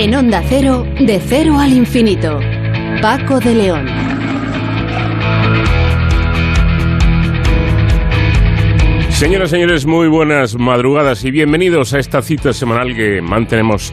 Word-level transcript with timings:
En 0.00 0.14
Onda 0.14 0.44
Cero, 0.48 0.86
de 1.00 1.18
cero 1.18 1.58
al 1.58 1.72
infinito. 1.72 2.38
Paco 3.02 3.40
de 3.40 3.52
León. 3.52 3.86
Señoras 9.10 9.48
y 9.48 9.54
señores, 9.56 9.86
muy 9.86 10.06
buenas 10.06 10.56
madrugadas 10.56 11.24
y 11.24 11.32
bienvenidos 11.32 11.94
a 11.94 11.98
esta 11.98 12.22
cita 12.22 12.52
semanal 12.52 12.94
que 12.94 13.20
mantenemos 13.20 13.92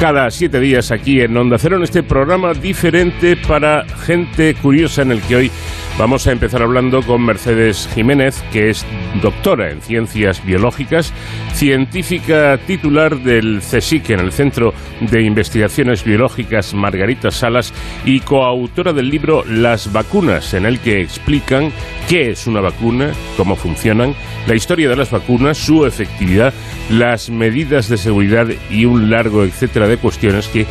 cada 0.00 0.28
siete 0.32 0.58
días 0.58 0.90
aquí 0.90 1.20
en 1.20 1.36
Onda 1.36 1.56
Cero 1.56 1.76
en 1.76 1.84
este 1.84 2.02
programa 2.02 2.52
diferente 2.52 3.36
para 3.36 3.84
gente 4.04 4.56
curiosa 4.56 5.02
en 5.02 5.12
el 5.12 5.20
que 5.20 5.36
hoy 5.36 5.50
Vamos 5.98 6.26
a 6.26 6.32
empezar 6.32 6.62
hablando 6.62 7.02
con 7.02 7.22
Mercedes 7.22 7.88
Jiménez, 7.94 8.42
que 8.50 8.70
es 8.70 8.84
doctora 9.20 9.70
en 9.70 9.82
ciencias 9.82 10.44
biológicas, 10.44 11.12
científica 11.52 12.58
titular 12.66 13.18
del 13.18 13.60
CSIC 13.60 14.10
en 14.10 14.20
el 14.20 14.32
Centro 14.32 14.72
de 15.00 15.22
Investigaciones 15.22 16.02
Biológicas 16.02 16.72
Margarita 16.72 17.30
Salas 17.30 17.74
y 18.06 18.20
coautora 18.20 18.94
del 18.94 19.10
libro 19.10 19.44
Las 19.44 19.92
vacunas, 19.92 20.54
en 20.54 20.64
el 20.64 20.80
que 20.80 21.02
explican 21.02 21.70
qué 22.08 22.30
es 22.30 22.46
una 22.46 22.60
vacuna, 22.60 23.12
cómo 23.36 23.56
funcionan, 23.56 24.14
la 24.46 24.54
historia 24.54 24.88
de 24.88 24.96
las 24.96 25.10
vacunas, 25.10 25.58
su 25.58 25.86
efectividad, 25.86 26.52
las 26.90 27.30
medidas 27.30 27.88
de 27.88 27.96
seguridad 27.96 28.46
y 28.70 28.84
un 28.84 29.10
largo 29.10 29.44
etcétera 29.44 29.86
de 29.86 29.96
cuestiones 29.96 30.48
que 30.48 30.66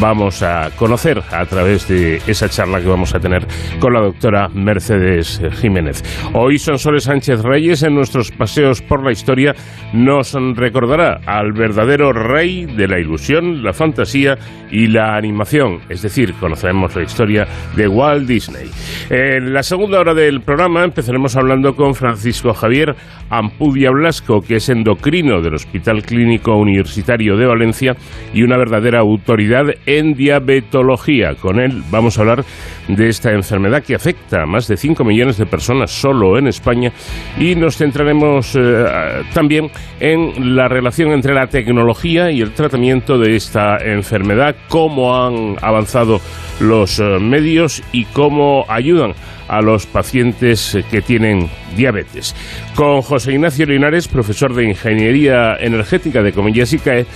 vamos 0.00 0.42
a 0.42 0.70
conocer 0.76 1.22
a 1.30 1.44
través 1.46 1.88
de 1.88 2.20
esa 2.26 2.48
charla 2.48 2.80
que 2.80 2.88
vamos 2.88 3.14
a 3.14 3.20
tener 3.20 3.46
con 3.80 3.92
la 3.92 4.00
doctora 4.00 4.48
Mercedes 4.48 5.40
Jiménez. 5.60 6.02
Hoy 6.32 6.58
Sonsoles 6.58 7.04
Sánchez 7.04 7.42
Reyes 7.42 7.82
en 7.82 7.94
nuestros 7.94 8.30
paseos 8.30 8.82
por 8.82 9.04
la 9.04 9.12
historia 9.12 9.54
nos 9.92 10.34
recordará 10.54 11.20
al 11.26 11.52
verdadero 11.52 12.12
rey 12.12 12.66
de 12.66 12.88
la 12.88 12.98
ilusión, 12.98 13.62
la 13.62 13.72
fantasía 13.72 14.36
y 14.70 14.86
la 14.86 15.16
animación, 15.16 15.80
es 15.88 16.02
decir, 16.02 16.34
conoceremos 16.34 16.94
la 16.94 17.02
historia 17.02 17.46
de 17.74 17.88
Walt 17.88 18.26
Disney. 18.26 18.68
En 19.08 19.52
la 19.52 19.62
segunda 19.62 19.98
hora 19.98 20.14
del 20.14 20.42
programa 20.42 20.67
empezaremos 20.76 21.36
hablando 21.36 21.74
con 21.74 21.94
Francisco 21.94 22.52
Javier 22.52 22.94
Ampudia 23.30 23.90
Blasco, 23.90 24.40
que 24.40 24.56
es 24.56 24.68
endocrino 24.68 25.40
del 25.40 25.54
Hospital 25.54 26.02
Clínico 26.02 26.56
Universitario 26.56 27.36
de 27.36 27.46
Valencia 27.46 27.96
y 28.34 28.42
una 28.42 28.56
verdadera 28.58 29.00
autoridad 29.00 29.64
en 29.86 30.12
diabetología. 30.12 31.34
Con 31.34 31.60
él 31.60 31.82
vamos 31.90 32.18
a 32.18 32.20
hablar 32.22 32.44
de 32.88 33.08
esta 33.08 33.32
enfermedad 33.32 33.82
que 33.82 33.94
afecta 33.94 34.42
a 34.42 34.46
más 34.46 34.68
de 34.68 34.76
5 34.76 35.04
millones 35.04 35.38
de 35.38 35.46
personas 35.46 35.90
solo 35.90 36.38
en 36.38 36.48
España 36.48 36.92
y 37.38 37.54
nos 37.54 37.76
centraremos 37.76 38.54
eh, 38.56 38.84
también 39.32 39.70
en 40.00 40.56
la 40.56 40.68
relación 40.68 41.12
entre 41.12 41.34
la 41.34 41.46
tecnología 41.46 42.30
y 42.30 42.40
el 42.40 42.52
tratamiento 42.52 43.18
de 43.18 43.36
esta 43.36 43.78
enfermedad, 43.78 44.56
cómo 44.68 45.16
han 45.16 45.56
avanzado 45.62 46.20
los 46.60 46.98
eh, 47.00 47.18
medios 47.20 47.82
y 47.92 48.04
cómo 48.06 48.64
ayudan 48.68 49.14
a 49.48 49.60
los 49.60 49.86
pacientes 49.86 50.78
que 50.90 51.02
tienen 51.02 51.48
diabetes. 51.76 52.34
Con 52.74 53.02
José 53.02 53.32
Ignacio 53.32 53.66
Linares, 53.66 54.08
profesor 54.08 54.54
de 54.54 54.64
Ingeniería 54.64 55.56
Energética 55.58 56.22
de 56.22 56.32
Comillas 56.32 56.74
CAE, 56.84 57.06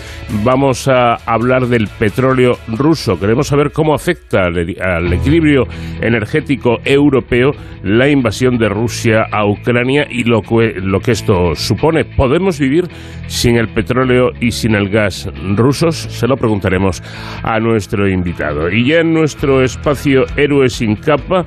vamos 0.43 0.89
a 0.89 1.15
hablar 1.27 1.67
del 1.67 1.89
petróleo 1.89 2.59
ruso. 2.69 3.19
Queremos 3.19 3.49
saber 3.49 3.71
cómo 3.73 3.95
afecta 3.95 4.47
al 4.47 5.13
equilibrio 5.13 5.65
energético 6.01 6.79
europeo 6.85 7.53
la 7.83 8.09
invasión 8.09 8.59
de 8.59 8.69
Rusia 8.69 9.27
a 9.31 9.47
Ucrania 9.47 10.07
y 10.09 10.25
lo 10.25 10.43
que, 10.43 10.75
lo 10.81 11.01
que 11.01 11.13
esto 11.13 11.55
supone. 11.55 12.05
¿Podemos 12.05 12.59
vivir 12.59 12.89
sin 13.27 13.57
el 13.57 13.69
petróleo 13.69 14.31
y 14.41 14.53
sin 14.53 14.75
el 14.75 14.89
gas 14.89 15.29
rusos? 15.57 15.97
Se 15.97 16.27
lo 16.27 16.37
preguntaremos 16.37 17.03
a 17.43 17.59
nuestro 17.59 18.09
invitado. 18.09 18.71
Y 18.71 18.89
ya 18.89 19.01
en 19.01 19.13
nuestro 19.13 19.63
espacio 19.63 20.25
Héroes 20.37 20.75
sin 20.75 20.97
capa, 20.97 21.45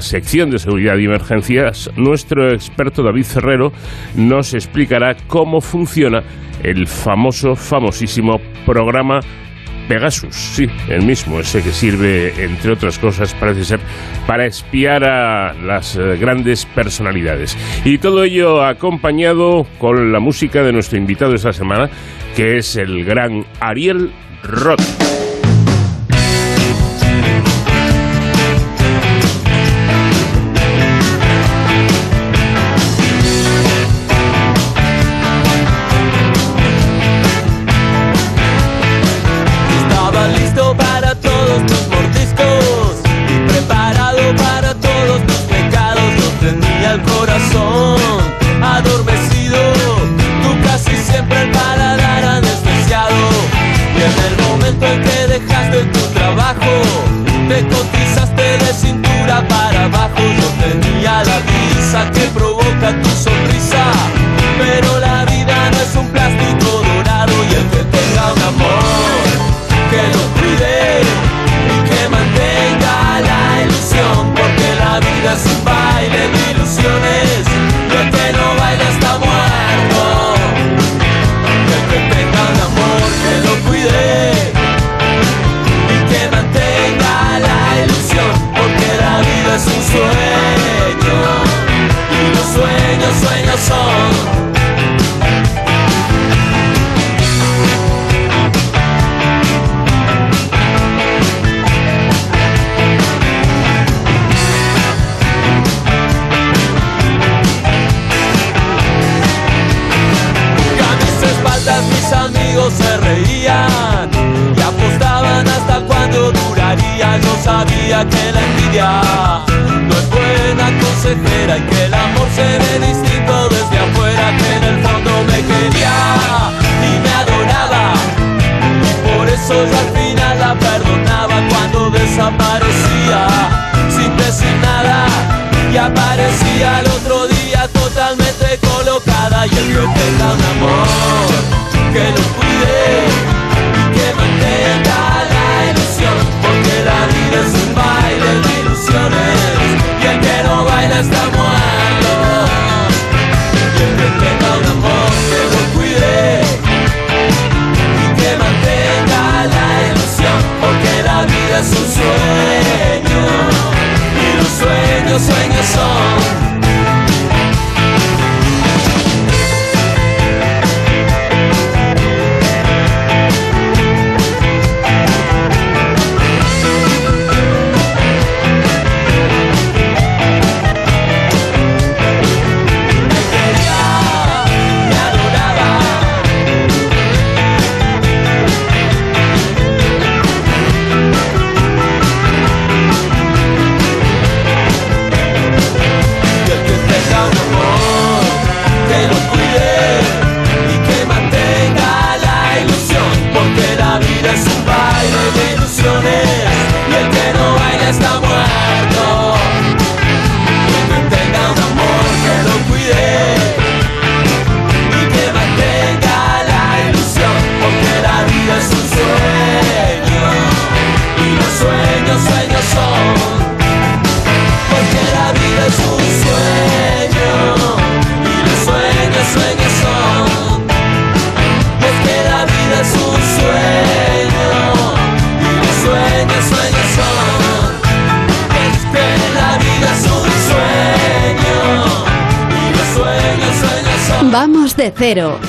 sección 0.00 0.50
de 0.50 0.58
seguridad 0.58 0.96
y 0.96 1.04
emergencias, 1.04 1.90
nuestro 1.96 2.52
experto 2.52 3.02
David 3.02 3.24
Ferrero 3.24 3.72
nos 4.16 4.54
explicará 4.54 5.16
cómo 5.26 5.60
funciona 5.60 6.22
el 6.62 6.86
famoso, 6.86 7.54
famosísimo 7.54 8.40
programa 8.64 9.20
Pegasus, 9.88 10.34
sí, 10.34 10.66
el 10.88 11.02
mismo, 11.02 11.38
ese 11.40 11.62
que 11.62 11.70
sirve, 11.70 12.32
entre 12.42 12.72
otras 12.72 12.98
cosas, 12.98 13.34
parece 13.34 13.64
ser, 13.64 13.80
para 14.26 14.44
espiar 14.44 15.04
a 15.04 15.54
las 15.54 15.96
eh, 15.96 16.16
grandes 16.18 16.66
personalidades. 16.66 17.56
Y 17.84 17.98
todo 17.98 18.24
ello 18.24 18.64
acompañado 18.64 19.66
con 19.78 20.12
la 20.12 20.18
música 20.18 20.62
de 20.62 20.72
nuestro 20.72 20.98
invitado 20.98 21.34
esta 21.34 21.52
semana, 21.52 21.88
que 22.34 22.58
es 22.58 22.76
el 22.76 23.04
gran 23.04 23.44
Ariel 23.60 24.10
Roth. 24.42 25.25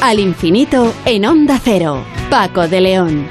Al 0.07 0.21
infinito 0.21 0.93
en 1.05 1.25
Onda 1.25 1.59
Cero. 1.61 2.01
Paco 2.29 2.65
de 2.69 2.79
León. 2.79 3.27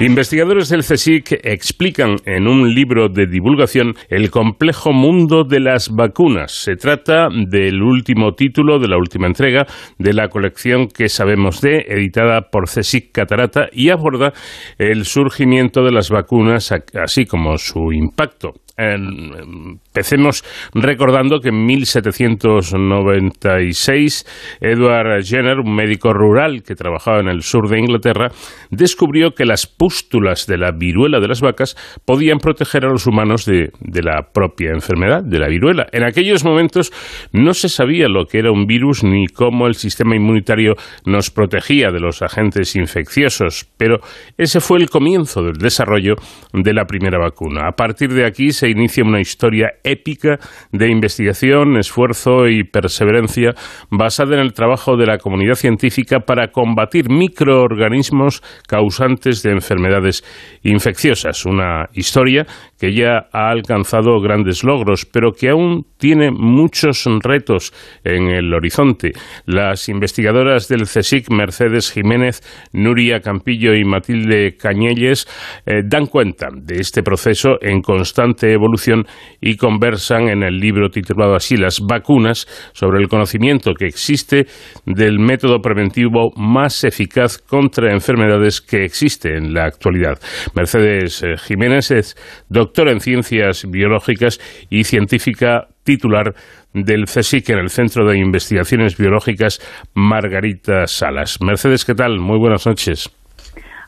Investigadores 0.00 0.68
del 0.68 0.82
CSIC 0.82 1.40
explican 1.44 2.16
en 2.26 2.46
un 2.46 2.74
libro 2.74 3.08
de 3.08 3.26
divulgación 3.26 3.94
el 4.10 4.30
complejo 4.30 4.92
mundo 4.92 5.44
de 5.44 5.60
las 5.60 5.88
vacunas. 5.88 6.52
Se 6.52 6.76
trata 6.76 7.28
del 7.30 7.80
último 7.82 8.34
título 8.34 8.78
de 8.80 8.88
la 8.88 8.98
última 8.98 9.26
entrega 9.26 9.66
de 9.98 10.12
la 10.12 10.28
colección 10.28 10.88
que 10.88 11.08
sabemos 11.08 11.62
de, 11.62 11.86
editada 11.88 12.50
por 12.50 12.68
CSIC 12.68 13.10
Catarata, 13.10 13.68
y 13.72 13.88
aborda 13.88 14.34
el 14.76 15.06
surgimiento 15.06 15.82
de 15.84 15.92
las 15.92 16.10
vacunas, 16.10 16.70
así 17.02 17.24
como 17.24 17.56
su 17.56 17.92
impacto. 17.92 18.52
Empecemos 18.76 20.44
recordando 20.72 21.40
que 21.40 21.48
en 21.50 21.66
1796 21.66 24.24
Edward 24.60 25.24
Jenner, 25.24 25.58
un 25.58 25.74
médico 25.74 26.14
rural 26.14 26.62
que 26.62 26.74
trabajaba 26.74 27.20
en 27.20 27.28
el 27.28 27.42
sur 27.42 27.68
de 27.68 27.78
Inglaterra, 27.78 28.30
descubrió 28.70 29.32
que 29.32 29.44
las 29.44 29.66
pústulas 29.66 30.46
de 30.46 30.56
la 30.56 30.70
viruela 30.72 31.20
de 31.20 31.28
las 31.28 31.42
vacas 31.42 31.76
podían 32.06 32.38
proteger 32.38 32.86
a 32.86 32.90
los 32.90 33.06
humanos 33.06 33.44
de, 33.44 33.72
de 33.80 34.02
la 34.02 34.30
propia 34.32 34.70
enfermedad, 34.70 35.22
de 35.22 35.38
la 35.38 35.48
viruela. 35.48 35.86
En 35.92 36.04
aquellos 36.04 36.42
momentos 36.44 36.90
no 37.32 37.52
se 37.54 37.68
sabía 37.68 38.08
lo 38.08 38.26
que 38.26 38.38
era 38.38 38.52
un 38.52 38.66
virus 38.66 39.02
ni 39.04 39.26
cómo 39.26 39.66
el 39.66 39.74
sistema 39.74 40.16
inmunitario 40.16 40.76
nos 41.04 41.30
protegía 41.30 41.90
de 41.90 42.00
los 42.00 42.22
agentes 42.22 42.74
infecciosos, 42.76 43.68
pero 43.76 43.98
ese 44.38 44.60
fue 44.60 44.78
el 44.78 44.88
comienzo 44.88 45.42
del 45.42 45.58
desarrollo 45.58 46.14
de 46.52 46.72
la 46.72 46.86
primera 46.86 47.18
vacuna. 47.18 47.66
A 47.68 47.72
partir 47.72 48.14
de 48.14 48.24
aquí 48.26 48.52
se 48.52 48.61
inicia 48.68 49.04
una 49.04 49.20
historia 49.20 49.74
épica 49.84 50.38
de 50.70 50.90
investigación, 50.90 51.76
esfuerzo 51.76 52.48
y 52.48 52.64
perseverancia 52.64 53.54
basada 53.90 54.34
en 54.34 54.40
el 54.40 54.52
trabajo 54.52 54.96
de 54.96 55.06
la 55.06 55.18
comunidad 55.18 55.54
científica 55.54 56.20
para 56.20 56.48
combatir 56.48 57.10
microorganismos 57.10 58.42
causantes 58.66 59.42
de 59.42 59.52
enfermedades 59.52 60.24
infecciosas. 60.62 61.44
Una 61.46 61.88
historia 61.92 62.46
que 62.78 62.92
ya 62.92 63.28
ha 63.32 63.50
alcanzado 63.50 64.20
grandes 64.20 64.64
logros, 64.64 65.06
pero 65.06 65.32
que 65.32 65.50
aún 65.50 65.86
tiene 65.98 66.30
muchos 66.32 67.06
retos 67.22 67.72
en 68.02 68.28
el 68.28 68.52
horizonte. 68.52 69.12
Las 69.46 69.88
investigadoras 69.88 70.68
del 70.68 70.82
CSIC, 70.82 71.30
Mercedes 71.30 71.92
Jiménez, 71.92 72.40
Nuria 72.72 73.20
Campillo 73.20 73.74
y 73.74 73.84
Matilde 73.84 74.56
Cañelles, 74.56 75.28
eh, 75.64 75.82
dan 75.84 76.06
cuenta 76.06 76.48
de 76.52 76.80
este 76.80 77.02
proceso 77.02 77.58
en 77.60 77.82
constante 77.82 78.51
evolución 78.52 79.04
y 79.40 79.56
conversan 79.56 80.28
en 80.28 80.42
el 80.42 80.58
libro 80.58 80.90
titulado 80.90 81.34
así 81.34 81.56
Las 81.56 81.80
vacunas 81.80 82.46
sobre 82.72 83.00
el 83.00 83.08
conocimiento 83.08 83.74
que 83.74 83.86
existe 83.86 84.46
del 84.86 85.18
método 85.18 85.60
preventivo 85.60 86.30
más 86.36 86.84
eficaz 86.84 87.38
contra 87.38 87.92
enfermedades 87.92 88.60
que 88.60 88.84
existe 88.84 89.36
en 89.36 89.54
la 89.54 89.64
actualidad. 89.64 90.18
Mercedes 90.54 91.22
eh, 91.22 91.36
Jiménez 91.36 91.90
es 91.90 92.16
doctora 92.48 92.92
en 92.92 93.00
ciencias 93.00 93.66
biológicas 93.70 94.40
y 94.70 94.84
científica 94.84 95.68
titular 95.84 96.34
del 96.72 97.04
CSIC 97.04 97.50
en 97.50 97.58
el 97.58 97.70
Centro 97.70 98.06
de 98.06 98.18
Investigaciones 98.18 98.96
Biológicas 98.96 99.60
Margarita 99.94 100.86
Salas. 100.86 101.38
Mercedes, 101.40 101.84
¿qué 101.84 101.94
tal? 101.94 102.18
Muy 102.18 102.38
buenas 102.38 102.66
noches. 102.66 103.10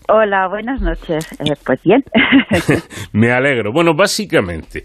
Hola, 0.07 0.49
buenas 0.49 0.83
noches. 0.83 1.33
Eh, 1.41 1.55
pues 1.65 1.83
bien. 1.83 2.03
Me 3.15 3.33
alegro. 3.33 3.73
Bueno, 3.73 3.95
básicamente, 3.95 4.83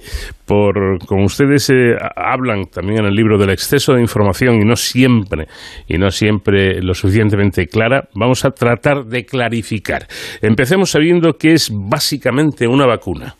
por 0.48 1.06
como 1.06 1.26
ustedes 1.26 1.70
eh, 1.70 1.96
hablan 2.16 2.66
también 2.66 3.00
en 3.00 3.06
el 3.08 3.14
libro 3.14 3.38
del 3.38 3.50
exceso 3.50 3.94
de 3.94 4.02
información 4.02 4.56
y 4.56 4.66
no 4.66 4.78
siempre 4.78 5.48
y 5.88 5.98
no 5.98 6.10
siempre 6.10 6.82
lo 6.82 6.94
suficientemente 6.94 7.68
clara, 7.68 8.04
vamos 8.16 8.46
a 8.46 8.52
tratar 8.52 9.04
de 9.06 9.26
clarificar. 9.26 10.04
Empecemos 10.42 10.92
sabiendo 10.92 11.34
que 11.34 11.52
es 11.54 11.70
básicamente 11.70 12.68
una 12.68 12.86
vacuna. 12.86 13.36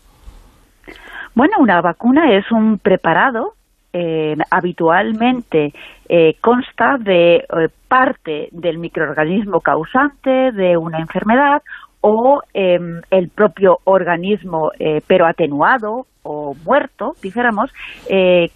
Bueno, 1.34 1.54
una 1.60 1.80
vacuna 1.80 2.36
es 2.36 2.44
un 2.52 2.78
preparado 2.78 3.54
eh, 3.92 4.36
habitualmente 4.50 5.72
eh, 6.08 6.34
consta 6.40 6.96
de 6.98 7.36
eh, 7.36 7.44
parte 7.88 8.48
del 8.52 8.78
microorganismo 8.78 9.60
causante 9.60 10.52
de 10.52 10.76
una 10.76 11.00
enfermedad 11.00 11.60
o 12.00 12.40
em, 12.54 13.00
el 13.10 13.30
propio 13.30 13.78
organismo 13.84 14.70
pero 15.06 15.26
atenuado 15.26 16.06
o 16.22 16.54
muerto, 16.64 17.12
dijéramos, 17.22 17.70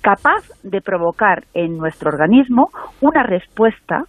capaz 0.01 0.49
de 0.63 0.81
provocar 0.81 1.45
en 1.53 1.77
nuestro 1.77 2.09
organismo 2.09 2.71
una 3.03 3.23
respuesta 3.23 4.05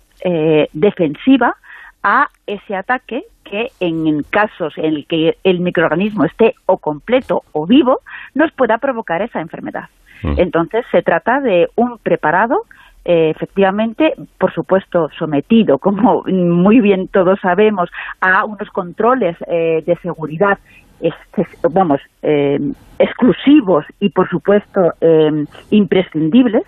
defensiva 0.71 1.55
a 2.01 2.27
ese 2.47 2.75
ataque 2.75 3.23
que 3.43 3.67
en 3.81 4.23
casos 4.23 4.73
en 4.77 4.85
el 4.85 5.05
que 5.05 5.33
el 5.43 5.59
microorganismo 5.59 6.23
esté 6.23 6.53
o 6.65 6.77
completo 6.77 7.41
o 7.51 7.65
vivo 7.65 7.99
nos 8.35 8.53
pueda 8.53 8.77
provocar 8.77 9.21
esa 9.21 9.41
enfermedad. 9.41 9.89
Mm. 10.25 10.39
Entonces, 10.39 10.85
se 10.91 11.01
trata 11.01 11.39
de 11.39 11.69
un 11.75 11.97
preparado 11.99 12.63
eh, 13.07 13.29
efectivamente, 13.29 14.15
por 14.39 14.51
supuesto, 14.51 15.09
sometido, 15.17 15.77
como 15.79 16.23
muy 16.25 16.81
bien 16.81 17.07
todos 17.07 17.39
sabemos, 17.39 17.89
a 18.19 18.43
unos 18.45 18.67
controles 18.69 19.37
eh, 19.47 19.83
de 19.85 19.95
seguridad, 19.97 20.57
vamos, 21.69 22.01
eh, 22.23 22.59
exclusivos 22.97 23.85
y, 23.99 24.09
por 24.09 24.27
supuesto, 24.29 24.93
imprescindibles 25.69 26.63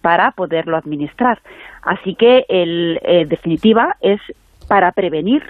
para 0.00 0.30
poderlo 0.32 0.76
administrar. 0.76 1.40
Así 1.82 2.14
que, 2.14 2.44
en 2.48 3.28
definitiva, 3.28 3.96
es 4.00 4.20
para 4.68 4.92
prevenir 4.92 5.42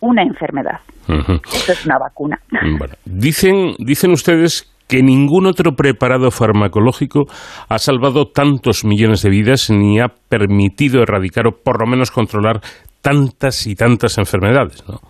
una 0.00 0.22
enfermedad. 0.22 0.80
Eso 1.08 1.72
es 1.72 1.84
una 1.84 1.98
vacuna. 1.98 2.40
dicen, 3.04 3.74
dicen 3.78 4.12
ustedes 4.12 4.73
que 4.94 5.02
ningún 5.02 5.46
otro 5.46 5.72
preparado 5.72 6.30
farmacológico 6.30 7.24
ha 7.68 7.78
salvado 7.78 8.26
tantos 8.26 8.84
millones 8.84 9.22
de 9.22 9.30
vidas 9.30 9.68
ni 9.68 9.98
ha 9.98 10.06
permitido 10.06 11.02
erradicar 11.02 11.48
o 11.48 11.50
por 11.50 11.80
lo 11.80 11.86
menos 11.88 12.12
controlar 12.12 12.60
tantas 13.02 13.66
y 13.66 13.74
tantas 13.74 14.18
enfermedades, 14.18 14.88
¿no? 14.88 15.00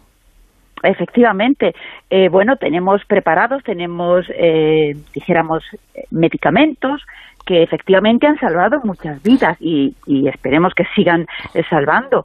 Efectivamente. 0.82 1.74
Eh, 2.08 2.30
bueno, 2.30 2.56
tenemos 2.56 3.02
preparados, 3.06 3.62
tenemos, 3.62 4.24
eh, 4.34 4.94
dijéramos, 5.14 5.62
medicamentos 6.10 7.02
que 7.44 7.62
efectivamente 7.62 8.26
han 8.26 8.38
salvado 8.38 8.80
muchas 8.84 9.22
vidas 9.22 9.58
y, 9.60 9.94
esperemos 10.26 10.72
que 10.74 10.84
sigan 10.96 11.26
eh, 11.52 11.62
salvando 11.68 12.24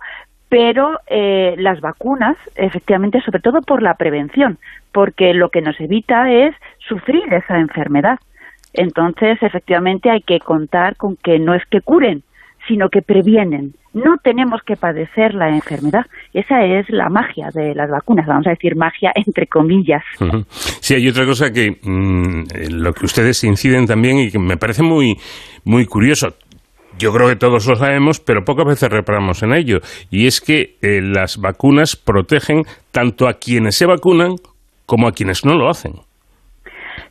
pero 0.50 1.00
eh, 1.08 1.56
las 1.58 1.80
vacunas, 1.80 2.36
efectivamente, 2.56 3.22
sobre 3.22 3.40
todo 3.40 3.62
por 3.62 3.84
la 3.84 3.94
prevención, 3.94 4.58
porque 4.92 5.34
lo 5.34 5.50
que 5.50 5.62
nos 5.62 5.80
evita 5.80 6.32
es 6.32 6.56
sufrir 6.88 7.32
esa 7.32 7.60
enfermedad. 7.60 8.18
Entonces, 8.74 9.38
efectivamente, 9.42 10.10
hay 10.10 10.22
que 10.22 10.40
contar 10.40 10.96
con 10.96 11.16
que 11.18 11.40
no 11.40 11.54
es 11.54 11.64
que 11.70 11.82
curen, 11.82 12.24
sino 12.68 12.90
que 12.90 13.02
previenen. 13.02 13.74
No 13.94 14.18
tenemos 14.24 14.62
que 14.64 14.76
padecer 14.76 15.34
la 15.34 15.50
enfermedad. 15.50 16.06
Esa 16.34 16.64
es 16.64 16.88
la 16.90 17.10
magia 17.10 17.50
de 17.54 17.74
las 17.74 17.90
vacunas, 17.90 18.28
vamos 18.28 18.46
a 18.48 18.52
decir 18.52 18.76
magia 18.76 19.12
entre 19.16 19.48
comillas. 19.48 20.04
Sí, 20.50 20.94
hay 20.94 21.08
otra 21.08 21.26
cosa 21.26 21.52
que 21.52 21.78
mm, 21.82 22.72
lo 22.72 22.94
que 22.94 23.06
ustedes 23.06 23.44
inciden 23.44 23.88
también 23.88 24.20
y 24.20 24.30
que 24.30 24.40
me 24.40 24.58
parece 24.58 24.84
muy 24.84 25.18
muy 25.64 25.86
curioso 25.86 26.36
yo 27.00 27.12
creo 27.14 27.30
que 27.30 27.36
todos 27.36 27.66
lo 27.66 27.76
sabemos, 27.76 28.20
pero 28.20 28.46
pocas 28.46 28.66
veces 28.66 28.90
reparamos 28.90 29.42
en 29.42 29.54
ello. 29.54 29.80
Y 30.12 30.28
es 30.28 30.42
que 30.42 30.78
eh, 30.82 31.02
las 31.02 31.38
vacunas 31.38 31.96
protegen 31.96 32.66
tanto 32.92 33.28
a 33.28 33.34
quienes 33.34 33.76
se 33.76 33.86
vacunan 33.86 34.36
como 34.86 35.08
a 35.08 35.12
quienes 35.14 35.46
no 35.46 35.56
lo 35.56 35.70
hacen. 35.70 35.94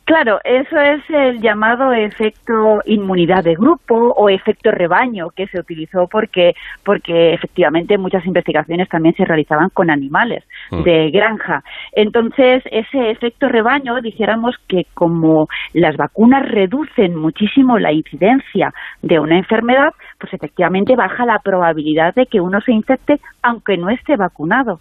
Claro, 0.09 0.39
eso 0.43 0.75
es 0.75 1.07
el 1.09 1.39
llamado 1.39 1.93
efecto 1.93 2.79
inmunidad 2.85 3.43
de 3.43 3.53
grupo 3.53 3.93
o 4.17 4.27
efecto 4.27 4.71
rebaño 4.71 5.29
que 5.29 5.45
se 5.45 5.59
utilizó 5.59 6.07
porque, 6.07 6.55
porque 6.83 7.35
efectivamente 7.35 7.95
muchas 7.99 8.25
investigaciones 8.25 8.89
también 8.89 9.13
se 9.13 9.23
realizaban 9.23 9.69
con 9.69 9.91
animales 9.91 10.43
mm. 10.71 10.81
de 10.81 11.11
granja. 11.11 11.63
Entonces, 11.91 12.63
ese 12.71 13.11
efecto 13.11 13.49
rebaño, 13.49 14.01
dijéramos 14.01 14.55
que 14.67 14.87
como 14.95 15.47
las 15.73 15.95
vacunas 15.95 16.41
reducen 16.49 17.15
muchísimo 17.15 17.77
la 17.77 17.91
incidencia 17.91 18.73
de 19.03 19.19
una 19.19 19.37
enfermedad, 19.37 19.93
pues 20.19 20.33
efectivamente 20.33 20.95
baja 20.95 21.25
la 21.25 21.39
probabilidad 21.39 22.13
de 22.13 22.25
que 22.25 22.41
uno 22.41 22.59
se 22.61 22.73
infecte 22.73 23.19
aunque 23.41 23.77
no 23.77 23.89
esté 23.89 24.17
vacunado, 24.17 24.79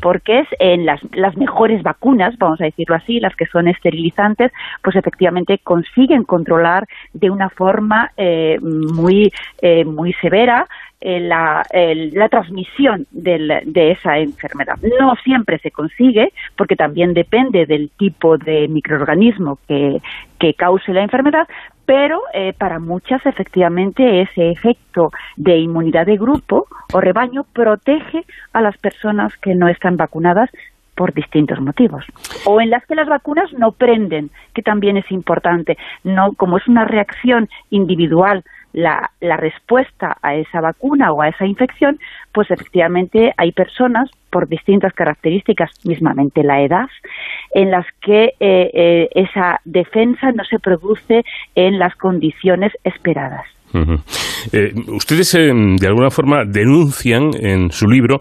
porque 0.00 0.40
es 0.40 0.48
en 0.58 0.86
las, 0.86 1.00
las 1.12 1.36
mejores 1.36 1.82
vacunas, 1.82 2.36
vamos 2.38 2.60
a 2.60 2.64
decirlo 2.64 2.96
así, 2.96 3.20
las 3.20 3.36
que 3.36 3.46
son 3.46 3.68
esterilizantes, 3.68 4.50
pues 4.82 4.96
efectivamente 4.96 5.60
consiguen 5.62 6.24
controlar 6.24 6.86
de 7.12 7.30
una 7.30 7.50
forma 7.50 8.12
eh, 8.16 8.58
muy, 8.60 9.30
eh, 9.60 9.84
muy 9.84 10.14
severa 10.14 10.66
la, 11.00 11.64
la, 11.72 12.28
transmisión 12.28 13.06
de 13.10 13.90
esa 13.92 14.18
enfermedad. 14.18 14.76
No 14.98 15.14
siempre 15.22 15.58
se 15.60 15.70
consigue, 15.70 16.32
porque 16.56 16.76
también 16.76 17.14
depende 17.14 17.66
del 17.66 17.90
tipo 17.90 18.36
de 18.36 18.66
microorganismo 18.68 19.58
que, 19.68 20.00
que 20.38 20.54
cause 20.54 20.92
la 20.92 21.02
enfermedad, 21.02 21.46
pero 21.86 22.20
eh, 22.34 22.52
para 22.52 22.78
muchas 22.78 23.24
efectivamente 23.24 24.20
ese 24.20 24.50
efecto 24.50 25.10
de 25.36 25.56
inmunidad 25.58 26.06
de 26.06 26.16
grupo 26.16 26.66
o 26.92 27.00
rebaño 27.00 27.44
protege 27.44 28.24
a 28.52 28.60
las 28.60 28.76
personas 28.76 29.36
que 29.38 29.54
no 29.54 29.68
están 29.68 29.96
vacunadas 29.96 30.50
por 30.94 31.14
distintos 31.14 31.60
motivos. 31.60 32.04
O 32.44 32.60
en 32.60 32.70
las 32.70 32.84
que 32.84 32.96
las 32.96 33.08
vacunas 33.08 33.52
no 33.52 33.70
prenden, 33.70 34.30
que 34.52 34.62
también 34.62 34.96
es 34.96 35.10
importante. 35.12 35.78
No, 36.02 36.32
como 36.32 36.58
es 36.58 36.66
una 36.66 36.84
reacción 36.84 37.48
individual 37.70 38.42
la, 38.72 39.10
la, 39.20 39.36
respuesta 39.36 40.18
a 40.22 40.34
esa 40.34 40.60
vacuna 40.60 41.12
o 41.12 41.22
a 41.22 41.28
esa 41.28 41.46
infección, 41.46 41.98
pues 42.32 42.50
efectivamente 42.50 43.32
hay 43.36 43.52
personas 43.52 44.10
por 44.30 44.48
distintas 44.48 44.92
características, 44.92 45.70
mismamente 45.84 46.42
la 46.42 46.60
edad, 46.60 46.88
en 47.52 47.70
las 47.70 47.86
que 48.00 48.34
eh, 48.40 48.70
eh, 48.74 49.08
esa 49.14 49.60
defensa 49.64 50.32
no 50.32 50.44
se 50.44 50.58
produce 50.58 51.24
en 51.54 51.78
las 51.78 51.94
condiciones 51.96 52.72
esperadas. 52.84 53.46
Eh, 54.52 54.72
ustedes 54.88 55.32
de 55.32 55.86
alguna 55.86 56.10
forma 56.10 56.44
denuncian 56.46 57.30
en 57.34 57.70
su 57.70 57.86
libro 57.86 58.20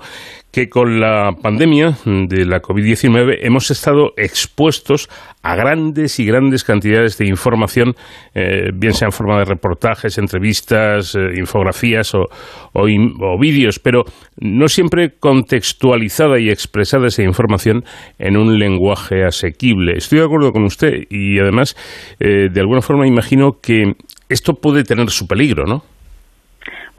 que 0.52 0.70
con 0.70 1.00
la 1.00 1.34
pandemia 1.40 1.98
de 2.06 2.46
la 2.46 2.62
COVID-19 2.62 3.38
hemos 3.42 3.70
estado 3.70 4.14
expuestos 4.18 5.08
a 5.44 5.56
grandes 5.56 6.20
y 6.20 6.26
grandes 6.26 6.64
cantidades 6.64 7.18
de 7.18 7.28
información, 7.28 7.94
eh, 8.34 8.72
bien 8.74 8.94
sea 8.94 9.08
en 9.08 9.12
forma 9.12 9.38
de 9.38 9.46
reportajes, 9.46 10.18
entrevistas, 10.18 11.16
eh, 11.16 11.38
infografías 11.38 12.16
o, 12.16 12.26
o, 12.74 13.40
vídeos, 13.40 13.80
pero 13.80 14.06
no 14.38 14.68
siempre 14.68 15.14
contextualizada 15.20 16.40
y 16.40 16.50
expresada 16.50 17.08
esa 17.08 17.24
información 17.24 17.84
en 18.18 18.36
un 18.36 18.58
lenguaje 18.58 19.26
asequible. 19.26 19.98
Estoy 19.98 20.20
de 20.20 20.26
acuerdo 20.26 20.52
con 20.54 20.64
usted 20.64 21.04
y 21.10 21.40
además, 21.40 21.76
de 22.20 22.60
alguna 22.60 22.82
forma 22.82 23.06
imagino 23.06 23.60
que 23.62 23.94
esto 24.30 24.54
puede 24.54 24.84
tener 24.84 25.10
su 25.10 25.28
peligro, 25.28 25.66
¿no? 25.66 25.84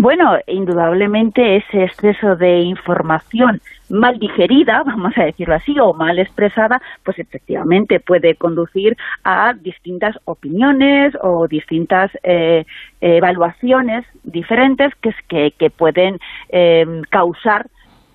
Bueno, 0.00 0.38
indudablemente 0.47 1.56
ese 1.56 1.82
exceso 1.82 2.37
de 2.37 2.61
información 2.61 3.61
mal 3.90 4.16
digerida, 4.20 4.82
vamos 4.87 5.12
a 5.18 5.25
decirlo 5.25 5.56
así, 5.56 5.75
o 5.80 5.92
mal 5.92 6.18
expresada, 6.20 6.80
pues 7.04 7.18
efectivamente 7.18 7.99
puede 7.99 8.37
conducir 8.37 8.97
a 9.25 9.54
distintas 9.54 10.16
opiniones 10.25 11.14
o 11.20 11.49
distintas 11.49 12.12
eh, 12.23 12.64
evaluaciones 13.00 14.04
diferentes 14.23 14.92
que, 15.28 15.50
que, 15.50 15.70
pueden 15.70 16.20
eh, 16.50 16.87
causar 17.11 17.66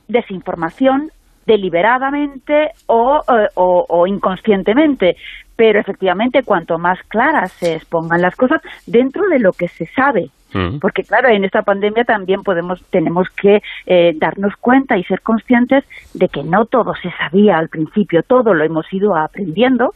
desinformación 0.07 1.11
deliberadamente 1.45 2.71
o, 2.87 3.21
eh, 3.27 4.09
inconscientemente 4.09 5.17
pero 5.63 5.79
efectivamente 5.79 6.43
cuanto 6.43 6.77
más 6.77 6.99
claras 7.07 7.53
se 7.53 7.75
expongan 7.75 8.21
las 8.21 8.35
cosas 8.35 8.61
dentro 8.85 9.25
de 9.29 9.39
lo 9.39 9.53
que 9.53 9.69
se 9.69 9.85
sabe 9.95 10.29
mm. 10.51 10.79
porque 10.79 11.03
claro 11.03 11.29
en 11.29 11.45
esta 11.45 11.61
pandemia 11.61 12.03
también 12.03 12.43
podemos 12.43 12.83
tenemos 12.89 13.29
que 13.29 13.63
eh, 13.85 14.11
darnos 14.17 14.57
cuenta 14.57 14.97
y 14.97 15.05
ser 15.05 15.21
conscientes 15.21 15.85
de 16.13 16.27
que 16.27 16.43
no 16.43 16.65
todo 16.65 16.95
se 16.95 17.09
sabía 17.11 17.57
al 17.57 17.69
principio 17.69 18.23
todo 18.23 18.53
lo 18.53 18.65
hemos 18.65 18.91
ido 18.91 19.15
aprendiendo 19.15 19.93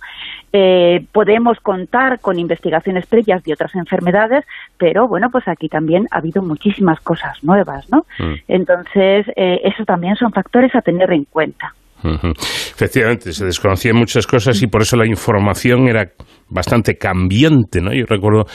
eh, 0.53 1.05
podemos 1.12 1.59
contar 1.59 2.21
con 2.21 2.39
investigaciones 2.39 3.05
previas 3.05 3.43
de 3.43 3.51
otras 3.51 3.75
enfermedades 3.75 4.45
pero 4.77 5.09
bueno 5.09 5.29
pues 5.31 5.50
aquí 5.50 5.67
también 5.67 6.07
ha 6.12 6.19
habido 6.19 6.41
muchísimas 6.43 7.01
cosas 7.01 7.43
nuevas 7.43 7.91
no 7.91 8.05
mm. 8.19 8.36
entonces 8.47 9.27
eh, 9.36 9.59
eso 9.65 9.83
también 9.83 10.15
son 10.15 10.31
factores 10.31 10.74
a 10.75 10.81
tener 10.81 11.12
en 11.12 11.25
cuenta 11.25 11.74
Efectivamente, 12.15 13.33
se 13.33 13.45
desconocían 13.45 13.95
muchas 13.95 14.25
cosas 14.27 14.61
y 14.61 14.67
por 14.67 14.81
eso 14.81 14.95
la 14.97 15.07
información 15.07 15.87
era 15.87 16.11
bastante 16.49 16.95
cambiante, 16.95 17.81
¿no? 17.81 17.93
Yo 17.93 18.05
recuerdo 18.07 18.45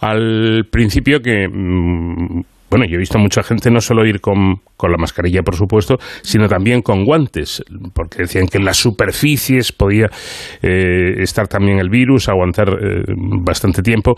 al 0.00 0.64
principio 0.70 1.20
que... 1.20 1.48
Mm, 1.48 2.42
bueno, 2.70 2.86
yo 2.86 2.94
he 2.94 2.98
visto 2.98 3.18
a 3.18 3.20
mucha 3.20 3.42
gente 3.42 3.70
no 3.70 3.82
solo 3.82 4.06
ir 4.06 4.22
con, 4.22 4.62
la 4.80 4.96
mascarilla, 4.96 5.42
por 5.42 5.56
supuesto, 5.56 5.96
sino 6.22 6.48
también 6.48 6.80
con 6.80 7.04
guantes, 7.04 7.62
porque 7.92 8.22
decían 8.22 8.46
que 8.46 8.56
en 8.56 8.64
las 8.64 8.78
superficies 8.78 9.72
podía 9.72 10.06
eh, 10.62 11.16
estar 11.18 11.48
también 11.48 11.78
el 11.80 11.90
virus, 11.90 12.30
aguantar 12.30 12.70
eh, 12.70 13.02
bastante 13.44 13.82
tiempo. 13.82 14.14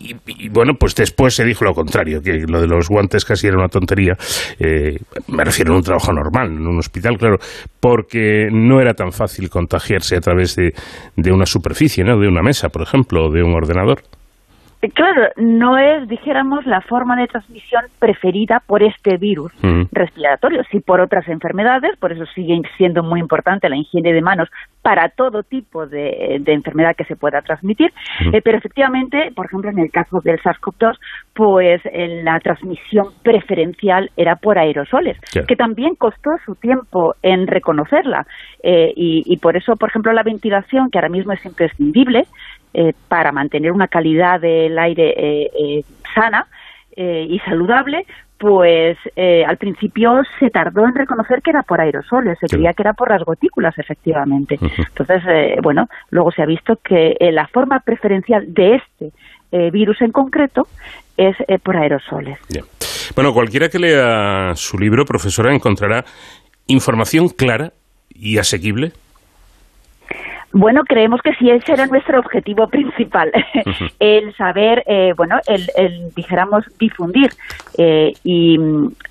Y, 0.00 0.48
bueno, 0.50 0.74
pues 0.78 0.94
después 0.94 1.34
se 1.34 1.44
dijo 1.44 1.64
lo 1.64 1.72
contrario, 1.72 2.20
que 2.22 2.44
lo 2.48 2.60
de 2.60 2.68
los 2.68 2.88
guantes 2.88 3.24
casi 3.24 3.48
era 3.48 3.56
una 3.56 3.68
tontería. 3.68 4.14
Eh, 4.60 4.96
me 5.26 5.44
refiero 5.44 5.72
a 5.72 5.76
un 5.76 5.82
trabajo 5.82 6.12
normal, 6.12 6.52
en 6.52 6.66
un 6.66 6.78
hospital, 6.78 7.18
claro, 7.18 7.38
porque 7.80 8.46
no 8.52 8.80
era 8.80 8.94
tan 8.94 9.10
fácil 9.10 9.50
contagiarse 9.50 10.16
a 10.16 10.20
través 10.20 10.54
de, 10.54 10.72
de 11.16 11.32
una 11.32 11.46
superficie, 11.46 12.04
¿no? 12.04 12.18
De 12.18 12.28
una 12.28 12.42
mesa, 12.42 12.68
por 12.68 12.82
ejemplo, 12.82 13.26
o 13.26 13.32
de 13.32 13.42
un 13.42 13.54
ordenador. 13.54 14.02
Claro, 14.94 15.22
no 15.36 15.76
es, 15.76 16.08
dijéramos, 16.08 16.64
la 16.64 16.80
forma 16.82 17.16
de 17.16 17.26
transmisión 17.26 17.82
preferida 17.98 18.62
por 18.64 18.84
este 18.84 19.16
virus 19.16 19.52
mm. 19.60 19.86
respiratorio, 19.90 20.62
sí 20.70 20.78
por 20.78 21.00
otras 21.00 21.26
enfermedades, 21.26 21.98
por 21.98 22.12
eso 22.12 22.24
sigue 22.32 22.60
siendo 22.76 23.02
muy 23.02 23.18
importante 23.18 23.68
la 23.68 23.76
higiene 23.76 24.12
de 24.12 24.22
manos 24.22 24.48
para 24.82 25.08
todo 25.10 25.42
tipo 25.42 25.86
de, 25.86 26.40
enfermedad 26.46 26.96
que 26.96 27.04
se 27.04 27.16
pueda 27.16 27.42
transmitir, 27.42 27.90
eh, 28.32 28.40
pero 28.42 28.58
efectivamente, 28.58 29.30
por 29.34 29.46
ejemplo, 29.46 29.70
en 29.70 29.78
el 29.78 29.90
caso 29.90 30.18
del 30.22 30.38
SARS-CoV-2, 30.38 30.96
pues 31.34 31.82
la 32.24 32.38
transmisión 32.40 33.06
preferencial 33.22 34.10
era 34.16 34.36
por 34.36 34.58
aerosoles, 34.58 35.18
que 35.46 35.56
también 35.56 35.94
costó 35.94 36.30
su 36.44 36.54
tiempo 36.54 37.14
en 37.22 37.46
reconocerla, 37.46 38.26
eh, 38.62 38.92
y, 38.96 39.22
y 39.26 39.36
por 39.38 39.56
eso, 39.56 39.74
por 39.76 39.90
ejemplo, 39.90 40.12
la 40.12 40.22
ventilación, 40.22 40.90
que 40.90 40.98
ahora 40.98 41.10
mismo 41.10 41.32
es 41.32 41.44
imprescindible, 41.44 42.24
eh, 42.74 42.92
para 43.08 43.32
mantener 43.32 43.72
una 43.72 43.88
calidad 43.88 44.38
del 44.40 44.78
aire 44.78 45.14
eh, 45.16 45.50
eh, 45.58 45.82
sana 46.14 46.46
y 47.00 47.38
saludable, 47.40 48.04
pues 48.38 48.96
al 49.46 49.56
principio 49.56 50.22
se 50.38 50.50
tardó 50.50 50.84
en 50.86 50.94
reconocer 50.94 51.42
que 51.42 51.50
era 51.50 51.62
por 51.62 51.80
aerosoles, 51.80 52.38
se 52.40 52.46
creía 52.46 52.72
que 52.72 52.82
era 52.82 52.94
por 52.94 53.10
las 53.10 53.24
gotículas, 53.24 53.76
efectivamente. 53.78 54.58
Entonces, 54.60 55.22
bueno, 55.62 55.88
luego 56.10 56.30
se 56.30 56.42
ha 56.42 56.46
visto 56.46 56.76
que 56.76 57.16
la 57.32 57.48
forma 57.48 57.80
preferencial 57.80 58.52
de 58.54 58.76
este 58.76 59.70
virus 59.70 60.00
en 60.02 60.12
concreto 60.12 60.68
es 61.16 61.36
por 61.62 61.76
aerosoles. 61.76 62.38
Bueno, 63.14 63.32
cualquiera 63.32 63.68
que 63.68 63.78
lea 63.78 64.52
su 64.54 64.78
libro, 64.78 65.04
profesora, 65.04 65.52
encontrará 65.52 66.04
información 66.66 67.28
clara 67.28 67.72
y 68.10 68.38
asequible 68.38 68.92
bueno, 70.52 70.82
creemos 70.84 71.20
que 71.22 71.34
sí, 71.34 71.50
ese 71.50 71.72
era 71.72 71.86
nuestro 71.86 72.18
objetivo 72.18 72.68
principal, 72.70 73.30
el 73.98 74.34
saber, 74.36 74.82
eh, 74.86 75.12
bueno, 75.16 75.38
el, 75.46 75.66
el, 75.76 76.14
dijéramos, 76.14 76.64
difundir 76.78 77.30
eh, 77.76 78.14
y, 78.24 78.58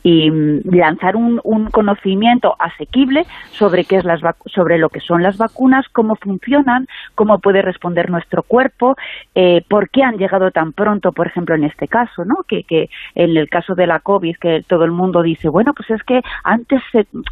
y, 0.03 0.29
lanzar 0.75 1.15
un, 1.15 1.39
un, 1.44 1.70
conocimiento 1.70 2.56
asequible 2.60 3.25
sobre 3.51 3.86
qué 3.86 3.98
es 3.98 4.06
las 4.06 4.22
sobre 4.46 4.77
lo 4.77 4.89
que 4.89 5.00
son 5.00 5.22
las 5.22 5.38
vacunas, 5.38 5.86
cómo 5.89 6.15
funcionan, 6.15 6.88
cómo 7.15 7.39
puede 7.39 7.62
responder 7.62 8.10
nuestro 8.10 8.44
cuerpo, 8.44 8.96
eh, 9.36 9.63
por 9.70 9.89
qué 9.89 10.03
han 10.03 10.17
llegado 10.17 10.51
tan 10.51 10.74
pronto, 10.74 11.12
por 11.12 11.27
ejemplo, 11.27 11.56
en 11.56 11.63
este 11.63 11.88
caso, 11.88 12.25
¿no? 12.25 12.44
Que, 12.48 12.63
que 12.63 12.89
en 13.15 13.38
el 13.38 13.50
caso 13.50 13.75
de 13.75 13.88
la 13.88 14.00
COVID, 14.00 14.38
que 14.38 14.63
todo 14.67 14.86
el 14.86 14.91
mundo 14.91 15.22
dice, 15.22 15.50
bueno, 15.50 15.74
pues 15.74 15.89
es 15.91 16.03
que 16.03 16.22
antes 16.44 16.82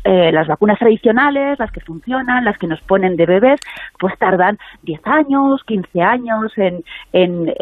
eh, 0.04 0.32
las 0.32 0.48
vacunas 0.48 0.80
tradicionales, 0.80 1.58
las 1.60 1.72
que 1.72 1.82
funcionan, 1.82 2.46
las 2.46 2.58
que 2.58 2.68
nos 2.68 2.82
ponen 2.82 3.16
de 3.16 3.26
bebés, 3.26 3.60
pues 4.00 4.18
tardan 4.18 4.58
10 4.84 5.02
años, 5.06 5.64
15 5.66 6.02
años 6.02 6.52
en, 6.58 6.84
en, 7.14 7.54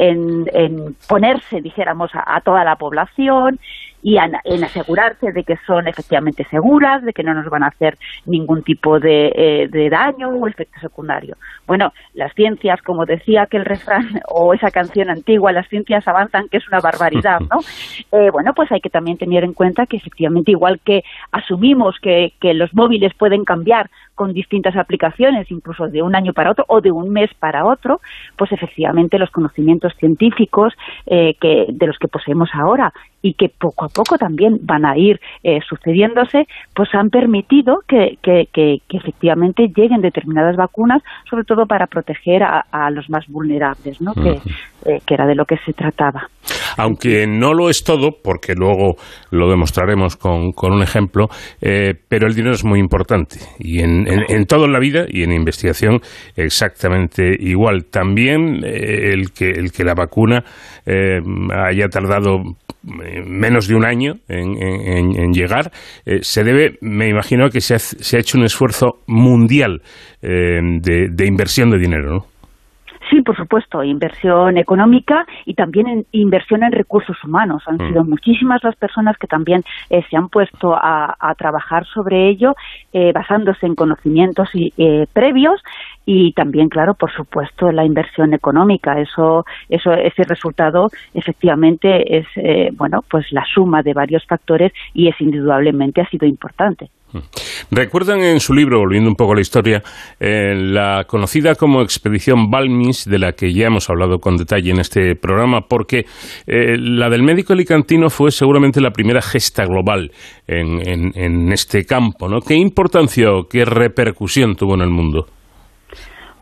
en, 0.54 0.96
ponerse, 1.08 1.62
dijéramos, 1.62 2.12
a, 2.14 2.42
toda 2.42 2.64
la 2.64 2.76
población 2.76 3.60
y 4.04 4.18
en 4.18 4.64
asegurarse 4.64 5.32
de 5.32 5.44
que 5.44 5.56
son 5.66 5.88
efectivamente 5.88 6.46
seguras, 6.52 7.04
de 7.04 7.14
que 7.14 7.24
no 7.24 7.34
nos 7.34 7.50
van 7.50 7.64
a 7.64 7.68
hacer 7.68 7.98
ningún 8.26 8.62
tipo 8.62 9.00
de, 9.00 9.32
eh, 9.34 9.68
de, 9.70 9.90
daño 9.90 10.28
o 10.30 10.48
efecto 10.48 10.78
secundario. 10.82 11.38
Bueno, 11.66 11.94
las 12.14 12.34
ciencias, 12.34 12.82
como 12.82 13.06
decía 13.06 13.44
aquel 13.44 13.64
refrán 13.64 14.22
o 14.28 14.54
esa 14.54 14.72
canción 14.72 15.10
antigua, 15.10 15.54
las 15.54 15.70
ciencias 15.70 16.06
avanzan, 16.06 16.50
que 16.50 16.58
es 16.58 16.68
una 16.68 16.82
barbaridad, 16.82 17.40
¿no? 17.40 17.60
Eh, 18.12 18.30
bueno, 18.32 18.54
pues 18.54 18.72
hay 18.72 18.80
que 18.80 18.90
también 18.90 19.18
tener 19.18 19.44
en 19.44 19.54
cuenta 19.54 19.86
que 19.88 19.98
efectivamente, 19.98 20.52
igual 20.52 20.80
que 20.84 21.04
asumimos 21.32 21.96
que, 22.02 22.34
que 22.40 22.54
los 22.54 22.74
móviles 22.74 23.14
pueden 23.18 23.44
cambiar 23.44 23.90
con 24.16 24.34
distintas 24.34 24.76
aplicaciones, 24.76 25.50
incluso 25.50 25.88
de 25.88 26.02
un 26.02 26.16
año 26.16 26.34
para 26.34 26.52
otro 26.52 26.66
o 26.68 26.82
de 26.82 26.92
un 26.92 27.10
mes 27.10 27.32
para 27.40 27.66
otro, 27.66 28.00
pues 28.38 28.52
efectivamente 28.52 29.18
los 29.18 29.32
conocimientos 29.32 29.94
científicos 29.98 30.74
eh, 31.06 31.36
que, 31.40 31.66
de 31.70 31.88
los 31.88 31.98
que 31.98 32.08
poseemos 32.08 32.50
ahora 32.54 32.94
y 33.24 33.34
que 33.34 33.50
poco 33.50 33.86
a 33.86 33.90
poco 33.90 34.18
también 34.20 34.60
van 34.62 34.86
a 34.86 34.96
ir 34.98 35.20
eh, 35.42 35.62
sucediéndose, 35.68 36.46
pues 36.76 36.94
han 36.94 37.10
permitido 37.10 37.82
que, 37.88 38.20
que, 38.22 38.50
que, 38.52 38.82
efectivamente 38.90 39.72
lleguen 39.76 40.02
determinadas 40.02 40.56
vacunas, 40.56 41.02
sobre 41.28 41.46
todo 41.46 41.66
para 41.66 41.88
proteger 41.88 42.44
a, 42.44 42.92
los 42.92 43.10
más 43.10 43.26
vulnerables, 43.28 44.02
¿no? 44.02 44.14
que, 44.14 44.40
eh, 44.86 45.02
que 45.06 45.14
era 45.14 45.26
de 45.26 45.36
lo 45.36 45.46
que 45.46 45.58
se 45.66 45.74
trataba. 45.74 46.30
Aunque 46.78 47.28
no 47.28 47.54
lo 47.54 47.70
es 47.70 47.84
todo, 47.84 48.18
porque 48.24 48.54
luego 48.56 48.96
lo 49.32 49.50
demostraremos 49.50 50.18
con, 50.18 50.52
con 50.52 50.74
un 50.74 50.82
ejemplo, 50.82 51.28
eh, 51.62 51.94
pero 52.08 52.28
el 52.28 52.36
dinero 52.36 52.56
es 52.56 52.64
muy 52.64 52.80
importante 52.80 53.40
y 53.60 53.80
en, 53.80 54.08
en, 54.08 54.46
toda 54.46 54.68
la 54.68 54.80
vida 54.80 55.06
y 55.08 55.24
en 55.24 55.32
investigación 55.32 56.02
exactamente 56.36 57.36
igual. 57.40 57.86
También 57.86 58.64
el, 58.64 59.32
que, 59.32 59.50
el 59.50 59.72
que 59.72 59.84
la 59.84 59.94
vacuna 59.94 60.44
haya 60.86 61.88
tardado 61.88 62.44
menos 62.84 63.68
de 63.68 63.76
un 63.76 63.86
año 63.86 64.16
en, 64.28 65.34
llegar, 65.34 65.72
eh, 66.06 66.20
se 66.22 66.44
debe, 66.44 66.78
me 66.82 67.08
imagino, 67.08 67.50
que 67.50 67.62
se 67.62 67.76
ha, 67.76 68.20
hecho 68.20 68.38
un 68.38 68.44
esfuerzo 68.44 69.00
mundial 69.08 69.82
eh, 70.22 70.60
de, 70.62 71.26
inversión 71.26 71.72
de 71.72 71.80
dinero, 71.80 72.14
¿no? 72.14 72.33
Sí, 73.14 73.22
por 73.22 73.38
supuesto, 73.38 73.84
inversión 73.84 74.58
económica 74.58 75.28
y 75.46 75.54
también 75.54 76.08
inversión 76.12 76.64
en 76.64 76.72
recursos 76.72 77.16
humanos. 77.24 77.62
Han 77.68 77.76
mm. 77.76 77.88
sido 77.90 78.04
muchísimas 78.04 78.64
las 78.64 78.76
personas 78.76 79.18
que 79.20 79.28
también 79.28 79.64
eh, 79.92 80.04
se 80.10 80.18
han 80.18 80.30
puesto 80.30 80.74
a, 80.76 81.16
trabajar 81.38 81.86
sobre 81.86 82.30
ello, 82.30 82.56
basándose 83.14 83.66
en 83.66 83.76
conocimientos 83.76 84.50
y, 84.54 84.72
previos 85.14 85.62
y 86.06 86.34
también 86.34 86.70
claro 86.70 86.94
por 86.96 87.12
supuesto 87.12 87.72
la 87.72 87.86
inversión 87.86 88.34
económica 88.34 89.00
eso 89.00 89.46
eso 89.70 89.94
ese 89.94 90.24
resultado 90.24 90.90
efectivamente 91.14 92.18
es 92.18 92.28
eh, 92.36 92.70
bueno 92.74 93.04
pues 93.10 93.32
la 93.32 93.46
suma 93.46 93.82
de 93.84 93.94
varios 93.94 94.26
factores 94.26 94.74
y 94.94 95.08
es 95.08 95.20
indudablemente 95.22 96.02
ha 96.02 96.10
sido 96.10 96.28
importante. 96.28 96.90
Recuerdan 97.72 98.22
en 98.22 98.40
su 98.40 98.54
libro, 98.54 98.80
volviendo 98.80 99.10
un 99.10 99.16
poco 99.16 99.34
a 99.34 99.36
la 99.36 99.42
historia, 99.42 99.84
eh, 100.20 100.54
la 100.56 101.06
conocida 101.08 101.56
como 101.56 101.82
expedición 101.82 102.50
Balmis, 102.50 103.06
de 103.06 103.20
la 103.20 103.34
que 103.34 103.54
ya 103.54 103.68
hemos 103.68 103.90
hablado 103.90 104.20
con 104.20 104.38
detalle 104.38 104.72
en 104.72 104.80
este 104.80 105.16
programa, 105.16 105.62
porque 105.68 106.06
eh, 106.48 106.78
la 106.78 107.10
del 107.10 107.24
médico 107.24 107.54
alicantino 107.54 108.10
fue 108.10 108.32
seguramente 108.32 108.82
la 108.82 108.92
primera 108.92 109.22
gesta 109.22 109.66
global 109.66 110.12
en, 110.48 111.12
en 111.16 111.52
este 111.52 111.86
campo. 111.86 112.28
¿no? 112.28 112.42
¿Qué 112.42 112.56
importancia 112.56 113.32
o 113.32 113.48
qué 113.48 113.66
repercusión 113.66 114.56
tuvo 114.56 114.76
en 114.76 114.82
el 114.82 114.90
mundo? 114.90 115.28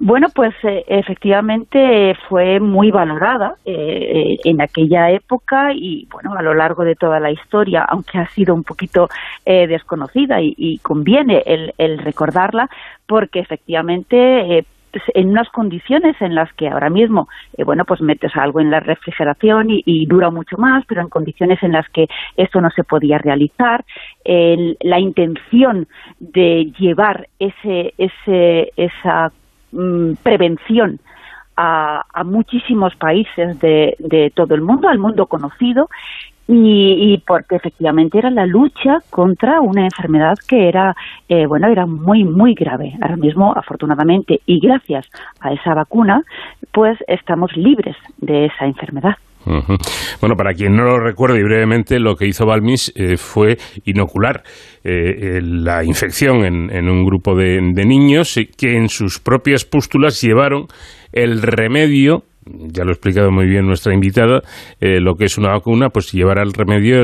Bueno, 0.04 0.30
pues 0.34 0.56
eh, 0.64 0.84
efectivamente 0.88 2.16
fue 2.28 2.60
muy 2.60 2.90
valorada 2.90 3.54
eh, 3.64 3.72
eh, 3.72 4.38
en 4.46 4.60
aquella 4.60 5.12
época 5.12 5.74
y 5.76 6.08
bueno 6.12 6.34
a 6.34 6.42
lo 6.42 6.56
largo 6.56 6.84
de 6.84 6.96
toda 6.96 7.20
la 7.20 7.30
historia, 7.30 7.84
aunque 7.84 8.18
ha 8.18 8.28
sido 8.30 8.56
un 8.56 8.64
poquito 8.64 9.10
desconocida 9.46 10.40
y, 10.42 10.80
conviene 10.80 11.44
el, 11.46 12.00
recordarla 12.00 12.68
porque 13.06 13.40
efectivamente 13.40 14.66
pues, 14.92 15.04
en 15.14 15.30
unas 15.30 15.50
condiciones 15.50 16.20
en 16.20 16.34
las 16.34 16.52
que 16.54 16.68
ahora 16.68 16.90
mismo, 16.90 17.28
bueno, 17.64 17.86
pues 17.86 18.02
metes 18.02 18.36
algo 18.36 18.60
en 18.60 18.72
la 18.72 18.80
refrigeración 18.80 19.68
y, 19.70 20.06
dura 20.08 20.32
mucho 20.32 20.58
más, 20.58 20.84
pero 20.88 21.02
en 21.02 21.10
condiciones 21.10 21.62
en 21.62 21.74
las 21.74 21.88
que 21.90 22.08
eso 22.38 22.60
no 22.60 22.72
se 22.72 22.84
podía 22.84 23.20
realizar, 23.20 23.86
la 24.26 25.00
intención 25.00 25.88
de 26.20 26.72
llevar 26.80 27.28
ese, 27.40 27.94
ese, 27.98 28.72
esa 28.76 29.32
Mm, 29.72 30.14
prevención 30.22 31.00
a, 31.56 32.04
muchísimos 32.26 32.96
países 32.96 33.60
de, 33.60 33.96
de, 34.00 34.32
todo 34.34 34.56
el 34.56 34.62
mundo, 34.62 34.90
al 34.90 35.00
mundo 35.00 35.28
conocido, 35.28 35.90
y, 36.48 37.24
porque 37.26 37.56
efectivamente 37.56 38.18
era 38.18 38.30
la 38.30 38.46
lucha 38.46 39.00
contra 39.10 39.62
una 39.62 39.86
enfermedad 39.86 40.38
que 40.48 40.68
era, 40.68 40.96
eh, 41.30 41.46
bueno, 41.46 41.68
era 41.68 41.86
muy, 41.86 42.26
muy 42.26 42.54
grave. 42.54 42.98
Ahora 43.02 43.16
mismo, 43.16 43.54
afortunadamente, 43.56 44.42
y 44.46 44.60
gracias 44.60 45.08
a 45.40 45.54
esa 45.54 45.74
vacuna, 45.74 46.24
pues 46.74 46.98
estamos 47.08 47.56
libres 47.56 47.96
de 48.18 48.48
esa 48.48 48.66
enfermedad. 48.66 49.16
Bueno, 49.46 50.36
para 50.36 50.54
quien 50.54 50.76
no 50.76 50.84
lo 50.84 51.00
recuerde 51.00 51.40
y 51.40 51.44
brevemente, 51.44 52.00
lo 52.00 52.16
que 52.16 52.28
hizo 52.28 52.46
Balmis 52.46 52.92
eh, 52.96 53.18
fue 53.18 53.58
inocular 53.86 54.44
eh, 54.84 55.40
la 55.42 55.84
infección 55.84 56.46
en, 56.46 56.90
un 56.90 57.06
grupo 57.06 57.36
de 57.36 57.86
niños 57.86 58.40
que 58.58 58.78
en 58.78 58.90
sus 58.90 59.20
propias 59.20 59.66
pústulas 59.66 60.22
llevaron 60.22 60.68
el 61.12 61.42
remedio 61.42 62.24
ya 62.46 62.84
lo 62.84 62.90
ha 62.90 62.94
explicado 62.94 63.32
muy 63.32 63.46
bien 63.46 63.66
nuestra 63.66 63.94
invitada, 63.94 64.42
eh, 64.80 65.00
lo 65.00 65.16
que 65.16 65.26
es 65.26 65.38
una 65.38 65.50
vacuna, 65.50 65.90
pues 65.90 66.12
llevará 66.12 66.42
el 66.42 66.54
remedio 66.54 67.02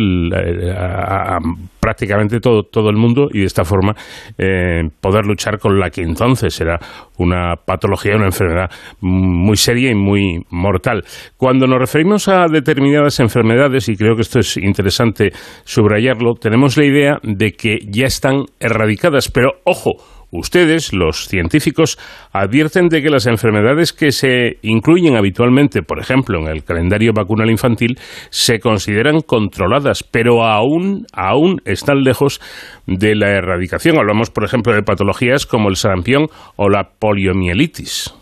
a, 0.76 1.38
prácticamente 1.80 2.40
todo, 2.40 2.64
todo 2.64 2.90
el 2.90 2.98
mundo 2.98 3.28
y 3.32 3.40
de 3.40 3.46
esta 3.46 3.64
forma 3.64 3.94
eh, 4.38 4.82
poder 5.00 5.26
luchar 5.26 5.60
con 5.60 5.80
la 5.80 5.90
que 5.90 6.02
entonces 6.02 6.60
era 6.60 6.80
una 7.18 7.56
patología, 7.56 8.16
una 8.16 8.26
enfermedad 8.26 8.70
muy 9.02 9.56
seria 9.56 9.92
y 9.92 9.96
muy 9.96 10.44
mortal. 10.50 11.04
Cuando 11.38 11.68
nos 11.68 11.80
referimos 11.80 12.28
a 12.28 12.48
determinadas 12.52 13.20
enfermedades, 13.20 13.90
y 13.90 13.96
creo 13.96 14.16
que 14.16 14.22
esto 14.22 14.40
es 14.40 14.58
interesante 14.58 15.32
subrayarlo, 15.64 16.34
tenemos 16.34 16.78
la 16.78 16.86
idea 16.86 17.20
de 17.24 17.52
que 17.52 17.80
ya 17.88 18.08
están 18.08 18.46
erradicadas, 18.60 19.30
pero 19.32 19.52
ojo, 19.64 19.96
Ustedes, 20.30 20.92
los 20.92 21.28
científicos, 21.28 21.98
advierten 22.34 22.90
de 22.90 23.02
que 23.02 23.10
las 23.10 23.28
enfermedades 23.28 23.94
que 23.94 24.12
se 24.12 24.58
incluyen 24.62 25.16
habitualmente, 25.16 25.84
por 25.84 26.00
ejemplo, 26.00 26.40
en 26.40 26.48
el 26.48 26.66
calendario 26.66 27.14
vacunal 27.14 27.50
infantil, 27.50 27.98
se 28.30 28.60
consideran 28.60 29.22
controladas, 29.22 30.04
pero 30.04 30.44
aún, 30.44 31.06
aún 31.14 31.62
están 31.64 32.04
lejos 32.04 32.42
de 32.86 33.16
la 33.16 33.30
erradicación. 33.30 33.98
Hablamos, 33.98 34.30
por 34.30 34.44
ejemplo, 34.44 34.74
de 34.74 34.84
patologías 34.84 35.46
como 35.46 35.70
el 35.70 35.78
sarampión 35.78 36.28
o 36.58 36.68
la 36.70 36.90
poliomielitis. 37.00 38.14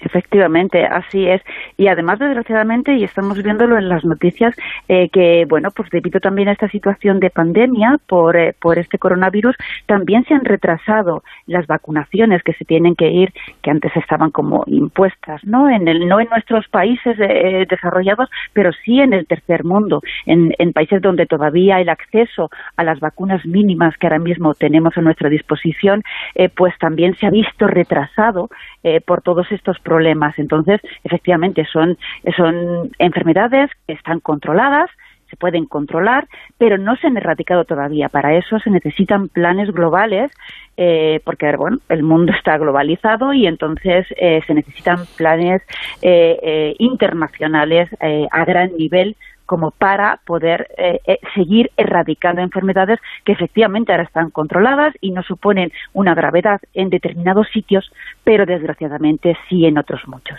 Efectivamente, 0.00 0.84
así 0.84 1.26
es. 1.26 1.42
Y 1.76 1.88
además, 1.88 2.18
desgraciadamente, 2.18 2.94
y 2.94 3.04
estamos 3.04 3.42
viéndolo 3.42 3.76
en 3.78 3.88
las 3.88 4.04
noticias, 4.04 4.54
eh, 4.88 5.08
que, 5.08 5.44
bueno, 5.48 5.70
pues 5.74 5.90
debido 5.90 6.20
también 6.20 6.48
a 6.48 6.52
esta 6.52 6.68
situación 6.68 7.18
de 7.18 7.30
pandemia 7.30 7.98
por, 8.06 8.36
eh, 8.36 8.54
por 8.60 8.78
este 8.78 8.98
coronavirus, 8.98 9.56
también 9.86 10.24
se 10.24 10.34
han 10.34 10.44
retrasado 10.44 11.24
las 11.46 11.66
vacunaciones 11.66 12.42
que 12.44 12.52
se 12.52 12.64
tienen 12.64 12.94
que 12.94 13.10
ir, 13.10 13.32
que 13.62 13.70
antes 13.70 13.94
estaban 13.96 14.30
como 14.30 14.62
impuestas, 14.66 15.44
¿no? 15.44 15.68
En 15.68 15.88
el, 15.88 16.06
no 16.06 16.20
en 16.20 16.28
nuestros 16.30 16.68
países 16.68 17.16
eh, 17.18 17.66
desarrollados, 17.68 18.30
pero 18.52 18.70
sí 18.84 19.00
en 19.00 19.12
el 19.12 19.26
tercer 19.26 19.64
mundo, 19.64 20.00
en, 20.26 20.54
en 20.58 20.72
países 20.72 21.02
donde 21.02 21.26
todavía 21.26 21.80
el 21.80 21.88
acceso 21.88 22.50
a 22.76 22.84
las 22.84 23.00
vacunas 23.00 23.44
mínimas 23.44 23.96
que 23.98 24.06
ahora 24.06 24.20
mismo 24.20 24.54
tenemos 24.54 24.96
a 24.96 25.00
nuestra 25.00 25.28
disposición, 25.28 26.02
pues 26.54 26.76
también 26.78 27.14
se 27.16 27.26
ha 27.26 27.30
visto 27.30 27.66
retrasado 27.66 28.48
por 29.06 29.22
todos 29.22 29.50
estos 29.50 29.78
problemas. 29.88 30.38
Entonces, 30.38 30.80
efectivamente, 31.04 31.66
son, 31.72 31.96
son 32.36 32.90
enfermedades 32.98 33.70
que 33.86 33.94
están 33.94 34.20
controladas, 34.20 34.90
se 35.30 35.36
pueden 35.36 35.66
controlar, 35.66 36.26
pero 36.56 36.78
no 36.78 36.96
se 36.96 37.06
han 37.06 37.16
erradicado 37.16 37.64
todavía. 37.64 38.08
Para 38.08 38.36
eso 38.36 38.58
se 38.60 38.70
necesitan 38.70 39.28
planes 39.28 39.70
globales, 39.72 40.30
eh, 40.76 41.20
porque 41.24 41.54
bueno, 41.56 41.78
el 41.88 42.02
mundo 42.02 42.32
está 42.36 42.56
globalizado 42.58 43.32
y 43.32 43.46
entonces 43.46 44.06
eh, 44.16 44.40
se 44.46 44.54
necesitan 44.54 45.04
planes 45.16 45.62
eh, 46.02 46.74
internacionales 46.78 47.90
a 48.30 48.44
gran 48.44 48.76
nivel 48.76 49.16
como 49.48 49.70
para 49.70 50.20
poder 50.26 50.68
eh, 50.76 51.00
eh, 51.06 51.18
seguir 51.34 51.70
erradicando 51.78 52.42
enfermedades 52.42 53.00
que 53.24 53.32
efectivamente 53.32 53.92
ahora 53.92 54.04
están 54.04 54.28
controladas 54.28 54.94
y 55.00 55.10
no 55.10 55.22
suponen 55.22 55.72
una 55.94 56.14
gravedad 56.14 56.60
en 56.74 56.90
determinados 56.90 57.48
sitios, 57.50 57.90
pero 58.24 58.44
desgraciadamente 58.44 59.38
sí 59.48 59.64
en 59.64 59.78
otros 59.78 60.02
muchos. 60.06 60.38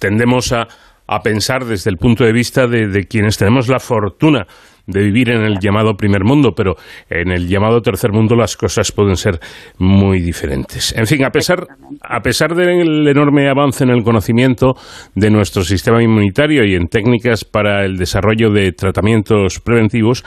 tendemos 0.00 0.52
a, 0.52 0.66
pensar 1.22 1.66
desde 1.66 1.90
el 1.90 1.98
punto 1.98 2.24
de 2.24 2.32
vista 2.32 2.66
de 2.66 3.06
quienes 3.06 3.36
tenemos 3.36 3.68
la 3.68 3.78
fortuna 3.78 4.46
de 4.86 5.02
vivir 5.02 5.30
en 5.30 5.42
el 5.42 5.58
llamado 5.58 5.96
primer 5.96 6.24
mundo, 6.24 6.52
pero 6.56 6.76
en 7.08 7.30
el 7.30 7.48
llamado 7.48 7.80
tercer 7.80 8.12
mundo 8.12 8.34
las 8.34 8.56
cosas 8.56 8.92
pueden 8.92 9.16
ser 9.16 9.38
muy 9.78 10.20
diferentes. 10.20 10.94
En 10.96 11.06
fin, 11.06 11.24
a 11.24 11.30
pesar, 11.30 11.66
a 12.02 12.20
pesar 12.20 12.54
del 12.54 13.06
enorme 13.06 13.48
avance 13.48 13.84
en 13.84 13.90
el 13.90 14.02
conocimiento 14.02 14.74
de 15.14 15.30
nuestro 15.30 15.62
sistema 15.62 16.02
inmunitario 16.02 16.64
y 16.64 16.74
en 16.74 16.88
técnicas 16.88 17.44
para 17.44 17.84
el 17.84 17.96
desarrollo 17.96 18.50
de 18.50 18.72
tratamientos 18.72 19.60
preventivos, 19.60 20.24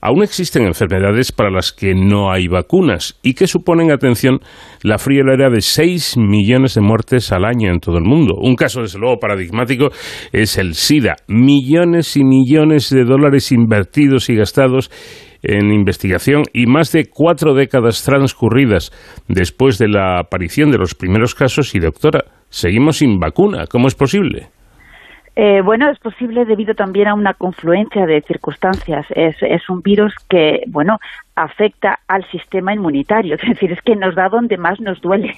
aún 0.00 0.22
existen 0.22 0.66
enfermedades 0.66 1.32
para 1.32 1.50
las 1.50 1.72
que 1.72 1.94
no 1.94 2.30
hay 2.30 2.48
vacunas 2.48 3.18
y 3.22 3.34
que 3.34 3.46
suponen, 3.46 3.90
atención, 3.90 4.40
la 4.82 4.98
friolera 4.98 5.50
de 5.50 5.60
6 5.60 6.16
millones 6.18 6.74
de 6.74 6.80
muertes 6.80 7.32
al 7.32 7.44
año 7.44 7.70
en 7.70 7.80
todo 7.80 7.98
el 7.98 8.04
mundo. 8.04 8.34
Un 8.40 8.56
caso, 8.56 8.82
desde 8.82 8.98
luego, 8.98 9.18
paradigmático 9.18 9.88
es 10.32 10.58
el 10.58 10.74
SIDA. 10.74 11.16
Millones 11.28 12.16
y 12.16 12.24
millones 12.24 12.90
de 12.90 13.04
dólares 13.04 13.52
invertidos 13.52 14.28
y 14.28 14.36
gastados 14.36 14.90
en 15.42 15.72
investigación 15.72 16.42
y 16.52 16.66
más 16.66 16.92
de 16.92 17.06
cuatro 17.06 17.54
décadas 17.54 18.02
transcurridas 18.02 18.90
después 19.28 19.78
de 19.78 19.88
la 19.88 20.18
aparición 20.18 20.70
de 20.70 20.78
los 20.78 20.94
primeros 20.94 21.34
casos 21.34 21.74
y 21.74 21.78
doctora, 21.78 22.24
seguimos 22.48 22.98
sin 22.98 23.18
vacuna. 23.18 23.66
¿Cómo 23.70 23.86
es 23.88 23.94
posible? 23.94 24.48
Eh, 25.38 25.60
bueno, 25.60 25.90
es 25.90 25.98
posible 25.98 26.46
debido 26.46 26.74
también 26.74 27.08
a 27.08 27.14
una 27.14 27.34
confluencia 27.34 28.06
de 28.06 28.22
circunstancias. 28.22 29.06
Es, 29.10 29.36
es 29.42 29.68
un 29.68 29.82
virus 29.82 30.14
que, 30.30 30.64
bueno, 30.66 30.98
afecta 31.34 32.00
al 32.08 32.24
sistema 32.30 32.72
inmunitario, 32.72 33.34
es 33.40 33.46
decir, 33.46 33.70
es 33.70 33.82
que 33.82 33.94
nos 33.94 34.14
da 34.14 34.30
donde 34.30 34.56
más 34.56 34.80
nos 34.80 35.00
duele, 35.02 35.36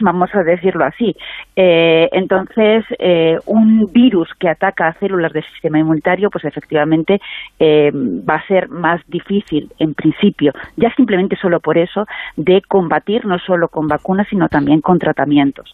vamos 0.00 0.34
a 0.34 0.42
decirlo 0.42 0.84
así. 0.84 1.14
Eh, 1.54 2.08
entonces, 2.12 2.84
eh, 2.98 3.38
un 3.46 3.90
virus 3.92 4.28
que 4.38 4.48
ataca 4.48 4.88
a 4.88 4.98
células 4.98 5.32
del 5.32 5.44
sistema 5.44 5.78
inmunitario, 5.78 6.30
pues 6.30 6.44
efectivamente 6.44 7.20
eh, 7.58 7.90
va 7.92 8.36
a 8.36 8.46
ser 8.46 8.68
más 8.68 9.00
difícil, 9.08 9.70
en 9.78 9.94
principio, 9.94 10.52
ya 10.76 10.92
simplemente 10.94 11.36
solo 11.36 11.60
por 11.60 11.78
eso, 11.78 12.06
de 12.36 12.62
combatir 12.62 13.24
no 13.24 13.38
solo 13.38 13.68
con 13.68 13.88
vacunas, 13.88 14.26
sino 14.28 14.48
también 14.48 14.80
con 14.80 14.98
tratamientos. 14.98 15.72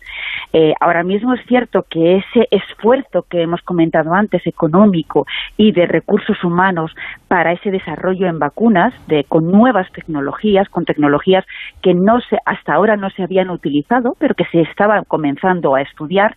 ahora 0.80 1.02
mismo 1.02 1.34
es 1.34 1.44
cierto 1.46 1.84
que 1.88 2.16
ese 2.16 2.48
esfuerzo 2.50 3.24
que 3.28 3.42
hemos 3.42 3.62
comentado 3.62 4.12
antes, 4.14 4.46
económico 4.46 5.26
y 5.56 5.72
de 5.72 5.86
recursos 5.86 6.42
humanos 6.44 6.92
para 7.28 7.52
ese 7.52 7.70
desarrollo 7.70 8.26
en 8.26 8.38
vacunas, 8.38 8.92
de 9.06 9.24
con 9.24 9.50
nuevas 9.50 9.90
tecnologías, 9.92 10.68
con 10.68 10.84
tecnologías 10.84 11.44
que 11.82 11.94
no 11.94 12.20
se, 12.20 12.38
hasta 12.44 12.74
ahora 12.74 12.96
no 12.96 13.10
se 13.10 13.22
habían 13.22 13.50
utilizado, 13.50 13.81
pero 14.18 14.34
que 14.34 14.44
se 14.46 14.62
estaban 14.62 15.04
comenzando 15.04 15.74
a 15.74 15.82
estudiar, 15.82 16.36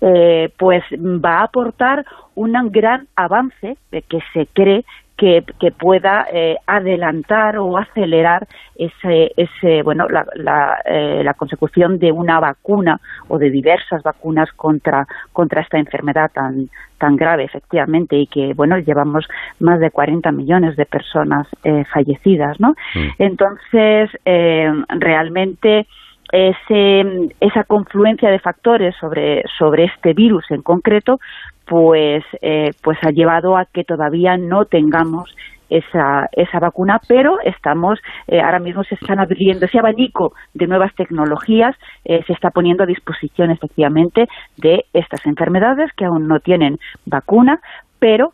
eh, 0.00 0.50
pues 0.58 0.82
va 0.92 1.40
a 1.40 1.44
aportar 1.44 2.04
un 2.34 2.52
gran 2.70 3.08
avance 3.16 3.76
que 3.90 4.18
se 4.32 4.46
cree 4.52 4.84
que, 5.16 5.70
pueda 5.78 6.26
eh, 6.32 6.56
adelantar 6.66 7.56
o 7.58 7.78
acelerar 7.78 8.48
ese, 8.74 9.32
ese 9.36 9.82
bueno 9.82 10.08
la, 10.08 10.26
la, 10.34 10.82
eh, 10.84 11.22
la, 11.22 11.34
consecución 11.34 11.98
de 11.98 12.10
una 12.10 12.40
vacuna 12.40 13.00
o 13.28 13.38
de 13.38 13.50
diversas 13.50 14.02
vacunas 14.02 14.50
contra 14.56 15.06
contra 15.32 15.60
esta 15.60 15.78
enfermedad 15.78 16.30
tan 16.32 16.68
tan 16.98 17.14
grave 17.16 17.44
efectivamente 17.44 18.16
y 18.16 18.26
que 18.26 18.52
bueno 18.54 18.78
llevamos 18.78 19.28
más 19.60 19.78
de 19.78 19.92
40 19.92 20.32
millones 20.32 20.76
de 20.76 20.86
personas 20.86 21.46
eh, 21.62 21.84
fallecidas 21.92 22.58
no 22.58 22.70
mm. 22.70 23.08
entonces 23.18 24.10
realmente 24.24 25.86
ese, 26.32 27.04
esa 27.40 27.64
confluencia 27.64 28.30
de 28.30 28.38
factores 28.38 28.96
sobre, 28.98 29.44
sobre 29.58 29.84
este 29.84 30.14
virus 30.14 30.50
en 30.50 30.62
concreto 30.62 31.20
pues, 31.66 32.24
eh, 32.40 32.72
pues 32.82 32.98
ha 33.02 33.10
llevado 33.10 33.56
a 33.56 33.66
que 33.66 33.84
todavía 33.84 34.36
no 34.36 34.64
tengamos 34.64 35.34
esa, 35.70 36.28
esa 36.32 36.58
vacuna, 36.58 37.00
pero 37.08 37.40
estamos, 37.44 37.98
eh, 38.26 38.40
ahora 38.40 38.58
mismo 38.58 38.84
se 38.84 38.94
están 38.94 39.18
abriendo 39.20 39.64
ese 39.64 39.78
abanico 39.78 40.34
de 40.52 40.66
nuevas 40.66 40.94
tecnologías, 40.94 41.74
eh, 42.04 42.22
se 42.26 42.32
está 42.34 42.50
poniendo 42.50 42.82
a 42.82 42.86
disposición 42.86 43.50
efectivamente 43.50 44.26
de 44.58 44.84
estas 44.92 45.24
enfermedades 45.24 45.90
que 45.96 46.04
aún 46.04 46.28
no 46.28 46.40
tienen 46.40 46.78
vacuna, 47.06 47.60
pero 47.98 48.32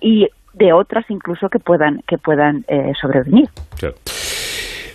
y 0.00 0.28
de 0.54 0.72
otras 0.72 1.04
incluso 1.10 1.50
que 1.50 1.58
puedan 1.58 2.00
que 2.06 2.16
puedan 2.16 2.64
sobrevenir. 2.98 3.48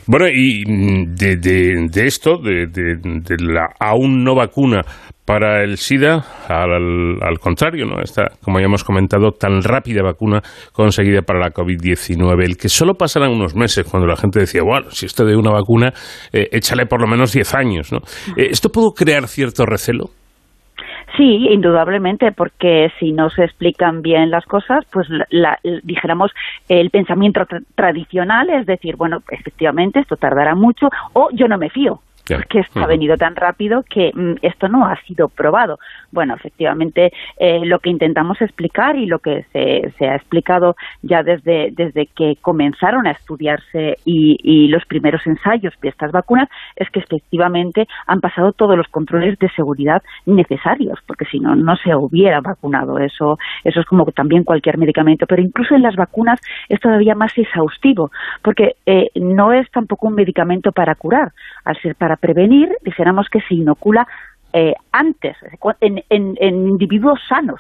Bueno, 0.06 0.28
y 0.28 0.64
de, 0.66 1.38
de, 1.38 2.06
esto, 2.06 2.38
de, 2.38 2.68
de, 2.68 3.36
la 3.40 3.70
aún 3.80 4.24
no 4.24 4.36
vacuna 4.36 4.82
para 5.26 5.64
el 5.64 5.78
SIDA, 5.78 6.26
al, 6.50 7.22
al, 7.22 7.40
contrario, 7.40 7.86
¿no? 7.86 8.02
Esta, 8.02 8.32
como 8.42 8.60
ya 8.60 8.66
hemos 8.66 8.84
comentado, 8.84 9.32
tan 9.32 9.64
rápida 9.64 10.04
vacuna 10.04 10.42
conseguida 10.74 11.22
para 11.22 11.40
la 11.40 11.52
COVID-19, 11.52 12.44
el 12.44 12.58
que 12.58 12.68
solo 12.68 12.96
pasarán 12.96 13.32
unos 13.32 13.56
meses 13.56 13.86
cuando 13.90 14.06
la 14.06 14.18
gente 14.18 14.42
decía, 14.42 14.62
bueno, 14.64 14.92
si 14.92 15.06
esto 15.06 15.24
de 15.24 15.38
una 15.38 15.52
vacuna, 15.52 15.94
eh, 16.34 16.50
échale 16.52 16.86
por 16.86 17.02
lo 17.02 17.08
menos 17.08 17.32
10 17.32 17.54
años, 17.56 17.92
¿no? 17.94 18.00
Eh, 18.36 18.48
¿Esto 18.52 18.70
pudo 18.70 18.92
crear 18.92 19.28
cierto 19.30 19.66
recelo? 19.66 20.10
Sí, 21.16 21.48
indudablemente, 21.52 22.32
porque 22.32 22.92
si 23.00 23.12
no 23.12 23.30
se 23.30 23.44
explican 23.44 24.02
bien 24.02 24.32
las 24.32 24.46
cosas, 24.46 24.84
pues 24.92 25.08
la, 25.30 25.60
dijéramos 25.84 26.32
el 26.70 26.90
pensamiento 26.90 27.46
tradicional 27.76 28.50
es 28.50 28.66
decir, 28.66 28.96
bueno, 28.96 29.22
efectivamente 29.30 30.00
esto 30.00 30.18
tardará 30.18 30.56
mucho 30.56 30.90
o 31.14 31.30
yo 31.32 31.48
no 31.48 31.58
me 31.60 31.70
fío 31.70 32.02
porque 32.28 32.60
esto 32.60 32.80
ha 32.80 32.88
venido 32.88 33.18
tan 33.18 33.36
rápido 33.36 33.84
que 33.84 34.12
mm, 34.14 34.36
esto 34.42 34.68
no 34.68 34.86
ha 34.86 34.96
sido 35.02 35.28
probado. 35.30 35.80
Bueno, 36.12 36.36
efectivamente, 36.36 37.12
eh, 37.38 37.66
lo 37.66 37.80
que 37.80 37.90
intentamos 37.90 38.42
explicar 38.42 38.96
y 38.96 39.06
lo 39.06 39.20
que 39.20 39.44
se, 39.52 39.92
se, 39.98 40.08
ha 40.08 40.16
explicado 40.16 40.76
ya 41.02 41.24
desde, 41.24 41.72
desde 41.72 42.08
que 42.08 42.38
comenzaron 42.42 43.08
a 43.08 43.12
estudiarse 43.12 43.98
y, 44.06 44.38
y, 44.44 44.68
los 44.68 44.86
primeros 44.86 45.26
ensayos 45.28 45.74
de 45.82 45.90
estas 45.90 46.12
vacunas 46.12 46.50
es 46.76 46.90
que 46.90 47.00
efectivamente 47.00 47.88
han 48.08 48.22
pasado 48.22 48.54
todos 48.54 48.78
los 48.78 48.88
controles 48.88 49.38
de 49.40 49.50
seguridad 49.50 50.02
necesarios, 50.26 51.00
porque 51.06 51.26
si 51.26 51.40
no, 51.40 51.56
no 51.56 51.76
se 51.76 51.94
hubiera 51.96 52.42
vacunado. 52.42 53.00
Eso, 53.00 53.38
eso 53.64 53.80
es 53.80 53.86
como 53.86 54.06
también 54.12 54.44
cualquier 54.44 54.78
medicamento, 54.78 55.26
pero 55.28 55.42
incluso 55.42 55.76
en 55.76 55.82
las 55.82 55.96
vacunas 55.96 56.40
es 56.70 56.80
todavía 56.80 57.16
más 57.16 57.38
exhaustivo, 57.38 58.12
porque 58.42 58.76
eh, 58.86 59.10
no 59.16 59.52
es 59.52 59.70
tampoco 59.72 60.08
un 60.08 60.16
medicamento 60.16 60.72
para 60.72 60.96
curar, 60.96 61.32
al 61.66 61.78
ser 61.82 61.96
para 61.96 62.13
prevenir, 62.18 62.70
dijéramos 62.84 63.28
que 63.30 63.42
se 63.42 63.56
inocula 63.56 64.08
eh, 64.56 64.76
antes, 64.92 65.36
en, 65.82 66.38
individuos 66.40 67.20
sanos, 67.28 67.60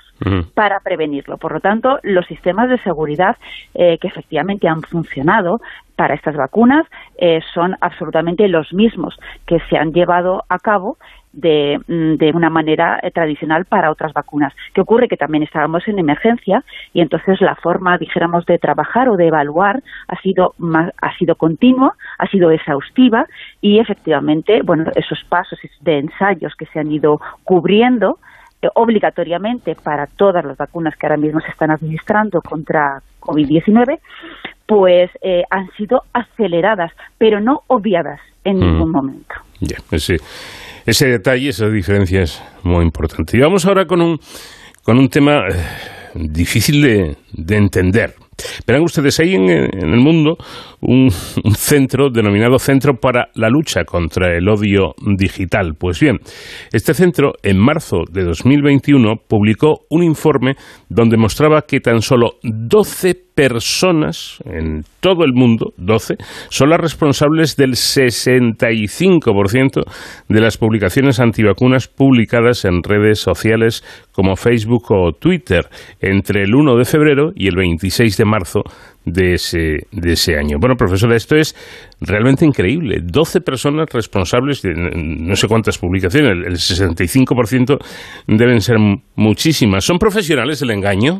para 0.54 0.80
prevenirlo. 0.80 1.38
Por 1.38 1.54
lo 1.54 1.60
tanto, 1.60 1.98
los 2.04 2.24
sistemas 2.28 2.70
de 2.70 2.78
seguridad 2.84 3.36
eh, 3.74 3.98
que 3.98 4.08
efectivamente 4.08 4.68
han 4.68 4.84
funcionado 4.84 5.60
para 5.96 6.14
estas 6.14 6.36
vacunas 6.36 6.86
eh, 7.18 7.40
son 7.52 7.76
absolutamente 7.82 8.48
los 8.48 8.72
mismos 8.74 9.18
que 9.48 9.58
se 9.70 9.78
han 9.78 9.92
llevado 9.92 10.44
a 10.50 10.60
cabo 10.60 10.98
de, 11.34 11.80
mm, 11.88 12.16
de, 12.16 12.32
una 12.32 12.50
manera 12.50 13.00
eh, 13.02 13.12
tradicional 13.12 13.66
para 13.66 13.92
otras 13.92 14.14
vacunas. 14.14 14.54
¿Qué 14.74 14.82
ocurre? 14.82 15.08
Que 15.08 15.18
también 15.18 15.44
estábamos 15.44 15.88
en 15.88 16.00
emergencia 16.00 16.64
y 16.94 17.02
entonces 17.02 17.42
la 17.42 17.56
forma, 17.56 17.98
dijéramos, 17.98 18.46
de 18.46 18.60
trabajar 18.60 19.10
o 19.10 19.18
de 19.18 19.28
evaluar 19.28 19.84
ha 20.08 20.22
sido, 20.22 20.54
ha 21.02 21.18
sido 21.18 21.36
continua, 21.36 21.96
ha 22.20 22.28
sido 22.28 22.52
exhaustiva 22.52 23.26
y 23.62 23.80
efectivamente, 23.80 24.62
bueno, 24.62 24.92
esos 24.96 25.24
pasos 25.28 25.60
de 25.82 25.98
ensayos 25.98 26.54
que 26.56 26.68
se 26.68 26.80
han 26.80 26.92
ido 26.92 27.20
cubriendo 27.44 28.20
eh, 28.62 28.70
obligatoriamente 28.76 29.76
para 29.76 30.06
todas 30.06 30.46
las 30.46 30.56
vacunas 30.56 30.96
que 30.96 31.08
ahora 31.08 31.18
mismo 31.18 31.40
se 31.42 31.50
están 31.50 31.72
administrando 31.72 32.42
contra 32.42 33.02
COVID-19, 33.20 34.00
pues 34.68 35.10
eh, 35.22 35.44
han 35.50 35.70
sido 35.72 36.04
aceleradas, 36.14 36.92
pero 37.18 37.40
no 37.40 37.64
obviadas 37.68 38.22
en 38.44 38.58
mm. 38.58 38.60
ningún 38.60 38.92
momento. 38.92 39.36
Ya, 39.60 39.78
sí 39.98 40.18
ese 40.86 41.08
detalle, 41.08 41.50
esa 41.50 41.70
diferencia 41.70 42.22
es 42.22 42.42
muy 42.64 42.84
importante. 42.84 43.38
Y 43.38 43.40
vamos 43.40 43.66
ahora 43.66 43.86
con 43.86 44.02
un, 44.02 44.20
con 44.84 44.98
un 44.98 45.10
tema 45.10 45.48
eh, 45.48 45.54
difícil 46.16 46.82
de, 46.82 47.18
de 47.34 47.56
entender. 47.56 48.16
Verán 48.66 48.84
ustedes, 48.84 49.20
hay 49.20 49.36
en, 49.36 49.50
el 49.50 50.00
mundo 50.00 50.38
un, 50.82 51.12
centro 51.56 52.10
denominado 52.10 52.60
Centro 52.60 53.00
para 53.00 53.30
la 53.36 53.50
Lucha 53.50 53.84
contra 53.86 54.36
el 54.36 54.48
Odio 54.48 54.96
Digital. 55.18 55.76
Pues 55.78 56.00
bien, 56.00 56.20
este 56.72 56.94
centro 56.94 57.34
en 57.42 57.58
marzo 57.58 58.04
de 58.12 58.24
2021 58.24 59.16
publicó 59.28 59.86
un 59.90 60.04
informe 60.04 60.56
donde 60.90 61.18
mostraba 61.18 61.64
que 61.64 61.80
tan 61.80 62.02
solo 62.02 62.38
12 62.44 63.16
personas 63.36 64.40
en 64.46 64.84
todo 65.00 65.26
el 65.26 65.34
mundo, 65.34 65.74
12, 65.78 66.16
son 66.50 66.70
las 66.70 66.80
responsables 66.80 67.56
del 67.56 67.72
65% 67.72 69.84
de 70.30 70.42
las 70.42 70.58
publicaciones 70.58 71.20
antivacunas 71.20 71.88
publicadas 71.88 72.66
en 72.66 72.84
redes 72.84 73.20
sociales 73.20 73.84
como 74.12 74.36
Facebook 74.36 74.92
o 74.92 75.14
Twitter 75.14 75.68
entre 76.00 76.44
el 76.44 76.56
1 76.56 76.78
de 76.78 76.86
febrero 76.86 77.32
y 77.36 77.48
el 77.48 77.56
26 77.56 78.18
de 78.18 78.26
marzo 78.26 78.64
de 79.06 79.34
ese, 79.34 79.88
de 79.92 80.14
ese 80.14 80.38
año. 80.38 80.58
Bueno, 80.60 80.76
profesora, 80.76 81.16
esto 81.16 81.36
es 81.36 81.56
realmente 82.00 82.46
increíble. 82.46 83.00
12 83.04 83.42
personas 83.42 83.88
responsables 83.92 84.62
de 84.62 84.74
no 84.76 85.36
sé 85.36 85.48
cuántas 85.48 85.78
publicaciones, 85.78 86.46
el 86.46 86.54
65% 86.54 87.80
deben 88.28 88.62
ser 88.62 88.78
muchísimas. 89.16 89.84
¿Son 89.84 89.98
profesionales 89.98 90.62
el 90.62 90.72
engaño? 90.72 91.20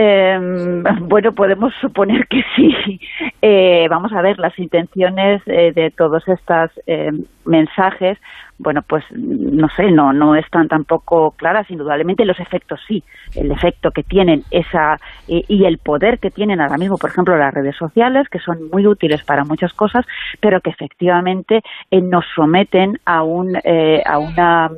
Eh, 0.00 0.38
bueno, 1.00 1.32
podemos 1.32 1.74
suponer 1.80 2.28
que 2.28 2.44
sí. 2.54 3.00
Eh, 3.42 3.88
vamos 3.90 4.12
a 4.12 4.22
ver, 4.22 4.38
las 4.38 4.56
intenciones 4.58 5.42
eh, 5.46 5.72
de 5.74 5.90
todos 5.90 6.22
estos 6.28 6.70
eh, 6.86 7.10
mensajes, 7.44 8.16
bueno, 8.58 8.82
pues 8.82 9.04
no 9.12 9.68
sé, 9.76 9.90
no 9.90 10.12
no 10.12 10.34
están 10.34 10.68
tampoco 10.68 11.32
claras. 11.32 11.70
Indudablemente 11.70 12.24
los 12.24 12.40
efectos 12.40 12.80
sí, 12.86 13.02
el 13.34 13.50
efecto 13.52 13.90
que 13.90 14.02
tienen 14.02 14.44
esa 14.50 14.98
y 15.26 15.64
el 15.64 15.78
poder 15.78 16.18
que 16.18 16.30
tienen 16.30 16.60
ahora 16.60 16.76
mismo, 16.76 16.98
por 16.98 17.10
ejemplo, 17.10 17.36
las 17.36 17.54
redes 17.54 17.76
sociales, 17.76 18.28
que 18.28 18.40
son 18.40 18.68
muy 18.70 18.86
útiles 18.86 19.22
para 19.22 19.44
muchas 19.44 19.72
cosas, 19.72 20.04
pero 20.40 20.60
que 20.60 20.70
efectivamente 20.70 21.62
nos 21.90 22.24
someten 22.34 22.98
a 23.04 23.22
un 23.22 23.56
a 23.56 24.18
una 24.18 24.70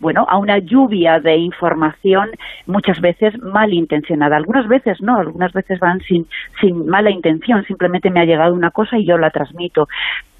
bueno, 0.00 0.26
a 0.28 0.38
una 0.38 0.58
lluvia 0.58 1.20
de 1.20 1.36
información 1.36 2.30
muchas 2.66 3.00
veces 3.00 3.38
malintencionada. 3.40 4.36
Algunas 4.36 4.66
veces 4.66 5.00
no, 5.00 5.18
algunas 5.18 5.52
veces 5.52 5.78
van 5.78 6.00
sin, 6.00 6.26
sin 6.60 6.86
mala 6.86 7.10
intención, 7.10 7.64
simplemente 7.66 8.10
me 8.10 8.20
ha 8.20 8.24
llegado 8.24 8.54
una 8.54 8.70
cosa 8.70 8.98
y 8.98 9.04
yo 9.04 9.18
la 9.18 9.30
transmito 9.30 9.88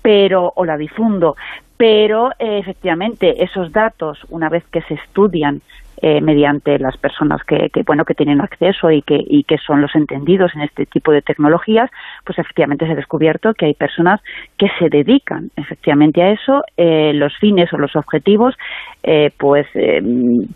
pero 0.03 0.53
o 0.57 0.65
la 0.65 0.77
difundo, 0.77 1.37
pero 1.81 2.31
eh, 2.39 2.59
efectivamente 2.59 3.43
esos 3.43 3.73
datos, 3.73 4.19
una 4.29 4.51
vez 4.51 4.65
que 4.71 4.83
se 4.83 4.93
estudian 4.93 5.63
eh, 6.03 6.23
mediante 6.23 6.79
las 6.79 6.97
personas 6.97 7.43
que, 7.45 7.71
bueno 7.85 8.07
que 8.07 8.15
tienen 8.15 8.41
acceso 8.41 8.91
y 8.91 9.03
que 9.03 9.19
y 9.23 9.45
que 9.45 9.59
son 9.59 9.83
los 9.83 9.95
entendidos 9.95 10.51
en 10.55 10.63
este 10.63 10.87
tipo 10.87 11.13
de 11.13 11.21
tecnologías 11.21 11.91
pues 12.25 12.39
efectivamente 12.39 12.87
se 12.87 12.93
ha 12.93 12.95
descubierto 12.95 13.53
que 13.53 13.67
hay 13.67 13.75
personas 13.75 14.19
que 14.57 14.69
se 14.79 14.89
dedican 14.89 15.51
efectivamente 15.57 16.23
a 16.23 16.31
eso 16.31 16.63
eh, 16.79 17.13
los 17.13 17.37
fines 17.37 17.71
o 17.75 17.77
los 17.77 17.95
objetivos 17.97 18.55
eh, 19.03 19.31
pues 19.37 19.67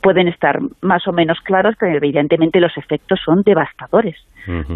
pueden 0.01 0.29
estar 0.29 0.61
más 0.81 1.07
o 1.07 1.13
menos 1.13 1.39
claros 1.41 1.75
pero 1.79 1.95
evidentemente 1.95 2.59
los 2.59 2.75
efectos 2.79 3.21
son 3.23 3.43
devastadores. 3.43 4.17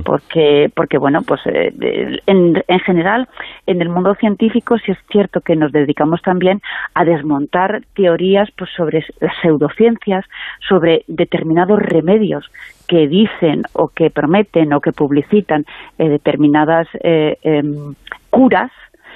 Porque 0.03 0.71
porque 0.75 0.97
bueno 0.97 1.21
pues 1.27 1.43
en, 1.45 2.63
en 2.67 2.81
general 2.81 3.29
en 3.67 3.83
el 3.83 3.91
mundo 3.91 4.15
científico 4.15 4.79
sí 4.79 4.93
es 4.93 4.99
cierto 5.11 5.43
que 5.43 5.57
nos 5.57 5.73
dedicamos 5.73 6.23
también 6.23 6.63
a 6.95 7.05
desmontar 7.05 7.83
teorías 7.95 8.49
pues 8.57 8.71
sobre 8.75 9.05
las 9.21 9.35
pseudociencias 9.43 10.25
sobre 10.67 11.05
determinados 11.07 11.79
remedios 11.81 12.51
que 12.87 13.07
dicen 13.07 13.63
o 13.75 13.89
que 13.89 14.11
prometen 14.11 14.73
o 14.73 14.81
que 14.81 14.93
publicitan 14.93 15.65
eh, 15.99 16.09
determinadas 16.09 16.89
eh, 17.05 17.37
em, 17.43 17.95
curas 18.31 18.73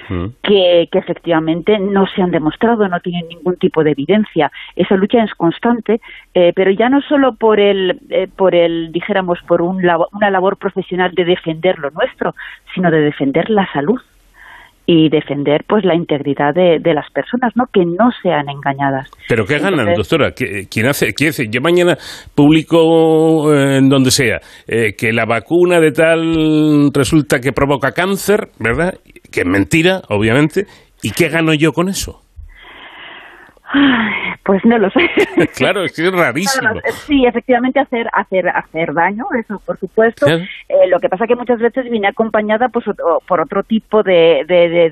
mm. 0.09 0.25
que, 0.43 0.87
efectivamente 0.91 1.79
no 1.79 2.05
se 2.07 2.21
han 2.21 2.31
demostrado, 2.31 2.87
no 2.87 2.99
tienen 2.99 3.27
ningún 3.27 3.57
tipo 3.57 3.83
de 3.83 3.91
evidencia. 3.91 4.51
Esa 4.75 4.95
lucha 4.95 5.23
es 5.23 5.33
constante, 5.33 5.99
eh, 6.33 6.53
pero 6.55 6.71
ya 6.71 6.89
no 6.89 7.01
solo 7.01 7.35
por 7.35 7.59
el, 7.59 7.99
por 8.35 8.53
el 8.53 8.91
dijéramos, 8.91 9.39
por 9.47 9.61
un 9.61 9.81
una 10.11 10.29
labor 10.29 10.57
profesional 10.57 11.11
de 11.13 11.25
defender 11.25 11.79
lo 11.79 11.89
nuestro, 11.91 12.35
sino 12.73 12.91
de 12.91 13.01
defender 13.01 13.49
la 13.49 13.67
salud 13.73 13.99
y 14.85 15.09
defender 15.09 15.63
pues 15.67 15.85
la 15.85 15.95
integridad 15.95 16.53
de, 16.53 16.79
de, 16.79 16.93
las 16.93 17.09
personas, 17.11 17.53
¿no? 17.55 17.65
Que 17.71 17.85
no 17.85 18.11
sean 18.21 18.49
engañadas. 18.49 19.09
Pero 19.29 19.45
qué 19.45 19.59
ganan, 19.59 19.93
doctora. 19.93 20.31
¿Quién 20.31 20.85
hace? 20.87 21.13
¿Quién 21.13 21.29
hace? 21.29 21.47
Yo 21.49 21.61
mañana 21.61 21.97
publico 22.35 23.53
eh, 23.53 23.77
en 23.77 23.89
donde 23.89 24.11
sea 24.11 24.41
eh, 24.67 24.93
que 24.97 25.13
la 25.13 25.25
vacuna 25.25 25.79
de 25.79 25.91
tal 25.91 26.91
resulta 26.93 27.39
que 27.39 27.53
provoca 27.53 27.91
cáncer, 27.93 28.49
¿verdad? 28.59 28.95
Que 29.31 29.41
es 29.41 29.47
mentira, 29.47 30.01
obviamente. 30.09 30.65
¿Y 31.01 31.11
qué 31.11 31.29
gano 31.29 31.53
yo 31.53 31.71
con 31.71 31.89
eso? 31.89 32.22
Pues 34.43 34.63
no 34.65 34.77
lo 34.77 34.89
sé. 34.91 35.09
claro, 35.55 35.83
es 35.83 36.11
rarísimo. 36.11 36.69
sí, 37.07 37.25
efectivamente 37.25 37.79
hacer 37.79 38.07
hacer 38.13 38.47
hacer 38.49 38.93
daño, 38.93 39.25
eso 39.39 39.61
por 39.65 39.79
supuesto. 39.79 40.27
Eh, 40.27 40.87
lo 40.89 40.99
que 40.99 41.09
pasa 41.09 41.27
que 41.27 41.35
muchas 41.35 41.59
veces 41.59 41.89
viene 41.89 42.07
acompañada 42.07 42.69
pues 42.69 42.85
por 43.27 43.41
otro 43.41 43.63
tipo 43.63 44.03
de, 44.03 44.43
de, 44.47 44.89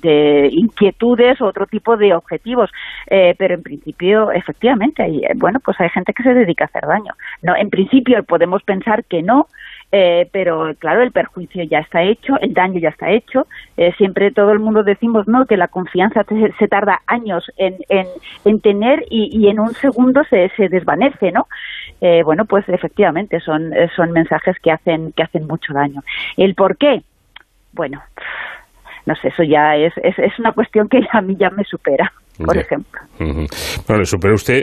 de, 0.00 0.48
inquietudes 0.52 1.40
o 1.40 1.46
otro 1.46 1.66
tipo 1.66 1.96
de 1.96 2.14
objetivos. 2.14 2.70
Eh, 3.08 3.34
pero 3.38 3.54
en 3.54 3.62
principio, 3.62 4.30
efectivamente, 4.30 5.02
hay, 5.02 5.22
bueno, 5.36 5.58
pues 5.60 5.80
hay 5.80 5.88
gente 5.90 6.12
que 6.12 6.22
se 6.22 6.34
dedica 6.34 6.64
a 6.64 6.68
hacer 6.68 6.86
daño. 6.86 7.12
No, 7.42 7.56
en 7.56 7.70
principio 7.70 8.22
podemos 8.24 8.62
pensar 8.62 9.04
que 9.04 9.22
no, 9.22 9.46
eh, 9.94 10.26
pero 10.32 10.74
claro, 10.78 11.02
el 11.02 11.12
perjuicio 11.12 11.62
ya 11.64 11.80
está 11.80 12.02
hecho, 12.02 12.38
el 12.40 12.54
daño 12.54 12.80
ya 12.80 12.88
está 12.88 13.10
hecho. 13.10 13.46
Eh, 13.76 13.92
siempre 13.98 14.30
todo 14.30 14.50
el 14.52 14.58
mundo 14.58 14.82
decimos 14.82 15.28
no 15.28 15.44
que 15.44 15.58
la 15.58 15.68
confianza 15.68 16.24
se, 16.58 16.68
tarda 16.68 17.02
años 17.06 17.44
en, 17.58 17.76
en, 17.90 18.60
tener 18.60 19.04
y, 19.10 19.48
en 19.48 19.60
un 19.60 19.74
segundo 19.74 20.22
se, 20.30 20.48
se 20.56 20.70
desvanece, 20.70 21.30
¿no? 21.30 21.46
Eh, 22.00 22.22
bueno, 22.24 22.46
pues 22.46 22.66
efectivamente 22.70 23.38
son, 23.40 23.70
son 23.94 24.12
mensajes 24.12 24.56
que 24.62 24.70
hacen, 24.70 25.12
que 25.12 25.24
hacen 25.24 25.46
mucho 25.46 25.74
daño. 25.74 26.00
¿El 26.38 26.54
por 26.54 26.78
qué? 26.78 27.02
Bueno, 27.74 28.02
no 29.04 29.14
sé, 29.16 29.28
eso 29.28 29.42
ya 29.42 29.76
es, 29.76 29.92
es, 30.02 30.18
es 30.18 30.38
una 30.38 30.52
cuestión 30.52 30.88
que 30.88 31.00
a 31.12 31.20
mí 31.20 31.36
ya 31.38 31.50
me 31.50 31.64
supera, 31.64 32.10
por 32.42 32.56
ejemplo. 32.56 32.98
Bueno, 33.18 33.98
le 33.98 34.06
supera 34.06 34.32
usted 34.32 34.62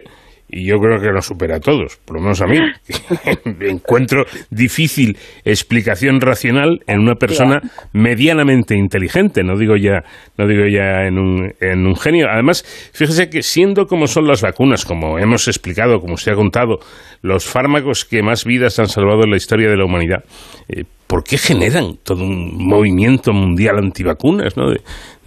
y 0.51 0.65
yo 0.65 0.79
creo 0.79 0.99
que 0.99 1.11
lo 1.11 1.21
supera 1.21 1.57
a 1.57 1.59
todos, 1.59 1.97
por 2.05 2.17
lo 2.17 2.23
menos 2.23 2.41
a 2.41 2.47
mí. 2.47 2.57
Encuentro 3.61 4.25
difícil 4.49 5.15
explicación 5.45 6.19
racional 6.21 6.79
en 6.87 6.99
una 6.99 7.15
persona 7.15 7.61
medianamente 7.93 8.75
inteligente, 8.75 9.43
no 9.43 9.57
digo 9.57 9.75
ya, 9.75 10.03
no 10.37 10.47
digo 10.47 10.65
ya 10.65 11.05
en 11.05 11.19
un, 11.19 11.53
en 11.61 11.85
un 11.85 11.95
genio. 11.95 12.27
Además, 12.31 12.63
fíjese 12.93 13.29
que 13.29 13.43
siendo 13.43 13.85
como 13.85 14.07
son 14.07 14.27
las 14.27 14.41
vacunas, 14.41 14.85
como 14.85 15.19
hemos 15.19 15.47
explicado, 15.47 15.99
como 15.99 16.15
usted 16.15 16.31
ha 16.31 16.35
contado, 16.35 16.79
los 17.21 17.45
fármacos 17.45 18.05
que 18.05 18.23
más 18.23 18.43
vidas 18.43 18.79
han 18.79 18.87
salvado 18.87 19.23
en 19.23 19.29
la 19.29 19.37
historia 19.37 19.69
de 19.69 19.77
la 19.77 19.85
humanidad, 19.85 20.23
eh, 20.67 20.83
¿por 21.05 21.23
qué 21.23 21.37
generan 21.37 21.97
todo 22.03 22.23
un 22.23 22.57
movimiento 22.57 23.33
mundial 23.33 23.77
antivacunas, 23.77 24.57
¿no? 24.57 24.71
De, 24.71 24.79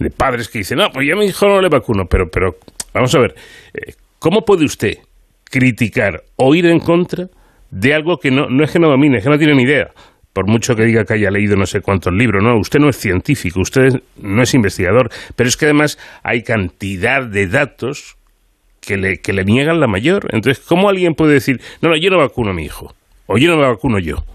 padres 0.09 0.49
que 0.49 0.59
dicen, 0.59 0.79
no, 0.79 0.89
pues 0.89 1.07
ya 1.07 1.15
mi 1.15 1.27
hijo 1.27 1.47
no 1.47 1.61
le 1.61 1.69
vacuno, 1.69 2.03
pero, 2.09 2.25
pero 2.29 2.57
vamos 2.93 3.15
a 3.15 3.19
ver, 3.19 3.35
eh, 3.73 3.93
¿cómo 4.19 4.41
puede 4.41 4.65
usted 4.65 4.97
criticar 5.53 6.23
o 6.35 6.55
ir 6.55 6.65
en 6.65 6.79
contra 6.79 7.27
de 7.69 7.93
algo 7.93 8.17
que 8.17 8.31
no, 8.31 8.49
no 8.49 8.63
es 8.63 8.71
que 8.71 8.79
no 8.79 8.89
domine, 8.89 9.19
es 9.19 9.23
que 9.23 9.29
no 9.29 9.37
tiene 9.37 9.53
ni 9.53 9.61
idea. 9.61 9.91
Por 10.33 10.47
mucho 10.47 10.75
que 10.75 10.83
diga 10.83 11.05
que 11.05 11.13
haya 11.13 11.29
leído 11.29 11.55
no 11.55 11.67
sé 11.67 11.81
cuántos 11.81 12.11
libros, 12.11 12.43
no, 12.43 12.57
usted 12.57 12.79
no 12.79 12.89
es 12.89 12.97
científico, 12.97 13.59
usted 13.59 14.01
no 14.19 14.41
es 14.41 14.55
investigador, 14.55 15.11
pero 15.35 15.47
es 15.47 15.55
que 15.55 15.65
además 15.65 15.99
hay 16.23 16.41
cantidad 16.41 17.21
de 17.21 17.45
datos 17.45 18.17
que 18.81 18.97
le, 18.97 19.19
que 19.19 19.31
le 19.31 19.45
niegan 19.45 19.79
la 19.79 19.85
mayor. 19.85 20.27
Entonces, 20.31 20.65
¿cómo 20.65 20.89
alguien 20.89 21.13
puede 21.13 21.33
decir, 21.33 21.61
no, 21.81 21.89
no, 21.89 21.97
yo 21.97 22.09
no 22.09 22.17
vacuno 22.17 22.49
a 22.49 22.53
mi 22.55 22.65
hijo, 22.65 22.95
o 23.27 23.37
yo 23.37 23.51
no 23.51 23.57
me 23.57 23.67
vacuno 23.67 23.99
yo? 23.99 24.25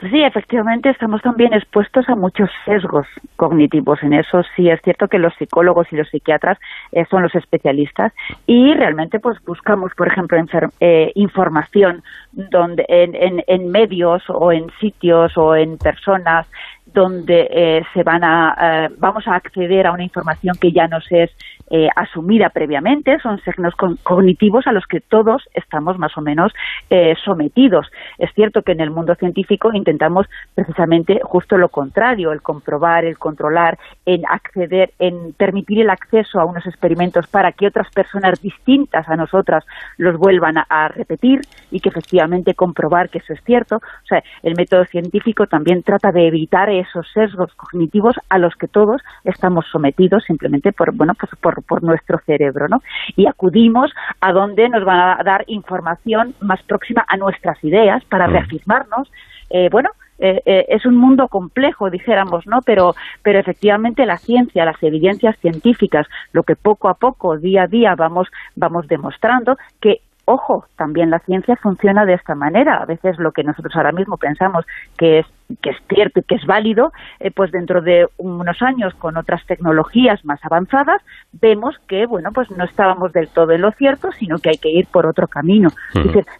Sí, 0.00 0.22
efectivamente 0.22 0.90
estamos 0.90 1.22
también 1.22 1.54
expuestos 1.54 2.08
a 2.08 2.16
muchos 2.16 2.50
sesgos 2.64 3.06
cognitivos. 3.36 4.02
En 4.02 4.12
eso 4.12 4.42
sí 4.56 4.68
es 4.68 4.80
cierto 4.82 5.06
que 5.08 5.18
los 5.18 5.32
psicólogos 5.36 5.86
y 5.92 5.96
los 5.96 6.08
psiquiatras 6.08 6.58
eh, 6.92 7.04
son 7.08 7.22
los 7.22 7.34
especialistas 7.34 8.12
y 8.46 8.74
realmente 8.74 9.20
pues 9.20 9.38
buscamos, 9.44 9.92
por 9.96 10.08
ejemplo, 10.08 10.36
eh, 10.80 11.12
información 11.14 12.02
donde 12.32 12.84
en, 12.88 13.42
en, 13.46 13.70
medios 13.70 14.24
o 14.28 14.50
en 14.50 14.68
sitios 14.80 15.36
o 15.36 15.54
en 15.54 15.78
personas 15.78 16.46
donde 16.86 17.48
eh, 17.50 17.82
se 17.92 18.02
van 18.02 18.24
a 18.24 18.88
vamos 18.98 19.26
a 19.26 19.36
acceder 19.36 19.86
a 19.86 19.92
una 19.92 20.04
información 20.04 20.56
que 20.60 20.72
ya 20.72 20.86
nos 20.86 21.10
es 21.10 21.30
eh, 21.70 21.88
asumida 21.96 22.50
previamente, 22.50 23.18
son 23.20 23.40
signos 23.40 23.74
cognitivos 23.74 24.66
a 24.66 24.72
los 24.72 24.86
que 24.86 25.00
todos 25.00 25.42
estamos 25.54 25.98
más 25.98 26.16
o 26.16 26.20
menos 26.20 26.52
eh, 26.90 27.14
sometidos. 27.24 27.90
Es 28.18 28.32
cierto 28.34 28.62
que 28.62 28.72
en 28.72 28.80
el 28.80 28.90
mundo 28.90 29.14
científico 29.14 29.72
intentamos 29.72 30.26
precisamente 30.54 31.20
justo 31.22 31.56
lo 31.56 31.68
contrario, 31.68 32.32
el 32.32 32.42
comprobar, 32.42 33.04
el 33.04 33.18
controlar, 33.18 33.78
en 34.04 34.22
acceder, 34.28 34.92
en 34.98 35.32
permitir 35.32 35.80
el 35.80 35.90
acceso 35.90 36.40
a 36.40 36.44
unos 36.44 36.66
experimentos 36.66 37.26
para 37.26 37.52
que 37.52 37.66
otras 37.66 37.88
personas 37.90 38.40
distintas 38.40 39.08
a 39.08 39.16
nosotras 39.16 39.64
los 39.96 40.18
vuelvan 40.18 40.58
a, 40.58 40.88
repetir 40.88 41.40
y 41.70 41.80
que 41.80 41.88
efectivamente 41.88 42.54
comprobar 42.54 43.08
que 43.08 43.18
eso 43.18 43.32
es 43.32 43.42
cierto. 43.44 43.76
O 43.76 44.06
sea, 44.06 44.22
el 44.42 44.54
método 44.54 44.84
científico 44.84 45.46
también 45.46 45.82
trata 45.82 46.12
de 46.12 46.26
evitar 46.26 46.68
esos 46.68 47.10
sesgos 47.12 47.54
cognitivos 47.54 48.16
a 48.28 48.38
los 48.38 48.54
que 48.56 48.68
todos 48.68 49.02
estamos 49.24 49.64
sometidos 49.70 50.24
simplemente 50.24 50.72
por, 50.72 50.92
bueno, 50.94 51.14
pues 51.18 51.32
por 51.40 51.53
por, 51.62 51.82
nuestro 51.82 52.18
cerebro, 52.26 52.68
¿no? 52.68 52.82
Y 53.16 53.26
acudimos 53.26 53.92
a 54.20 54.32
donde 54.32 54.68
nos 54.68 54.84
van 54.84 55.20
a 55.20 55.22
dar 55.22 55.44
información 55.46 56.34
más 56.40 56.62
próxima 56.62 57.04
a 57.08 57.16
nuestras 57.16 57.62
ideas 57.62 58.04
para 58.04 58.28
mm. 58.28 58.30
reafirmarnos. 58.30 59.10
Eh, 59.50 59.68
bueno, 59.70 59.90
eh, 60.18 60.40
eh, 60.46 60.66
es 60.68 60.86
un 60.86 60.96
mundo 60.96 61.28
complejo, 61.28 61.90
dijéramos, 61.90 62.46
¿no? 62.46 62.62
Pero, 62.62 62.94
pero 63.22 63.38
efectivamente 63.38 64.06
la 64.06 64.18
ciencia, 64.18 64.64
las 64.64 64.80
evidencias 64.82 65.36
científicas, 65.40 66.06
lo 66.32 66.44
que 66.44 66.56
poco 66.56 66.88
a 66.88 66.94
poco, 66.94 67.36
día 67.36 67.64
a 67.64 67.66
día 67.66 67.94
vamos, 67.94 68.28
vamos 68.54 68.86
demostrando, 68.86 69.58
que 69.80 70.00
ojo, 70.24 70.66
también 70.76 71.10
la 71.10 71.18
ciencia 71.20 71.56
funciona 71.56 72.04
de 72.04 72.14
esta 72.14 72.34
manera. 72.34 72.76
A 72.76 72.86
veces 72.86 73.18
lo 73.18 73.32
que 73.32 73.44
nosotros 73.44 73.74
ahora 73.76 73.92
mismo 73.92 74.16
pensamos 74.16 74.64
que 74.96 75.20
es 75.20 75.26
que 75.60 75.70
es 75.70 75.76
cierto 75.88 76.20
y 76.20 76.22
que 76.22 76.36
es 76.36 76.46
válido, 76.46 76.92
eh, 77.20 77.30
pues 77.30 77.52
dentro 77.52 77.82
de 77.82 78.06
unos 78.16 78.62
años 78.62 78.94
con 78.94 79.16
otras 79.16 79.44
tecnologías 79.46 80.24
más 80.24 80.42
avanzadas 80.42 81.02
vemos 81.32 81.76
que 81.86 82.06
bueno 82.06 82.30
pues 82.32 82.50
no 82.50 82.64
estábamos 82.64 83.12
del 83.12 83.28
todo 83.28 83.52
en 83.52 83.60
lo 83.60 83.70
cierto, 83.72 84.10
sino 84.12 84.38
que 84.38 84.50
hay 84.50 84.56
que 84.56 84.70
ir 84.70 84.86
por 84.86 85.06
otro 85.06 85.28
camino. 85.28 85.68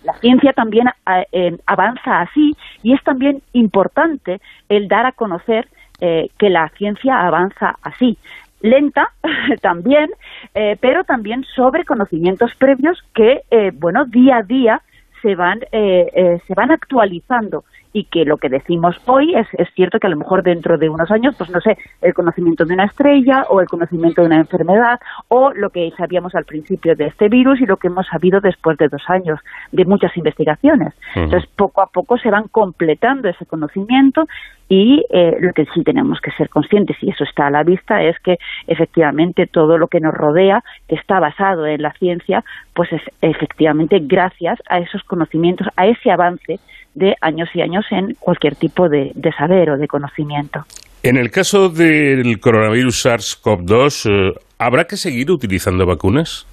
la 0.05 0.15
ciencia 0.15 0.53
también 0.53 0.89
eh, 1.33 1.57
avanza 1.67 2.21
así 2.21 2.53
y 2.83 2.95
es 2.95 3.03
también 3.05 3.43
importante 3.53 4.41
el 4.69 4.89
dar 4.89 5.07
a 5.07 5.13
conocer 5.13 5.69
eh, 6.01 6.31
que 6.39 6.51
la 6.51 6.69
ciencia 6.71 7.21
avanza 7.21 7.77
así 7.83 8.19
lenta 8.65 9.13
también, 9.61 10.11
eh, 10.55 10.77
pero 10.81 11.05
también 11.05 11.45
sobre 11.55 11.85
conocimientos 11.85 12.51
previos 12.59 12.99
que, 13.15 13.43
eh, 13.51 13.71
bueno, 13.75 14.07
día 14.07 14.39
a 14.39 14.43
día 14.43 14.83
se 15.23 15.35
van, 15.35 15.61
eh, 15.71 16.41
se 16.47 16.55
van 16.55 16.71
actualizando 16.71 17.65
y 17.95 18.05
que 18.05 18.25
lo 18.25 18.37
que 18.39 18.49
decimos 18.49 18.97
hoy 19.07 19.35
es, 19.37 19.47
es 19.53 19.69
cierto 19.75 19.99
que 20.01 20.09
a 20.09 20.11
lo 20.11 20.17
mejor 20.17 20.43
dentro 20.43 20.77
de 20.77 20.89
unos 20.89 21.11
años, 21.13 21.37
pues 21.39 21.49
no 21.49 21.61
sé, 21.61 21.79
el 22.03 22.13
conocimiento 22.13 22.65
de 22.65 22.75
una 22.75 22.87
estrella 22.87 23.47
o 23.49 23.61
el 23.61 23.69
conocimiento 23.69 24.21
de 24.21 24.27
una 24.27 24.39
enfermedad 24.39 24.99
o 25.29 25.53
lo 25.53 25.71
que 25.71 25.93
sabíamos 25.97 26.35
al 26.35 26.45
principio 26.45 26.97
de 26.97 27.07
este 27.07 27.29
virus 27.29 27.61
y 27.61 27.67
lo 27.67 27.77
que 27.77 27.87
hemos 27.87 28.07
sabido 28.09 28.41
después 28.41 28.77
de 28.79 28.89
dos 28.89 29.03
años 29.07 29.39
de 29.71 29.85
muchas 29.85 30.15
investigaciones. 30.17 30.93
Entonces, 31.15 31.49
poco 31.55 31.83
a 31.83 31.87
poco 31.87 32.19
se 32.19 32.31
van 32.31 32.49
completando 32.49 33.29
ese 33.29 33.47
conocimiento 33.47 34.27
y 34.69 35.05
eh, 35.11 35.37
lo 35.41 35.53
que 35.53 35.67
sí 35.67 35.85
tenemos 35.85 36.21
que 36.21 36.33
ser 36.33 36.49
conscientes, 36.49 36.97
y 37.01 37.11
eso 37.11 37.23
está 37.23 37.47
a 37.47 37.51
la 37.51 37.63
vista, 37.63 38.03
es 38.03 38.19
que 38.21 38.39
efectivamente 38.67 39.47
todo 39.47 39.79
lo 39.79 39.87
que 39.87 40.01
nos 40.01 40.15
rodea, 40.15 40.65
que 40.89 40.97
está 40.97 41.21
basado 41.21 41.67
en 41.67 41.83
la 41.83 41.93
ciencia, 41.93 42.43
pues 42.75 42.93
es 42.93 43.03
efectivamente 43.21 44.01
gracias 44.03 44.59
a 44.69 44.79
esos 44.79 45.05
conocimientos, 45.05 45.69
a 45.77 45.87
ese 45.87 46.11
avance 46.11 46.59
de 46.95 47.15
años 47.21 47.49
y 47.55 47.61
años 47.61 47.85
en 47.91 48.15
cualquier 48.15 48.57
tipo 48.57 48.89
de, 48.89 49.13
saber 49.37 49.71
o 49.71 49.77
de 49.77 49.89
conocimiento. 49.89 50.65
En 51.03 51.17
el 51.17 51.31
caso 51.31 51.69
del 51.69 52.41
coronavirus 52.41 53.05
SARS-CoV-2, 53.05 54.11
eh, 54.11 54.33
¿habrá 54.59 54.85
que 54.85 54.97
seguir 54.97 55.31
utilizando 55.31 55.85
vacunas? 55.87 56.47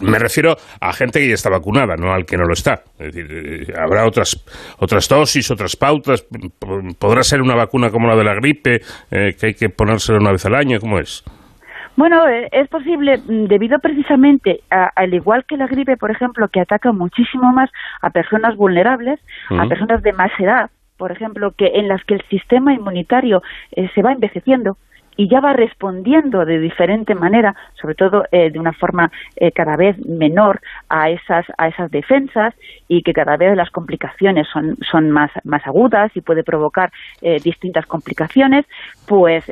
Me 0.00 0.18
refiero 0.18 0.56
a 0.80 0.92
gente 0.92 1.20
que 1.20 1.28
ya 1.28 1.34
está 1.34 1.50
vacunada, 1.50 1.94
no 1.96 2.12
al 2.12 2.24
que 2.24 2.36
no 2.36 2.44
lo 2.44 2.54
está. 2.54 2.82
Es 2.98 3.14
decir, 3.14 3.26
eh, 3.30 3.72
habrá 3.76 4.06
otras 4.06 4.42
otras 4.78 5.08
dosis, 5.08 5.50
otras 5.50 5.76
pautas. 5.76 6.24
Podrá 6.98 7.22
ser 7.22 7.42
una 7.42 7.54
vacuna 7.54 7.90
como 7.90 8.08
la 8.08 8.16
de 8.16 8.24
la 8.24 8.34
gripe, 8.34 8.80
eh, 9.10 9.34
que 9.38 9.46
hay 9.46 9.54
que 9.54 9.68
ponérsela 9.68 10.18
una 10.18 10.32
vez 10.32 10.46
al 10.46 10.54
año. 10.54 10.78
¿Cómo 10.80 10.98
es? 10.98 11.24
Bueno, 11.96 12.26
eh, 12.28 12.48
es 12.52 12.68
posible 12.68 13.18
mm, 13.18 13.46
debido 13.46 13.78
precisamente, 13.78 14.60
al 14.70 15.12
igual 15.14 15.44
que 15.44 15.56
la 15.56 15.66
gripe, 15.66 15.96
por 15.96 16.10
ejemplo, 16.10 16.48
que 16.48 16.60
ataca 16.60 16.92
muchísimo 16.92 17.52
más 17.52 17.70
a 18.00 18.10
personas 18.10 18.56
vulnerables, 18.56 19.20
a 19.50 19.66
personas 19.66 20.02
de 20.02 20.12
más 20.12 20.30
edad, 20.38 20.70
por 20.96 21.12
ejemplo, 21.12 21.52
que 21.52 21.72
en 21.74 21.88
las 21.88 22.04
que 22.04 22.14
el 22.14 22.22
sistema 22.28 22.72
inmunitario 22.72 23.42
se 23.94 24.02
va 24.02 24.12
envejeciendo 24.12 24.76
y 25.20 25.28
ya 25.28 25.40
va 25.40 25.52
respondiendo 25.52 26.46
de 26.46 26.58
diferente 26.58 27.14
manera, 27.14 27.54
sobre 27.78 27.94
todo 27.94 28.24
eh, 28.32 28.50
de 28.50 28.58
una 28.58 28.72
forma 28.72 29.12
eh, 29.36 29.52
cada 29.52 29.76
vez 29.76 29.98
menor 30.06 30.62
a 30.88 31.10
esas, 31.10 31.44
a 31.58 31.68
esas 31.68 31.90
defensas 31.90 32.54
y 32.88 33.02
que 33.02 33.12
cada 33.12 33.36
vez 33.36 33.54
las 33.54 33.68
complicaciones 33.68 34.48
son, 34.50 34.78
son 34.90 35.10
más, 35.10 35.30
más 35.44 35.66
agudas 35.66 36.10
y 36.14 36.22
puede 36.22 36.42
provocar 36.42 36.90
eh, 37.20 37.38
distintas 37.44 37.84
complicaciones, 37.84 38.64
pues 39.06 39.44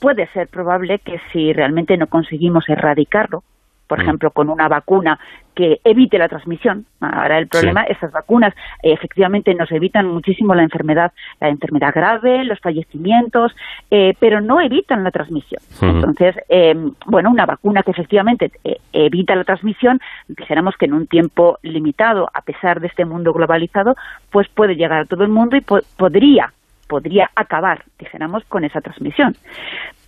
puede 0.00 0.28
ser 0.28 0.46
probable 0.46 1.00
que 1.00 1.20
si 1.32 1.52
realmente 1.52 1.96
no 1.96 2.06
conseguimos 2.06 2.68
erradicarlo, 2.68 3.42
por 3.90 3.98
mm. 3.98 4.02
ejemplo, 4.02 4.30
con 4.30 4.48
una 4.48 4.68
vacuna 4.68 5.18
que 5.52 5.80
evite 5.82 6.16
la 6.16 6.28
transmisión. 6.28 6.86
Ahora 7.00 7.38
el 7.38 7.48
problema, 7.48 7.82
esas 7.82 8.12
vacunas 8.12 8.54
eh, 8.84 8.92
efectivamente 8.92 9.52
nos 9.52 9.70
evitan 9.72 10.06
muchísimo 10.06 10.54
la 10.54 10.62
enfermedad, 10.62 11.12
la 11.40 11.48
enfermedad 11.48 11.92
grave, 11.92 12.44
los 12.44 12.60
fallecimientos, 12.60 13.52
eh, 13.90 14.14
pero 14.20 14.40
no 14.40 14.60
evitan 14.60 15.02
la 15.02 15.10
transmisión. 15.10 15.60
Entonces, 15.82 16.36
eh, 16.48 16.74
bueno, 17.04 17.30
una 17.30 17.46
vacuna 17.46 17.82
que 17.82 17.90
efectivamente 17.90 18.52
evita 18.92 19.34
la 19.34 19.42
transmisión, 19.42 19.98
dijéramos 20.28 20.76
que 20.76 20.86
en 20.86 20.94
un 20.94 21.08
tiempo 21.08 21.58
limitado, 21.62 22.30
a 22.32 22.42
pesar 22.42 22.80
de 22.80 22.86
este 22.86 23.04
mundo 23.04 23.32
globalizado, 23.32 23.96
pues 24.30 24.48
puede 24.48 24.76
llegar 24.76 25.00
a 25.00 25.04
todo 25.04 25.24
el 25.24 25.30
mundo 25.30 25.56
y 25.56 25.62
podría 25.62 26.52
podría 26.86 27.30
acabar, 27.36 27.84
dijéramos, 28.00 28.42
con 28.48 28.64
esa 28.64 28.80
transmisión 28.80 29.36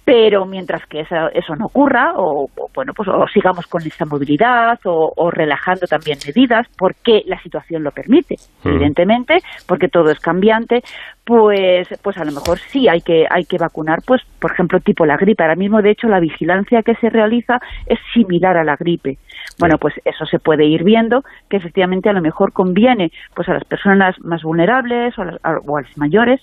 pero 0.04 0.46
mientras 0.46 0.84
que 0.86 1.00
eso, 1.00 1.28
eso 1.32 1.54
no 1.54 1.66
ocurra 1.66 2.14
o, 2.16 2.48
bueno 2.74 2.92
pues 2.94 3.08
o 3.08 3.26
sigamos 3.28 3.66
con 3.66 3.82
esa 3.82 4.04
movilidad 4.04 4.78
o, 4.84 5.30
relajando 5.30 5.86
también 5.86 6.18
medidas 6.26 6.66
porque 6.76 7.22
la 7.26 7.40
situación 7.40 7.82
lo 7.82 7.92
permite 7.92 8.36
mm. 8.64 8.68
evidentemente 8.68 9.38
porque 9.66 9.88
todo 9.88 10.10
es 10.10 10.18
cambiante 10.18 10.82
pues 11.24 11.86
pues 12.02 12.18
a 12.18 12.24
lo 12.24 12.32
mejor 12.32 12.58
sí 12.58 12.88
hay 12.88 13.00
que 13.00 13.26
hay 13.30 13.44
que 13.44 13.58
vacunar 13.58 14.00
pues 14.04 14.22
por 14.40 14.52
ejemplo 14.52 14.80
tipo 14.80 15.06
la 15.06 15.16
gripe. 15.16 15.42
Ahora 15.42 15.54
mismo 15.54 15.80
de 15.80 15.90
hecho 15.90 16.08
la 16.08 16.18
vigilancia 16.18 16.82
que 16.82 16.96
se 16.96 17.10
realiza 17.10 17.60
es 17.86 17.98
similar 18.12 18.56
a 18.56 18.64
la 18.64 18.76
gripe. 18.76 19.18
Bueno 19.58 19.78
pues 19.78 19.94
eso 20.04 20.26
se 20.26 20.40
puede 20.40 20.64
ir 20.64 20.82
viendo 20.82 21.22
que 21.48 21.58
efectivamente 21.58 22.08
a 22.08 22.12
lo 22.12 22.22
mejor 22.22 22.52
conviene 22.52 23.12
pues 23.34 23.48
a 23.48 23.54
las 23.54 23.64
personas 23.64 24.16
más 24.20 24.42
vulnerables 24.42 25.16
o 25.18 25.22
a 25.22 25.52
los 25.52 25.96
mayores 25.96 26.40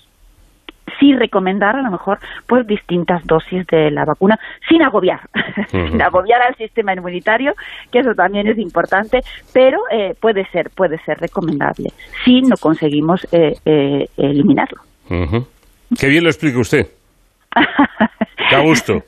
sí 0.98 1.14
recomendar 1.14 1.76
a 1.76 1.82
lo 1.82 1.90
mejor 1.90 2.18
pues 2.46 2.66
distintas 2.66 3.24
dosis 3.26 3.66
de 3.66 3.90
la 3.90 4.04
vacuna 4.04 4.38
sin 4.68 4.82
agobiar, 4.82 5.20
sin 5.70 6.00
agobiar 6.00 6.42
al 6.42 6.54
sistema 6.56 6.94
inmunitario, 6.94 7.52
que 7.92 8.00
eso 8.00 8.14
también 8.14 8.48
es 8.48 8.58
importante, 8.58 9.20
pero 9.52 9.78
eh, 9.90 10.14
puede 10.20 10.46
ser 10.50 10.70
puede 10.70 10.98
ser 11.04 11.18
recomendable 11.18 11.90
si 12.24 12.42
no 12.42 12.56
conseguimos 12.56 13.26
eh, 13.32 13.54
eh, 13.64 14.06
eliminarlo. 14.16 14.82
Qué 15.98 16.08
bien 16.08 16.22
lo 16.22 16.30
explica 16.30 16.58
usted. 16.58 16.86
Da 18.50 18.60
gusto. 18.62 19.02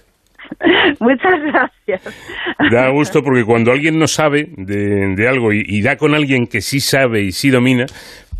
Muchas 1.01 1.41
gracias. 1.43 2.03
Da 2.71 2.91
gusto 2.91 3.23
porque 3.23 3.45
cuando 3.45 3.73
alguien 3.73 3.99
no 3.99 4.07
sabe 4.07 4.47
de, 4.57 5.29
algo 5.29 5.53
y, 5.53 5.83
da 5.83 5.97
con 5.97 6.15
alguien 6.15 6.47
que 6.47 6.61
sí 6.61 6.81
sabe 6.81 7.23
y 7.23 7.33
sí 7.33 7.51
domina, 7.51 7.87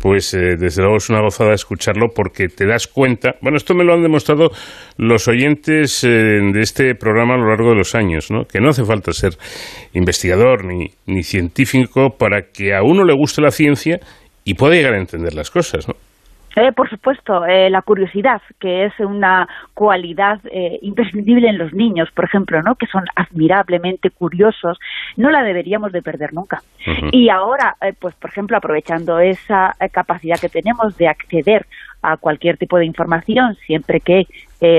pues 0.03 0.33
eh, 0.33 0.57
desde 0.59 0.81
luego 0.81 0.97
es 0.97 1.09
una 1.09 1.21
gozada 1.21 1.53
escucharlo 1.53 2.07
porque 2.13 2.49
te 2.49 2.65
das 2.65 2.87
cuenta, 2.87 3.35
bueno, 3.41 3.55
esto 3.55 3.73
me 3.73 3.85
lo 3.85 3.93
han 3.93 4.01
demostrado 4.01 4.49
los 4.97 5.29
oyentes 5.29 6.03
eh, 6.03 6.09
de 6.09 6.59
este 6.59 6.93
programa 6.93 7.35
a 7.35 7.37
lo 7.37 7.47
largo 7.47 7.69
de 7.69 7.77
los 7.77 7.95
años, 7.95 8.29
¿no? 8.29 8.43
que 8.43 8.59
no 8.59 8.71
hace 8.71 8.83
falta 8.83 9.13
ser 9.13 9.37
investigador 9.93 10.65
ni, 10.65 10.91
ni 11.05 11.23
científico 11.23 12.17
para 12.19 12.51
que 12.51 12.75
a 12.75 12.83
uno 12.83 13.05
le 13.05 13.13
guste 13.13 13.41
la 13.41 13.51
ciencia 13.51 14.01
y 14.43 14.55
pueda 14.55 14.75
llegar 14.75 14.95
a 14.95 14.99
entender 14.99 15.35
las 15.35 15.49
cosas, 15.49 15.87
¿no? 15.87 15.95
Eh, 16.55 16.71
por 16.71 16.89
supuesto, 16.89 17.45
eh, 17.45 17.69
la 17.69 17.81
curiosidad, 17.81 18.41
que 18.59 18.85
es 18.85 18.99
una 18.99 19.47
cualidad 19.73 20.39
eh, 20.51 20.77
imprescindible 20.81 21.49
en 21.49 21.57
los 21.57 21.73
niños, 21.73 22.09
por 22.11 22.25
ejemplo, 22.25 22.61
¿no? 22.61 22.75
que 22.75 22.85
son 22.87 23.05
admirablemente 23.15 24.11
curiosos, 24.11 24.77
no 25.17 25.31
la 25.31 25.43
deberíamos 25.43 25.91
de 25.91 26.01
perder 26.01 26.33
nunca. 26.33 26.61
Y 27.11 27.29
ahora, 27.29 27.75
eh, 27.81 27.93
pues 27.99 28.13
por 28.15 28.29
ejemplo, 28.29 28.57
aprovechando 28.57 29.19
esa 29.19 29.75
capacidad 29.91 30.39
que 30.39 30.49
tenemos 30.49 30.97
de 30.97 31.07
acceder 31.07 31.65
a 32.01 32.17
cualquier 32.17 32.57
tipo 32.57 32.77
de 32.77 32.85
información, 32.85 33.55
siempre 33.65 33.99
que 33.99 34.27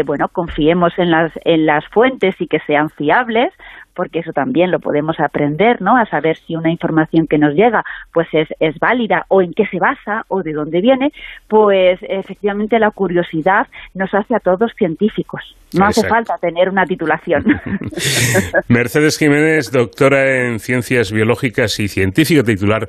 bueno 0.07 0.29
confiemos 0.29 0.99
en 0.99 1.11
las 1.11 1.31
en 1.45 1.67
las 1.67 1.87
fuentes 1.89 2.35
y 2.41 2.47
que 2.47 2.59
sean 2.61 2.89
fiables, 2.89 3.53
porque 3.95 4.21
eso 4.21 4.33
también 4.33 4.71
lo 4.71 4.81
podemos 4.81 5.19
aprender, 5.21 5.81
¿no? 5.81 5.97
A 5.97 6.07
saber 6.07 6.37
si 6.47 6.57
una 6.57 6.71
información 6.71 7.27
que 7.27 7.39
nos 7.39 7.55
llega 7.55 7.85
pues 8.13 8.29
es, 8.33 8.49
es 8.61 8.79
válida 8.79 9.25
o 9.29 9.43
en 9.43 9.53
qué 9.53 9.67
se 9.67 9.79
basa 9.79 10.25
o 10.29 10.43
de 10.43 10.53
dónde 10.53 10.81
viene, 10.81 11.13
pues 11.49 11.99
efectivamente 12.03 12.79
la 12.79 12.91
curiosidad 12.91 13.67
nos 13.95 14.13
hace 14.15 14.35
a 14.35 14.41
todos 14.41 14.73
científicos. 14.77 15.57
No 15.73 15.87
hace 15.87 16.07
falta 16.07 16.37
tener 16.39 16.69
una 16.69 16.85
titulación. 16.85 17.45
Mercedes 18.69 19.19
Jiménez, 19.19 19.73
doctora 19.73 20.47
en 20.47 20.61
Ciencias 20.61 21.11
Biológicas 21.11 21.81
y 21.81 21.89
científica 21.89 22.45
titular 22.45 22.89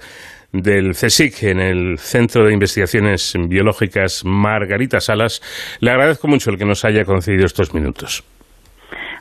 del 0.51 0.91
CSIC 0.91 1.43
en 1.43 1.59
el 1.59 1.97
Centro 1.97 2.45
de 2.45 2.53
Investigaciones 2.53 3.33
Biológicas 3.47 4.23
Margarita 4.23 4.99
Salas. 4.99 5.41
Le 5.79 5.91
agradezco 5.91 6.27
mucho 6.27 6.51
el 6.51 6.57
que 6.57 6.65
nos 6.65 6.85
haya 6.85 7.03
concedido 7.05 7.45
estos 7.45 7.73
minutos. 7.73 8.23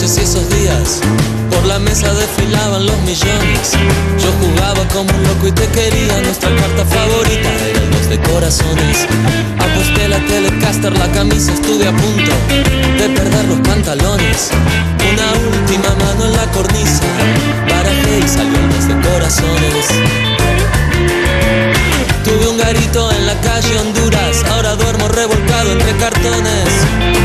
Y 0.00 0.04
esos 0.04 0.48
días 0.50 1.00
Por 1.50 1.66
la 1.66 1.78
mesa 1.80 2.12
desfilaban 2.14 2.86
los 2.86 2.98
millones. 2.98 3.72
Yo 4.18 4.30
jugaba 4.40 4.86
como 4.94 5.10
un 5.12 5.22
loco 5.24 5.48
y 5.48 5.52
te 5.52 5.66
quería 5.68 6.20
Nuestra 6.22 6.50
carta 6.54 6.84
favorita 6.84 7.48
era 7.68 7.80
el 7.80 7.90
dos 7.90 8.08
de 8.08 8.20
corazones. 8.20 9.06
Aposté 9.58 10.08
la 10.08 10.18
Telecaster, 10.26 10.96
la 10.96 11.10
camisa 11.10 11.52
estuve 11.52 11.88
a 11.88 11.92
punto 11.92 12.32
De 12.96 13.08
perder 13.08 13.44
los 13.46 13.60
pantalones. 13.60 14.50
Una 15.12 15.32
última 15.56 15.90
mano 16.04 16.26
en 16.26 16.32
la 16.36 16.46
cornisa 16.52 17.02
Barajé 17.68 18.20
y 18.24 18.28
salió 18.28 18.56
el 18.56 18.70
dos 18.70 18.88
de 18.88 19.08
corazones. 19.08 19.86
Tuve 22.22 22.48
un 22.48 22.58
garito 22.58 23.10
en 23.10 23.26
la 23.26 23.34
calle 23.40 23.78
Honduras 23.78 24.44
Ahora 24.52 24.76
duermo 24.76 25.08
revolcado 25.08 25.72
entre 25.72 25.96
cartones 25.96 27.17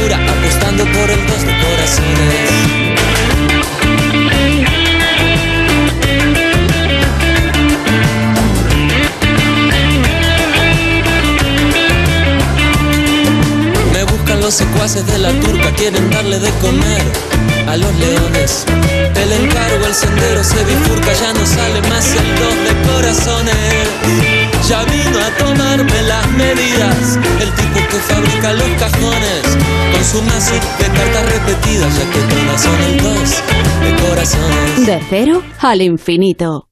locura, 0.00 0.16
apostando 0.16 0.84
por 0.84 1.10
el 1.10 1.26
dos 1.26 1.44
de 1.44 1.52
corazones. 1.58 2.50
Me 13.92 14.04
buscan 14.04 14.40
los 14.40 14.54
secuaces 14.54 15.06
de 15.06 15.18
la 15.18 15.32
turca, 15.40 15.72
quieren 15.74 16.10
darle 16.10 16.38
de 16.38 16.50
comer 16.60 17.02
a 17.70 17.76
los 17.76 17.94
leones. 17.98 18.64
El 19.14 19.32
encargo, 19.32 19.86
el 19.86 19.94
sendero 19.94 20.42
se 20.42 20.64
bifurca, 20.64 21.12
ya 21.12 21.32
no 21.32 21.46
sale 21.46 21.80
más 21.82 22.04
el 22.16 22.34
dos 22.40 22.56
de 22.66 22.74
corazones. 22.88 23.54
Ya 24.68 24.82
vino 24.84 25.18
a 25.18 25.30
tomarme 25.38 26.02
las 26.02 26.26
medidas, 26.32 27.16
el 27.40 27.52
tipo 27.52 27.78
que 27.90 27.98
fabrica 28.08 28.52
los 28.54 28.68
cajones, 28.78 29.42
con 29.92 30.04
su 30.04 30.22
mazo 30.22 30.54
de 30.54 30.86
cartas 30.86 31.32
repetidas, 31.32 31.96
ya 31.96 32.10
que 32.10 32.20
todas 32.34 32.60
son 32.60 32.80
el 32.82 33.02
dos 33.02 33.30
de 33.82 34.08
corazones. 34.08 34.86
De 34.86 35.00
cero 35.08 35.42
al 35.60 35.82
infinito. 35.82 36.66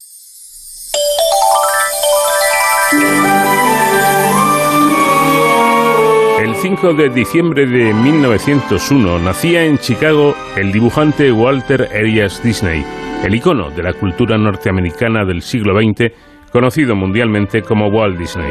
5 6.61 6.95
de 6.95 7.09
diciembre 7.11 7.67
de 7.67 7.95
1901 7.95 9.21
nacía 9.21 9.65
en 9.65 9.79
Chicago 9.79 10.35
el 10.57 10.73
dibujante 10.73 11.31
Walter 11.31 11.89
Elias 11.93 12.43
Disney, 12.43 12.85
el 13.25 13.33
icono 13.37 13.71
de 13.71 13.85
la 13.85 13.93
cultura 13.93 14.37
norteamericana 14.37 15.25
del 15.25 15.43
siglo 15.43 15.81
XX, 15.81 16.11
conocido 16.51 16.97
mundialmente 16.97 17.63
como 17.63 17.87
Walt 17.87 18.19
Disney. 18.19 18.51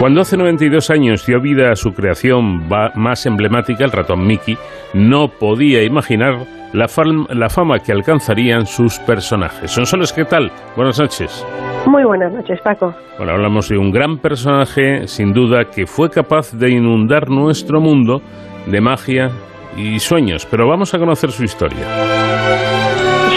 Cuando 0.00 0.22
hace 0.22 0.36
92 0.36 0.90
años 0.90 1.24
dio 1.24 1.40
vida 1.40 1.70
a 1.70 1.76
su 1.76 1.92
creación 1.94 2.68
más 2.96 3.26
emblemática, 3.26 3.84
el 3.84 3.92
ratón 3.92 4.26
Mickey, 4.26 4.58
no 4.92 5.28
podía 5.28 5.84
imaginar 5.84 6.44
la, 6.72 6.88
fama 6.88 7.78
que 7.78 7.92
alcanzarían 7.92 8.66
sus 8.66 8.98
personajes. 8.98 9.70
Son 9.70 9.86
solos, 9.86 10.12
¿qué 10.12 10.24
tal? 10.24 10.50
Buenas 10.74 10.98
noches. 10.98 11.44
Muy 11.86 12.04
buenas 12.04 12.32
noches, 12.32 12.60
Paco. 12.60 12.94
Bueno, 13.16 13.32
hablamos 13.32 13.68
de 13.68 13.78
un 13.78 13.90
gran 13.90 14.18
personaje, 14.18 15.06
sin 15.06 15.32
duda, 15.32 15.64
que 15.64 15.86
fue 15.86 16.10
capaz 16.10 16.52
de 16.52 16.70
inundar 16.70 17.30
nuestro 17.30 17.80
mundo 17.80 18.22
de 18.66 18.80
magia 18.80 19.30
y 19.76 19.98
sueños, 19.98 20.46
pero 20.50 20.68
vamos 20.68 20.94
a 20.94 20.98
conocer 20.98 21.30
su 21.30 21.44
historia. 21.44 21.86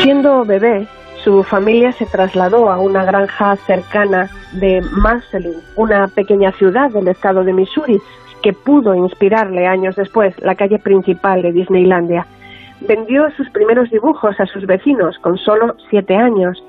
Siendo 0.04 0.44
bebé, 0.44 0.88
su 1.24 1.44
familia 1.44 1.94
se 1.94 2.06
trasladó 2.06 2.70
a 2.70 2.80
una 2.80 3.06
granja 3.06 3.56
cercana 3.56 4.30
de 4.52 4.82
Marceline, 5.02 5.62
una 5.78 6.08
pequeña 6.08 6.52
ciudad 6.52 6.92
del 6.92 7.08
estado 7.08 7.44
de 7.44 7.54
Missouri, 7.54 8.00
que 8.42 8.52
pudo 8.52 8.94
inspirarle 8.94 9.66
años 9.66 9.96
después 9.96 10.36
la 10.42 10.56
calle 10.56 10.80
principal 10.80 11.42
de 11.42 11.54
Disneylandia. 11.54 12.28
Vendió 12.82 13.32
sus 13.38 13.50
primeros 13.52 13.90
dibujos 13.90 14.38
a 14.40 14.46
sus 14.46 14.66
vecinos 14.66 15.18
con 15.20 15.38
solo 15.38 15.76
siete 15.90 16.16
años. 16.16 16.62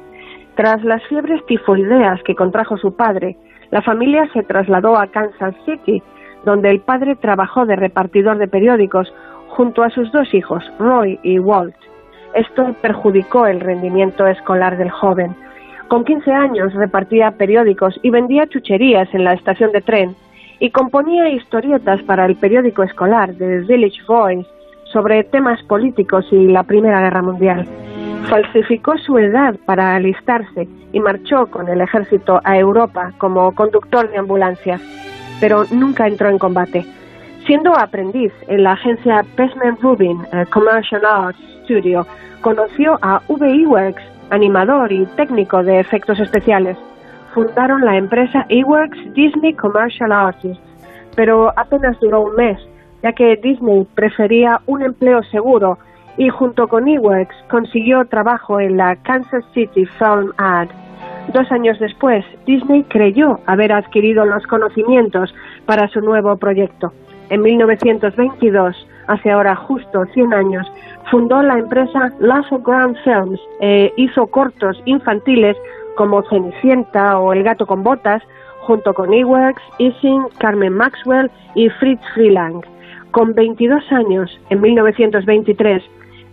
Tras 0.56 0.84
las 0.84 1.02
fiebres 1.08 1.44
tifoideas 1.46 2.22
que 2.22 2.36
contrajo 2.36 2.76
su 2.76 2.94
padre, 2.94 3.36
la 3.70 3.82
familia 3.82 4.28
se 4.32 4.44
trasladó 4.44 4.96
a 4.96 5.08
Kansas 5.08 5.54
City, 5.64 6.02
donde 6.44 6.70
el 6.70 6.80
padre 6.80 7.16
trabajó 7.16 7.66
de 7.66 7.74
repartidor 7.74 8.38
de 8.38 8.46
periódicos 8.46 9.12
junto 9.48 9.82
a 9.82 9.90
sus 9.90 10.12
dos 10.12 10.32
hijos, 10.32 10.62
Roy 10.78 11.18
y 11.22 11.38
Walt. 11.38 11.74
Esto 12.34 12.74
perjudicó 12.80 13.46
el 13.46 13.60
rendimiento 13.60 14.26
escolar 14.26 14.76
del 14.76 14.90
joven. 14.90 15.34
Con 15.88 16.04
15 16.04 16.30
años 16.32 16.72
repartía 16.74 17.32
periódicos 17.32 17.98
y 18.02 18.10
vendía 18.10 18.46
chucherías 18.46 19.12
en 19.12 19.24
la 19.24 19.34
estación 19.34 19.72
de 19.72 19.80
tren 19.80 20.14
y 20.60 20.70
componía 20.70 21.28
historietas 21.30 22.02
para 22.02 22.26
el 22.26 22.36
periódico 22.36 22.82
escolar 22.82 23.34
The 23.34 23.60
Village 23.60 24.02
Voice 24.06 24.48
sobre 24.92 25.24
temas 25.24 25.62
políticos 25.64 26.26
y 26.30 26.46
la 26.46 26.62
Primera 26.62 27.00
Guerra 27.00 27.22
Mundial. 27.22 27.66
Falsificó 28.28 28.96
su 28.98 29.18
edad 29.18 29.54
para 29.66 29.94
alistarse 29.94 30.66
y 30.92 31.00
marchó 31.00 31.46
con 31.46 31.68
el 31.68 31.80
ejército 31.80 32.40
a 32.44 32.58
Europa 32.58 33.12
como 33.18 33.54
conductor 33.54 34.10
de 34.10 34.18
ambulancias, 34.18 34.80
pero 35.40 35.64
nunca 35.70 36.06
entró 36.06 36.28
en 36.30 36.38
combate. 36.38 36.86
Siendo 37.46 37.76
aprendiz 37.76 38.32
en 38.48 38.62
la 38.62 38.72
agencia 38.72 39.24
Pesman 39.36 39.76
Rubin 39.80 40.18
eh, 40.32 40.46
Commercial 40.50 41.02
Arts 41.04 41.38
Studio, 41.64 42.06
conoció 42.40 42.98
a 43.02 43.20
V.E. 43.28 43.66
Works, 43.66 44.02
animador 44.30 44.90
y 44.90 45.04
técnico 45.16 45.62
de 45.62 45.80
efectos 45.80 46.18
especiales. 46.18 46.78
Fundaron 47.34 47.84
la 47.84 47.98
empresa 47.98 48.46
E-Works 48.48 49.12
Disney 49.14 49.52
Commercial 49.54 50.12
Artists, 50.12 50.62
pero 51.14 51.52
apenas 51.58 51.98
duró 52.00 52.22
un 52.22 52.36
mes, 52.36 52.58
ya 53.02 53.12
que 53.12 53.36
Disney 53.36 53.86
prefería 53.94 54.60
un 54.66 54.82
empleo 54.82 55.22
seguro 55.24 55.78
y 56.16 56.28
junto 56.28 56.68
con 56.68 56.88
E-Works 56.88 57.36
consiguió 57.50 58.04
trabajo 58.06 58.60
en 58.60 58.76
la 58.76 58.96
Kansas 58.96 59.44
City 59.52 59.84
Film 59.86 60.32
Ad. 60.38 60.68
Dos 61.32 61.50
años 61.50 61.78
después, 61.78 62.24
Disney 62.46 62.84
creyó 62.84 63.40
haber 63.46 63.72
adquirido 63.72 64.24
los 64.24 64.46
conocimientos 64.46 65.34
para 65.66 65.88
su 65.88 66.00
nuevo 66.00 66.36
proyecto. 66.36 66.92
En 67.30 67.42
1922, 67.42 68.86
hace 69.06 69.30
ahora 69.30 69.56
justo 69.56 70.04
100 70.12 70.34
años, 70.34 70.70
fundó 71.10 71.42
la 71.42 71.58
empresa 71.58 72.12
Lasso 72.20 72.58
Grand 72.58 72.96
Films. 73.02 73.40
e 73.60 73.92
hizo 73.96 74.26
cortos 74.26 74.80
infantiles 74.84 75.56
como 75.96 76.22
Cenicienta 76.28 77.18
o 77.18 77.32
El 77.32 77.42
gato 77.42 77.66
con 77.66 77.82
botas, 77.82 78.22
junto 78.60 78.92
con 78.94 79.12
Eworks, 79.12 79.62
Ising, 79.78 80.24
Carmen 80.38 80.74
Maxwell 80.74 81.30
y 81.54 81.68
Fritz 81.70 82.02
Freelang. 82.14 82.62
Con 83.10 83.34
22 83.34 83.92
años, 83.92 84.40
en 84.50 84.60
1923, 84.60 85.82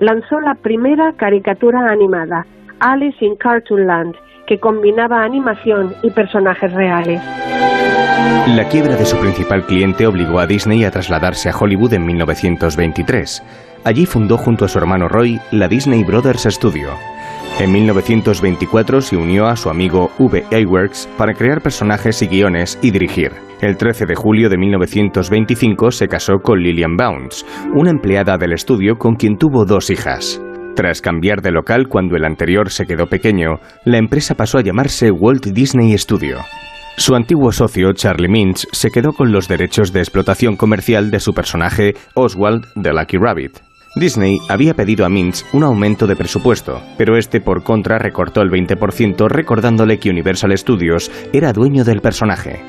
lanzó 0.01 0.41
la 0.41 0.55
primera 0.55 1.13
caricatura 1.13 1.89
animada, 1.89 2.45
Alice 2.79 3.23
in 3.23 3.35
Cartoonland, 3.35 4.15
que 4.47 4.59
combinaba 4.59 5.23
animación 5.23 5.93
y 6.01 6.09
personajes 6.09 6.73
reales. 6.73 7.21
La 8.55 8.67
quiebra 8.67 8.95
de 8.95 9.05
su 9.05 9.17
principal 9.17 9.63
cliente 9.63 10.07
obligó 10.07 10.39
a 10.39 10.47
Disney 10.47 10.83
a 10.83 10.91
trasladarse 10.91 11.49
a 11.49 11.55
Hollywood 11.55 11.93
en 11.93 12.05
1923. 12.07 13.43
Allí 13.83 14.07
fundó 14.07 14.37
junto 14.37 14.65
a 14.65 14.67
su 14.67 14.79
hermano 14.79 15.07
Roy 15.07 15.39
la 15.51 15.67
Disney 15.67 16.03
Brothers 16.03 16.47
Studio. 16.49 16.89
En 17.61 17.71
1924 17.73 19.01
se 19.01 19.15
unió 19.15 19.45
a 19.45 19.55
su 19.55 19.69
amigo 19.69 20.09
V.A. 20.17 20.67
Works 20.67 21.07
para 21.15 21.35
crear 21.35 21.61
personajes 21.61 22.19
y 22.23 22.27
guiones 22.27 22.79
y 22.81 22.89
dirigir. 22.89 23.33
El 23.61 23.77
13 23.77 24.07
de 24.07 24.15
julio 24.15 24.49
de 24.49 24.57
1925 24.57 25.91
se 25.91 26.07
casó 26.07 26.39
con 26.41 26.59
Lillian 26.59 26.97
Bounds, 26.97 27.45
una 27.75 27.91
empleada 27.91 28.39
del 28.39 28.53
estudio 28.53 28.95
con 28.97 29.13
quien 29.13 29.37
tuvo 29.37 29.63
dos 29.63 29.91
hijas. 29.91 30.41
Tras 30.75 31.01
cambiar 31.01 31.43
de 31.43 31.51
local 31.51 31.87
cuando 31.87 32.15
el 32.15 32.25
anterior 32.25 32.71
se 32.71 32.87
quedó 32.87 33.05
pequeño, 33.05 33.59
la 33.85 33.99
empresa 33.99 34.33
pasó 34.33 34.57
a 34.57 34.63
llamarse 34.63 35.11
Walt 35.11 35.45
Disney 35.45 35.95
Studio. 35.99 36.39
Su 36.97 37.13
antiguo 37.13 37.51
socio, 37.51 37.93
Charlie 37.93 38.27
Mintz, 38.27 38.65
se 38.71 38.89
quedó 38.89 39.13
con 39.13 39.31
los 39.31 39.47
derechos 39.47 39.93
de 39.93 39.99
explotación 39.99 40.55
comercial 40.55 41.11
de 41.11 41.19
su 41.19 41.31
personaje 41.31 41.93
Oswald 42.15 42.65
the 42.81 42.91
Lucky 42.91 43.17
Rabbit. 43.17 43.70
Disney 43.95 44.39
había 44.47 44.73
pedido 44.73 45.05
a 45.05 45.09
Mintz 45.09 45.43
un 45.51 45.63
aumento 45.63 46.07
de 46.07 46.15
presupuesto, 46.15 46.81
pero 46.97 47.17
este 47.17 47.41
por 47.41 47.63
contra 47.63 47.99
recortó 47.99 48.41
el 48.41 48.49
20% 48.49 49.27
recordándole 49.27 49.99
que 49.99 50.09
Universal 50.09 50.57
Studios 50.57 51.11
era 51.33 51.51
dueño 51.51 51.83
del 51.83 51.99
personaje. 51.99 52.61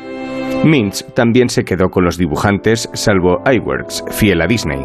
Mintz 0.64 1.04
también 1.14 1.48
se 1.48 1.64
quedó 1.64 1.90
con 1.90 2.04
los 2.04 2.18
dibujantes, 2.18 2.88
salvo 2.92 3.40
iWorks, 3.46 4.04
fiel 4.10 4.42
a 4.42 4.46
Disney. 4.46 4.84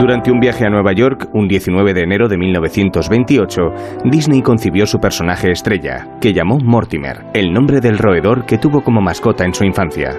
Durante 0.00 0.30
un 0.30 0.40
viaje 0.40 0.64
a 0.64 0.70
Nueva 0.70 0.92
York, 0.92 1.28
un 1.32 1.46
19 1.46 1.94
de 1.94 2.02
enero 2.02 2.28
de 2.28 2.36
1928, 2.36 3.60
Disney 4.04 4.42
concibió 4.42 4.86
su 4.86 4.98
personaje 4.98 5.50
estrella, 5.50 6.18
que 6.20 6.32
llamó 6.32 6.58
Mortimer, 6.58 7.24
el 7.34 7.52
nombre 7.52 7.80
del 7.80 7.98
roedor 7.98 8.44
que 8.44 8.58
tuvo 8.58 8.82
como 8.82 9.00
mascota 9.00 9.44
en 9.44 9.54
su 9.54 9.64
infancia. 9.64 10.16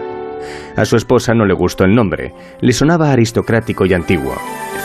A 0.76 0.86
su 0.86 0.96
esposa 0.96 1.34
no 1.34 1.46
le 1.46 1.54
gustó 1.54 1.84
el 1.84 1.94
nombre, 1.94 2.34
le 2.62 2.72
sonaba 2.72 3.12
aristocrático 3.12 3.86
y 3.86 3.94
antiguo. 3.94 4.36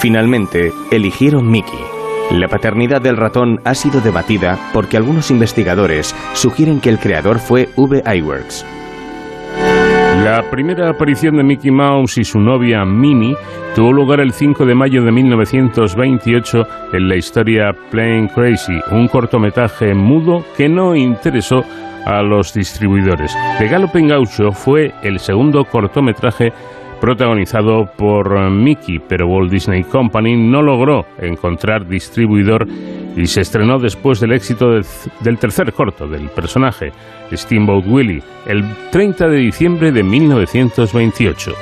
Finalmente, 0.01 0.73
eligieron 0.91 1.51
Mickey. 1.51 1.79
La 2.31 2.49
paternidad 2.49 3.03
del 3.03 3.17
ratón 3.17 3.61
ha 3.65 3.75
sido 3.75 4.01
debatida 4.01 4.59
porque 4.73 4.97
algunos 4.97 5.31
investigadores 5.31 6.15
sugieren 6.33 6.81
que 6.81 6.89
el 6.89 6.99
creador 6.99 7.39
fue 7.39 7.69
V. 7.77 8.03
Iwerks. 8.17 8.65
La 10.25 10.43
primera 10.51 10.91
aparición 10.91 11.37
de 11.37 11.43
Mickey 11.43 11.71
Mouse 11.71 12.19
y 12.19 12.25
su 12.25 12.39
novia 12.39 12.85
Minnie 12.85 13.37
tuvo 13.75 13.93
lugar 13.93 14.21
el 14.21 14.33
5 14.33 14.65
de 14.65 14.75
mayo 14.75 15.03
de 15.03 15.13
1928 15.13 16.67
en 16.93 17.09
la 17.09 17.17
historia 17.17 17.73
Plain 17.91 18.29
Crazy, 18.29 18.81
un 18.91 19.09
cortometraje 19.09 19.93
mudo 19.93 20.45
que 20.57 20.69
no 20.69 20.95
interesó 20.95 21.63
a 22.07 22.23
los 22.23 22.55
distribuidores. 22.55 23.37
The 23.59 23.69
Galloping 23.69 24.09
Gaucho 24.09 24.53
fue 24.53 24.95
el 25.03 25.19
segundo 25.19 25.65
cortometraje 25.65 26.53
protagonizado 27.05 27.85
por 27.99 28.51
Mickey, 28.51 28.99
pero 28.99 29.29
Walt 29.29 29.51
Disney 29.51 29.85
Company 29.85 30.37
no 30.37 30.63
logró 30.63 31.05
encontrar 31.19 31.87
distribuidor 31.87 32.67
y 33.15 33.27
se 33.27 33.43
estrenó 33.43 33.79
después 33.79 34.21
del 34.21 34.33
éxito 34.33 34.71
del 35.21 35.39
tercer 35.39 35.75
corto 35.75 36.09
del 36.09 36.31
personaje, 36.31 36.93
Steamboat 37.31 37.85
Willie, 37.87 38.23
el 38.47 38.65
30 38.91 39.29
de 39.29 39.37
diciembre 39.37 39.93
de 39.93 40.03
1928. 40.03 41.53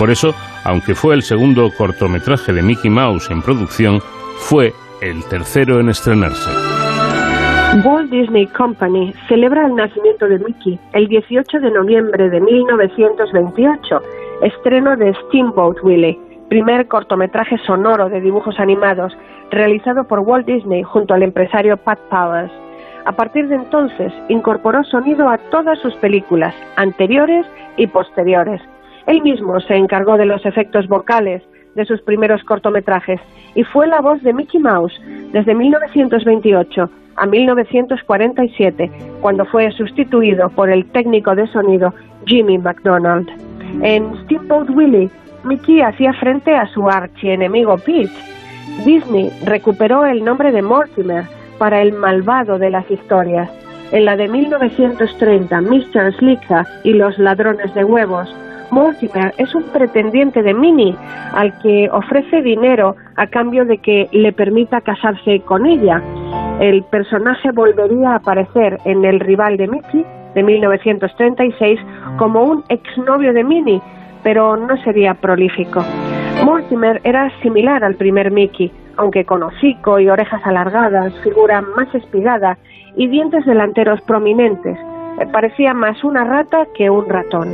Por 0.00 0.10
eso, 0.10 0.34
aunque 0.64 0.96
fue 0.96 1.14
el 1.14 1.22
segundo 1.22 1.70
cortometraje 1.78 2.52
de 2.52 2.62
Mickey 2.62 2.90
Mouse 2.90 3.30
en 3.30 3.40
producción, 3.40 4.00
fue 4.38 4.72
el 5.00 5.22
tercero 5.26 5.78
en 5.78 5.90
estrenarse. 5.90 6.50
Walt 7.84 8.10
Disney 8.10 8.48
Company 8.48 9.14
celebra 9.28 9.64
el 9.64 9.76
nacimiento 9.76 10.26
de 10.26 10.40
Mickey 10.40 10.80
el 10.92 11.06
18 11.06 11.60
de 11.60 11.70
noviembre 11.70 12.30
de 12.30 12.40
1928, 12.40 14.02
estreno 14.42 14.96
de 14.96 15.14
Steamboat 15.14 15.82
Willie, 15.82 16.18
primer 16.48 16.86
cortometraje 16.86 17.58
sonoro 17.58 18.08
de 18.08 18.20
dibujos 18.20 18.58
animados 18.58 19.16
realizado 19.50 20.04
por 20.04 20.20
Walt 20.20 20.46
Disney 20.46 20.82
junto 20.82 21.14
al 21.14 21.22
empresario 21.22 21.76
Pat 21.76 21.98
Powers. 22.10 22.52
A 23.04 23.12
partir 23.12 23.48
de 23.48 23.56
entonces 23.56 24.12
incorporó 24.28 24.84
sonido 24.84 25.28
a 25.28 25.38
todas 25.50 25.78
sus 25.80 25.94
películas, 25.96 26.54
anteriores 26.76 27.46
y 27.76 27.86
posteriores. 27.86 28.60
Él 29.06 29.22
mismo 29.22 29.58
se 29.60 29.74
encargó 29.74 30.16
de 30.16 30.26
los 30.26 30.44
efectos 30.44 30.86
vocales 30.88 31.42
de 31.74 31.84
sus 31.84 32.00
primeros 32.02 32.42
cortometrajes 32.44 33.20
y 33.54 33.64
fue 33.64 33.86
la 33.86 34.00
voz 34.00 34.22
de 34.22 34.32
Mickey 34.34 34.60
Mouse 34.60 35.00
desde 35.32 35.54
1928 35.54 36.90
a 37.16 37.26
1947, 37.26 38.90
cuando 39.20 39.44
fue 39.46 39.70
sustituido 39.72 40.50
por 40.50 40.70
el 40.70 40.84
técnico 40.90 41.34
de 41.34 41.46
sonido 41.48 41.92
Jimmy 42.26 42.58
McDonald. 42.58 43.47
En 43.82 44.16
Steamboat 44.24 44.70
Willie, 44.70 45.10
Mickey 45.44 45.80
hacía 45.80 46.12
frente 46.14 46.54
a 46.54 46.66
su 46.66 46.88
archienemigo 46.88 47.76
Pete. 47.78 48.10
Disney 48.84 49.30
recuperó 49.44 50.04
el 50.04 50.24
nombre 50.24 50.52
de 50.52 50.62
Mortimer 50.62 51.24
para 51.58 51.82
el 51.82 51.92
malvado 51.92 52.58
de 52.58 52.70
las 52.70 52.90
historias. 52.90 53.50
En 53.92 54.04
la 54.04 54.16
de 54.16 54.28
1930, 54.28 55.60
Mr. 55.60 56.14
Slicka 56.18 56.66
y 56.84 56.92
los 56.92 57.18
ladrones 57.18 57.72
de 57.74 57.84
huevos, 57.84 58.34
Mortimer 58.70 59.32
es 59.38 59.54
un 59.54 59.62
pretendiente 59.64 60.42
de 60.42 60.52
Minnie 60.52 60.94
al 61.32 61.58
que 61.60 61.88
ofrece 61.90 62.42
dinero 62.42 62.96
a 63.16 63.26
cambio 63.26 63.64
de 63.64 63.78
que 63.78 64.08
le 64.12 64.32
permita 64.32 64.80
casarse 64.82 65.40
con 65.40 65.64
ella. 65.66 66.02
El 66.60 66.82
personaje 66.84 67.50
volvería 67.52 68.10
a 68.10 68.16
aparecer 68.16 68.78
en 68.84 69.04
El 69.04 69.20
rival 69.20 69.56
de 69.56 69.68
Mickey 69.68 70.04
de 70.34 70.42
1936 70.42 71.80
como 72.18 72.42
un 72.42 72.64
exnovio 72.68 73.32
de 73.32 73.44
Minnie, 73.44 73.82
pero 74.22 74.56
no 74.56 74.76
sería 74.82 75.14
prolífico. 75.14 75.84
Mortimer 76.44 77.00
era 77.04 77.30
similar 77.42 77.82
al 77.82 77.94
primer 77.94 78.30
Mickey, 78.30 78.70
aunque 78.96 79.24
con 79.24 79.42
hocico 79.42 79.98
y 79.98 80.08
orejas 80.08 80.40
alargadas, 80.44 81.12
figura 81.22 81.60
más 81.60 81.92
espigada 81.94 82.58
y 82.96 83.08
dientes 83.08 83.44
delanteros 83.46 84.00
prominentes, 84.02 84.78
parecía 85.26 85.74
más 85.74 86.02
una 86.04 86.24
rata 86.24 86.66
que 86.74 86.90
un 86.90 87.08
ratón. 87.08 87.48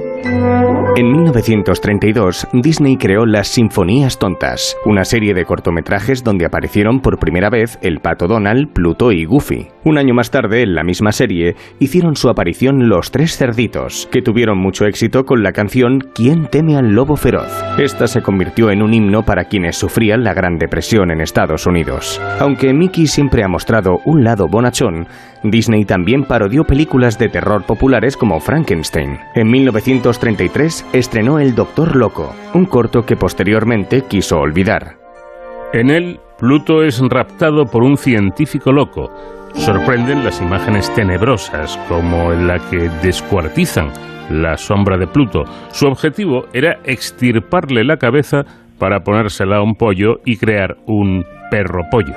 En 0.96 1.10
1932, 1.10 2.46
Disney 2.52 2.96
creó 2.96 3.26
Las 3.26 3.48
Sinfonías 3.48 4.18
Tontas, 4.18 4.76
una 4.84 5.04
serie 5.04 5.34
de 5.34 5.44
cortometrajes 5.44 6.22
donde 6.22 6.46
aparecieron 6.46 7.00
por 7.00 7.18
primera 7.18 7.50
vez 7.50 7.78
el 7.82 7.98
pato 7.98 8.28
Donald, 8.28 8.72
Pluto 8.72 9.10
y 9.10 9.24
Goofy. 9.24 9.68
Un 9.84 9.98
año 9.98 10.14
más 10.14 10.30
tarde, 10.30 10.62
en 10.62 10.74
la 10.74 10.84
misma 10.84 11.10
serie, 11.10 11.56
hicieron 11.80 12.14
su 12.14 12.28
aparición 12.28 12.88
Los 12.88 13.10
Tres 13.10 13.36
Cerditos, 13.36 14.08
que 14.12 14.22
tuvieron 14.22 14.58
mucho 14.58 14.86
éxito 14.86 15.24
con 15.24 15.42
la 15.42 15.52
canción 15.52 15.98
¿Quién 16.14 16.46
teme 16.46 16.76
al 16.76 16.94
lobo 16.94 17.16
feroz? 17.16 17.50
Esta 17.78 18.06
se 18.06 18.22
convirtió 18.22 18.70
en 18.70 18.82
un 18.82 18.94
himno 18.94 19.22
para 19.22 19.44
quienes 19.44 19.76
sufrían 19.76 20.22
la 20.22 20.32
Gran 20.32 20.58
Depresión 20.58 21.10
en 21.10 21.20
Estados 21.20 21.66
Unidos. 21.66 22.20
Aunque 22.38 22.72
Mickey 22.72 23.06
siempre 23.06 23.42
ha 23.42 23.48
mostrado 23.48 23.98
un 24.04 24.22
lado 24.22 24.46
bonachón, 24.48 25.08
Disney 25.44 25.84
también 25.84 26.24
parodió 26.24 26.64
películas 26.64 27.18
de 27.18 27.28
terror 27.28 27.64
populares 27.64 28.16
como 28.16 28.40
Frankenstein. 28.40 29.18
En 29.34 29.50
1933 29.50 30.86
estrenó 30.92 31.38
El 31.38 31.54
Doctor 31.54 31.94
Loco, 31.96 32.34
un 32.54 32.64
corto 32.64 33.02
que 33.02 33.16
posteriormente 33.16 34.02
quiso 34.08 34.38
olvidar. 34.38 34.96
En 35.72 35.90
él, 35.90 36.20
Pluto 36.38 36.82
es 36.82 37.00
raptado 37.00 37.66
por 37.66 37.82
un 37.82 37.96
científico 37.96 38.72
loco. 38.72 39.10
Sorprenden 39.54 40.24
las 40.24 40.40
imágenes 40.40 40.92
tenebrosas, 40.94 41.78
como 41.88 42.32
en 42.32 42.46
la 42.46 42.58
que 42.70 42.88
descuartizan 43.02 43.90
la 44.30 44.56
sombra 44.56 44.96
de 44.96 45.06
Pluto. 45.06 45.44
Su 45.70 45.86
objetivo 45.86 46.46
era 46.52 46.78
extirparle 46.84 47.84
la 47.84 47.98
cabeza 47.98 48.44
para 48.78 49.00
ponérsela 49.00 49.58
a 49.58 49.62
un 49.62 49.74
pollo 49.74 50.20
y 50.24 50.36
crear 50.36 50.76
un 50.86 51.24
perro 51.50 51.82
pollo. 51.90 52.14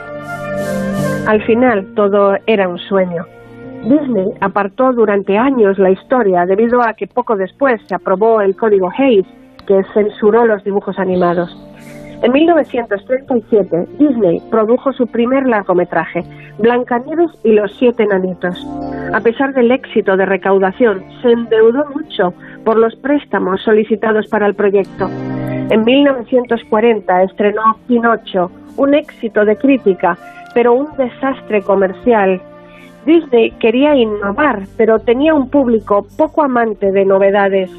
Al 1.27 1.43
final 1.43 1.85
todo 1.93 2.37
era 2.45 2.69
un 2.69 2.77
sueño. 2.77 3.25
Disney 3.83 4.29
apartó 4.39 4.93
durante 4.93 5.37
años 5.37 5.77
la 5.77 5.89
historia 5.89 6.45
debido 6.45 6.81
a 6.81 6.93
que 6.93 7.05
poco 7.05 7.35
después 7.35 7.81
se 7.85 7.95
aprobó 7.95 8.39
el 8.39 8.55
código 8.55 8.89
Hayes, 8.97 9.25
que 9.67 9.83
censuró 9.93 10.45
los 10.45 10.63
dibujos 10.63 10.97
animados. 10.97 11.53
En 12.23 12.31
1937, 12.31 13.87
Disney 13.99 14.41
produjo 14.49 14.93
su 14.93 15.05
primer 15.05 15.45
largometraje, 15.47 16.23
Blancanieves 16.59 17.31
y 17.43 17.51
los 17.51 17.75
siete 17.77 18.03
enanitos. 18.03 18.65
A 19.13 19.19
pesar 19.19 19.53
del 19.53 19.71
éxito 19.71 20.15
de 20.15 20.25
recaudación, 20.25 21.03
se 21.21 21.33
endeudó 21.33 21.85
mucho 21.93 22.33
por 22.63 22.77
los 22.77 22.95
préstamos 22.95 23.61
solicitados 23.63 24.27
para 24.27 24.47
el 24.47 24.55
proyecto. 24.55 25.09
En 25.69 25.83
1940 25.83 27.23
estrenó 27.23 27.77
Pinocho, 27.85 28.49
un 28.77 28.93
éxito 28.93 29.43
de 29.43 29.57
crítica 29.57 30.17
pero 30.53 30.73
un 30.73 30.95
desastre 30.97 31.61
comercial. 31.61 32.41
Disney 33.05 33.51
quería 33.51 33.95
innovar, 33.95 34.63
pero 34.77 34.99
tenía 34.99 35.33
un 35.33 35.49
público 35.49 36.05
poco 36.17 36.43
amante 36.43 36.91
de 36.91 37.05
novedades. 37.05 37.71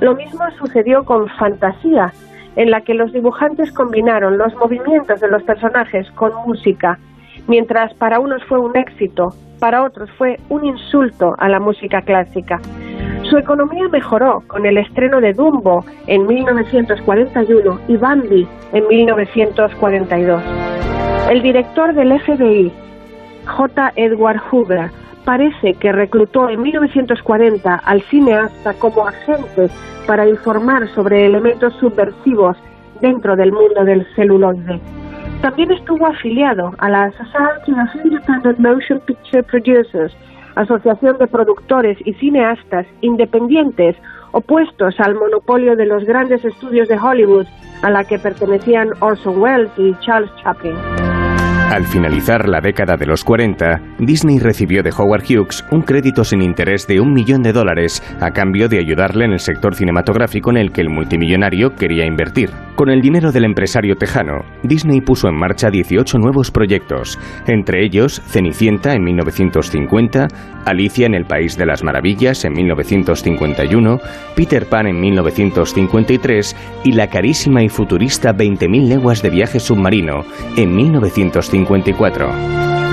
Lo 0.00 0.14
mismo 0.14 0.42
sucedió 0.58 1.04
con 1.04 1.28
Fantasía, 1.38 2.12
en 2.56 2.70
la 2.70 2.80
que 2.80 2.94
los 2.94 3.12
dibujantes 3.12 3.72
combinaron 3.72 4.38
los 4.38 4.54
movimientos 4.56 5.20
de 5.20 5.28
los 5.28 5.42
personajes 5.42 6.10
con 6.12 6.32
música, 6.46 6.98
mientras 7.46 7.94
para 7.94 8.18
unos 8.18 8.42
fue 8.44 8.58
un 8.58 8.76
éxito, 8.76 9.28
para 9.60 9.84
otros 9.84 10.10
fue 10.18 10.38
un 10.48 10.64
insulto 10.64 11.34
a 11.38 11.48
la 11.48 11.60
música 11.60 12.02
clásica. 12.02 12.60
Su 13.30 13.38
economía 13.38 13.88
mejoró 13.88 14.42
con 14.46 14.66
el 14.66 14.78
estreno 14.78 15.20
de 15.20 15.32
Dumbo 15.32 15.84
en 16.06 16.26
1941 16.26 17.80
y 17.88 17.96
Bambi 17.96 18.46
en 18.72 18.86
1942. 18.86 20.42
El 21.30 21.42
director 21.42 21.92
del 21.92 22.20
FBI, 22.20 22.72
J. 23.46 23.92
Edward 23.96 24.40
Hoover, 24.50 24.90
parece 25.24 25.74
que 25.74 25.90
reclutó 25.90 26.48
en 26.48 26.62
1940 26.62 27.74
al 27.74 28.00
cineasta 28.02 28.74
como 28.74 29.08
agente 29.08 29.70
para 30.06 30.28
informar 30.28 30.86
sobre 30.94 31.26
elementos 31.26 31.74
subversivos 31.80 32.56
dentro 33.00 33.34
del 33.34 33.50
mundo 33.50 33.84
del 33.84 34.06
celuloide. 34.14 34.80
También 35.42 35.72
estuvo 35.72 36.06
afiliado 36.06 36.72
a 36.78 36.88
la 36.88 37.10
Society 37.10 37.72
of 37.72 38.04
Independent 38.04 38.58
Motion 38.60 39.00
Picture 39.00 39.42
Producers, 39.42 40.16
asociación 40.56 41.18
de 41.18 41.26
productores 41.28 41.98
y 42.04 42.14
cineastas 42.14 42.86
independientes 43.00 43.96
opuestos 44.32 44.98
al 44.98 45.14
monopolio 45.14 45.76
de 45.76 45.86
los 45.86 46.04
grandes 46.04 46.44
estudios 46.44 46.88
de 46.88 46.98
Hollywood 46.98 47.46
a 47.82 47.90
la 47.90 48.04
que 48.04 48.18
pertenecían 48.18 48.90
Orson 49.00 49.40
Welles 49.40 49.70
y 49.76 49.94
Charles 50.00 50.30
Chaplin. 50.42 50.74
Al 51.70 51.84
finalizar 51.84 52.48
la 52.48 52.60
década 52.60 52.96
de 52.96 53.06
los 53.06 53.24
40, 53.24 53.80
Disney 53.98 54.38
recibió 54.38 54.84
de 54.84 54.92
Howard 54.96 55.24
Hughes 55.24 55.64
un 55.72 55.82
crédito 55.82 56.22
sin 56.22 56.40
interés 56.40 56.86
de 56.86 57.00
un 57.00 57.12
millón 57.12 57.42
de 57.42 57.52
dólares 57.52 58.04
a 58.20 58.30
cambio 58.30 58.68
de 58.68 58.78
ayudarle 58.78 59.24
en 59.24 59.32
el 59.32 59.40
sector 59.40 59.74
cinematográfico 59.74 60.50
en 60.50 60.58
el 60.58 60.70
que 60.70 60.80
el 60.80 60.90
multimillonario 60.90 61.74
quería 61.74 62.06
invertir. 62.06 62.50
Con 62.76 62.88
el 62.88 63.00
dinero 63.00 63.32
del 63.32 63.44
empresario 63.44 63.96
tejano, 63.96 64.44
Disney 64.62 65.00
puso 65.00 65.28
en 65.28 65.34
marcha 65.34 65.70
18 65.70 66.18
nuevos 66.18 66.50
proyectos, 66.50 67.18
entre 67.46 67.84
ellos 67.84 68.22
Cenicienta 68.26 68.92
en 68.94 69.02
1950, 69.02 70.28
Alicia 70.66 71.06
en 71.06 71.14
el 71.14 71.24
País 71.24 71.56
de 71.56 71.66
las 71.66 71.82
Maravillas 71.82 72.44
en 72.44 72.52
1951, 72.52 73.98
Peter 74.36 74.66
Pan 74.66 74.86
en 74.86 75.00
1953 75.00 76.56
y 76.84 76.92
la 76.92 77.08
carísima 77.08 77.62
y 77.62 77.68
futurista 77.68 78.32
20.000 78.32 78.88
leguas 78.88 79.22
de 79.22 79.30
viaje 79.30 79.58
submarino 79.58 80.24
en 80.56 80.76
1950. 80.76 81.55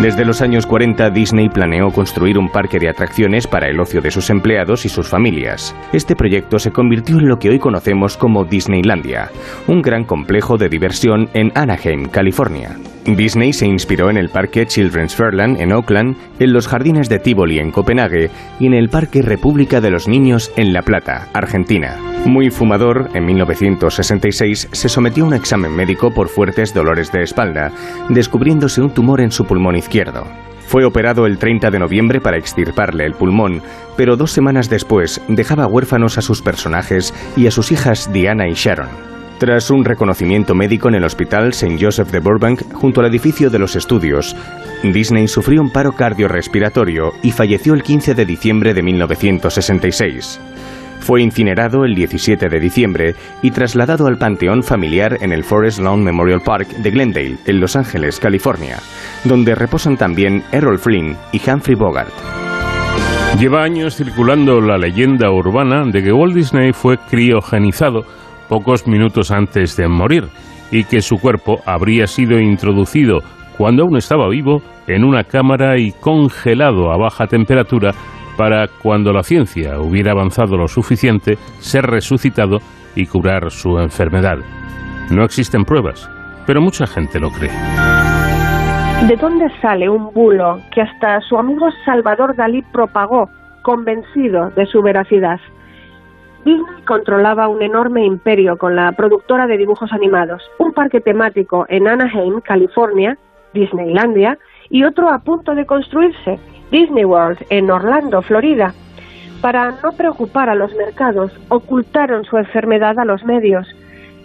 Desde 0.02 0.26
los 0.26 0.42
años 0.42 0.66
40, 0.66 1.12
Disney 1.12 1.50
planeó 1.50 1.92
construir 1.92 2.38
un 2.38 2.50
parque 2.50 2.80
de 2.80 2.90
atracciones 2.90 3.48
para 3.48 3.70
el 3.70 3.80
ocio 3.80 4.02
de 4.02 4.12
sus 4.12 4.30
empleados 4.30 4.86
y 4.86 4.90
sus 4.90 5.08
familias. 5.08 5.76
Este 5.94 6.16
proyecto 6.16 6.60
se 6.60 6.72
convirtió 6.72 7.20
en 7.20 7.28
lo 7.28 7.38
que 7.38 7.50
hoy 7.50 7.60
conocemos 7.60 8.18
como 8.18 8.44
Disneylandia, 8.44 9.30
un 9.68 9.82
gran 9.82 10.04
complejo 10.04 10.58
de 10.58 10.70
diversión 10.70 11.30
en 11.34 11.52
Anaheim, 11.56 12.08
California. 12.10 12.76
Disney 13.06 13.54
se 13.54 13.66
inspiró 13.66 14.10
en 14.10 14.18
el 14.18 14.30
Parque 14.30 14.66
Children's 14.66 15.16
Fairland 15.16 15.60
en 15.60 15.74
Oakland, 15.74 16.16
en 16.40 16.54
los 16.54 16.68
jardines 16.68 17.10
de 17.10 17.20
Tivoli 17.20 17.60
en 17.60 17.72
Copenhague 17.72 18.30
y 18.60 18.68
en 18.68 18.74
el 18.74 18.90
Parque 18.90 19.22
República 19.22 19.82
de 19.82 19.90
los 19.90 20.08
Niños 20.08 20.52
en 20.56 20.74
La 20.74 20.82
Plata, 20.82 21.28
Argentina. 21.34 21.98
Muy 22.26 22.50
fumador, 22.50 23.10
en 23.14 23.26
1966 23.26 24.70
se 24.72 24.90
sometió 24.90 25.26
a 25.26 25.28
un 25.28 25.34
examen 25.34 25.76
médico 25.76 26.14
por 26.14 26.30
fuertes 26.30 26.74
dolores 26.74 27.12
de 27.12 27.24
espalda, 27.24 27.72
descubriéndose 28.10 28.82
un 28.82 28.94
tumor 28.94 29.20
en 29.20 29.32
su 29.32 29.46
pulmón 29.46 29.76
izquierdo. 29.76 30.26
Fue 30.68 30.86
operado 30.86 31.26
el 31.26 31.38
30 31.38 31.70
de 31.70 31.80
noviembre 31.80 32.22
para 32.22 32.38
extirparle 32.38 33.06
el 33.06 33.14
pulmón, 33.14 33.62
pero 33.98 34.16
dos 34.16 34.32
semanas 34.32 34.70
después 34.70 35.22
dejaba 35.28 35.68
huérfanos 35.68 36.18
a 36.18 36.22
sus 36.22 36.42
personajes 36.42 37.14
y 37.36 37.48
a 37.48 37.52
sus 37.52 37.72
hijas 37.72 38.12
Diana 38.12 38.48
y 38.48 38.54
Sharon. 38.54 39.14
Tras 39.40 39.70
un 39.72 39.84
reconocimiento 39.84 40.56
médico 40.56 40.88
en 40.88 40.96
el 40.96 41.04
Hospital 41.04 41.50
St. 41.50 41.78
Joseph 41.80 42.12
de 42.12 42.20
Burbank, 42.20 42.74
junto 42.74 43.02
al 43.02 43.08
edificio 43.08 43.50
de 43.50 43.60
los 43.60 43.76
estudios, 43.76 44.36
Disney 44.84 45.28
sufrió 45.28 45.62
un 45.62 45.72
paro 45.72 45.92
cardiorrespiratorio 45.94 47.12
y 47.22 47.32
falleció 47.32 47.74
el 47.74 47.84
15 47.84 48.14
de 48.14 48.26
diciembre 48.26 48.74
de 48.74 48.84
1966. 48.84 50.40
Fue 51.00 51.22
incinerado 51.22 51.84
el 51.84 51.96
17 51.96 52.48
de 52.48 52.60
diciembre 52.62 53.16
y 53.42 53.52
trasladado 53.52 54.08
al 54.08 54.18
panteón 54.18 54.64
familiar 54.64 55.18
en 55.20 55.34
el 55.34 55.44
Forest 55.44 55.80
Lawn 55.80 56.02
Memorial 56.02 56.40
Park 56.40 56.70
de 56.70 56.92
Glendale, 56.92 57.38
en 57.46 57.60
Los 57.60 57.76
Ángeles, 57.76 58.20
California, 58.22 58.78
donde 59.26 59.56
reposan 59.56 59.98
también 59.98 60.44
Errol 60.54 60.80
Flynn 60.80 61.18
y 61.34 61.42
Humphrey 61.50 61.76
Bogart. 61.76 62.14
Lleva 63.38 63.64
años 63.64 63.96
circulando 63.98 64.62
la 64.62 64.78
leyenda 64.78 65.30
urbana 65.32 65.84
de 65.92 66.04
que 66.04 66.14
Walt 66.14 66.36
Disney 66.36 66.72
fue 66.72 66.98
criogenizado 67.10 68.06
pocos 68.50 68.88
minutos 68.88 69.32
antes 69.32 69.76
de 69.78 69.88
morir 69.88 70.26
y 70.72 70.84
que 70.86 71.02
su 71.02 71.20
cuerpo 71.20 71.60
habría 71.66 72.08
sido 72.08 72.40
introducido 72.40 73.20
cuando 73.58 73.84
aún 73.84 73.98
estaba 73.98 74.28
vivo 74.30 74.62
en 74.88 75.04
una 75.04 75.24
cámara 75.24 75.78
y 75.78 75.92
congelado 75.92 76.92
a 76.92 76.98
baja 76.98 77.28
temperatura 77.28 77.92
para 78.38 78.68
cuando 78.68 79.14
la 79.14 79.24
ciencia 79.24 79.80
hubiera 79.80 80.12
avanzado 80.12 80.58
lo 80.58 80.68
suficiente 80.68 81.38
ser 81.60 81.86
resucitado 81.86 82.60
y 82.96 83.06
curar 83.06 83.52
su 83.52 83.80
enfermedad. 83.80 84.38
No 85.12 85.24
existen 85.24 85.66
pruebas, 85.66 86.10
pero 86.46 86.62
mucha 86.62 86.88
gente 86.88 87.20
lo 87.20 87.30
cree. 87.30 87.52
¿De 89.08 89.18
dónde 89.18 89.48
sale 89.62 89.90
un 89.90 90.14
bulo 90.14 90.62
que 90.74 90.82
hasta 90.82 91.20
su 91.22 91.38
amigo 91.38 91.68
Salvador 91.86 92.36
Dalí 92.36 92.62
propagó, 92.72 93.30
convencido 93.62 94.50
de 94.52 94.66
su 94.66 94.82
veracidad? 94.82 95.40
Disney 96.46 96.84
controlaba 96.86 97.48
un 97.48 97.62
enorme 97.62 98.06
imperio 98.06 98.58
con 98.58 98.76
la 98.76 98.92
productora 98.92 99.48
de 99.48 99.58
dibujos 99.58 99.94
animados, 99.94 100.44
un 100.60 100.74
parque 100.74 101.00
temático 101.00 101.66
en 101.70 101.88
Anaheim, 101.88 102.42
California, 102.42 103.18
Disneylandia, 103.54 104.38
y 104.70 104.84
otro 104.84 105.10
a 105.10 105.20
punto 105.20 105.56
de 105.56 105.66
construirse, 105.66 106.40
Disney 106.72 107.06
World, 107.06 107.46
en 107.50 107.70
Orlando, 107.70 108.22
Florida. 108.22 108.74
Para 109.42 109.72
no 109.84 109.92
preocupar 109.96 110.50
a 110.50 110.56
los 110.56 110.74
mercados, 110.76 111.32
ocultaron 111.50 112.26
su 112.26 112.38
enfermedad 112.38 112.98
a 113.00 113.06
los 113.06 113.24
medios. 113.24 113.68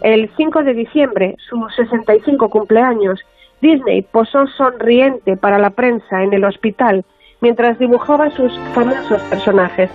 El 0.02 0.30
5 0.36 0.62
de 0.62 0.74
diciembre, 0.74 1.36
su 1.48 1.68
65 1.76 2.48
cumpleaños, 2.48 3.20
Disney 3.60 4.02
posó 4.02 4.46
sonriente 4.46 5.36
para 5.36 5.58
la 5.58 5.70
prensa 5.70 6.22
en 6.22 6.32
el 6.32 6.44
hospital 6.44 7.04
mientras 7.40 7.78
dibujaba 7.78 8.30
sus 8.30 8.52
famosos 8.74 9.20
personajes. 9.22 9.90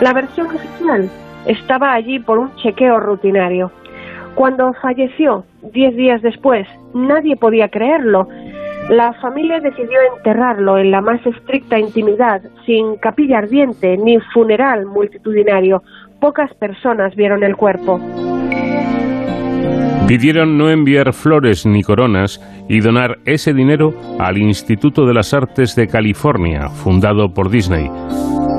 La 0.00 0.12
versión 0.12 0.46
oficial 0.46 1.10
estaba 1.48 1.94
allí 1.94 2.20
por 2.20 2.38
un 2.38 2.54
chequeo 2.56 3.00
rutinario. 3.00 3.72
Cuando 4.34 4.72
falleció, 4.80 5.44
diez 5.72 5.96
días 5.96 6.22
después, 6.22 6.68
nadie 6.94 7.36
podía 7.36 7.68
creerlo. 7.68 8.28
La 8.88 9.12
familia 9.14 9.58
decidió 9.58 9.98
enterrarlo 10.16 10.78
en 10.78 10.92
la 10.92 11.00
más 11.00 11.24
estricta 11.26 11.78
intimidad, 11.78 12.42
sin 12.64 12.96
capilla 12.96 13.38
ardiente 13.38 13.96
ni 13.96 14.18
funeral 14.32 14.86
multitudinario. 14.86 15.82
Pocas 16.20 16.54
personas 16.54 17.16
vieron 17.16 17.42
el 17.42 17.56
cuerpo. 17.56 18.00
Pidieron 20.06 20.56
no 20.56 20.70
enviar 20.70 21.12
flores 21.12 21.66
ni 21.66 21.82
coronas 21.82 22.40
y 22.68 22.80
donar 22.80 23.18
ese 23.26 23.52
dinero 23.52 23.92
al 24.18 24.38
Instituto 24.38 25.04
de 25.04 25.14
las 25.14 25.34
Artes 25.34 25.74
de 25.74 25.86
California, 25.86 26.68
fundado 26.68 27.34
por 27.34 27.50
Disney. 27.50 27.90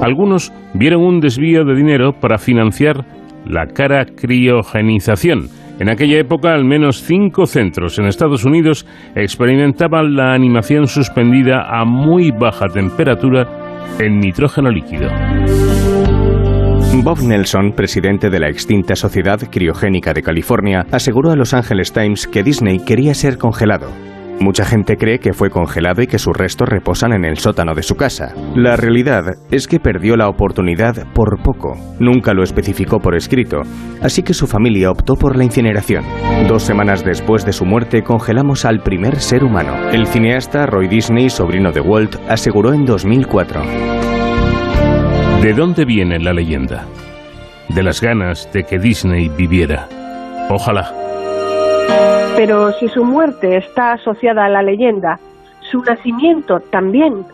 Algunos 0.01 0.53
vieron 0.73 1.01
un 1.01 1.19
desvío 1.19 1.65
de 1.65 1.75
dinero 1.75 2.13
para 2.13 2.37
financiar 2.37 3.05
la 3.45 3.67
cara 3.67 4.05
criogenización. 4.05 5.49
En 5.79 5.89
aquella 5.89 6.19
época, 6.19 6.53
al 6.53 6.65
menos 6.65 7.03
cinco 7.03 7.45
centros 7.45 7.99
en 7.99 8.05
Estados 8.05 8.45
Unidos 8.45 8.85
experimentaban 9.15 10.13
la 10.13 10.33
animación 10.33 10.87
suspendida 10.87 11.63
a 11.69 11.85
muy 11.85 12.31
baja 12.31 12.67
temperatura 12.67 13.47
en 13.99 14.19
nitrógeno 14.19 14.69
líquido. 14.69 15.09
Bob 17.03 17.21
Nelson, 17.21 17.71
presidente 17.71 18.29
de 18.29 18.39
la 18.39 18.49
extinta 18.49 18.95
Sociedad 18.95 19.39
Criogénica 19.49 20.13
de 20.13 20.21
California, 20.21 20.85
aseguró 20.91 21.31
a 21.31 21.35
Los 21.35 21.53
Angeles 21.53 21.93
Times 21.93 22.27
que 22.27 22.43
Disney 22.43 22.79
quería 22.79 23.13
ser 23.13 23.37
congelado. 23.37 23.89
Mucha 24.39 24.63
gente 24.63 24.95
cree 24.95 25.19
que 25.19 25.33
fue 25.33 25.49
congelado 25.49 26.01
y 26.01 26.07
que 26.07 26.17
sus 26.17 26.35
restos 26.35 26.69
reposan 26.69 27.11
en 27.11 27.25
el 27.25 27.37
sótano 27.37 27.73
de 27.75 27.83
su 27.83 27.95
casa. 27.95 28.33
La 28.55 28.77
realidad 28.77 29.25
es 29.51 29.67
que 29.67 29.79
perdió 29.79 30.15
la 30.15 30.29
oportunidad 30.29 30.95
por 31.13 31.41
poco. 31.43 31.75
Nunca 31.99 32.33
lo 32.33 32.43
especificó 32.43 32.99
por 32.99 33.15
escrito, 33.15 33.57
así 34.01 34.23
que 34.23 34.33
su 34.33 34.47
familia 34.47 34.91
optó 34.91 35.15
por 35.15 35.35
la 35.35 35.43
incineración. 35.43 36.05
Dos 36.47 36.63
semanas 36.63 37.03
después 37.03 37.45
de 37.45 37.51
su 37.51 37.65
muerte 37.65 38.01
congelamos 38.01 38.63
al 38.63 38.79
primer 38.81 39.19
ser 39.19 39.43
humano. 39.43 39.89
El 39.91 40.07
cineasta 40.07 40.65
Roy 40.65 40.87
Disney, 40.87 41.29
sobrino 41.29 41.73
de 41.73 41.81
Walt, 41.81 42.15
aseguró 42.29 42.73
en 42.73 42.85
2004. 42.85 43.61
¿De 45.41 45.53
dónde 45.53 45.83
viene 45.83 46.17
la 46.19 46.31
leyenda? 46.31 46.85
De 47.67 47.83
las 47.83 48.01
ganas 48.01 48.49
de 48.53 48.63
que 48.63 48.79
Disney 48.79 49.29
viviera. 49.29 49.87
Ojalá. 50.49 50.91
Pero 52.39 52.71
si 52.71 52.87
su 52.87 53.03
muerte 53.03 53.57
está 53.57 53.91
asociada 53.91 54.45
a 54.45 54.49
la 54.49 54.63
leyenda, 54.63 55.19
su 55.59 55.83
nacimiento 55.83 56.61
también. 56.71 57.25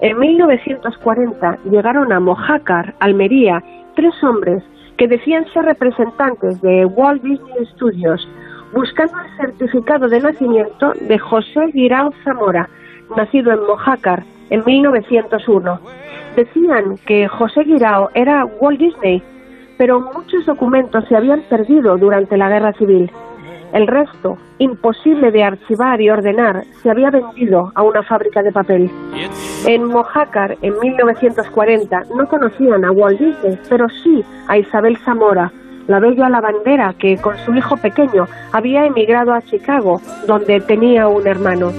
En 0.00 0.16
1940 0.16 1.58
llegaron 1.68 2.12
a 2.12 2.20
Mojácar, 2.20 2.94
Almería, 3.00 3.60
tres 3.96 4.14
hombres 4.22 4.62
que 4.96 5.08
decían 5.08 5.46
ser 5.52 5.64
representantes 5.64 6.62
de 6.62 6.86
Walt 6.86 7.24
Disney 7.24 7.66
Studios, 7.74 8.28
buscando 8.72 9.14
el 9.18 9.36
certificado 9.36 10.06
de 10.06 10.20
nacimiento 10.20 10.92
de 10.92 11.18
José 11.18 11.66
Guirao 11.74 12.12
Zamora, 12.22 12.68
nacido 13.16 13.50
en 13.50 13.66
Mojácar 13.66 14.22
en 14.50 14.62
1901. 14.64 15.80
Decían 16.36 16.98
que 17.04 17.26
José 17.26 17.64
Guirao 17.64 18.10
era 18.14 18.44
Walt 18.44 18.78
Disney, 18.78 19.24
pero 19.76 19.98
muchos 19.98 20.46
documentos 20.46 21.04
se 21.08 21.16
habían 21.16 21.40
perdido 21.50 21.98
durante 21.98 22.36
la 22.36 22.48
Guerra 22.48 22.72
Civil. 22.74 23.10
El 23.72 23.86
resto, 23.86 24.36
imposible 24.58 25.30
de 25.30 25.42
archivar 25.42 26.00
y 26.00 26.10
ordenar, 26.10 26.64
se 26.82 26.90
había 26.90 27.10
vendido 27.10 27.72
a 27.74 27.82
una 27.82 28.02
fábrica 28.02 28.42
de 28.42 28.52
papel. 28.52 28.90
En 29.66 29.84
Mojácar, 29.84 30.56
en 30.60 30.78
1940, 30.78 32.02
no 32.14 32.26
conocían 32.26 32.84
a 32.84 32.90
Walt 32.90 33.18
Disney, 33.18 33.58
pero 33.70 33.88
sí 33.88 34.22
a 34.48 34.58
Isabel 34.58 34.98
Zamora, 34.98 35.50
la 35.88 36.00
bella 36.00 36.28
lavandera 36.28 36.94
que 36.98 37.16
con 37.16 37.36
su 37.38 37.54
hijo 37.54 37.76
pequeño 37.76 38.26
había 38.52 38.84
emigrado 38.84 39.32
a 39.32 39.40
Chicago, 39.40 40.00
donde 40.26 40.60
tenía 40.60 41.08
un 41.08 41.26
hermano. 41.26 41.72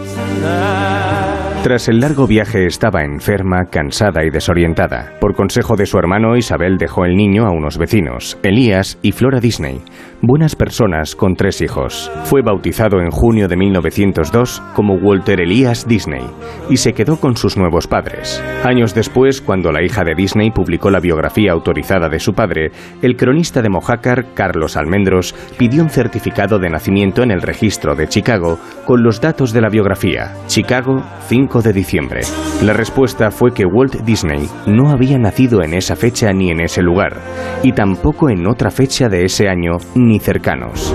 Tras 1.64 1.88
el 1.88 2.02
largo 2.02 2.28
viaje 2.28 2.66
estaba 2.66 3.04
enferma, 3.04 3.68
cansada 3.72 4.26
y 4.26 4.30
desorientada. 4.30 5.14
Por 5.22 5.34
consejo 5.34 5.78
de 5.78 5.86
su 5.86 5.98
hermano, 5.98 6.36
Isabel 6.36 6.78
dejó 6.78 7.06
el 7.06 7.16
niño 7.16 7.46
a 7.46 7.52
unos 7.52 7.78
vecinos, 7.78 8.38
Elías 8.44 9.00
y 9.02 9.14
Flora 9.14 9.40
Disney, 9.40 9.80
buenas 10.26 10.56
personas 10.56 11.18
con 11.18 11.36
tres 11.36 11.60
hijos. 11.60 12.10
Fue 12.24 12.42
bautizado 12.42 13.02
en 13.02 13.12
junio 13.12 13.50
de 13.50 13.58
1902 13.58 14.62
como 14.74 14.96
Walter 14.96 15.42
Elías 15.42 15.86
Disney 15.86 16.26
y 16.70 16.78
se 16.78 16.94
quedó 16.94 17.18
con 17.20 17.36
sus 17.36 17.58
nuevos 17.58 17.88
padres. 17.88 18.42
Años 18.64 18.96
después, 18.96 19.42
cuando 19.42 19.74
la 19.74 19.84
hija 19.84 20.06
de 20.06 20.16
Disney 20.16 20.50
publicó 20.50 20.90
la 20.90 21.02
biografía 21.02 21.52
autorizada 21.52 22.08
de 22.08 22.22
su 22.22 22.32
padre, 22.32 22.72
el 23.02 23.18
cronista 23.18 23.62
de 23.62 23.70
Mojácar, 23.70 24.34
Carlos 24.34 24.78
Almendros, 24.78 25.36
pidió 25.58 25.84
un 25.84 25.90
certificado 25.90 26.58
de 26.58 26.70
nacimiento 26.70 27.22
en 27.22 27.32
el 27.32 27.42
registro 27.42 27.94
de 27.94 28.08
Chicago 28.08 28.60
con 28.86 29.04
los 29.04 29.20
datos 29.20 29.52
de 29.52 29.60
la 29.60 29.68
biografía. 29.68 30.36
Chicago, 30.48 31.04
5 31.28 31.62
de 31.62 31.74
diciembre. 31.74 32.22
La 32.64 32.72
respuesta 32.72 33.30
fue 33.30 33.54
que 33.54 33.66
Walt 33.66 34.02
Disney 34.06 34.48
no 34.68 34.90
había 34.90 35.18
nacido 35.18 35.62
en 35.64 35.74
esa 35.74 35.98
fecha 35.98 36.32
ni 36.32 36.50
en 36.50 36.62
ese 36.62 36.82
lugar, 36.82 37.18
y 37.62 37.74
tampoco 37.74 38.30
en 38.30 38.48
otra 38.48 38.72
fecha 38.72 39.10
de 39.10 39.26
ese 39.26 39.50
año 39.50 39.80
ni 39.96 40.13
cercanos. 40.20 40.94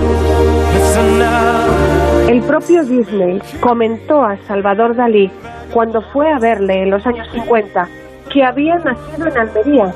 El 2.27 2.41
propio 2.41 2.83
Disney 2.83 3.41
comentó 3.59 4.23
a 4.23 4.37
Salvador 4.47 4.95
Dalí 4.95 5.31
cuando 5.73 6.01
fue 6.01 6.31
a 6.31 6.39
verle 6.39 6.83
en 6.83 6.91
los 6.91 7.05
años 7.05 7.27
50 7.33 7.87
que 8.31 8.43
había 8.43 8.75
nacido 8.75 9.27
en 9.27 9.37
Almería. 9.37 9.93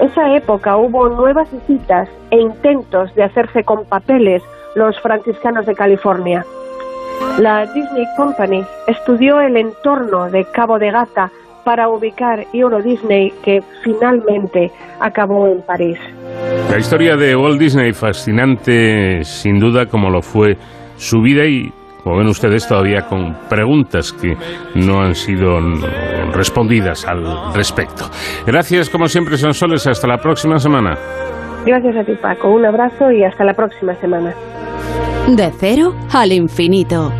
Esa 0.00 0.34
época 0.34 0.76
hubo 0.76 1.08
nuevas 1.08 1.48
visitas 1.52 2.08
e 2.30 2.40
intentos 2.40 3.14
de 3.14 3.24
hacerse 3.24 3.64
con 3.64 3.84
papeles 3.84 4.42
los 4.74 4.98
franciscanos 5.00 5.66
de 5.66 5.74
California. 5.74 6.44
La 7.38 7.66
Disney 7.66 8.06
Company 8.16 8.64
estudió 8.86 9.40
el 9.40 9.56
entorno 9.56 10.30
de 10.30 10.44
Cabo 10.52 10.78
de 10.78 10.90
Gata 10.90 11.30
para 11.64 11.88
ubicar 11.88 12.46
Euro 12.52 12.80
Disney 12.80 13.30
que 13.42 13.62
finalmente 13.82 14.72
acabó 15.00 15.46
en 15.46 15.60
París. 15.62 15.98
La 16.70 16.78
historia 16.78 17.16
de 17.16 17.34
Walt 17.34 17.58
Disney 17.58 17.92
fascinante 17.92 19.24
sin 19.24 19.58
duda 19.58 19.86
como 19.86 20.08
lo 20.08 20.22
fue 20.22 20.56
su 20.96 21.20
vida 21.20 21.44
y 21.44 21.72
como 22.02 22.18
ven 22.18 22.28
ustedes 22.28 22.66
todavía 22.66 23.02
con 23.02 23.36
preguntas 23.48 24.12
que 24.12 24.36
no 24.76 25.02
han 25.02 25.14
sido 25.14 25.58
respondidas 26.32 27.06
al 27.06 27.52
respecto. 27.54 28.04
Gracias 28.46 28.88
como 28.88 29.06
siempre 29.06 29.36
Sonsoles, 29.36 29.86
hasta 29.86 30.06
la 30.06 30.18
próxima 30.18 30.58
semana. 30.58 30.96
Gracias 31.66 31.96
a 31.96 32.04
ti 32.04 32.12
Paco, 32.14 32.48
un 32.50 32.64
abrazo 32.64 33.10
y 33.10 33.24
hasta 33.24 33.44
la 33.44 33.54
próxima 33.54 33.94
semana. 33.96 34.32
De 35.28 35.50
cero 35.58 35.94
al 36.12 36.32
infinito. 36.32 37.12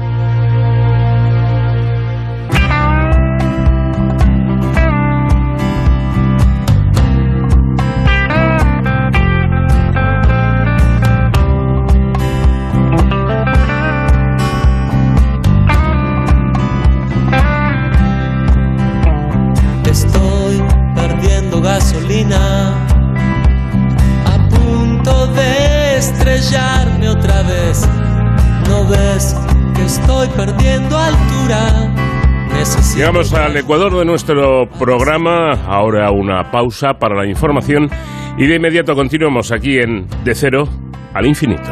Llegamos 32.97 33.33
al 33.33 33.57
Ecuador 33.57 33.97
de 33.99 34.05
nuestro 34.05 34.69
programa. 34.79 35.53
Ahora 35.53 36.11
una 36.11 36.51
pausa 36.51 36.95
para 36.95 37.15
la 37.15 37.27
información 37.27 37.89
y 38.37 38.47
de 38.47 38.57
inmediato 38.57 38.95
continuamos 38.95 39.53
aquí 39.53 39.79
en 39.79 40.07
De 40.25 40.35
Cero 40.35 40.69
al 41.15 41.27
Infinito. 41.27 41.71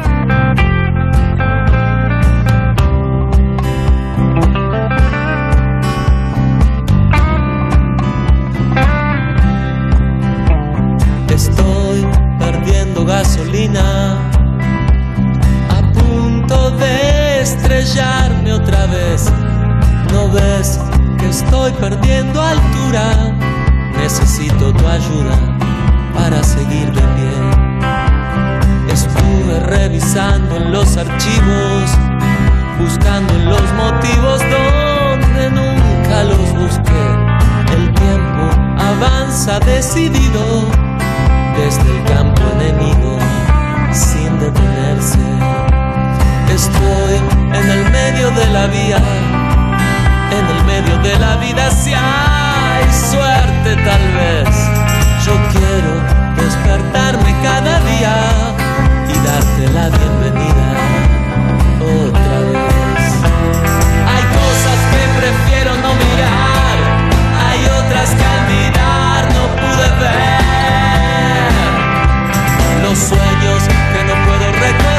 Estoy 21.49 21.71
perdiendo 21.73 22.39
altura? 22.41 23.33
Necesito 23.97 24.71
tu 24.71 24.87
ayuda 24.87 25.35
para 26.13 26.43
seguir 26.43 26.91
de. 26.91 27.01
Estuve 28.93 29.59
revisando 29.61 30.57
en 30.57 30.71
los 30.71 30.95
archivos, 30.95 31.89
buscando 32.79 33.33
los 33.33 33.63
motivos 33.73 34.41
donde 34.41 35.49
nunca 35.49 36.23
los 36.23 36.53
busqué. 36.53 37.05
El 37.73 37.93
tiempo 37.95 38.43
avanza 38.77 39.59
decidido 39.61 40.65
desde 41.57 41.97
el 41.97 42.03
campo 42.13 42.43
enemigo 42.59 43.17
sin 43.91 44.39
detenerse. 44.39 45.19
Estoy 46.53 47.15
en 47.53 47.69
el 47.71 47.91
medio 47.91 48.29
de 48.31 48.45
la 48.53 48.67
vía, 48.67 49.01
en 50.31 50.45
el 50.55 50.63
medio 50.65 50.97
de 50.99 51.17
la 51.19 51.35
vida 51.37 51.71
si 51.71 51.93
hay 51.93 52.83
suerte 52.91 53.75
tal 53.83 54.13
vez 54.13 54.49
yo 55.25 55.33
quiero 55.51 55.91
despertarme 56.35 57.35
cada 57.43 57.79
día 57.81 58.15
y 59.07 59.13
darte 59.25 59.63
la 59.73 59.89
bienvenida 59.89 60.67
otra 61.81 62.39
vez. 62.51 63.11
Hay 64.11 64.23
cosas 64.39 64.77
que 64.91 65.01
prefiero 65.19 65.71
no 65.77 65.91
mirar, 65.95 66.77
hay 67.47 67.59
otras 67.65 68.09
que 68.17 68.25
al 68.33 68.41
mirar 68.53 69.21
no 69.35 69.43
pude 69.61 69.87
ver. 70.01 71.51
Los 72.83 72.97
sueños 72.97 73.59
que 73.93 74.01
no 74.05 74.13
puedo 74.25 74.45
recordar 74.51 74.98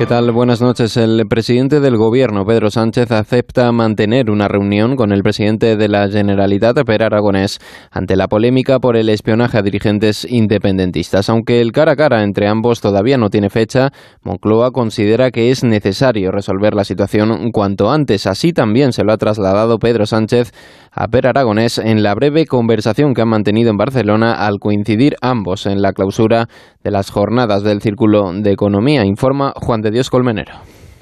¿Qué 0.00 0.06
tal? 0.06 0.32
Buenas 0.32 0.62
noches. 0.62 0.96
El 0.96 1.26
presidente 1.28 1.78
del 1.78 1.98
Gobierno, 1.98 2.46
Pedro 2.46 2.70
Sánchez, 2.70 3.10
acepta 3.10 3.70
mantener 3.70 4.30
una 4.30 4.48
reunión 4.48 4.96
con 4.96 5.12
el 5.12 5.22
presidente 5.22 5.76
de 5.76 5.88
la 5.88 6.08
Generalitat, 6.08 6.86
Per 6.86 7.02
Aragonés, 7.02 7.58
ante 7.90 8.16
la 8.16 8.26
polémica 8.26 8.78
por 8.78 8.96
el 8.96 9.10
espionaje 9.10 9.58
a 9.58 9.62
dirigentes 9.62 10.26
independentistas. 10.26 11.28
Aunque 11.28 11.60
el 11.60 11.72
cara 11.72 11.92
a 11.92 11.96
cara 11.96 12.22
entre 12.22 12.48
ambos 12.48 12.80
todavía 12.80 13.18
no 13.18 13.28
tiene 13.28 13.50
fecha, 13.50 13.90
Moncloa 14.22 14.70
considera 14.70 15.30
que 15.30 15.50
es 15.50 15.64
necesario 15.64 16.30
resolver 16.30 16.72
la 16.72 16.84
situación 16.84 17.50
cuanto 17.52 17.90
antes. 17.90 18.26
Así 18.26 18.54
también 18.54 18.94
se 18.94 19.04
lo 19.04 19.12
ha 19.12 19.18
trasladado 19.18 19.78
Pedro 19.78 20.06
Sánchez 20.06 20.52
a 20.92 21.08
Per 21.08 21.26
Aragonés 21.26 21.78
en 21.78 22.02
la 22.02 22.14
breve 22.14 22.46
conversación 22.46 23.14
que 23.14 23.22
han 23.22 23.28
mantenido 23.28 23.70
en 23.70 23.76
Barcelona 23.76 24.32
al 24.32 24.58
coincidir 24.58 25.16
ambos 25.20 25.66
en 25.66 25.82
la 25.82 25.92
clausura 25.92 26.48
de 26.82 26.90
las 26.90 27.10
jornadas 27.10 27.62
del 27.62 27.80
Círculo 27.80 28.32
de 28.32 28.52
Economía, 28.52 29.04
informa 29.04 29.52
Juan 29.56 29.80
de 29.80 29.90
Dios 29.90 30.10
Colmenero. 30.10 30.52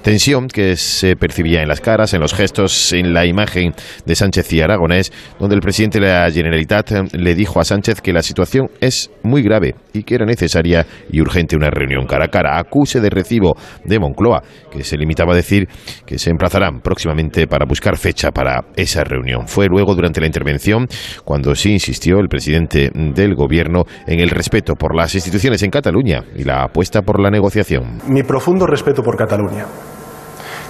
Tensión 0.01 0.47
que 0.47 0.77
se 0.77 1.17
percibía 1.17 1.61
en 1.61 1.67
las 1.67 1.81
caras, 1.81 2.13
en 2.13 2.21
los 2.21 2.33
gestos, 2.33 2.93
en 2.93 3.13
la 3.13 3.25
imagen 3.25 3.73
de 4.05 4.15
Sánchez 4.15 4.53
y 4.53 4.61
Aragonés, 4.61 5.11
donde 5.39 5.55
el 5.55 5.61
presidente 5.61 5.99
de 5.99 6.07
la 6.07 6.31
Generalitat 6.31 7.13
le 7.13 7.35
dijo 7.35 7.59
a 7.59 7.65
Sánchez 7.65 7.99
que 7.99 8.13
la 8.13 8.21
situación 8.21 8.69
es 8.79 9.11
muy 9.23 9.43
grave 9.43 9.75
y 9.91 10.03
que 10.03 10.15
era 10.15 10.25
necesaria 10.25 10.87
y 11.11 11.19
urgente 11.19 11.57
una 11.57 11.69
reunión 11.69 12.07
cara 12.07 12.25
a 12.25 12.27
cara. 12.29 12.57
Acuse 12.57 13.01
de 13.01 13.09
recibo 13.09 13.57
de 13.83 13.99
Moncloa, 13.99 14.41
que 14.71 14.85
se 14.85 14.95
limitaba 14.95 15.33
a 15.33 15.35
decir 15.35 15.67
que 16.05 16.17
se 16.17 16.29
emplazarán 16.29 16.79
próximamente 16.79 17.45
para 17.47 17.65
buscar 17.65 17.97
fecha 17.97 18.31
para 18.31 18.67
esa 18.77 19.03
reunión. 19.03 19.49
Fue 19.49 19.67
luego 19.67 19.95
durante 19.95 20.21
la 20.21 20.27
intervención 20.27 20.87
cuando 21.25 21.53
sí 21.55 21.73
insistió 21.73 22.19
el 22.19 22.29
presidente 22.29 22.89
del 22.93 23.35
gobierno 23.35 23.83
en 24.07 24.21
el 24.21 24.29
respeto 24.29 24.75
por 24.75 24.95
las 24.95 25.13
instituciones 25.13 25.61
en 25.63 25.71
Cataluña 25.71 26.23
y 26.37 26.45
la 26.45 26.63
apuesta 26.63 27.01
por 27.01 27.19
la 27.19 27.29
negociación. 27.29 27.99
Mi 28.07 28.23
profundo 28.23 28.65
respeto 28.65 29.03
por 29.03 29.17
Cataluña 29.17 29.65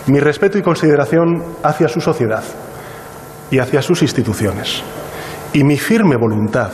mi 0.07 0.19
respeto 0.19 0.57
y 0.57 0.61
consideración 0.61 1.43
hacia 1.63 1.87
su 1.87 2.01
sociedad 2.01 2.43
y 3.51 3.59
hacia 3.59 3.81
sus 3.81 4.01
instituciones 4.01 4.83
y 5.53 5.63
mi 5.63 5.77
firme 5.77 6.15
voluntad 6.15 6.71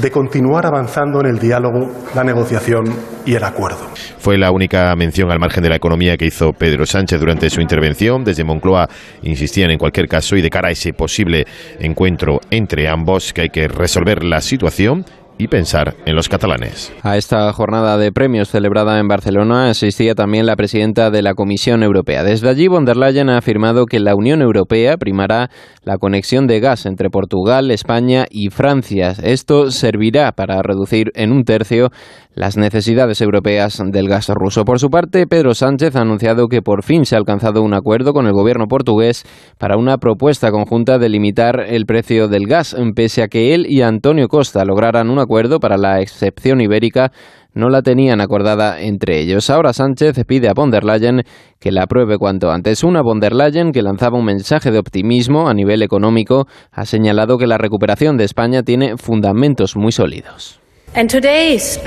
de 0.00 0.10
continuar 0.10 0.66
avanzando 0.66 1.20
en 1.20 1.26
el 1.26 1.38
diálogo, 1.38 1.90
la 2.14 2.22
negociación 2.22 2.84
y 3.24 3.34
el 3.34 3.42
acuerdo. 3.42 3.78
Fue 4.18 4.38
la 4.38 4.52
única 4.52 4.94
mención 4.94 5.30
al 5.30 5.40
margen 5.40 5.62
de 5.62 5.70
la 5.70 5.76
economía 5.76 6.16
que 6.16 6.26
hizo 6.26 6.52
Pedro 6.52 6.86
Sánchez 6.86 7.18
durante 7.18 7.50
su 7.50 7.60
intervención. 7.60 8.22
Desde 8.22 8.44
Moncloa 8.44 8.88
insistían 9.22 9.70
en 9.70 9.78
cualquier 9.78 10.06
caso 10.06 10.36
y 10.36 10.42
de 10.42 10.50
cara 10.50 10.68
a 10.68 10.72
ese 10.72 10.92
posible 10.92 11.46
encuentro 11.80 12.40
entre 12.50 12.88
ambos 12.88 13.32
que 13.32 13.42
hay 13.42 13.48
que 13.48 13.66
resolver 13.66 14.22
la 14.22 14.40
situación 14.40 15.04
y 15.38 15.48
pensar 15.48 15.94
en 16.04 16.16
los 16.16 16.28
catalanes. 16.28 16.92
A 17.02 17.16
esta 17.16 17.52
jornada 17.52 17.96
de 17.96 18.12
premios 18.12 18.50
celebrada 18.50 18.98
en 18.98 19.08
Barcelona 19.08 19.70
asistía 19.70 20.14
también 20.14 20.46
la 20.46 20.56
presidenta 20.56 21.10
de 21.10 21.22
la 21.22 21.34
Comisión 21.34 21.82
Europea. 21.82 22.24
Desde 22.24 22.48
allí, 22.48 22.68
von 22.68 22.84
der 22.84 22.96
Leyen 22.96 23.30
ha 23.30 23.38
afirmado 23.38 23.86
que 23.86 24.00
la 24.00 24.14
Unión 24.14 24.42
Europea 24.42 24.96
primará 24.96 25.50
la 25.84 25.98
conexión 25.98 26.46
de 26.46 26.60
gas 26.60 26.86
entre 26.86 27.08
Portugal, 27.08 27.70
España 27.70 28.26
y 28.30 28.50
Francia. 28.50 29.14
Esto 29.22 29.70
servirá 29.70 30.32
para 30.32 30.60
reducir 30.62 31.12
en 31.14 31.32
un 31.32 31.44
tercio 31.44 31.90
las 32.34 32.56
necesidades 32.56 33.20
europeas 33.20 33.82
del 33.84 34.08
gas 34.08 34.28
ruso. 34.28 34.64
Por 34.64 34.78
su 34.78 34.90
parte, 34.90 35.26
Pedro 35.26 35.54
Sánchez 35.54 35.96
ha 35.96 36.02
anunciado 36.02 36.46
que 36.46 36.62
por 36.62 36.84
fin 36.84 37.04
se 37.04 37.16
ha 37.16 37.18
alcanzado 37.18 37.62
un 37.62 37.74
acuerdo 37.74 38.12
con 38.12 38.26
el 38.26 38.32
gobierno 38.32 38.66
portugués 38.68 39.24
para 39.58 39.76
una 39.76 39.98
propuesta 39.98 40.52
conjunta 40.52 40.98
de 40.98 41.08
limitar 41.08 41.60
el 41.68 41.84
precio 41.84 42.28
del 42.28 42.46
gas, 42.46 42.76
pese 42.94 43.22
a 43.22 43.28
que 43.28 43.54
él 43.54 43.66
y 43.68 43.82
Antonio 43.82 44.28
Costa 44.28 44.64
lograran 44.64 45.10
un 45.10 45.18
para 45.60 45.76
la 45.76 46.00
excepción 46.00 46.60
ibérica 46.60 47.12
no 47.54 47.68
la 47.70 47.82
tenían 47.82 48.20
acordada 48.20 48.80
entre 48.80 49.20
ellos. 49.20 49.50
Ahora 49.50 49.72
Sánchez 49.72 50.16
pide 50.26 50.48
a 50.48 50.54
von 50.54 50.70
der 50.70 50.84
Leyen 50.84 51.22
que 51.58 51.72
la 51.72 51.82
apruebe 51.82 52.16
cuanto 52.18 52.50
antes. 52.50 52.84
Una 52.84 53.02
von 53.02 53.20
der 53.20 53.34
Leyen 53.34 53.72
que 53.72 53.82
lanzaba 53.82 54.18
un 54.18 54.24
mensaje 54.24 54.70
de 54.70 54.78
optimismo 54.78 55.48
a 55.48 55.54
nivel 55.54 55.82
económico 55.82 56.46
ha 56.72 56.84
señalado 56.84 57.36
que 57.36 57.46
la 57.46 57.58
recuperación 57.58 58.16
de 58.16 58.24
España 58.24 58.62
tiene 58.62 58.96
fundamentos 58.96 59.76
muy 59.76 59.92
sólidos. 59.92 60.60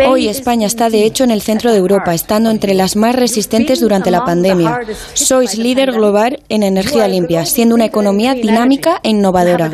Hoy 0.07 0.27
España 0.27 0.67
está 0.67 0.89
de 0.89 1.05
hecho 1.05 1.23
en 1.23 1.31
el 1.31 1.41
centro 1.41 1.71
de 1.71 1.77
Europa, 1.77 2.13
estando 2.13 2.51
entre 2.51 2.73
las 2.75 2.95
más 2.95 3.15
resistentes 3.15 3.79
durante 3.79 4.11
la 4.11 4.23
pandemia. 4.23 4.79
Sois 5.13 5.57
líder 5.57 5.91
global 5.91 6.39
en 6.49 6.63
energía 6.63 7.07
limpia, 7.07 7.45
siendo 7.45 7.75
una 7.75 7.85
economía 7.85 8.35
dinámica 8.35 8.99
e 9.03 9.09
innovadora. 9.09 9.69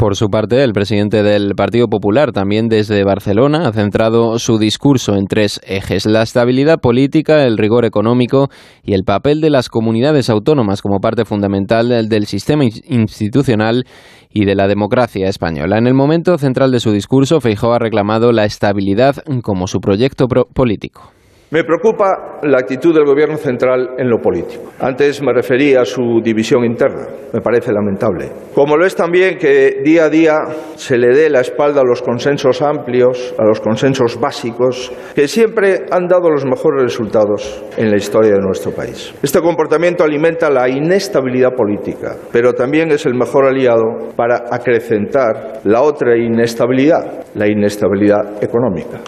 Por 0.00 0.16
su 0.16 0.30
parte, 0.30 0.64
el 0.64 0.72
presidente 0.72 1.22
del 1.22 1.54
Partido 1.54 1.86
Popular, 1.86 2.32
también 2.32 2.70
desde 2.70 3.04
Barcelona, 3.04 3.68
ha 3.68 3.72
centrado 3.72 4.38
su 4.38 4.56
discurso 4.56 5.14
en 5.14 5.26
tres 5.26 5.60
ejes. 5.62 6.06
La 6.06 6.22
estabilidad 6.22 6.78
política, 6.78 7.44
el 7.44 7.58
rigor 7.58 7.84
económico 7.84 8.48
y 8.82 8.94
el 8.94 9.04
papel 9.04 9.42
de 9.42 9.50
las 9.50 9.68
comunidades 9.68 10.30
autónomas 10.30 10.80
como 10.80 11.00
parte 11.00 11.26
fundamental 11.26 12.08
del 12.08 12.24
sistema 12.24 12.64
institucional 12.64 13.84
y 14.30 14.46
de 14.46 14.54
la 14.54 14.68
democracia 14.68 15.28
española. 15.28 15.76
En 15.76 15.86
el 15.86 15.92
momento 15.92 16.38
central 16.38 16.72
de 16.72 16.80
su 16.80 16.92
discurso, 16.92 17.42
Feijóo 17.42 17.74
ha 17.74 17.78
reclamado 17.78 18.32
la 18.32 18.46
estabilidad 18.46 19.16
como 19.42 19.66
su 19.66 19.80
proyecto 19.80 20.28
político. 20.28 21.12
Me 21.52 21.64
preocupa 21.64 22.38
la 22.44 22.58
actitud 22.58 22.94
del 22.94 23.04
Gobierno 23.04 23.36
central 23.36 23.94
en 23.98 24.08
lo 24.08 24.18
político. 24.18 24.70
Antes 24.78 25.20
me 25.20 25.32
refería 25.32 25.80
a 25.80 25.84
su 25.84 26.20
división 26.22 26.64
interna. 26.64 27.08
Me 27.32 27.40
parece 27.40 27.72
lamentable. 27.72 28.30
Como 28.54 28.76
lo 28.76 28.86
es 28.86 28.94
también 28.94 29.36
que 29.36 29.80
día 29.84 30.04
a 30.04 30.08
día 30.08 30.36
se 30.76 30.96
le 30.96 31.08
dé 31.08 31.28
la 31.28 31.40
espalda 31.40 31.80
a 31.80 31.84
los 31.84 32.02
consensos 32.02 32.62
amplios, 32.62 33.34
a 33.36 33.44
los 33.44 33.60
consensos 33.60 34.20
básicos, 34.20 34.92
que 35.12 35.26
siempre 35.26 35.86
han 35.90 36.06
dado 36.06 36.30
los 36.30 36.44
mejores 36.44 36.84
resultados 36.84 37.64
en 37.76 37.90
la 37.90 37.96
historia 37.96 38.34
de 38.34 38.40
nuestro 38.40 38.70
país. 38.70 39.12
Este 39.20 39.40
comportamiento 39.40 40.04
alimenta 40.04 40.50
la 40.50 40.68
inestabilidad 40.68 41.50
política, 41.56 42.14
pero 42.30 42.52
también 42.52 42.92
es 42.92 43.06
el 43.06 43.14
mejor 43.14 43.46
aliado 43.46 44.14
para 44.14 44.44
acrecentar 44.52 45.62
la 45.64 45.82
otra 45.82 46.16
inestabilidad, 46.16 47.24
la 47.34 47.50
inestabilidad 47.50 48.40
económica. 48.40 49.00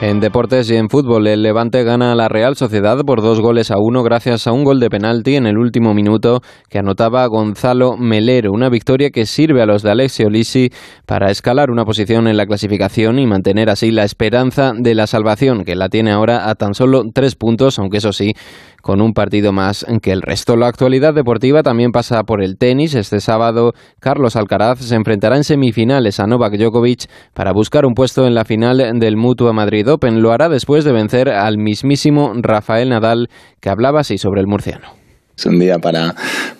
En 0.00 0.20
deportes 0.20 0.70
y 0.70 0.76
en 0.76 0.88
fútbol, 0.88 1.26
el 1.26 1.42
Levante 1.42 1.82
gana 1.82 2.12
a 2.12 2.14
la 2.14 2.28
Real 2.28 2.54
Sociedad 2.54 2.98
por 3.04 3.20
dos 3.20 3.40
goles 3.40 3.72
a 3.72 3.78
uno 3.80 4.04
gracias 4.04 4.46
a 4.46 4.52
un 4.52 4.62
gol 4.62 4.78
de 4.78 4.88
penalti 4.88 5.34
en 5.34 5.44
el 5.44 5.58
último 5.58 5.92
minuto 5.92 6.40
que 6.70 6.78
anotaba 6.78 7.26
Gonzalo 7.26 7.96
Melero. 7.96 8.52
Una 8.52 8.68
victoria 8.68 9.10
que 9.10 9.26
sirve 9.26 9.60
a 9.60 9.66
los 9.66 9.82
de 9.82 9.90
Alexio 9.90 10.30
Lisi 10.30 10.70
para 11.04 11.32
escalar 11.32 11.72
una 11.72 11.84
posición 11.84 12.28
en 12.28 12.36
la 12.36 12.46
clasificación 12.46 13.18
y 13.18 13.26
mantener 13.26 13.70
así 13.70 13.90
la 13.90 14.04
esperanza 14.04 14.70
de 14.72 14.94
la 14.94 15.08
salvación, 15.08 15.64
que 15.64 15.74
la 15.74 15.88
tiene 15.88 16.12
ahora 16.12 16.48
a 16.48 16.54
tan 16.54 16.74
solo 16.74 17.02
tres 17.12 17.34
puntos, 17.34 17.80
aunque 17.80 17.96
eso 17.96 18.12
sí, 18.12 18.34
con 18.82 19.00
un 19.00 19.12
partido 19.12 19.52
más 19.52 19.86
que 20.02 20.12
el 20.12 20.22
resto. 20.22 20.56
La 20.56 20.68
actualidad 20.68 21.14
deportiva 21.14 21.62
también 21.62 21.90
pasa 21.90 22.22
por 22.24 22.42
el 22.42 22.56
tenis. 22.58 22.94
Este 22.94 23.20
sábado, 23.20 23.72
Carlos 24.00 24.36
Alcaraz 24.36 24.78
se 24.80 24.94
enfrentará 24.94 25.36
en 25.36 25.44
semifinales 25.44 26.20
a 26.20 26.26
Novak 26.26 26.56
Djokovic 26.56 27.08
para 27.34 27.52
buscar 27.52 27.86
un 27.86 27.94
puesto 27.94 28.26
en 28.26 28.34
la 28.34 28.44
final 28.44 28.98
del 28.98 29.16
Mutua 29.16 29.52
Madrid 29.52 29.88
Open. 29.90 30.22
Lo 30.22 30.32
hará 30.32 30.48
después 30.48 30.84
de 30.84 30.92
vencer 30.92 31.28
al 31.28 31.58
mismísimo 31.58 32.32
Rafael 32.36 32.88
Nadal, 32.88 33.28
que 33.60 33.70
hablaba 33.70 34.00
así 34.00 34.18
sobre 34.18 34.40
el 34.40 34.46
murciano. 34.46 35.07
Es 35.38 35.46
un 35.46 35.56
día 35.60 35.78
para, 35.78 36.12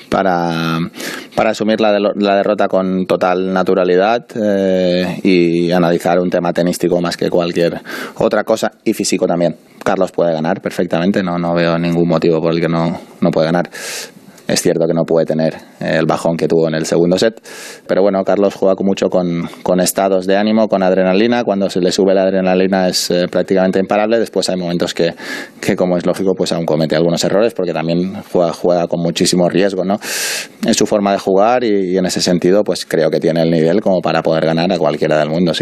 para, 0.09 0.79
para 1.35 1.51
asumir 1.51 1.81
la, 1.81 1.99
la, 1.99 2.37
derrota 2.37 2.68
con 2.68 3.07
total 3.07 3.53
naturalidad 3.53 4.24
eh, 4.41 5.18
y 5.24 5.72
analizar 5.72 6.20
un 6.20 6.31
tema 6.31 6.53
tenístico 6.53 7.01
más 7.01 7.16
que 7.16 7.29
cualquier 7.29 7.81
otra 8.18 8.45
cosa 8.45 8.70
y 8.85 8.93
físico 8.93 9.26
también. 9.26 9.57
Carlos 9.83 10.12
puede 10.12 10.33
ganar 10.33 10.62
perfectamente, 10.62 11.24
no, 11.24 11.39
no 11.39 11.55
veo 11.55 11.76
ningún 11.76 12.07
motivo 12.07 12.41
por 12.41 12.53
el 12.53 12.61
que 12.61 12.68
no, 12.68 13.01
no 13.20 13.31
puede 13.33 13.47
ganar. 13.47 13.68
Es 14.49 14.63
cierto 14.63 14.87
que 14.87 14.95
no 14.95 15.05
puede 15.05 15.27
tener 15.27 15.57
el 15.79 16.07
bajón 16.07 16.39
que 16.39 16.49
tuvo 16.49 16.69
en 16.69 16.75
el 16.75 16.87
segundo 16.87 17.19
set, 17.19 17.39
pero 17.87 18.01
bueno, 18.01 18.25
Carlos 18.25 18.55
juega 18.55 18.75
mucho 18.81 19.11
con, 19.11 19.47
estados 19.81 20.27
de 20.27 20.39
ánimo, 20.39 20.69
con 20.69 20.83
adrenalina. 20.83 21.45
Cuando 21.45 21.69
se 21.69 21.81
le 21.81 21.93
sube 21.93 22.15
la 22.15 22.23
adrenalina 22.23 22.89
es 22.89 23.11
eh, 23.11 23.29
prácticamente 23.31 23.79
imparable. 23.79 24.19
Después 24.19 24.49
hay 24.49 24.57
momentos 24.57 24.95
que, 24.95 25.15
que, 25.61 25.77
como 25.77 25.99
es 25.99 26.07
lógico, 26.07 26.33
pues 26.35 26.53
aún 26.53 26.65
comete 26.65 26.97
algunos 26.97 27.23
errores 27.25 27.53
porque 27.53 27.75
también 27.75 28.15
juega, 28.33 28.55
juega 28.55 28.87
con 28.87 29.01
muchísimo 29.01 29.51
riesgo, 29.51 29.85
¿no? 29.85 29.97
Es 30.67 30.77
su 30.77 30.87
forma 30.87 31.13
de 31.13 31.19
jugar 31.19 31.63
y, 31.63 31.99
en 31.99 32.07
ese 32.07 32.23
sentido, 32.23 32.65
pues 32.65 32.87
creo 32.87 33.11
que 33.11 33.21
tiene 33.21 33.43
el 33.43 33.51
nivel 33.51 33.83
como 33.83 34.01
para 34.01 34.23
poder 34.23 34.47
ganar 34.47 34.73
a 34.73 34.79
cualquiera 34.79 35.19
del 35.19 35.29
mundo. 35.29 35.53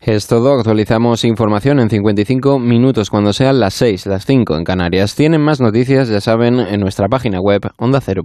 Es 0.00 0.26
todo. 0.28 0.54
Actualizamos 0.54 1.24
información 1.24 1.80
en 1.80 1.90
55 1.90 2.58
minutos 2.60 3.10
cuando 3.10 3.32
sean 3.32 3.58
las 3.58 3.74
6, 3.74 4.06
las 4.06 4.24
5 4.24 4.56
en 4.56 4.64
Canarias. 4.64 5.16
Tienen 5.16 5.40
más 5.40 5.60
noticias, 5.60 6.08
ya 6.08 6.20
saben, 6.20 6.60
en 6.60 6.80
nuestra 6.80 7.08
página 7.08 7.40
web 7.40 7.62
onda 7.76 8.00
cero 8.00 8.19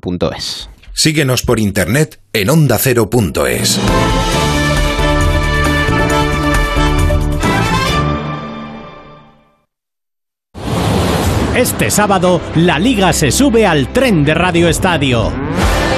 Síguenos 0.93 1.43
por 1.43 1.59
internet 1.59 2.21
en 2.33 2.49
ondacero.es. 2.49 3.79
Este 11.55 11.89
sábado, 11.89 12.41
la 12.55 12.79
liga 12.79 13.13
se 13.13 13.31
sube 13.31 13.65
al 13.65 13.93
tren 13.93 14.25
de 14.25 14.33
Radio 14.33 14.67
Estadio. 14.67 15.44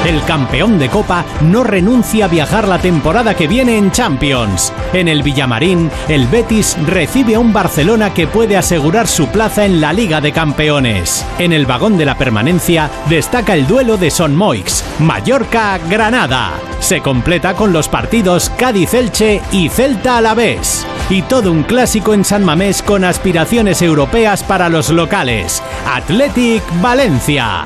El 0.05 0.23
campeón 0.23 0.79
de 0.79 0.89
Copa 0.89 1.25
no 1.41 1.63
renuncia 1.63 2.25
a 2.25 2.27
viajar 2.27 2.67
la 2.67 2.79
temporada 2.79 3.33
que 3.33 3.47
viene 3.47 3.77
en 3.77 3.91
Champions. 3.91 4.71
En 4.93 5.07
el 5.07 5.21
Villamarín, 5.21 5.91
el 6.07 6.27
Betis 6.27 6.77
recibe 6.85 7.35
a 7.35 7.39
un 7.39 7.51
Barcelona 7.51 8.13
que 8.13 8.27
puede 8.27 8.55
asegurar 8.55 9.07
su 9.07 9.27
plaza 9.27 9.65
en 9.65 9.81
la 9.81 9.91
Liga 9.91 10.21
de 10.21 10.31
Campeones. 10.31 11.25
En 11.39 11.51
el 11.51 11.65
vagón 11.65 11.97
de 11.97 12.05
la 12.05 12.17
permanencia 12.17 12.89
destaca 13.09 13.53
el 13.53 13.67
duelo 13.67 13.97
de 13.97 14.11
Son 14.11 14.35
Moix, 14.35 14.83
Mallorca-Granada. 14.99 16.51
Se 16.79 17.01
completa 17.01 17.55
con 17.55 17.73
los 17.73 17.89
partidos 17.89 18.49
Cádiz-Elche 18.57 19.41
y 19.51 19.67
Celta-Alavés. 19.69 20.85
Y 21.09 21.23
todo 21.23 21.51
un 21.51 21.63
clásico 21.63 22.13
en 22.13 22.23
San 22.23 22.45
Mamés 22.45 22.81
con 22.81 23.03
aspiraciones 23.03 23.81
europeas 23.81 24.43
para 24.43 24.69
los 24.69 24.89
locales. 24.89 25.61
Athletic 25.85 26.63
Valencia. 26.81 27.65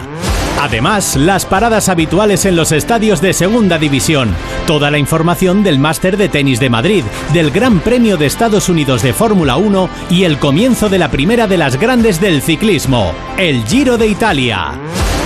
Además, 0.61 1.15
las 1.15 1.45
paradas 1.47 1.89
habituales 1.89 2.20
en 2.21 2.55
los 2.55 2.71
estadios 2.71 3.19
de 3.19 3.33
Segunda 3.33 3.79
División, 3.79 4.35
toda 4.67 4.91
la 4.91 4.99
información 4.99 5.63
del 5.63 5.79
Máster 5.79 6.17
de 6.17 6.29
Tenis 6.29 6.59
de 6.59 6.69
Madrid, 6.69 7.03
del 7.33 7.49
Gran 7.49 7.79
Premio 7.79 8.15
de 8.15 8.27
Estados 8.27 8.69
Unidos 8.69 9.01
de 9.01 9.11
Fórmula 9.11 9.57
1 9.57 9.89
y 10.11 10.23
el 10.25 10.37
comienzo 10.37 10.87
de 10.87 10.99
la 10.99 11.09
primera 11.09 11.47
de 11.47 11.57
las 11.57 11.79
grandes 11.79 12.21
del 12.21 12.43
ciclismo, 12.43 13.11
el 13.39 13.65
Giro 13.65 13.97
de 13.97 14.05
Italia. 14.05 14.73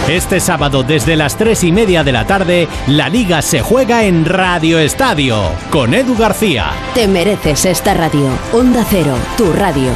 Este 0.08 0.40
sábado 0.40 0.84
desde 0.84 1.18
las 1.18 1.38
3 1.38 1.66
y 1.66 1.72
media 1.74 2.06
de 2.06 2.14
la 2.14 2.26
tarde, 2.26 2.70
la 2.88 3.10
liga 3.10 3.42
se 3.42 3.60
juega 3.60 4.06
en 4.06 4.24
Radio 4.24 4.80
Estadio 4.80 5.52
con 5.72 5.94
Edu 5.94 6.16
García. 6.16 6.72
Te 6.94 7.10
mereces 7.10 7.66
esta 7.66 7.94
radio. 7.94 8.30
Onda 8.54 8.86
Cero, 8.90 9.18
tu 9.36 9.52
radio. 9.52 9.92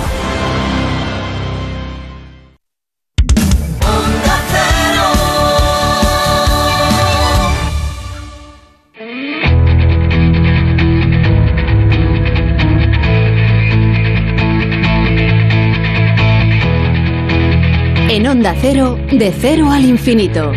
Onda 18.40 18.56
Cero, 18.62 18.98
de 19.12 19.34
cero 19.38 19.70
al 19.70 19.84
infinito. 19.84 20.54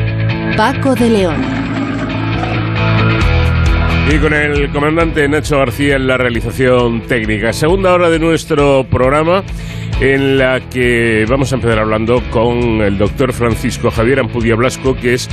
Paco 0.56 0.94
de 0.94 1.10
León. 1.10 1.42
Y 4.08 4.18
con 4.18 4.32
el 4.32 4.70
comandante 4.70 5.28
Nacho 5.28 5.58
García 5.58 5.96
en 5.96 6.06
la 6.06 6.16
realización 6.16 7.00
técnica. 7.08 7.52
Segunda 7.52 7.92
hora 7.92 8.08
de 8.08 8.20
nuestro 8.20 8.86
programa 8.88 9.42
en 10.00 10.38
la 10.38 10.60
que 10.60 11.26
vamos 11.28 11.50
a 11.50 11.56
empezar 11.56 11.80
hablando 11.80 12.22
con 12.30 12.82
el 12.82 12.98
doctor 12.98 13.32
Francisco 13.32 13.90
Javier 13.90 14.20
Ampudia 14.20 14.54
Blasco, 14.54 14.94
que 14.94 15.14
es 15.14 15.28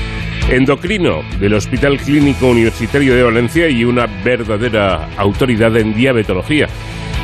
endocrino 0.49 1.21
del 1.39 1.53
Hospital 1.53 1.99
Clínico 1.99 2.47
Universitario 2.47 3.13
de 3.13 3.21
Valencia 3.21 3.69
y 3.69 3.85
una 3.85 4.07
verdadera 4.23 5.07
autoridad 5.17 5.77
en 5.77 5.93
diabetología. 5.93 6.67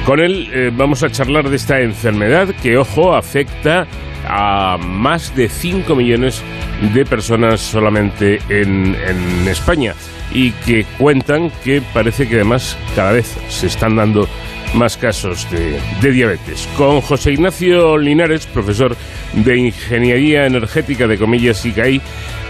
Con 0.05 0.19
él 0.19 0.51
eh, 0.53 0.71
vamos 0.71 1.01
a 1.01 1.09
charlar 1.09 1.49
de 1.49 1.55
esta 1.55 1.81
enfermedad 1.81 2.49
que, 2.61 2.77
ojo, 2.77 3.15
afecta 3.15 3.87
a 4.27 4.77
más 4.77 5.35
de 5.35 5.49
5 5.49 5.95
millones 5.95 6.43
de 6.93 7.05
personas 7.05 7.61
solamente 7.61 8.39
en, 8.49 8.95
en 8.95 9.47
España 9.47 9.93
y 10.31 10.51
que 10.51 10.85
cuentan 10.97 11.51
que 11.63 11.81
parece 11.93 12.27
que 12.27 12.35
además 12.35 12.77
cada 12.95 13.13
vez 13.13 13.37
se 13.49 13.67
están 13.67 13.95
dando 13.95 14.27
más 14.73 14.97
casos 14.97 15.49
de, 15.51 15.79
de, 16.01 16.11
diabetes. 16.11 16.67
Con 16.75 16.99
José 17.01 17.31
Ignacio 17.31 17.97
Linares, 17.97 18.45
profesor 18.47 18.95
de 19.33 19.57
Ingeniería 19.57 20.45
Energética 20.45 21.07
de 21.07 21.17
Comillas 21.17 21.65
ICAI, 21.65 22.01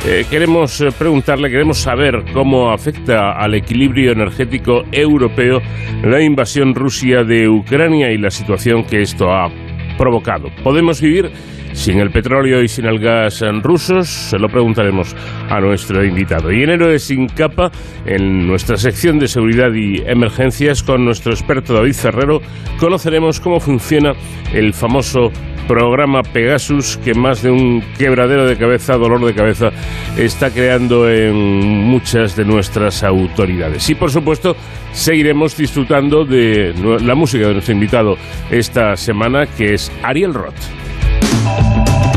eh, 0.08 0.26
queremos 0.30 0.84
preguntarle, 0.98 1.50
queremos 1.50 1.80
saber 1.80 2.24
cómo 2.34 2.72
afecta 2.72 3.32
al 3.32 3.56
equilibrio 3.56 4.12
energético 4.12 4.84
europeo 4.92 5.62
la 6.04 6.22
invasión 6.22 6.76
Rusia 6.76 7.24
de 7.24 7.50
Ucrania 7.50 8.12
y 8.12 8.18
la 8.18 8.30
situación 8.30 8.84
que 8.84 9.02
esto 9.02 9.32
ha 9.32 9.50
provocado. 9.98 10.50
¿Podemos 10.64 11.02
vivir 11.02 11.32
sin 11.76 12.00
el 12.00 12.10
petróleo 12.10 12.64
y 12.64 12.68
sin 12.68 12.86
el 12.86 13.00
gas 13.00 13.44
rusos? 13.62 14.08
Se 14.08 14.40
lo 14.40 14.48
preguntaremos 14.48 15.16
a 15.50 15.60
nuestro 15.60 16.04
invitado. 16.04 16.52
Y 16.52 16.64
en 16.64 16.72
Héroes 16.72 17.04
sin 17.04 17.28
capa, 17.28 17.70
en 18.06 18.48
nuestra 18.48 18.78
sección 18.78 19.20
de 19.20 19.28
seguridad 19.28 19.72
y 19.74 20.02
emergencias, 20.06 20.82
con 20.82 21.06
nuestro 21.06 21.34
experto 21.34 21.74
David 21.74 21.94
Ferrero, 21.94 22.42
conoceremos 22.80 23.40
cómo 23.40 23.60
funciona 23.60 24.14
el 24.54 24.74
famoso 24.74 25.32
programa 25.68 26.22
Pegasus 26.22 26.98
que 26.98 27.14
más 27.14 27.42
de 27.42 27.52
un 27.52 27.84
quebradero 27.98 28.48
de 28.48 28.58
cabeza, 28.58 28.98
dolor 28.98 29.26
de 29.26 29.34
cabeza, 29.34 29.70
está 30.18 30.52
creando 30.52 31.10
en 31.10 31.36
muchas 31.36 32.36
de 32.36 32.46
nuestras 32.46 33.04
autoridades. 33.04 33.90
Y 33.90 33.96
por 33.96 34.12
supuesto, 34.12 34.56
seguiremos 34.92 35.58
disfrutando 35.58 36.24
de 36.26 36.74
la 37.02 37.16
música 37.16 37.48
de 37.48 37.54
nuestro 37.54 37.74
invitado 37.74 38.16
esta 38.52 38.96
semana, 38.96 39.46
que 39.46 39.74
es 39.74 39.92
Ariel 40.04 40.34
Roth. 40.34 40.85
Oh, 41.48 42.15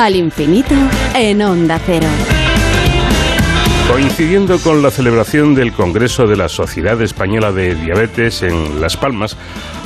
al 0.00 0.16
infinito 0.16 0.74
en 1.14 1.42
onda 1.42 1.78
cero. 1.84 2.06
Coincidiendo 3.90 4.58
con 4.58 4.82
la 4.82 4.90
celebración 4.90 5.54
del 5.54 5.72
Congreso 5.72 6.26
de 6.26 6.36
la 6.36 6.48
Sociedad 6.48 7.00
Española 7.02 7.52
de 7.52 7.74
Diabetes 7.74 8.42
en 8.42 8.80
Las 8.80 8.96
Palmas, 8.96 9.36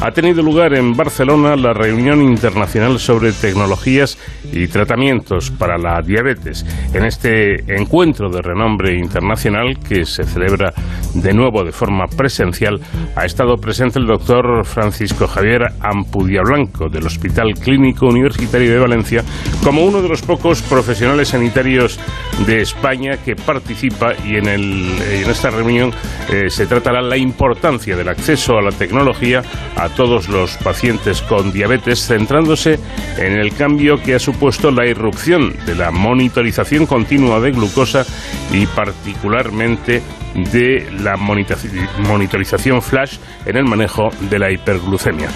ha 0.00 0.10
tenido 0.10 0.42
lugar 0.42 0.74
en 0.74 0.92
Barcelona 0.92 1.56
la 1.56 1.72
reunión 1.72 2.20
internacional 2.20 2.98
sobre 2.98 3.32
tecnologías 3.32 4.18
y 4.52 4.68
tratamientos 4.68 5.50
para 5.50 5.78
la 5.78 6.02
diabetes. 6.02 6.66
En 6.92 7.06
este 7.06 7.74
encuentro 7.74 8.28
de 8.28 8.42
renombre 8.42 8.94
internacional 8.94 9.78
que 9.78 10.04
se 10.04 10.24
celebra 10.24 10.74
de 11.14 11.32
nuevo 11.32 11.64
de 11.64 11.72
forma 11.72 12.04
presencial, 12.06 12.80
ha 13.16 13.24
estado 13.24 13.56
presente 13.56 13.98
el 13.98 14.06
doctor 14.06 14.66
Francisco 14.66 15.26
Javier 15.26 15.62
Ampudia 15.80 16.42
Blanco 16.44 16.88
del 16.90 17.06
Hospital 17.06 17.54
Clínico 17.54 18.06
Universitario 18.06 18.70
de 18.70 18.78
Valencia 18.78 19.24
como 19.64 19.82
uno 19.82 20.02
de 20.02 20.08
los 20.10 20.20
pocos 20.20 20.60
profesionales 20.60 21.28
sanitarios 21.28 21.98
de 22.46 22.60
España 22.60 23.16
que 23.24 23.34
participa 23.34 24.12
y 24.22 24.36
en, 24.36 24.46
en 24.46 25.30
esta 25.30 25.48
reunión 25.48 25.90
eh, 26.30 26.50
se 26.50 26.66
tratará 26.66 27.00
la 27.00 27.16
importancia 27.16 27.96
del 27.96 28.10
acceso 28.10 28.58
a 28.58 28.62
la 28.62 28.72
tecnología 28.72 29.42
a 29.76 29.88
todos 29.88 30.28
los 30.28 30.58
pacientes 30.58 31.22
con 31.22 31.50
diabetes, 31.50 32.06
centrándose 32.06 32.78
en 33.16 33.32
el 33.38 33.54
cambio 33.54 33.96
que 34.02 34.14
ha 34.14 34.18
supuesto 34.18 34.70
la 34.70 34.86
irrupción 34.86 35.54
de 35.64 35.74
la 35.74 35.90
monitorización 35.90 36.84
continua 36.84 37.40
de 37.40 37.52
glucosa 37.52 38.04
y 38.52 38.66
particularmente 38.66 40.02
de 40.34 40.90
la 41.00 41.16
monitorización 41.16 42.82
flash 42.82 43.18
en 43.46 43.56
el 43.56 43.64
manejo 43.64 44.08
de 44.28 44.38
la 44.38 44.50
hiperglucemia. 44.50 45.28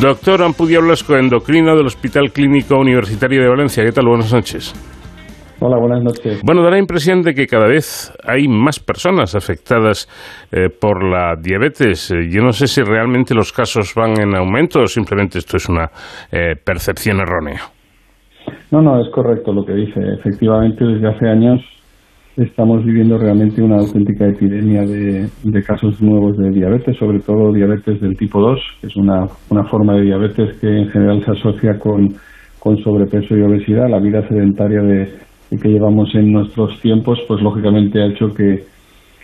Doctor 0.00 0.42
Ampudia 0.42 0.80
Blasco, 0.80 1.16
endocrino 1.16 1.76
del 1.76 1.86
Hospital 1.86 2.30
Clínico 2.32 2.76
Universitario 2.76 3.42
de 3.42 3.48
Valencia. 3.48 3.63
¿Qué 3.66 3.92
tal? 3.92 4.06
Buenas 4.06 4.30
noches. 4.30 4.74
Hola, 5.58 5.78
buenas 5.78 6.04
noches. 6.04 6.42
Bueno, 6.44 6.62
da 6.62 6.70
la 6.70 6.78
impresión 6.78 7.22
de 7.22 7.32
que 7.32 7.46
cada 7.46 7.66
vez 7.66 8.12
hay 8.22 8.46
más 8.46 8.78
personas 8.78 9.34
afectadas 9.34 10.06
eh, 10.52 10.68
por 10.68 11.02
la 11.02 11.34
diabetes. 11.40 12.10
Eh, 12.10 12.28
yo 12.30 12.42
no 12.42 12.52
sé 12.52 12.66
si 12.66 12.82
realmente 12.82 13.34
los 13.34 13.54
casos 13.54 13.94
van 13.96 14.20
en 14.20 14.36
aumento 14.36 14.82
o 14.82 14.86
simplemente 14.86 15.38
esto 15.38 15.56
es 15.56 15.66
una 15.70 15.88
eh, 16.30 16.56
percepción 16.62 17.20
errónea. 17.20 17.60
No, 18.70 18.82
no, 18.82 19.00
es 19.00 19.10
correcto 19.10 19.54
lo 19.54 19.64
que 19.64 19.72
dice. 19.72 19.98
Efectivamente, 20.18 20.84
desde 20.84 21.08
hace 21.08 21.26
años 21.26 21.60
estamos 22.36 22.84
viviendo 22.84 23.16
realmente 23.16 23.62
una 23.62 23.76
auténtica 23.76 24.26
epidemia 24.26 24.82
de, 24.82 25.62
casos 25.62 26.02
nuevos 26.02 26.36
de 26.36 26.50
diabetes, 26.50 26.98
sobre 26.98 27.20
todo 27.20 27.50
diabetes 27.50 27.98
del 28.02 28.14
tipo 28.18 28.42
2, 28.42 28.60
que 28.82 28.86
es 28.88 28.96
una, 28.96 29.24
una 29.48 29.64
forma 29.70 29.94
de 29.94 30.02
diabetes 30.02 30.58
que 30.60 30.68
en 30.68 30.90
general 30.90 31.24
se 31.24 31.30
asocia 31.30 31.78
con, 31.78 32.14
con 32.64 32.78
sobrepeso 32.78 33.36
y 33.36 33.42
obesidad. 33.42 33.90
La 33.90 34.00
vida 34.00 34.26
sedentaria 34.26 34.80
de 34.80 35.06
que 35.60 35.68
llevamos 35.68 36.12
en 36.14 36.32
nuestros 36.32 36.80
tiempos, 36.80 37.20
pues 37.28 37.40
lógicamente 37.42 38.00
ha 38.00 38.06
hecho 38.06 38.28
que, 38.34 38.64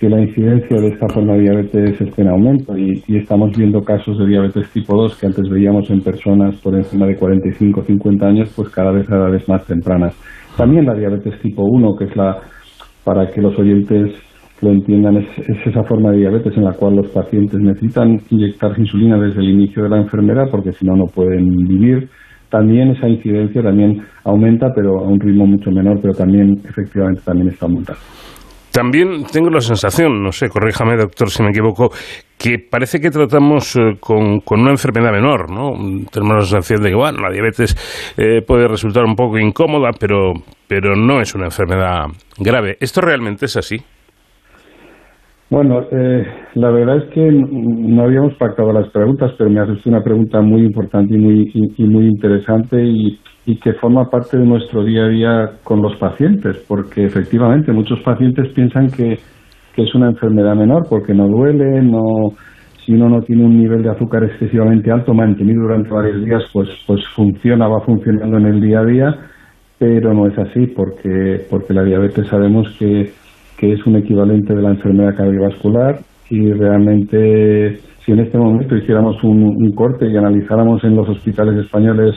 la 0.03 0.19
incidencia 0.19 0.81
de 0.81 0.89
esta 0.89 1.09
forma 1.13 1.35
de 1.35 1.41
diabetes 1.43 2.01
esté 2.01 2.23
en 2.23 2.29
aumento 2.29 2.75
y, 2.77 3.03
estamos 3.09 3.51
viendo 3.55 3.83
casos 3.83 4.17
de 4.19 4.29
diabetes 4.29 4.71
tipo 4.73 4.95
2 4.97 5.21
que 5.21 5.27
antes 5.27 5.47
veíamos 5.51 5.91
en 5.91 6.01
personas 6.01 6.59
por 6.63 6.75
encima 6.75 7.07
de 7.07 7.17
45 7.17 7.81
o 7.81 7.85
50 7.85 8.27
años, 8.27 8.53
pues 8.57 8.71
cada 8.71 8.93
vez 8.93 9.07
cada 9.07 9.29
vez 9.29 9.47
más 9.47 9.67
tempranas. 9.67 10.17
También 10.57 10.87
la 10.87 10.95
diabetes 10.95 11.39
tipo 11.43 11.65
1, 11.65 11.97
que 11.99 12.05
es 12.05 12.17
la, 12.17 12.39
para 13.05 13.31
que 13.31 13.43
los 13.43 13.59
oyentes 13.59 14.11
lo 14.63 14.71
entiendan, 14.71 15.19
es, 15.19 15.39
es, 15.39 15.67
esa 15.67 15.83
forma 15.85 16.13
de 16.13 16.19
diabetes 16.19 16.57
en 16.57 16.65
la 16.65 16.73
cual 16.73 16.97
los 16.97 17.09
pacientes 17.09 17.61
necesitan 17.61 18.21
inyectar 18.31 18.79
insulina 18.79 19.19
desde 19.19 19.41
el 19.41 19.51
inicio 19.51 19.83
de 19.83 19.91
la 19.91 19.99
enfermedad 19.99 20.45
porque 20.51 20.73
si 20.73 20.87
no, 20.87 20.97
no 20.97 21.07
pueden 21.15 21.51
vivir 21.67 22.09
también 22.51 22.91
esa 22.91 23.09
incidencia 23.09 23.63
también 23.63 24.03
aumenta, 24.25 24.69
pero 24.75 24.99
a 24.99 25.09
un 25.09 25.21
ritmo 25.21 25.47
mucho 25.47 25.71
menor, 25.71 25.99
pero 26.01 26.13
también 26.15 26.61
efectivamente 26.69 27.23
también 27.25 27.49
está 27.49 27.67
aumentando. 27.67 28.01
También 28.73 29.25
tengo 29.33 29.51
la 29.51 29.61
sensación, 29.61 30.23
no 30.23 30.31
sé, 30.31 30.49
corríjame 30.49 30.97
doctor 30.97 31.29
si 31.29 31.43
me 31.43 31.51
equivoco, 31.51 31.91
que 32.39 32.59
parece 32.59 33.01
que 33.01 33.11
tratamos 33.11 33.75
eh, 33.75 33.97
con, 33.99 34.41
una 34.49 34.71
enfermedad 34.71 35.11
menor, 35.11 35.51
¿no? 35.51 35.73
Tenemos 36.13 36.37
la 36.37 36.43
sensación 36.43 36.83
de 36.83 36.91
que, 36.91 36.95
bueno, 36.95 37.19
la 37.19 37.33
diabetes 37.33 37.75
eh, 38.17 38.43
puede 38.47 38.69
resultar 38.69 39.05
un 39.05 39.17
poco 39.17 39.39
incómoda, 39.39 39.91
pero, 39.99 40.35
pero 40.69 40.95
no 40.95 41.21
es 41.21 41.35
una 41.35 41.47
enfermedad 41.47 42.07
grave. 42.39 42.77
¿Esto 42.81 43.01
realmente 43.01 43.47
es 43.47 43.57
así? 43.57 43.77
Bueno, 45.51 45.81
eh, 45.91 46.25
la 46.55 46.71
verdad 46.71 46.99
es 46.99 47.11
que 47.13 47.29
no 47.29 48.05
habíamos 48.05 48.35
pactado 48.35 48.73
las 48.73 48.89
preguntas, 48.91 49.33
pero 49.37 49.51
me 49.51 49.59
haces 49.59 49.85
una 49.85 50.01
pregunta 50.01 50.41
muy 50.41 50.63
importante 50.63 51.17
y 51.17 51.19
muy, 51.19 51.51
y, 51.77 51.85
muy 51.87 52.07
interesante 52.07 52.81
y, 52.81 53.19
que 53.61 53.73
forma 53.73 54.09
parte 54.09 54.39
de 54.39 54.47
nuestro 54.47 54.85
día 54.85 55.07
a 55.07 55.09
día 55.09 55.51
con 55.65 55.83
los 55.83 55.97
pacientes, 55.97 56.65
porque 56.69 57.05
efectivamente 57.05 57.73
muchos 57.73 57.99
pacientes 58.01 58.47
piensan 58.55 58.91
que, 58.91 59.19
es 59.77 59.95
una 59.95 60.11
enfermedad 60.11 60.55
menor 60.55 60.87
porque 60.91 61.15
no 61.15 61.27
duele, 61.27 61.83
no, 61.83 62.35
si 62.85 62.93
uno 62.93 63.09
no 63.09 63.23
tiene 63.23 63.47
un 63.47 63.57
nivel 63.57 63.83
de 63.83 63.89
azúcar 63.89 64.23
excesivamente 64.25 64.91
alto 64.93 65.15
mantenido 65.15 65.63
durante 65.63 65.89
varios 65.89 66.23
días, 66.23 66.43
pues, 66.53 66.69
pues 66.87 67.01
funciona, 67.17 67.67
va 67.67 67.81
funcionando 67.81 68.37
en 68.37 68.47
el 68.47 68.61
día 68.61 68.81
a 68.81 68.85
día, 68.85 69.15
pero 69.79 70.13
no 70.13 70.27
es 70.27 70.39
así 70.39 70.67
porque, 70.67 71.47
porque 71.49 71.73
la 71.73 71.83
diabetes 71.83 72.29
sabemos 72.29 72.69
que 72.79 73.11
que 73.61 73.75
es 73.75 73.87
un 73.87 73.97
equivalente 73.97 74.55
de 74.55 74.63
la 74.63 74.71
enfermedad 74.71 75.15
cardiovascular 75.15 75.99
y 76.31 76.51
realmente 76.51 77.77
si 77.99 78.13
en 78.13 78.21
este 78.21 78.39
momento 78.39 78.75
hiciéramos 78.75 79.23
un, 79.23 79.71
corte 79.73 80.07
y 80.09 80.17
analizáramos 80.17 80.83
en 80.83 80.97
los 80.97 81.07
hospitales 81.07 81.63
españoles 81.67 82.17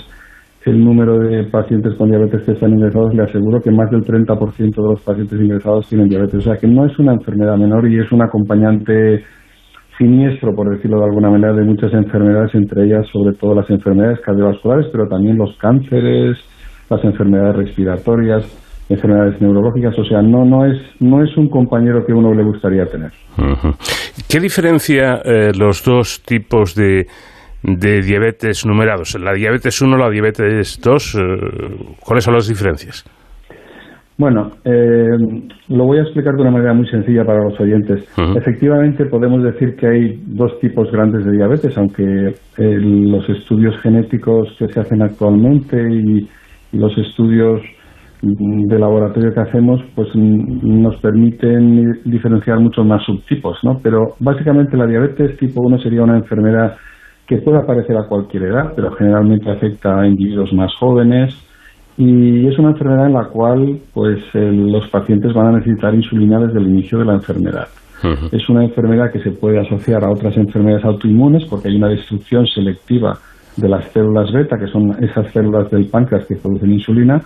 el 0.66 0.82
número 0.82 1.20
de 1.20 1.44
pacientes 1.44 1.96
con 1.96 2.10
diabetes 2.10 2.44
que 2.44 2.54
están 2.54 2.72
ingresados, 2.72 3.14
le 3.14 3.24
aseguro 3.24 3.60
que 3.60 3.72
más 3.72 3.92
del 3.92 4.04
30% 4.04 4.58
de 4.58 4.90
los 4.90 5.02
pacientes 5.02 5.38
ingresados 5.38 5.90
tienen 5.90 6.08
diabetes. 6.08 6.36
O 6.36 6.42
sea 6.42 6.56
que 6.56 6.68
no 6.68 6.86
es 6.86 6.98
una 6.98 7.12
enfermedad 7.12 7.58
menor 7.58 7.86
y 7.92 8.00
es 8.00 8.10
un 8.14 8.22
acompañante 8.22 9.26
siniestro, 9.98 10.56
por 10.56 10.70
decirlo 10.70 11.00
de 11.00 11.06
alguna 11.06 11.30
manera, 11.30 11.52
de 11.52 11.66
muchas 11.66 11.94
enfermedades, 11.94 12.56
entre 12.56 12.86
ellas 12.86 13.06
sobre 13.12 13.36
todo 13.36 13.54
las 13.54 13.70
enfermedades 13.70 14.22
cardiovasculares, 14.22 14.86
pero 14.94 15.10
también 15.10 15.38
los 15.38 15.54
cánceres, 15.58 16.38
las 16.90 17.04
enfermedades 17.04 17.58
respiratorias, 17.58 18.63
enfermedades 18.90 19.42
neurológicas, 19.42 19.98
o 19.98 20.04
sea, 20.04 20.22
no 20.22 20.46
no 20.46 20.66
es 20.66 20.80
no 21.00 21.24
es 21.24 21.36
un 21.38 21.50
compañero 21.50 22.06
que 22.06 22.14
uno 22.14 22.34
le 22.34 22.44
gustaría 22.44 22.86
tener. 22.86 23.12
¿Qué 24.30 24.40
diferencia 24.40 25.22
eh, 25.24 25.52
los 25.58 25.84
dos 25.84 26.22
tipos 26.24 26.76
de, 26.76 27.06
de 27.64 28.02
diabetes 28.02 28.66
numerados? 28.66 29.18
La 29.20 29.34
diabetes 29.34 29.82
1, 29.82 29.98
la 29.98 30.10
diabetes 30.10 30.80
2, 30.84 31.16
eh, 31.16 31.20
¿cuáles 32.06 32.24
son 32.24 32.34
las 32.34 32.48
diferencias? 32.48 33.06
Bueno, 34.16 34.52
eh, 34.64 35.18
lo 35.70 35.86
voy 35.86 35.98
a 35.98 36.04
explicar 36.04 36.36
de 36.36 36.42
una 36.44 36.52
manera 36.52 36.74
muy 36.76 36.88
sencilla 36.88 37.26
para 37.26 37.44
los 37.44 37.60
oyentes. 37.60 38.08
Efectivamente, 38.36 39.06
podemos 39.06 39.44
decir 39.44 39.76
que 39.76 39.88
hay 39.88 40.22
dos 40.28 40.60
tipos 40.60 40.92
grandes 40.92 41.26
de 41.26 41.32
diabetes, 41.32 41.76
aunque 41.80 42.36
los 42.58 43.28
estudios 43.28 43.76
genéticos 43.82 44.56
que 44.60 44.68
se 44.68 44.80
hacen 44.80 45.02
actualmente 45.02 45.82
y 45.82 46.30
los 46.74 46.96
estudios 46.96 47.60
de 48.26 48.80
laboratorio 48.80 49.34
que 49.34 49.42
hacemos 49.42 49.82
pues 49.96 50.08
nos 50.16 50.96
permiten 51.02 52.02
diferenciar 52.06 52.58
muchos 52.60 52.86
más 52.86 53.04
subtipos, 53.06 53.58
¿no? 53.64 53.80
Pero 53.84 54.16
básicamente 54.20 54.78
la 54.78 54.88
diabetes 54.88 55.38
tipo 55.38 55.62
1 55.62 55.80
sería 55.80 56.04
una 56.04 56.18
enfermedad 56.18 56.78
que 57.28 57.38
puede 57.40 57.58
aparecer 57.58 57.98
a 57.98 58.08
cualquier 58.08 58.44
edad, 58.44 58.72
pero 58.76 58.92
generalmente 58.92 59.52
afecta 59.52 60.00
a 60.00 60.08
individuos 60.08 60.54
más 60.54 60.74
jóvenes 60.80 61.36
y 61.98 62.48
es 62.48 62.58
una 62.58 62.70
enfermedad 62.70 63.08
en 63.08 63.14
la 63.14 63.26
cual 63.26 63.80
pues 63.94 64.20
los 64.34 64.88
pacientes 64.88 65.34
van 65.34 65.48
a 65.48 65.58
necesitar 65.58 65.94
insulina 65.94 66.40
desde 66.40 66.60
el 66.60 66.68
inicio 66.68 67.00
de 67.00 67.06
la 67.06 67.14
enfermedad. 67.16 67.68
Es 68.32 68.50
una 68.50 68.64
enfermedad 68.64 69.12
que 69.12 69.20
se 69.20 69.32
puede 69.32 69.60
asociar 69.60 70.04
a 70.04 70.12
otras 70.12 70.36
enfermedades 70.38 70.86
autoinmunes 70.86 71.46
porque 71.50 71.70
hay 71.70 71.76
una 71.76 71.90
destrucción 71.90 72.46
selectiva 72.48 73.18
de 73.58 73.70
las 73.70 73.86
células 73.92 74.32
beta, 74.34 74.58
que 74.58 74.68
son 74.68 74.92
esas 75.04 75.32
células 75.32 75.70
del 75.72 75.88
páncreas 75.90 76.26
que 76.26 76.36
producen 76.36 76.72
insulina, 76.72 77.22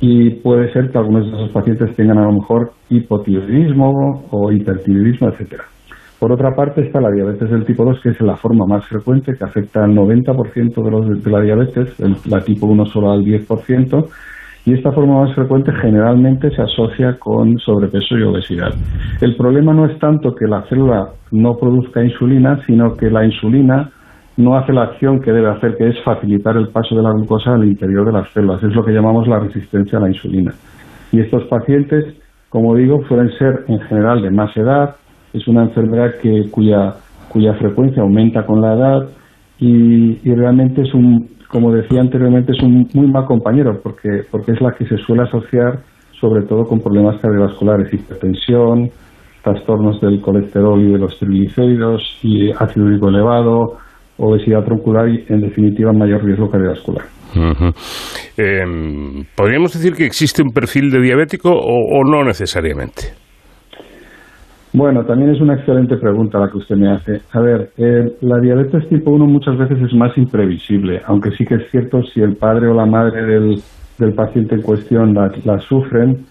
y 0.00 0.30
puede 0.30 0.72
ser 0.72 0.90
que 0.90 0.98
algunos 0.98 1.26
de 1.26 1.32
esos 1.32 1.50
pacientes 1.50 1.94
tengan 1.94 2.18
a 2.18 2.24
lo 2.24 2.32
mejor 2.32 2.72
hipotiroidismo 2.88 4.24
o 4.30 4.50
hipertiroidismo, 4.50 5.28
etcétera. 5.28 5.64
Por 6.18 6.32
otra 6.32 6.54
parte 6.54 6.82
está 6.82 7.00
la 7.00 7.10
diabetes 7.10 7.50
del 7.50 7.64
tipo 7.64 7.84
2, 7.84 8.00
que 8.02 8.10
es 8.10 8.20
la 8.20 8.36
forma 8.36 8.66
más 8.66 8.86
frecuente, 8.86 9.32
que 9.38 9.44
afecta 9.44 9.84
al 9.84 9.94
90% 9.94 10.84
de, 10.84 10.90
los, 10.90 11.24
de 11.24 11.30
la 11.30 11.40
diabetes, 11.40 11.98
la 12.26 12.40
tipo 12.40 12.66
1 12.66 12.86
solo 12.86 13.10
al 13.10 13.24
10%, 13.24 14.06
y 14.66 14.74
esta 14.74 14.92
forma 14.92 15.22
más 15.22 15.34
frecuente 15.34 15.72
generalmente 15.80 16.50
se 16.50 16.60
asocia 16.60 17.18
con 17.18 17.58
sobrepeso 17.58 18.18
y 18.18 18.22
obesidad. 18.22 18.74
El 19.22 19.34
problema 19.36 19.72
no 19.72 19.86
es 19.86 19.98
tanto 19.98 20.34
que 20.34 20.46
la 20.46 20.62
célula 20.68 21.08
no 21.32 21.56
produzca 21.56 22.04
insulina, 22.04 22.60
sino 22.66 22.94
que 22.96 23.10
la 23.10 23.24
insulina 23.24 23.90
no 24.36 24.56
hace 24.56 24.72
la 24.72 24.84
acción 24.84 25.20
que 25.20 25.32
debe 25.32 25.50
hacer, 25.50 25.76
que 25.76 25.88
es 25.88 26.02
facilitar 26.02 26.56
el 26.56 26.68
paso 26.68 26.94
de 26.96 27.02
la 27.02 27.12
glucosa 27.12 27.52
al 27.52 27.64
interior 27.64 28.06
de 28.06 28.12
las 28.12 28.28
células. 28.30 28.62
Es 28.62 28.74
lo 28.74 28.84
que 28.84 28.92
llamamos 28.92 29.28
la 29.28 29.38
resistencia 29.38 29.98
a 29.98 30.02
la 30.02 30.08
insulina. 30.08 30.52
Y 31.12 31.20
estos 31.20 31.44
pacientes, 31.44 32.04
como 32.48 32.74
digo, 32.74 33.02
suelen 33.08 33.30
ser 33.38 33.64
en 33.68 33.80
general 33.80 34.22
de 34.22 34.30
más 34.30 34.56
edad. 34.56 34.96
Es 35.32 35.46
una 35.48 35.64
enfermedad 35.64 36.14
que, 36.22 36.48
cuya, 36.50 36.94
cuya 37.28 37.54
frecuencia 37.54 38.02
aumenta 38.02 38.46
con 38.46 38.60
la 38.60 38.74
edad 38.74 39.08
y, 39.58 40.14
realmente 40.34 40.82
es 40.82 40.94
un, 40.94 41.28
como 41.48 41.72
decía 41.72 42.00
anteriormente, 42.00 42.52
es 42.52 42.62
un 42.62 42.88
muy 42.94 43.08
mal 43.08 43.26
compañero 43.26 43.78
porque, 43.82 44.22
porque 44.30 44.52
es 44.52 44.60
la 44.60 44.72
que 44.72 44.86
se 44.86 44.96
suele 44.98 45.22
asociar 45.22 45.80
sobre 46.20 46.42
todo 46.42 46.64
con 46.64 46.80
problemas 46.80 47.18
cardiovasculares, 47.20 47.92
hipertensión, 47.92 48.90
trastornos 49.42 50.00
del 50.00 50.20
colesterol 50.20 50.80
y 50.80 50.92
de 50.92 50.98
los 50.98 51.18
triglicéridos 51.18 52.02
y 52.22 52.50
ácido 52.50 52.86
úrico 52.86 53.08
elevado, 53.08 53.78
obesidad 54.20 54.64
troncular 54.64 55.08
y, 55.08 55.24
en 55.28 55.40
definitiva, 55.40 55.92
mayor 55.92 56.24
riesgo 56.24 56.50
cardiovascular. 56.50 57.04
Em, 58.36 59.24
¿Podríamos 59.36 59.72
decir 59.72 59.94
que 59.94 60.04
existe 60.04 60.42
un 60.42 60.52
perfil 60.52 60.90
de 60.90 61.00
diabético 61.00 61.50
o, 61.52 62.04
no 62.04 62.24
necesariamente? 62.24 63.12
Bueno, 64.72 65.04
también 65.04 65.30
es 65.30 65.40
una 65.40 65.54
excelente 65.54 65.96
pregunta 65.96 66.38
la 66.38 66.48
que 66.48 66.58
usted 66.58 66.76
me 66.76 66.90
hace. 66.90 67.20
A 67.32 67.40
ver, 67.40 67.70
eh, 67.76 68.16
la 68.20 68.38
diabetes 68.40 68.88
tipo 68.88 69.10
1 69.10 69.26
muchas 69.26 69.58
veces 69.58 69.78
es 69.82 69.92
más 69.94 70.16
imprevisible, 70.16 71.02
aunque 71.06 71.30
sí 71.32 71.44
que 71.44 71.56
es 71.56 71.70
cierto 71.70 72.02
si 72.04 72.20
el 72.20 72.36
padre 72.36 72.68
o 72.68 72.74
la 72.74 72.86
madre 72.86 73.22
del, 73.24 73.56
del 73.98 74.14
paciente 74.14 74.54
en 74.54 74.62
cuestión 74.62 75.12
la, 75.12 75.58
sufren, 75.58 76.24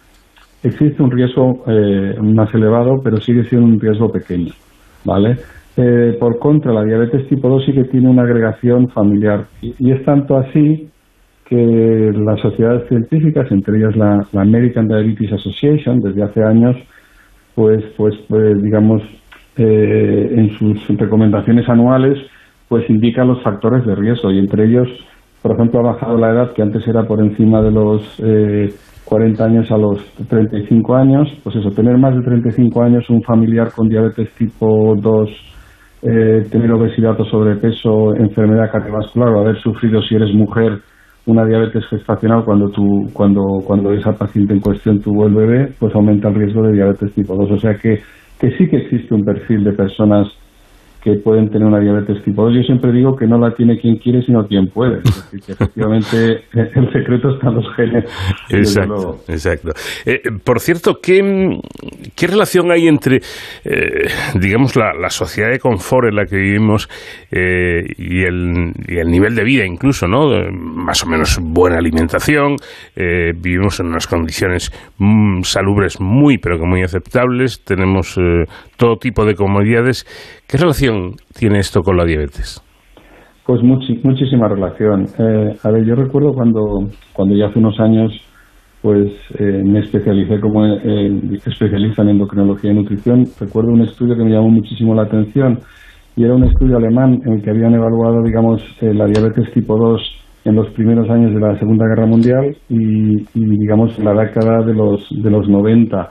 existe 0.64 1.04
un 1.04 1.12
riesgo 1.12 1.64
eh, 1.68 2.16
más 2.22 2.54
elevado, 2.54 2.96
pero 3.04 3.18
sigue 3.18 3.44
siendo 3.44 3.68
un 3.68 3.80
riesgo 3.80 4.10
pequeño, 4.10 4.54
¿vale? 5.04 5.38
Eh, 5.82 6.18
por 6.20 6.40
contra, 6.40 6.74
la 6.74 6.84
diabetes 6.84 7.26
tipo 7.30 7.48
2 7.48 7.64
sí 7.66 7.72
que 7.72 7.86
tiene 7.86 8.10
una 8.10 8.24
agregación 8.24 8.90
familiar. 8.90 9.46
Y, 9.62 9.92
es 9.92 10.04
tanto 10.04 10.36
así 10.36 10.90
que 11.46 12.12
las 12.14 12.42
sociedades 12.42 12.90
científicas, 12.90 13.50
entre 13.50 13.78
ellas 13.78 13.96
la, 13.96 14.28
American 14.42 14.90
Diabetes 14.90 15.32
Association, 15.32 16.02
desde 16.02 16.22
hace 16.22 16.44
años, 16.44 16.76
pues, 17.56 17.82
pues, 17.96 18.14
pues 18.28 18.62
digamos, 18.62 19.02
eh, 19.56 20.30
en 20.36 20.50
sus 20.58 20.86
recomendaciones 20.98 21.70
anuales, 21.70 22.18
pues 22.68 22.84
indica 22.90 23.24
los 23.24 23.42
factores 23.42 23.86
de 23.86 23.96
riesgo. 23.96 24.32
Y 24.32 24.40
entre 24.40 24.66
ellos, 24.66 24.90
por 25.42 25.54
ejemplo, 25.54 25.80
ha 25.80 25.94
bajado 25.94 26.18
la 26.18 26.32
edad 26.32 26.52
que 26.54 26.62
antes 26.62 26.86
era 26.90 27.04
por 27.04 27.22
encima 27.22 27.62
de 27.62 27.72
los 27.72 28.22
40 29.06 29.44
eh, 29.44 29.48
años 29.48 29.72
a 29.72 29.78
los 29.78 30.04
35 30.28 30.96
años, 30.98 31.30
pues 31.42 31.56
eso, 31.56 31.72
tener 31.72 31.98
más 31.98 32.16
de 32.18 32.22
35 32.22 32.84
años 32.84 33.10
un 33.10 33.24
familiar 33.24 33.72
con 33.74 33.88
diabetes 33.88 34.30
tipo 34.34 34.94
2 34.98 35.50
eh, 36.02 36.46
tener 36.50 36.72
obesidad 36.72 37.20
o 37.20 37.26
sobrepeso, 37.26 38.16
enfermedad 38.16 38.72
cardiovascular 38.72 39.30
o 39.30 39.42
haber 39.42 39.60
sufrido 39.62 40.02
si 40.02 40.16
eres 40.16 40.34
mujer 40.34 40.80
una 41.26 41.46
diabetes 41.46 41.86
gestacional 41.88 42.44
cuando 42.44 42.70
tu, 42.70 43.10
cuando 43.14 43.60
cuando 43.66 43.92
esa 43.94 44.14
paciente 44.14 44.54
en 44.54 44.62
cuestión 44.62 45.00
tuvo 45.02 45.28
el 45.28 45.34
bebé, 45.34 45.74
pues 45.78 45.94
aumenta 45.94 46.30
el 46.30 46.36
riesgo 46.36 46.64
de 46.64 46.74
diabetes 46.74 47.14
tipo 47.14 47.36
2. 47.36 47.52
O 47.52 47.58
sea 47.60 47.76
que, 47.76 48.02
que 48.40 48.52
sí 48.58 48.68
que 48.68 48.78
existe 48.78 49.14
un 49.14 49.24
perfil 49.24 49.64
de 49.64 49.74
personas 49.74 50.28
que 51.02 51.14
pueden 51.24 51.50
tener 51.50 51.66
una 51.66 51.80
diabetes 51.80 52.24
tipo 52.24 52.44
2. 52.44 52.56
Yo 52.56 52.64
siempre 52.64 52.92
digo 52.92 53.16
que 53.16 53.26
no 53.26 53.38
la 53.38 53.54
tiene 53.54 53.80
quien 53.80 53.98
quiere, 53.98 54.22
sino 54.22 54.46
quien 54.48 54.68
puede. 54.68 54.98
Es 54.98 55.32
decir, 55.32 55.42
que 55.42 55.52
efectivamente 55.54 56.44
el 56.54 56.92
secreto 56.92 57.30
está 57.36 57.50
en 57.50 57.56
los 57.56 57.76
genes. 57.76 58.06
Exacto, 58.50 59.18
exacto. 59.28 59.72
Eh, 60.06 60.20
por 60.44 60.60
cierto, 60.60 61.00
¿qué, 61.02 61.58
¿qué, 62.16 62.28
relación 62.28 62.72
hay 62.72 62.88
entre, 62.88 63.22
eh, 63.64 64.08
digamos, 64.36 64.76
la, 64.76 64.94
la, 64.94 65.10
sociedad 65.10 65.50
de 65.50 65.60
confort 65.60 66.10
en 66.10 66.16
la 66.16 66.26
que 66.26 66.36
vivimos 66.36 66.90
eh, 67.32 67.84
y, 67.98 68.24
el, 68.24 68.74
y, 68.88 68.98
el, 68.98 69.08
nivel 69.08 69.36
de 69.36 69.44
vida 69.44 69.66
incluso, 69.66 70.08
¿no? 70.08 70.30
Más 70.52 71.04
o 71.04 71.08
menos 71.08 71.40
buena 71.42 71.78
alimentación, 71.78 72.56
vivimos 72.96 73.80
en 73.80 73.88
unas 73.88 74.08
condiciones 74.08 74.72
mm, 74.98 75.42
salubres 75.44 76.00
muy, 76.02 76.38
pero 76.38 76.60
que 76.60 76.66
muy 76.66 76.84
aceptables, 76.84 77.64
tenemos 77.64 78.20
todo 78.78 78.98
tipo 78.98 79.26
de 79.26 79.36
comodidades. 79.36 80.06
¿Qué 80.48 80.58
relación 80.58 80.90
tiene 81.34 81.60
esto 81.60 81.82
con 81.82 81.98
la 81.98 82.06
diabetes? 82.06 82.64
Pues 83.46 83.62
muchísima 83.64 84.48
relación. 84.48 85.06
Eh, 85.18 85.58
a 85.64 85.72
ver, 85.72 85.84
yo 85.84 85.96
recuerdo 85.96 86.34
cuando, 86.34 86.88
cuando 87.14 87.36
ya 87.36 87.48
hace 87.48 87.60
unos 87.60 87.80
años 87.80 88.12
pues 88.82 89.12
eh, 89.38 89.62
me 89.66 89.80
especialicé 89.80 90.40
como 90.40 90.66
eh, 90.66 91.40
especialista 91.46 92.02
en 92.04 92.10
endocrinología 92.10 92.72
y 92.72 92.76
nutrición. 92.76 93.26
Recuerdo 93.40 93.72
un 93.72 93.82
estudio 93.82 94.16
que 94.16 94.24
me 94.24 94.32
llamó 94.32 94.50
muchísimo 94.50 94.96
la 94.96 95.04
atención 95.04 95.60
y 96.16 96.24
era 96.24 96.36
un 96.36 96.44
estudio 96.46 96.78
alemán 96.78 97.20
en 97.26 97.34
el 97.34 97.42
que 97.42 97.50
habían 97.50 97.74
evaluado, 97.74 98.22
digamos, 98.24 98.64
la 98.82 99.06
diabetes 99.06 99.52
tipo 99.54 99.76
2 99.78 100.02
en 100.46 100.56
los 100.56 100.70
primeros 100.74 101.10
años 101.10 101.34
de 101.34 101.40
la 101.40 101.58
Segunda 101.60 101.86
Guerra 101.88 102.06
Mundial 102.06 102.56
y, 102.70 103.22
y 103.34 103.46
digamos, 103.58 103.98
la 104.00 104.14
década 104.14 104.64
de 104.66 104.74
los, 104.74 105.08
de 105.10 105.30
los 105.30 105.50
90 105.50 106.10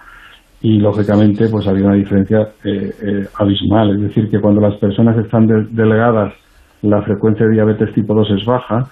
y 0.60 0.78
lógicamente 0.78 1.48
pues 1.48 1.66
había 1.68 1.86
una 1.86 1.97
diferencia 1.97 2.40
eh, 2.64 2.90
eh, 3.02 3.26
abismal, 3.39 3.97
es 3.97 4.02
decir, 4.02 4.28
que 4.28 4.40
cuando 4.40 4.60
las 4.60 4.76
personas 4.78 5.16
están 5.18 5.47
delegadas 5.47 6.35
la 6.82 7.02
frecuencia 7.02 7.47
de 7.47 7.55
diabetes 7.55 7.94
tipo 7.94 8.14
2 8.14 8.28
es 8.39 8.47
baja, 8.47 8.85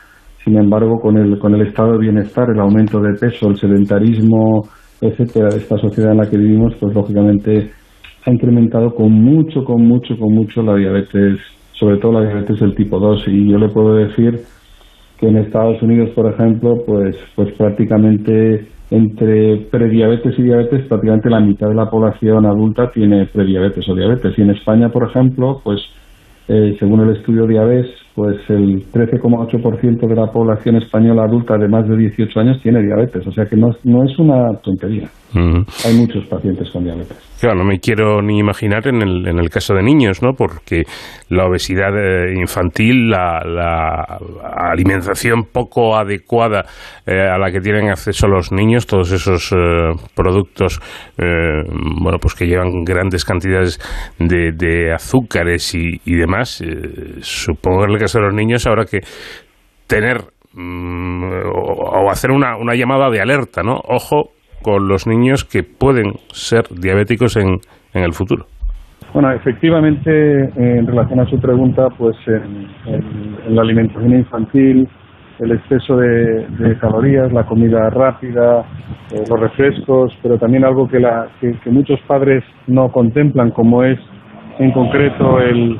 sin 0.44 0.56
embargo 0.56 0.98
con 1.00 1.16
el, 1.16 1.38
con 1.38 1.54
el 1.54 1.66
estado 1.66 1.92
de 1.92 1.98
bienestar, 1.98 2.48
el 2.50 2.60
aumento 2.60 3.00
de 3.00 3.14
peso, 3.18 3.48
el 3.48 3.56
sedentarismo, 3.56 4.62
etcétera, 5.00 5.48
de 5.50 5.58
esta 5.58 5.76
sociedad 5.78 6.12
en 6.12 6.18
la 6.18 6.30
que 6.30 6.38
vivimos, 6.38 6.74
pues 6.80 6.94
lógicamente 6.94 7.70
ha 8.24 8.30
incrementado 8.30 8.90
con 8.94 9.12
mucho, 9.12 9.64
con 9.64 9.86
mucho, 9.86 10.16
con 10.18 10.34
mucho 10.34 10.62
la 10.62 10.74
diabetes, 10.76 11.38
sobre 11.72 11.98
todo 11.98 12.12
la 12.12 12.26
diabetes 12.26 12.58
del 12.60 12.74
tipo 12.74 12.98
2 12.98 13.24
y 13.28 13.50
yo 13.50 13.58
le 13.58 13.68
puedo 13.68 13.94
decir 13.94 14.40
que 15.18 15.28
en 15.28 15.38
Estados 15.38 15.80
Unidos, 15.82 16.10
por 16.14 16.32
ejemplo, 16.32 16.74
pues, 16.86 17.16
pues 17.34 17.52
prácticamente 17.56 18.68
entre 18.90 19.66
prediabetes 19.70 20.38
y 20.38 20.42
diabetes, 20.42 20.86
prácticamente 20.86 21.28
la 21.28 21.40
mitad 21.40 21.68
de 21.68 21.74
la 21.74 21.90
población 21.90 22.46
adulta 22.46 22.90
tiene 22.92 23.26
prediabetes 23.26 23.88
o 23.88 23.94
diabetes. 23.94 24.38
Y 24.38 24.42
en 24.42 24.50
España, 24.50 24.88
por 24.90 25.08
ejemplo, 25.08 25.60
pues 25.64 25.80
eh, 26.48 26.76
según 26.78 27.00
el 27.00 27.16
estudio 27.16 27.46
Diabetes, 27.46 27.90
pues 28.14 28.36
el 28.48 28.86
13,8% 28.92 30.06
de 30.06 30.14
la 30.14 30.30
población 30.30 30.76
española 30.76 31.24
adulta 31.24 31.58
de 31.58 31.68
más 31.68 31.88
de 31.88 31.96
18 31.96 32.40
años 32.40 32.62
tiene 32.62 32.82
diabetes. 32.82 33.26
O 33.26 33.32
sea 33.32 33.46
que 33.46 33.56
no, 33.56 33.70
no 33.84 34.04
es 34.04 34.16
una 34.18 34.56
tontería. 34.62 35.08
Hay 35.34 35.94
muchos 35.94 36.24
pacientes 36.26 36.70
con 36.70 36.84
diabetes. 36.84 37.18
Claro, 37.40 37.56
no 37.56 37.64
me 37.64 37.78
quiero 37.80 38.22
ni 38.22 38.38
imaginar 38.38 38.86
en 38.88 39.02
el, 39.02 39.28
en 39.28 39.38
el 39.38 39.50
caso 39.50 39.74
de 39.74 39.82
niños, 39.82 40.22
¿no? 40.22 40.32
Porque 40.32 40.84
la 41.28 41.46
obesidad 41.46 41.90
eh, 41.94 42.34
infantil, 42.34 43.10
la, 43.10 44.18
alimentación 44.72 45.44
poco 45.52 45.96
adecuada 45.96 46.64
eh, 47.04 47.20
a 47.20 47.38
la 47.38 47.50
que 47.50 47.60
tienen 47.60 47.90
acceso 47.90 48.26
los 48.26 48.52
niños, 48.52 48.86
todos 48.86 49.12
esos 49.12 49.52
eh, 49.52 49.92
productos, 50.14 50.80
bueno, 51.16 52.18
pues 52.20 52.34
que 52.34 52.46
llevan 52.46 52.84
grandes 52.84 53.24
cantidades 53.24 53.78
de, 54.18 54.92
azúcares 54.92 55.74
y, 55.74 56.14
demás, 56.14 56.62
supongo 57.20 57.80
que 57.80 57.84
en 57.84 57.90
el 57.92 57.98
caso 57.98 58.18
de 58.18 58.26
los 58.26 58.34
niños 58.34 58.66
habrá 58.66 58.84
que 58.84 59.00
tener 59.86 60.24
mm, 60.52 61.24
o, 61.52 62.10
hacer 62.10 62.30
una, 62.30 62.56
una 62.56 62.74
llamada 62.74 63.10
de 63.10 63.20
alerta, 63.20 63.62
¿no? 63.62 63.80
Ojo, 63.84 64.35
con 64.66 64.88
los 64.88 65.06
niños 65.06 65.44
que 65.44 65.62
pueden 65.62 66.14
ser 66.32 66.64
diabéticos 66.68 67.36
en, 67.36 67.60
en 67.94 68.02
el 68.02 68.12
futuro? 68.12 68.46
Bueno, 69.14 69.30
efectivamente, 69.30 70.10
en 70.56 70.84
relación 70.88 71.20
a 71.20 71.26
su 71.26 71.38
pregunta, 71.38 71.86
pues 71.96 72.16
en, 72.26 73.54
la 73.54 73.62
alimentación 73.62 74.10
infantil, 74.10 74.88
el 75.38 75.52
exceso 75.52 75.96
de, 75.98 76.76
calorías, 76.80 77.32
la 77.32 77.44
comida 77.44 77.88
rápida, 77.90 78.64
eh, 79.12 79.22
los 79.30 79.38
refrescos, 79.38 80.12
pero 80.20 80.36
también 80.36 80.64
algo 80.64 80.88
que, 80.88 80.98
la, 80.98 81.28
que, 81.40 81.70
muchos 81.70 82.00
padres 82.08 82.42
no 82.66 82.90
contemplan, 82.90 83.52
como 83.52 83.84
es 83.84 84.00
en 84.58 84.72
concreto 84.72 85.38
el, 85.38 85.78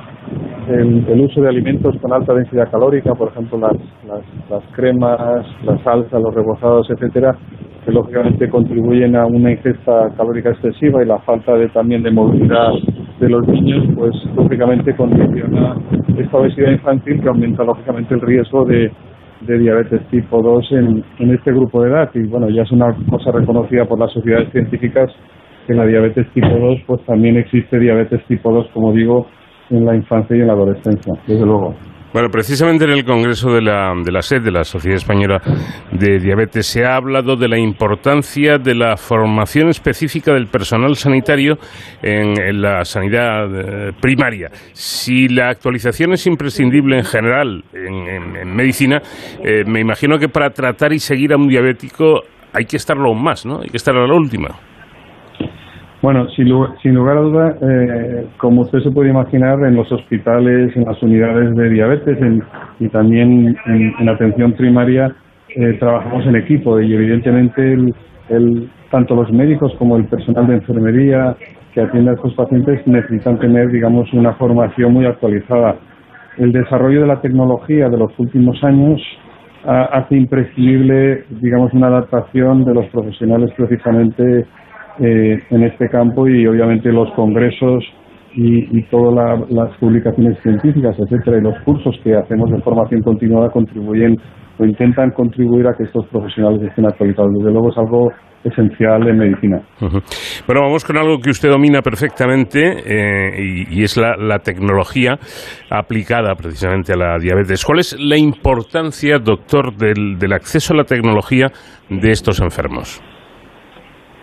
el, 0.68 1.20
uso 1.22 1.40
de 1.40 1.48
alimentos 1.48 1.96
con 2.00 2.12
alta 2.12 2.34
densidad 2.34 2.70
calórica, 2.70 3.14
por 3.14 3.30
ejemplo 3.30 3.58
las, 3.58 3.76
las, 4.06 4.22
las 4.48 4.62
cremas, 4.76 5.44
las 5.64 5.82
salsas, 5.82 6.22
los 6.22 6.32
rebozados, 6.32 6.88
etcétera, 6.88 7.36
que 7.86 7.92
lógicamente 7.92 8.48
contribuyen 8.48 9.14
a 9.14 9.26
una 9.26 9.52
ingesta 9.52 10.10
calórica 10.16 10.50
excesiva 10.50 11.04
y 11.04 11.06
la 11.06 11.20
falta 11.20 11.54
de 11.54 11.68
también 11.68 12.02
de 12.02 12.10
movilidad 12.10 12.72
de 13.20 13.28
los 13.28 13.46
niños, 13.46 13.86
pues 13.94 14.12
lógicamente 14.34 14.94
condiciona 14.96 15.76
esta 16.18 16.36
obesidad 16.36 16.72
infantil 16.72 17.22
que 17.22 17.28
aumenta 17.28 17.62
lógicamente 17.62 18.14
el 18.14 18.22
riesgo 18.22 18.64
de, 18.64 18.90
de 19.42 19.58
diabetes 19.58 20.04
tipo 20.10 20.42
2 20.42 20.72
en, 20.72 21.04
en 21.20 21.30
este 21.30 21.52
grupo 21.52 21.80
de 21.82 21.90
edad. 21.90 22.10
Y 22.12 22.24
bueno, 22.24 22.50
ya 22.50 22.62
es 22.62 22.72
una 22.72 22.92
cosa 23.08 23.30
reconocida 23.30 23.84
por 23.84 24.00
las 24.00 24.12
sociedades 24.12 24.50
científicas 24.50 25.08
que 25.66 25.72
en 25.72 25.78
la 25.78 25.86
diabetes 25.86 26.26
tipo 26.34 26.48
2 26.48 26.80
pues 26.88 27.04
también 27.06 27.36
existe 27.36 27.78
diabetes 27.78 28.20
tipo 28.26 28.52
2, 28.52 28.66
como 28.74 28.92
digo, 28.92 29.28
en 29.70 29.84
la 29.86 29.94
infancia 29.94 30.36
y 30.36 30.40
en 30.40 30.48
la 30.48 30.54
adolescencia, 30.54 31.14
desde 31.24 31.46
luego. 31.46 31.74
Bueno, 32.16 32.30
precisamente 32.30 32.86
en 32.86 32.92
el 32.92 33.04
Congreso 33.04 33.50
de 33.50 33.60
la, 33.60 33.92
de 34.02 34.10
la 34.10 34.22
SED, 34.22 34.40
de 34.40 34.50
la 34.50 34.64
Sociedad 34.64 34.96
Española 34.96 35.38
de 35.92 36.18
Diabetes, 36.18 36.66
se 36.66 36.82
ha 36.82 36.96
hablado 36.96 37.36
de 37.36 37.46
la 37.46 37.58
importancia 37.58 38.56
de 38.56 38.74
la 38.74 38.96
formación 38.96 39.68
específica 39.68 40.32
del 40.32 40.46
personal 40.46 40.96
sanitario 40.96 41.58
en, 42.02 42.62
la 42.62 42.86
sanidad 42.86 43.44
eh, 43.54 43.92
primaria. 44.00 44.48
Si 44.72 45.28
la 45.28 45.50
actualización 45.50 46.14
es 46.14 46.26
imprescindible 46.26 46.96
en 46.96 47.04
general 47.04 47.62
en, 47.74 48.56
medicina, 48.56 49.02
eh, 49.44 49.64
me 49.66 49.80
imagino 49.80 50.18
que 50.18 50.30
para 50.30 50.48
tratar 50.48 50.94
y 50.94 50.98
seguir 50.98 51.34
a 51.34 51.36
un 51.36 51.48
diabético 51.48 52.22
hay 52.50 52.64
que 52.64 52.78
estarlo 52.78 53.10
aún 53.10 53.22
más, 53.22 53.44
¿no? 53.44 53.60
Hay 53.60 53.68
que 53.68 53.76
estar 53.76 53.94
a 53.94 54.06
la 54.06 54.14
última. 54.14 54.58
Bueno, 56.02 56.28
sin, 56.28 56.94
lugar 56.94 57.16
a 57.16 57.20
duda, 57.20 57.56
eh, 57.62 58.26
como 58.36 58.62
usted 58.62 58.80
se 58.80 58.90
puede 58.90 59.10
imaginar, 59.10 59.58
en 59.64 59.76
los 59.76 59.90
hospitales, 59.90 60.76
en 60.76 60.84
las 60.84 61.02
unidades 61.02 61.56
de 61.56 61.70
diabetes 61.70 62.18
y 62.78 62.88
también 62.88 63.56
en, 63.66 64.08
atención 64.08 64.52
primaria, 64.52 65.10
eh, 65.48 65.72
trabajamos 65.80 66.26
en 66.26 66.36
equipo 66.36 66.78
y 66.80 66.92
evidentemente 66.92 67.72
el, 68.28 68.70
tanto 68.90 69.14
los 69.14 69.32
médicos 69.32 69.72
como 69.78 69.96
el 69.96 70.04
personal 70.04 70.46
de 70.46 70.54
enfermería 70.56 71.34
que 71.72 71.80
atiende 71.80 72.10
a 72.10 72.14
estos 72.14 72.34
pacientes 72.34 72.86
necesitan 72.86 73.38
tener, 73.38 73.68
digamos, 73.70 74.12
una 74.12 74.34
formación 74.34 74.92
muy 74.92 75.06
actualizada. 75.06 75.76
El 76.36 76.52
desarrollo 76.52 77.00
de 77.00 77.06
la 77.06 77.22
tecnología 77.22 77.88
de 77.88 77.96
los 77.96 78.12
últimos 78.18 78.62
años 78.62 79.00
hace 79.64 80.16
imprescindible, 80.16 81.24
digamos, 81.40 81.72
una 81.72 81.88
adaptación 81.88 82.64
de 82.64 82.74
los 82.74 82.86
profesionales 82.86 83.50
precisamente 83.56 84.46
eh, 85.00 85.38
en 85.50 85.62
este 85.62 85.88
campo 85.88 86.26
y 86.28 86.46
obviamente 86.46 86.90
los 86.90 87.10
congresos 87.12 87.84
y, 88.36 88.82
todas 88.90 89.40
las 89.48 89.76
publicaciones 89.78 90.38
científicas, 90.42 90.94
etcétera, 90.98 91.38
y 91.38 91.40
los 91.40 91.58
cursos 91.64 91.96
que 92.04 92.14
hacemos 92.14 92.50
de 92.50 92.60
formación 92.60 93.02
continuada 93.02 93.48
contribuyen 93.48 94.16
o 94.58 94.64
intentan 94.64 95.10
contribuir 95.10 95.66
a 95.66 95.74
que 95.74 95.84
estos 95.84 96.06
profesionales 96.08 96.62
estén 96.62 96.86
actualizados. 96.86 97.32
Desde 97.38 97.50
luego 97.50 97.70
es 97.70 97.78
algo 97.78 98.12
esencial 98.44 99.08
en 99.08 99.18
medicina. 99.18 99.60
Bueno, 100.46 100.62
vamos 100.62 100.84
con 100.84 100.96
algo 100.96 101.18
que 101.18 101.30
usted 101.30 101.50
domina 101.50 101.80
perfectamente 101.82 102.60
eh, 102.86 103.66
y, 103.70 103.82
es 103.82 103.96
la, 103.96 104.38
tecnología 104.38 105.18
aplicada 105.70 106.34
precisamente 106.34 106.92
a 106.92 106.96
la 106.96 107.18
diabetes. 107.18 107.64
¿Cuál 107.64 107.80
es 107.80 107.96
la 107.98 108.16
importancia, 108.16 109.18
doctor, 109.18 109.74
del, 109.76 110.18
del 110.18 110.32
acceso 110.32 110.74
a 110.74 110.76
la 110.76 110.84
tecnología 110.84 111.48
de 111.88 112.10
estos 112.10 112.40
enfermos? 112.40 113.02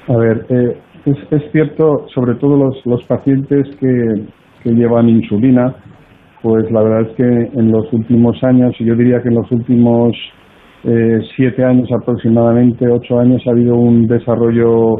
A 0.08 0.18
ver, 0.18 0.46
eh, 0.50 0.78
es, 1.06 1.52
cierto, 1.52 2.08
sobre 2.14 2.36
todo 2.36 2.58
los, 2.58 2.86
los 2.86 3.04
pacientes 3.06 3.68
que, 3.80 4.26
que 4.64 4.72
llevan 4.72 5.10
insulina, 5.10 5.76
pues 6.42 6.70
la 6.72 6.84
verdad 6.84 7.10
es 7.10 7.16
que 7.16 7.24
en 7.24 7.72
los 7.72 7.92
últimos 7.94 8.44
años, 8.44 8.76
y 8.80 8.86
yo 8.86 8.96
diría 8.96 9.22
que 9.22 9.30
en 9.30 9.36
los 9.36 9.50
últimos 9.52 10.12
eh, 10.84 11.20
siete 11.38 11.64
años 11.64 11.90
aproximadamente, 11.92 12.86
ocho 12.90 13.20
años, 13.20 13.42
ha 13.48 13.52
habido 13.52 13.76
un 13.76 14.06
desarrollo 14.08 14.96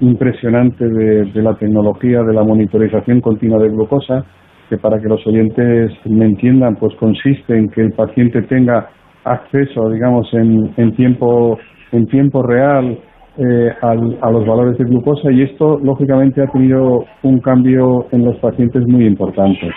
impresionante 0.00 0.86
de, 0.86 1.24
de, 1.32 1.42
la 1.42 1.54
tecnología 1.54 2.22
de 2.22 2.34
la 2.34 2.44
monitorización 2.44 3.22
continua 3.22 3.58
de 3.58 3.70
glucosa, 3.70 4.24
que 4.68 4.76
para 4.76 5.00
que 5.00 5.08
los 5.08 5.26
oyentes 5.26 5.92
me 6.04 6.26
entiendan, 6.26 6.76
pues 6.76 6.94
consiste 6.96 7.56
en 7.56 7.68
que 7.70 7.82
el 7.82 7.92
paciente 7.92 8.42
tenga 8.42 8.90
acceso, 9.24 9.88
digamos, 9.88 10.28
en, 10.34 10.74
en 10.76 10.94
tiempo 10.94 11.58
en 11.92 12.06
tiempo 12.06 12.42
real 12.42 12.98
eh, 13.38 13.70
a 13.80 14.30
los 14.30 14.46
valores 14.46 14.76
de 14.78 14.84
glucosa 14.84 15.30
y 15.32 15.42
esto 15.42 15.78
lógicamente 15.82 16.42
ha 16.42 16.46
tenido 16.46 17.04
un 17.22 17.38
cambio 17.40 18.06
en 18.12 18.24
los 18.24 18.36
pacientes 18.36 18.86
muy 18.86 19.06
importante. 19.06 19.70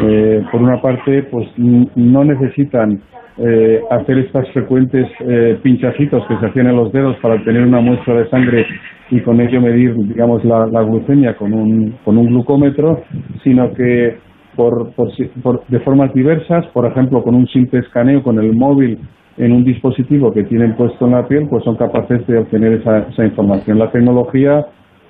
Eh, 0.00 0.42
por 0.52 0.62
una 0.62 0.80
parte, 0.80 1.24
pues 1.24 1.48
no 1.56 2.24
necesitan 2.24 3.02
eh, 3.42 3.80
hacer 3.90 4.18
estas 4.18 4.46
frecuentes 4.50 5.06
eh, 5.20 5.58
pinchacitos 5.62 6.26
que 6.26 6.36
se 6.38 6.46
hacían 6.46 6.66
en 6.66 6.76
los 6.76 6.92
dedos 6.92 7.16
para 7.22 7.36
obtener 7.36 7.62
una 7.62 7.80
muestra 7.80 8.14
de 8.14 8.28
sangre 8.28 8.66
y 9.10 9.20
con 9.22 9.40
ello 9.40 9.60
medir, 9.60 9.94
digamos, 9.94 10.44
la, 10.44 10.66
glucemia 10.82 11.34
con 11.36 11.54
un, 11.54 11.96
con 12.04 12.18
un 12.18 12.26
glucómetro, 12.26 13.02
sino 13.42 13.72
que 13.72 14.18
por, 14.54 14.92
por, 14.94 15.66
de 15.68 15.80
formas 15.80 16.12
diversas, 16.12 16.66
por 16.74 16.84
ejemplo, 16.86 17.22
con 17.22 17.34
un 17.34 17.46
simple 17.46 17.80
escaneo 17.80 18.22
con 18.22 18.38
el 18.38 18.54
móvil 18.54 18.98
en 19.40 19.52
un 19.52 19.64
dispositivo 19.64 20.32
que 20.32 20.44
tienen 20.44 20.76
puesto 20.76 21.06
en 21.06 21.12
la 21.12 21.26
piel, 21.26 21.46
pues 21.48 21.64
son 21.64 21.76
capaces 21.76 22.26
de 22.26 22.38
obtener 22.38 22.74
esa, 22.74 23.24
información. 23.24 23.78
La 23.78 23.90
tecnología 23.90 24.66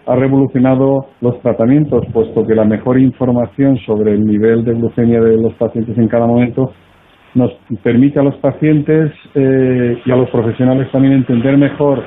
ha 0.07 0.15
revolucionado 0.15 1.07
los 1.21 1.41
tratamientos, 1.43 2.07
puesto 2.13 2.47
que 2.47 2.55
la 2.55 2.65
mejor 2.65 3.01
información 3.01 3.77
sobre 3.85 4.13
el 4.13 4.25
nivel 4.25 4.65
de 4.65 4.75
glucemia 4.75 5.21
de 5.21 5.37
los 5.37 5.53
pacientes 5.55 5.99
en 5.99 6.07
cada 6.07 6.29
momento 6.29 6.73
nos 7.35 7.51
permite 7.83 8.21
a 8.21 8.23
los 8.23 8.37
pacientes 8.37 9.13
eh, 9.35 9.99
y 10.05 10.11
a 10.11 10.17
los 10.17 10.31
profesionales 10.31 10.91
también 10.93 11.15
entender 11.15 11.57
mejor, 11.57 12.01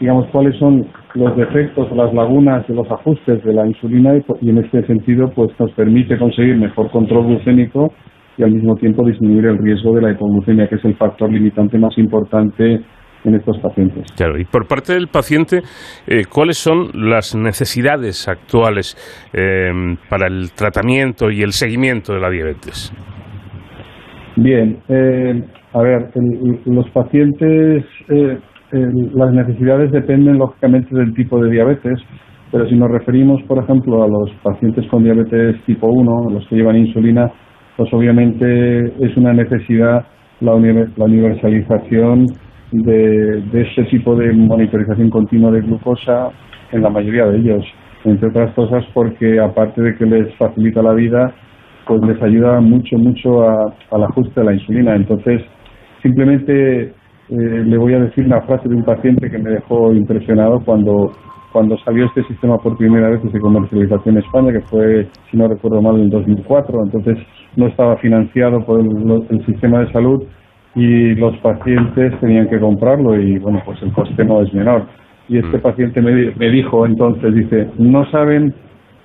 digamos, 0.00 0.26
cuáles 0.30 0.56
son 0.58 0.86
los 1.14 1.36
defectos 1.36 1.90
las 1.96 2.14
lagunas 2.14 2.66
de 2.68 2.74
los 2.74 2.88
ajustes 2.88 3.42
de 3.42 3.52
la 3.52 3.66
insulina 3.66 4.16
y, 4.16 4.24
y 4.46 4.50
en 4.50 4.58
este 4.58 4.86
sentido, 4.86 5.28
pues 5.34 5.50
nos 5.58 5.72
permite 5.72 6.18
conseguir 6.18 6.56
mejor 6.56 6.90
control 6.92 7.26
glucémico 7.26 7.92
y 8.36 8.42
al 8.42 8.52
mismo 8.52 8.76
tiempo 8.76 9.06
disminuir 9.06 9.46
el 9.46 9.58
riesgo 9.58 9.94
de 9.94 10.02
la 10.02 10.12
hipoglucemia, 10.12 10.68
que 10.68 10.76
es 10.76 10.84
el 10.84 10.96
factor 10.96 11.32
limitante 11.32 11.78
más 11.78 11.96
importante 11.98 12.80
en 13.24 13.34
estos 13.34 13.58
pacientes. 13.58 14.04
Claro, 14.16 14.38
y 14.38 14.44
por 14.44 14.66
parte 14.66 14.92
del 14.92 15.08
paciente, 15.08 15.62
eh, 16.06 16.22
¿cuáles 16.32 16.58
son 16.58 16.88
las 16.94 17.34
necesidades 17.34 18.28
actuales 18.28 18.96
eh, 19.32 19.70
para 20.10 20.26
el 20.26 20.52
tratamiento 20.52 21.30
y 21.30 21.42
el 21.42 21.52
seguimiento 21.52 22.12
de 22.12 22.20
la 22.20 22.30
diabetes? 22.30 22.92
Bien, 24.36 24.78
eh, 24.88 25.42
a 25.72 25.82
ver, 25.82 26.10
los 26.66 26.88
pacientes, 26.90 27.84
las 28.70 29.32
necesidades 29.32 29.90
dependen 29.92 30.38
lógicamente 30.38 30.94
del 30.94 31.14
tipo 31.14 31.40
de 31.40 31.50
diabetes, 31.50 31.98
pero 32.50 32.68
si 32.68 32.76
nos 32.76 32.90
referimos, 32.90 33.42
por 33.48 33.62
ejemplo, 33.62 34.02
a 34.02 34.08
los 34.08 34.30
pacientes 34.42 34.86
con 34.88 35.02
diabetes 35.02 35.56
tipo 35.66 35.88
1, 35.88 36.30
los 36.30 36.46
que 36.48 36.56
llevan 36.56 36.76
insulina, 36.76 37.30
pues 37.76 37.92
obviamente 37.92 38.84
es 39.04 39.16
una 39.16 39.32
necesidad 39.32 40.04
la, 40.40 40.54
universalización 40.54 42.26
de, 42.72 43.42
de 43.52 43.60
este 43.62 43.84
tipo 43.84 44.16
de 44.16 44.32
monitorización 44.32 45.10
continua 45.10 45.50
de 45.50 45.60
glucosa 45.60 46.30
en 46.72 46.82
la 46.82 46.90
mayoría 46.90 47.26
de 47.26 47.38
ellos, 47.38 47.64
entre 48.04 48.28
otras 48.28 48.52
cosas 48.54 48.84
porque 48.92 49.40
aparte 49.40 49.80
de 49.82 49.94
que 49.96 50.06
les 50.06 50.34
facilita 50.36 50.82
la 50.82 50.92
vida, 50.92 51.34
pues 51.86 52.00
les 52.02 52.20
ayuda 52.22 52.60
mucho, 52.60 52.96
mucho 52.96 53.42
al 53.48 54.04
ajuste 54.04 54.40
de 54.40 54.46
la 54.46 54.54
insulina. 54.54 54.96
Entonces, 54.96 55.42
simplemente 56.02 56.82
eh, 56.82 56.92
le 57.28 57.78
voy 57.78 57.94
a 57.94 58.00
decir 58.00 58.24
una 58.26 58.42
frase 58.42 58.68
de 58.68 58.74
un 58.74 58.84
paciente 58.84 59.30
que 59.30 59.38
me 59.38 59.50
dejó 59.50 59.92
impresionado 59.92 60.60
cuando 60.64 61.12
cuando 61.52 61.78
salió 61.84 62.06
este 62.06 62.24
sistema 62.24 62.58
por 62.58 62.76
primera 62.76 63.08
vez 63.10 63.22
de 63.22 63.38
comercialización 63.38 64.16
en 64.16 64.24
España, 64.24 64.52
que 64.52 64.60
fue, 64.62 65.06
si 65.30 65.36
no 65.36 65.46
recuerdo 65.46 65.80
mal, 65.80 66.00
en 66.00 66.10
2004. 66.10 66.80
Entonces 66.86 67.16
no 67.56 67.66
estaba 67.66 67.96
financiado 67.98 68.64
por 68.64 68.80
el, 68.80 69.46
sistema 69.46 69.80
de 69.80 69.92
salud 69.92 70.22
y 70.74 71.14
los 71.14 71.36
pacientes 71.38 72.18
tenían 72.20 72.48
que 72.48 72.58
comprarlo 72.58 73.20
y, 73.20 73.38
bueno, 73.38 73.62
pues 73.64 73.80
el 73.82 73.92
coste 73.92 74.24
no 74.24 74.42
es 74.42 74.52
menor. 74.52 74.86
Y 75.28 75.38
este 75.38 75.58
mm. 75.58 75.60
paciente 75.60 76.00
me, 76.00 76.32
me 76.32 76.50
dijo 76.50 76.84
entonces, 76.84 77.34
dice, 77.34 77.68
no 77.78 78.04
saben 78.10 78.54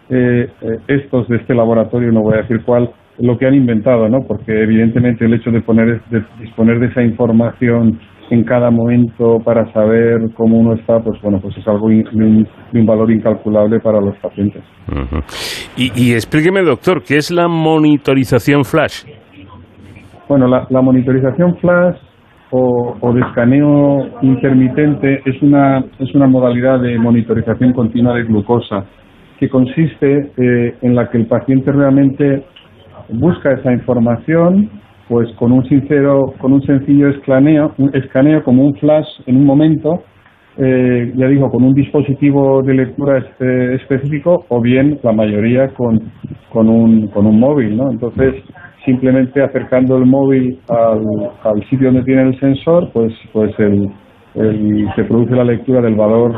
eh, 0.10 0.50
eh, 0.62 0.78
estos 0.88 1.28
de 1.28 1.38
este 1.38 1.54
laboratorio, 1.54 2.12
no 2.12 2.22
voy 2.22 2.34
a 2.34 2.42
decir 2.42 2.64
cuál, 2.66 2.90
lo 3.20 3.38
que 3.38 3.46
han 3.46 3.54
inventado, 3.54 4.10
¿no? 4.10 4.26
Porque 4.28 4.64
evidentemente 4.64 5.26
el 5.26 5.34
hecho 5.36 5.52
de 5.52 5.62
poner, 5.62 6.02
de 6.10 6.24
disponer 6.40 6.80
de 6.80 6.88
esa 6.88 7.04
información 7.04 8.00
en 8.30 8.44
cada 8.44 8.70
momento 8.70 9.40
para 9.44 9.72
saber 9.74 10.20
cómo 10.36 10.58
uno 10.58 10.74
está, 10.76 11.00
pues 11.00 11.20
bueno, 11.22 11.40
pues 11.42 11.58
es 11.58 11.68
algo 11.68 11.90
de 11.90 12.04
un, 12.74 12.86
valor 12.86 13.12
incalculable 13.12 13.80
para 13.80 14.00
los 14.00 14.16
pacientes. 14.18 14.64
y, 15.76 16.14
explíqueme, 16.14 16.62
doctor, 16.62 17.02
¿qué 17.04 17.18
es 17.18 17.32
la 17.32 17.48
monitorización 17.48 18.64
flash? 18.64 19.06
Bueno, 20.28 20.48
la, 20.48 20.82
monitorización 20.82 21.58
flash 21.58 21.98
o, 22.52 23.14
de 23.14 23.22
escaneo 23.22 24.08
intermitente 24.22 25.22
es 25.26 25.42
una, 25.42 25.80
es 26.00 26.14
una 26.14 26.28
modalidad 26.28 26.80
de 26.80 26.98
monitorización 27.00 27.74
continua 27.74 28.16
de 28.16 28.24
glucosa 28.24 28.86
que 29.40 29.50
consiste 29.50 30.32
eh, 30.38 30.76
en 30.82 30.96
la 30.96 31.10
que 31.10 31.18
el 31.18 31.28
paciente 31.28 31.72
realmente 31.72 32.44
busca 33.10 33.54
esa 33.54 33.72
información 33.72 34.70
pues 35.10 35.28
con 35.38 35.52
un 35.52 35.66
sincero, 35.66 36.34
con 36.38 36.54
un 36.54 36.62
sencillo 36.62 37.10
escaneo, 37.10 37.74
un 37.80 37.90
escaneo 37.96 38.44
como 38.44 38.64
un 38.64 38.76
flash 38.76 39.08
en 39.26 39.38
un 39.38 39.46
momento, 39.46 40.04
eh, 40.58 41.12
ya 41.16 41.28
digo, 41.28 41.50
con 41.50 41.64
un 41.64 41.74
dispositivo 41.74 42.62
de 42.62 42.76
lectura 42.76 43.18
este, 43.18 43.76
específico 43.76 44.46
o 44.50 44.62
bien 44.62 45.00
la 45.02 45.12
mayoría 45.12 45.70
con, 45.70 46.00
con, 46.52 46.70
un, 46.70 47.08
con 47.08 47.26
un 47.26 47.40
móvil, 47.40 47.76
¿no? 47.76 47.90
Entonces, 47.90 48.36
simplemente 48.86 49.42
acercando 49.42 49.98
el 49.98 50.06
móvil 50.06 50.60
al, 50.70 51.04
al 51.44 51.70
sitio 51.70 51.88
donde 51.88 52.04
tiene 52.04 52.22
el 52.30 52.40
sensor, 52.40 52.92
pues, 52.94 53.12
pues 53.34 53.52
el, 53.58 53.90
se 54.96 55.04
produce 55.06 55.36
la 55.36 55.44
lectura 55.44 55.82
del 55.82 55.96
valor 55.96 56.36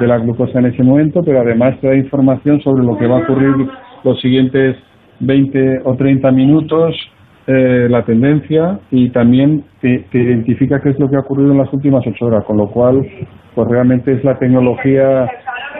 de 0.00 0.06
la 0.06 0.16
glucosa 0.16 0.58
en 0.60 0.66
ese 0.66 0.82
momento, 0.82 1.20
pero 1.22 1.40
además 1.40 1.78
te 1.80 1.88
da 1.88 1.94
información 1.94 2.60
sobre 2.62 2.84
lo 2.84 2.96
que 2.96 3.06
va 3.06 3.18
a 3.18 3.22
ocurrir 3.22 3.68
los 4.02 4.18
siguientes 4.20 4.76
20 5.20 5.80
o 5.84 5.94
30 5.94 6.30
minutos 6.32 6.96
eh, 7.46 7.88
la 7.90 8.02
tendencia 8.04 8.78
y 8.90 9.10
también 9.10 9.64
te, 9.80 10.06
identifica 10.12 10.80
qué 10.80 10.90
es 10.90 10.98
lo 10.98 11.08
que 11.08 11.16
ha 11.16 11.20
ocurrido 11.20 11.52
en 11.52 11.58
las 11.58 11.72
últimas 11.72 12.02
ocho 12.06 12.26
horas, 12.26 12.44
con 12.44 12.56
lo 12.56 12.68
cual, 12.68 13.06
pues 13.54 13.68
realmente 13.68 14.12
es 14.12 14.24
la 14.24 14.38
tecnología 14.38 15.28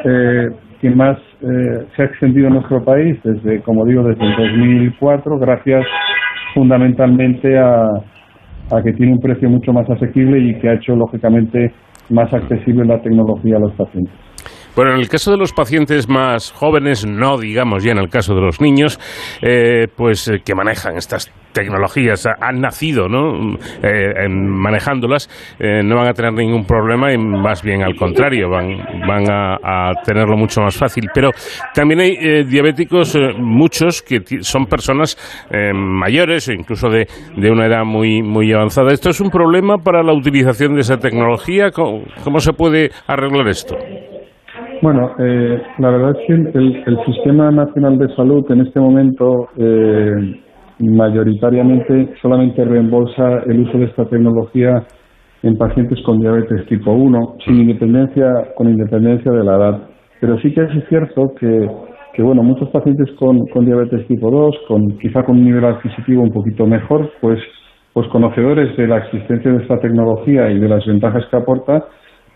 eh, 0.04 0.48
que 0.80 0.90
más 0.90 1.16
eh, 1.40 1.86
se 1.96 2.02
ha 2.02 2.04
extendido 2.04 2.48
en 2.48 2.54
nuestro 2.54 2.84
país 2.84 3.18
desde, 3.24 3.62
como 3.62 3.86
digo, 3.86 4.02
desde 4.02 4.24
el 4.24 4.36
2004, 4.36 5.38
gracias 5.38 5.86
fundamentalmente 6.52 7.58
a, 7.58 7.84
a 7.84 8.82
que 8.82 8.92
tiene 8.92 9.12
un 9.12 9.20
precio 9.20 9.48
mucho 9.48 9.72
más 9.72 9.88
asequible 9.88 10.38
y 10.38 10.58
que 10.60 10.68
ha 10.68 10.74
hecho 10.74 10.94
lógicamente 10.94 11.72
más 12.10 12.32
accesible 12.32 12.84
la 12.84 13.00
tecnología 13.00 13.56
a 13.56 13.60
los 13.60 13.72
pacientes. 13.72 14.12
Bueno, 14.76 14.92
en 14.94 14.98
el 14.98 15.08
caso 15.08 15.30
de 15.30 15.36
los 15.36 15.52
pacientes 15.52 16.08
más 16.08 16.50
jóvenes, 16.50 17.06
no 17.06 17.38
digamos 17.38 17.84
ya 17.84 17.92
en 17.92 17.98
el 17.98 18.08
caso 18.08 18.34
de 18.34 18.40
los 18.40 18.60
niños, 18.60 18.98
eh, 19.40 19.86
pues 19.94 20.26
eh, 20.26 20.40
que 20.44 20.52
manejan 20.52 20.96
estas 20.96 21.32
tecnologías, 21.52 22.26
han 22.26 22.60
nacido 22.60 23.08
¿no? 23.08 23.56
Eh, 23.80 24.28
manejándolas, 24.28 25.30
no 25.60 25.96
van 25.96 26.08
a 26.08 26.12
tener 26.12 26.32
ningún 26.32 26.64
problema 26.64 27.12
y 27.12 27.18
más 27.18 27.62
bien 27.62 27.84
al 27.84 27.94
contrario, 27.94 28.50
van, 28.50 28.78
van 29.06 29.30
a, 29.30 29.92
tenerlo 30.04 30.36
mucho 30.36 30.62
más 30.62 30.76
fácil. 30.76 31.04
Pero 31.14 31.30
también 31.72 32.00
hay 32.00 32.42
diabéticos, 32.42 33.16
muchos, 33.38 34.02
que 34.02 34.20
son 34.40 34.66
personas 34.66 35.16
mayores 35.72 36.48
o 36.48 36.52
incluso 36.52 36.88
de, 36.88 37.06
de, 37.36 37.50
una 37.52 37.66
edad 37.66 37.84
muy, 37.84 38.20
muy 38.20 38.52
avanzada. 38.52 38.92
¿Esto 38.92 39.10
es 39.10 39.20
un 39.20 39.30
problema 39.30 39.78
para 39.78 40.02
la 40.02 40.12
utilización 40.12 40.74
de 40.74 40.80
esa 40.80 40.96
tecnología? 40.96 41.70
cómo 41.70 42.40
se 42.40 42.52
puede 42.52 42.90
arreglar 43.06 43.46
esto? 43.46 43.76
Bueno, 44.84 45.12
eh, 45.18 45.62
la 45.78 45.88
verdad 45.88 46.10
es 46.10 46.26
que 46.26 46.34
el, 46.34 46.98
Sistema 47.06 47.50
Nacional 47.50 47.96
de 47.96 48.14
Salud 48.14 48.44
en 48.50 48.60
este 48.60 48.78
momento 48.78 49.48
eh, 49.56 50.42
mayoritariamente 50.78 52.12
solamente 52.20 52.62
reembolsa 52.62 53.44
el 53.46 53.60
uso 53.60 53.78
de 53.78 53.86
esta 53.86 54.04
tecnología 54.04 54.84
en 55.42 55.56
pacientes 55.56 55.98
con 56.04 56.18
diabetes 56.18 56.66
tipo 56.66 56.92
1, 56.92 57.36
sin 57.46 57.60
independencia, 57.60 58.26
con 58.56 58.68
independencia 58.68 59.32
de 59.32 59.42
la 59.42 59.56
edad. 59.56 59.88
Pero 60.20 60.38
sí 60.40 60.52
que 60.52 60.60
es 60.60 60.88
cierto 60.90 61.32
que, 61.40 61.66
que 62.12 62.22
bueno, 62.22 62.42
muchos 62.42 62.68
pacientes 62.68 63.10
con, 63.18 63.38
con 63.54 63.64
diabetes 63.64 64.06
tipo 64.06 64.30
2, 64.30 64.54
con, 64.68 64.98
quizá 64.98 65.22
con 65.22 65.38
un 65.38 65.46
nivel 65.46 65.64
adquisitivo 65.64 66.22
un 66.22 66.30
poquito 66.30 66.66
mejor, 66.66 67.10
pues, 67.22 67.38
pues 67.94 68.06
conocedores 68.08 68.76
de 68.76 68.86
la 68.86 68.98
existencia 68.98 69.50
de 69.50 69.62
esta 69.62 69.78
tecnología 69.78 70.50
y 70.50 70.60
de 70.60 70.68
las 70.68 70.84
ventajas 70.84 71.24
que 71.30 71.38
aporta, 71.38 71.86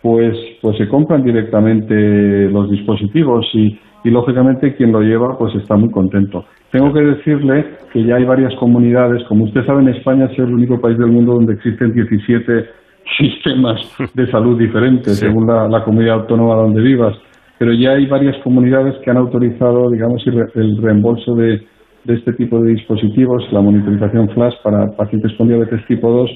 pues, 0.03 0.37
pues 0.63 0.77
se 0.79 0.89
compran 0.89 1.23
directamente 1.23 2.49
los 2.51 2.71
dispositivos 2.71 3.47
y, 3.55 3.79
y 4.05 4.11
lógicamente 4.11 4.75
quien 4.75 4.93
lo 4.93 5.01
lleva 5.01 5.37
pues 5.39 5.55
está 5.55 5.77
muy 5.77 5.91
contento. 5.91 6.45
Tengo 6.71 6.93
que 6.93 7.01
decirle 7.01 7.65
que 7.93 8.05
ya 8.05 8.17
hay 8.17 8.25
varias 8.25 8.55
comunidades, 8.57 9.23
como 9.25 9.45
usted 9.45 9.65
sabe 9.65 9.83
en 9.83 9.89
España 9.89 10.27
es 10.31 10.39
el 10.39 10.53
único 10.53 10.81
país 10.81 10.99
del 10.99 11.11
mundo 11.11 11.35
donde 11.35 11.55
existen 11.55 11.93
17 11.93 12.67
sistemas 13.19 13.81
de 14.15 14.31
salud 14.31 14.59
diferentes 14.59 15.19
según 15.19 15.47
la, 15.47 15.83
comunidad 15.85 16.21
autónoma 16.21 16.57
donde 16.57 16.83
vivas, 16.83 17.17
pero 17.59 17.73
ya 17.73 17.93
hay 17.93 18.07
varias 18.07 18.37
comunidades 18.45 18.95
que 19.03 19.11
han 19.11 19.17
autorizado, 19.17 19.91
digamos, 19.91 20.23
el 20.27 20.77
reembolso 20.83 21.35
de, 21.35 21.63
de 22.05 22.15
este 22.15 22.33
tipo 22.35 22.61
de 22.61 22.73
dispositivos, 22.73 23.45
la 23.53 23.61
monitorización 23.61 24.29
flash 24.31 24.55
para 24.63 24.87
pacientes 24.97 25.33
con 25.37 25.49
diabetes 25.49 25.85
tipo 25.87 26.11
2 26.11 26.31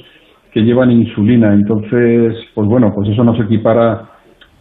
que 0.53 0.61
llevan 0.61 0.91
insulina. 0.91 1.53
Entonces, 1.55 2.35
pues 2.55 2.69
bueno, 2.69 2.93
pues 2.95 3.09
eso 3.09 3.25
nos 3.25 3.41
equipara 3.41 4.11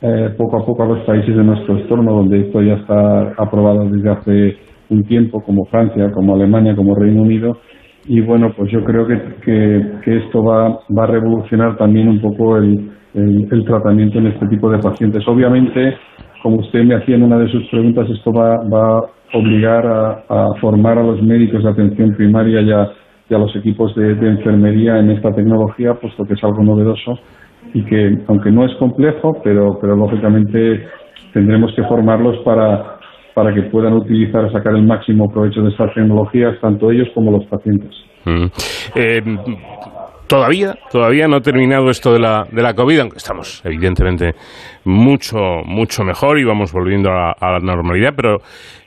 eh, 0.01 0.33
poco 0.37 0.57
a 0.57 0.65
poco 0.65 0.83
a 0.83 0.87
los 0.87 0.99
países 1.05 1.35
de 1.35 1.43
nuestro 1.43 1.77
entorno, 1.77 2.13
donde 2.13 2.41
esto 2.41 2.61
ya 2.61 2.73
está 2.73 3.33
aprobado 3.37 3.87
desde 3.89 4.09
hace 4.09 4.57
un 4.89 5.03
tiempo, 5.03 5.41
como 5.41 5.65
Francia, 5.65 6.11
como 6.11 6.35
Alemania, 6.35 6.75
como 6.75 6.95
Reino 6.95 7.21
Unido. 7.21 7.57
Y 8.05 8.21
bueno, 8.21 8.51
pues 8.55 8.71
yo 8.71 8.83
creo 8.83 9.05
que, 9.05 9.21
que, 10.03 10.17
esto 10.17 10.43
va, 10.43 10.79
va 10.97 11.03
a 11.03 11.07
revolucionar 11.07 11.77
también 11.77 12.07
un 12.07 12.19
poco 12.19 12.57
el, 12.57 12.89
el, 13.13 13.63
tratamiento 13.65 14.17
en 14.17 14.27
este 14.27 14.47
tipo 14.47 14.71
de 14.71 14.79
pacientes. 14.79 15.23
Obviamente, 15.27 15.93
como 16.41 16.57
usted 16.57 16.83
me 16.83 16.95
hacía 16.95 17.15
en 17.15 17.23
una 17.23 17.37
de 17.37 17.51
sus 17.51 17.69
preguntas, 17.69 18.09
esto 18.09 18.31
va, 18.31 18.57
va 18.63 18.97
a 18.97 19.37
obligar 19.37 19.85
a, 19.85 20.23
a 20.27 20.47
formar 20.59 20.97
a 20.97 21.03
los 21.03 21.21
médicos 21.21 21.63
de 21.63 21.69
atención 21.69 22.15
primaria 22.15 22.61
ya 22.61 22.91
a 23.35 23.39
los 23.39 23.55
equipos 23.55 23.95
de, 23.95 24.11
enfermería 24.11 24.97
en 24.97 25.11
esta 25.11 25.31
tecnología, 25.31 25.93
puesto 25.95 26.23
que 26.25 26.33
es 26.33 26.43
algo 26.43 26.63
novedoso 26.63 27.19
y 27.73 27.83
que, 27.85 28.17
aunque 28.27 28.51
no 28.51 28.65
es 28.65 28.75
complejo, 28.75 29.39
pero, 29.43 29.77
pero 29.79 29.95
lógicamente 29.95 30.85
tendremos 31.33 31.73
que 31.75 31.83
formarlos 31.83 32.37
para, 32.43 32.97
para 33.33 33.53
que 33.53 33.63
puedan 33.63 33.93
utilizar, 33.93 34.51
sacar 34.51 34.75
el 34.75 34.85
máximo 34.85 35.29
provecho 35.31 35.61
de 35.61 35.69
estas 35.69 35.93
tecnologías, 35.93 36.59
tanto 36.59 36.91
ellos 36.91 37.07
como 37.13 37.31
los 37.31 37.45
pacientes. 37.45 37.91
Mm. 38.25 38.45
Eh, 38.95 39.21
todavía, 40.31 40.75
todavía 40.89 41.27
no 41.27 41.35
ha 41.35 41.41
terminado 41.41 41.89
esto 41.89 42.13
de 42.13 42.19
la, 42.19 42.45
de 42.49 42.63
la 42.63 42.73
COVID, 42.73 42.99
aunque 42.99 43.17
estamos 43.17 43.61
evidentemente 43.65 44.31
mucho, 44.85 45.37
mucho 45.65 46.03
mejor 46.03 46.39
y 46.39 46.45
vamos 46.45 46.71
volviendo 46.71 47.09
a, 47.11 47.35
la 47.41 47.59
normalidad, 47.59 48.13
pero 48.15 48.37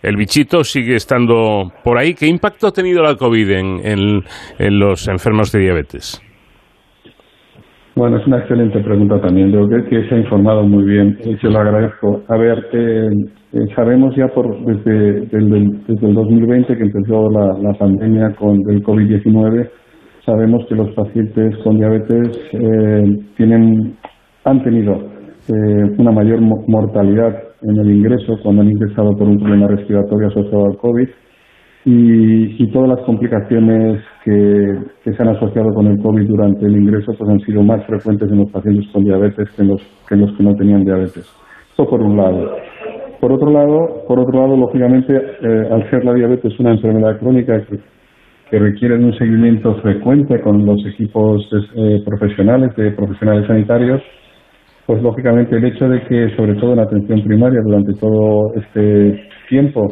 el 0.03 0.17
bichito 0.17 0.65
sigue 0.65 0.95
estando 0.95 1.71
por 1.85 1.99
ahí. 1.99 2.15
¿Qué 2.15 2.27
impacto 2.27 2.69
ha 2.69 2.73
tenido 2.73 3.03
la 3.03 3.17
COVID 3.17 3.51
en, 3.51 4.23
en, 4.59 4.79
los 4.79 5.07
enfermos 5.07 5.53
de 5.53 5.61
diabetes? 5.61 6.23
Bueno, 7.95 8.17
es 8.17 8.27
una 8.27 8.39
excelente 8.39 8.81
pregunta 8.81 9.21
también. 9.21 9.53
Creo 9.53 9.85
que, 9.89 10.09
se 10.09 10.15
ha 10.15 10.19
informado 10.19 10.63
muy 10.63 10.85
bien 10.85 11.19
y 11.25 11.37
se 11.37 11.49
lo 11.49 11.61
agradezco. 11.61 12.23
A 12.29 12.39
ver, 12.39 12.67
eh, 12.73 13.09
eh, 13.53 13.59
sabemos 13.77 14.17
ya 14.17 14.29
por 14.29 14.47
desde, 14.65 15.27
desde, 15.27 15.37
el, 15.37 15.85
desde 15.87 16.09
el 16.09 16.15
2020 16.15 16.75
que 16.75 16.83
empezó 16.83 17.31
la, 17.31 17.53
la 17.61 17.75
pandemia 17.79 18.35
con 18.35 18.57
el 18.71 18.83
COVID-19 18.83 19.84
sabemos 20.25 20.65
que 20.69 20.75
los 20.75 20.91
pacientes 20.95 21.57
con 21.63 21.77
diabetes 21.77 22.29
eh, 22.53 23.03
tienen, 23.37 23.97
han 24.45 24.63
tenido 24.63 24.95
eh, 24.95 25.95
una 25.99 26.13
mayor 26.13 26.41
mortalidad 26.41 27.35
en 27.63 27.79
el 27.79 27.91
ingreso 27.91 28.39
cuando 28.43 28.63
han 28.63 28.71
ingresado 28.71 29.11
por 29.17 29.29
un 29.29 29.39
problema 29.39 29.69
respiratorio 29.69 30.29
asociado 30.29 30.67
al 30.67 30.77
COVID 30.77 31.09
y, 31.87 32.73
todas 32.73 32.89
las 32.89 33.01
complicaciones 33.07 34.03
que, 34.25 35.13
se 35.13 35.23
han 35.23 35.29
asociado 35.29 35.73
con 35.75 35.87
el 35.87 35.99
COVID 35.99 36.27
durante 36.27 36.67
el 36.67 36.77
ingreso 36.77 37.13
pues 37.17 37.31
han 37.31 37.41
sido 37.41 37.63
más 37.63 37.85
frecuentes 37.87 38.31
en 38.33 38.39
los 38.39 38.51
pacientes 38.51 38.87
con 38.91 39.05
diabetes 39.05 39.49
que 39.55 39.63
en 39.63 39.69
los 39.69 39.83
que, 40.09 40.17
los 40.17 40.33
que 40.37 40.43
no 40.43 40.55
tenían 40.57 40.85
diabetes. 40.85 41.31
Esto 41.71 41.87
por 41.87 42.01
un 42.01 42.17
lado. 42.17 42.57
Por 43.21 43.33
otro 43.33 43.51
lado, 43.51 44.05
por 44.09 44.19
otro 44.19 44.41
lado 44.41 44.57
lógicamente, 44.57 45.15
eh, 45.15 45.69
al 45.71 45.89
ser 45.91 46.05
la 46.05 46.15
diabetes 46.15 46.59
una 46.59 46.73
enfermedad 46.73 47.19
crónica 47.19 47.61
que, 47.67 47.79
requiere 48.51 48.99
de 48.99 49.05
un 49.05 49.19
seguimiento 49.19 49.75
frecuente 49.83 50.41
con 50.41 50.65
los 50.65 50.85
equipos 50.87 51.43
eh, 51.77 52.03
profesionales, 52.05 52.75
de 52.77 52.93
profesionales 52.93 53.47
sanitarios, 53.47 54.03
pues 54.87 55.03
lógicamente 55.03 55.57
el 55.57 55.65
hecho 55.65 55.89
de 55.89 56.03
que, 56.03 56.37
sobre 56.37 56.55
todo 56.55 56.75
en 56.75 56.81
atención 56.81 57.23
primaria, 57.25 57.61
durante 57.65 57.95
todo 57.95 58.53
este 58.55 59.29
tiempo, 59.49 59.89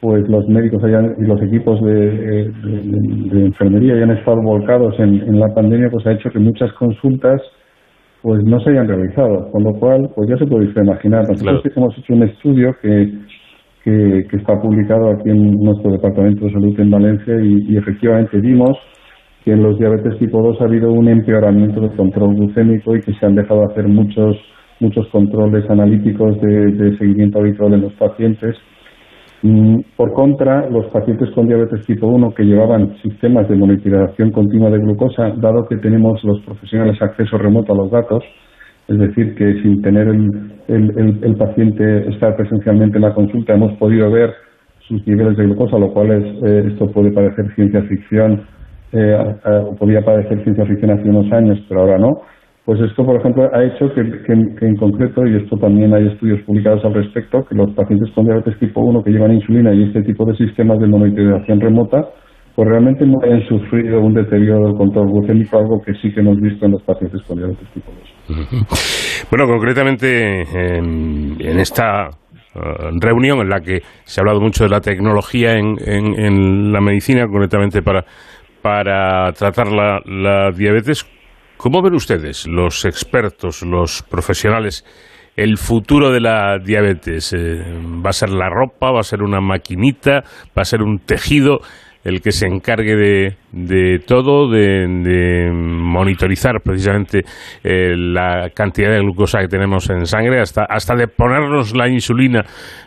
pues 0.00 0.28
los 0.28 0.46
médicos 0.48 0.84
hayan, 0.84 1.14
y 1.18 1.26
los 1.26 1.40
equipos 1.42 1.82
de, 1.82 2.52
enfermería 3.32 3.94
hayan 3.94 4.10
estado 4.10 4.42
volcados 4.42 4.94
en, 4.98 5.38
la 5.38 5.48
pandemia, 5.54 5.88
pues 5.90 6.06
ha 6.06 6.12
hecho 6.12 6.30
que 6.30 6.38
muchas 6.38 6.72
consultas 6.74 7.40
pues 8.22 8.42
no 8.44 8.58
se 8.60 8.70
hayan 8.70 8.88
realizado, 8.88 9.50
con 9.52 9.62
lo 9.62 9.72
cual 9.74 10.10
pues 10.14 10.28
ya 10.28 10.36
se 10.36 10.46
puede 10.46 10.66
imaginar. 10.66 11.28
Nosotros 11.28 11.62
hemos 11.76 11.96
hecho 11.96 12.14
un 12.14 12.24
estudio 12.24 12.74
que, 12.82 13.12
que, 13.86 14.36
está 14.36 14.60
publicado 14.60 15.10
aquí 15.10 15.30
en 15.30 15.58
nuestro 15.60 15.92
Departamento 15.92 16.46
de 16.46 16.52
Salud 16.52 16.80
en 16.80 16.90
Valencia 16.90 17.34
y, 17.40 17.76
efectivamente 17.76 18.40
vimos 18.40 18.76
que 19.44 19.52
en 19.52 19.62
los 19.62 19.78
diabetes 19.78 20.18
tipo 20.18 20.42
2 20.42 20.60
ha 20.60 20.64
habido 20.64 20.90
un 20.90 21.08
empeoramiento 21.08 21.80
del 21.80 21.94
control 21.94 22.34
glucémico 22.34 22.96
y 22.96 23.00
que 23.00 23.14
se 23.14 23.24
han 23.24 23.36
dejado 23.36 23.64
hacer 23.70 23.86
muchos 23.86 24.36
muchos 24.78 25.06
controles 25.08 25.64
analíticos 25.70 26.38
de, 26.42 26.72
de 26.72 26.98
seguimiento 26.98 27.38
habitual 27.38 27.72
en 27.72 27.80
los 27.80 27.94
pacientes. 27.94 28.56
Mm, 29.42 29.78
por 29.96 30.12
contra, 30.12 30.68
los 30.68 30.86
pacientes 30.86 31.30
con 31.30 31.46
diabetes 31.46 31.86
tipo 31.86 32.08
1 32.08 32.34
que 32.34 32.42
llevaban 32.42 32.94
sistemas 33.02 33.48
de 33.48 33.56
monitorización 33.56 34.32
continua 34.32 34.68
de 34.68 34.80
glucosa, 34.80 35.32
dado 35.36 35.64
que 35.66 35.76
tenemos 35.76 36.22
los 36.24 36.40
profesionales 36.40 37.00
acceso 37.00 37.38
remoto 37.38 37.72
a 37.72 37.76
los 37.76 37.90
datos, 37.90 38.22
es 38.88 38.98
decir, 38.98 39.34
que 39.34 39.62
sin 39.62 39.82
tener 39.82 40.08
el, 40.08 41.36
paciente 41.36 42.08
estar 42.08 42.36
presencialmente 42.36 42.96
en 42.96 43.02
la 43.02 43.14
consulta 43.14 43.54
hemos 43.54 43.76
podido 43.78 44.10
ver 44.10 44.32
sus 44.86 45.04
niveles 45.06 45.36
de 45.36 45.44
glucosa, 45.44 45.78
lo 45.78 45.92
cual 45.92 46.12
es, 46.12 46.24
eh, 46.44 46.68
esto 46.72 46.86
puede 46.92 47.10
parecer 47.10 47.52
ciencia 47.54 47.82
ficción, 47.82 48.42
eh, 48.92 49.16
podía 49.78 50.02
parecer 50.02 50.42
ciencia 50.44 50.64
ficción 50.64 50.92
hace 50.92 51.08
unos 51.08 51.30
años, 51.32 51.58
pero 51.68 51.80
ahora 51.80 51.98
no. 51.98 52.22
Pues 52.64 52.80
esto, 52.80 53.04
por 53.04 53.16
ejemplo, 53.16 53.48
ha 53.52 53.62
hecho 53.62 53.92
que, 53.94 54.00
en 54.00 54.76
concreto, 54.76 55.24
y 55.24 55.36
esto 55.36 55.56
también 55.56 55.94
hay 55.94 56.08
estudios 56.08 56.40
publicados 56.42 56.84
al 56.84 56.94
respecto, 56.94 57.44
que 57.44 57.54
los 57.54 57.70
pacientes 57.74 58.10
con 58.10 58.24
diabetes 58.24 58.58
tipo 58.58 58.80
1 58.80 59.04
que 59.04 59.10
llevan 59.10 59.34
insulina 59.34 59.72
y 59.72 59.84
este 59.84 60.02
tipo 60.02 60.24
de 60.24 60.36
sistemas 60.36 60.80
de 60.80 60.88
monitorización 60.88 61.60
remota, 61.60 62.08
pues 62.56 62.68
realmente 62.68 63.06
no 63.06 63.18
hayan 63.22 63.46
sufrido 63.46 64.00
un 64.00 64.14
deterioro 64.14 64.66
del 64.66 64.76
control 64.76 65.08
glucémico, 65.12 65.58
algo 65.58 65.80
que 65.84 65.92
sí 66.00 66.12
que 66.12 66.20
hemos 66.20 66.40
visto 66.40 66.64
en 66.64 66.72
los 66.72 66.82
pacientes 66.82 67.20
con 67.28 67.36
diabetes 67.36 67.68
tipo 67.74 67.92
2. 68.28 69.26
Bueno, 69.30 69.46
concretamente 69.46 70.42
en, 70.78 71.58
esta 71.58 72.08
eh, 72.08 72.60
reunión 73.00 73.40
en 73.40 73.48
la 73.48 73.60
que 73.60 73.80
se 74.04 74.20
ha 74.20 74.22
hablado 74.22 74.40
mucho 74.40 74.64
de 74.64 74.70
la 74.70 74.80
tecnología 74.80 75.52
en, 75.52 76.72
la 76.72 76.80
medicina, 76.80 77.26
concretamente 77.26 77.82
para, 77.82 78.04
para 78.62 79.32
tratar 79.32 79.70
la, 79.70 80.00
la 80.06 80.50
diabetes, 80.50 81.04
¿Cómo 81.56 81.80
ven 81.80 81.94
ustedes, 81.94 82.46
los 82.46 82.84
expertos, 82.84 83.62
los 83.62 84.02
profesionales, 84.02 84.84
el 85.36 85.56
futuro 85.56 86.10
de 86.10 86.20
la 86.20 86.58
diabetes? 86.58 87.32
Eh, 87.32 87.62
¿Va 88.04 88.10
a 88.10 88.12
ser 88.12 88.28
la 88.28 88.50
ropa? 88.50 88.92
¿Va 88.92 89.00
a 89.00 89.02
ser 89.02 89.22
una 89.22 89.40
maquinita? 89.40 90.22
¿Va 90.56 90.62
a 90.62 90.64
ser 90.66 90.82
un 90.82 90.98
tejido? 90.98 91.60
El 92.06 92.20
que 92.20 92.30
se 92.30 92.46
encargue 92.46 92.94
de, 93.52 93.98
todo, 94.06 94.48
de, 94.48 95.50
monitorizar 95.52 96.60
precisamente 96.64 97.22
eh, 97.64 97.96
la 97.96 98.50
cantidad 98.54 98.92
de 98.92 99.00
glucosa 99.00 99.40
que 99.40 99.48
tenemos 99.48 99.90
en 99.90 100.06
sangre, 100.06 100.40
hasta, 100.40 100.64
hasta 100.64 100.94
de 100.94 101.08
ponernos 101.08 101.76
la 101.76 101.88
insulina 101.88 102.42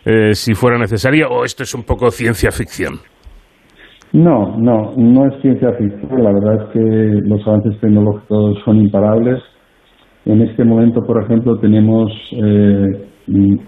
eh, 0.06 0.34
si 0.34 0.54
fuera 0.54 0.78
necesaria, 0.78 1.28
o 1.28 1.44
esto 1.44 1.64
es 1.64 1.76
un 1.76 1.84
poco 1.84 2.12
ciencia 2.12 2.50
ficción. 2.52 2.94
No, 4.14 4.58
no, 4.58 4.94
no 4.96 5.28
es 5.28 5.41
ciencia 5.41 5.70
ficción. 5.78 6.24
La 6.24 6.32
verdad 6.32 6.64
es 6.64 6.74
que 6.74 6.80
los 6.80 7.46
avances 7.46 7.80
tecnológicos 7.82 8.58
son 8.64 8.78
imparables. 8.78 9.44
En 10.26 10.41
este 10.41 10.64
momento, 10.64 11.02
por 11.02 11.22
ejemplo, 11.22 11.58
tenemos 11.60 12.10
eh, 12.32 12.88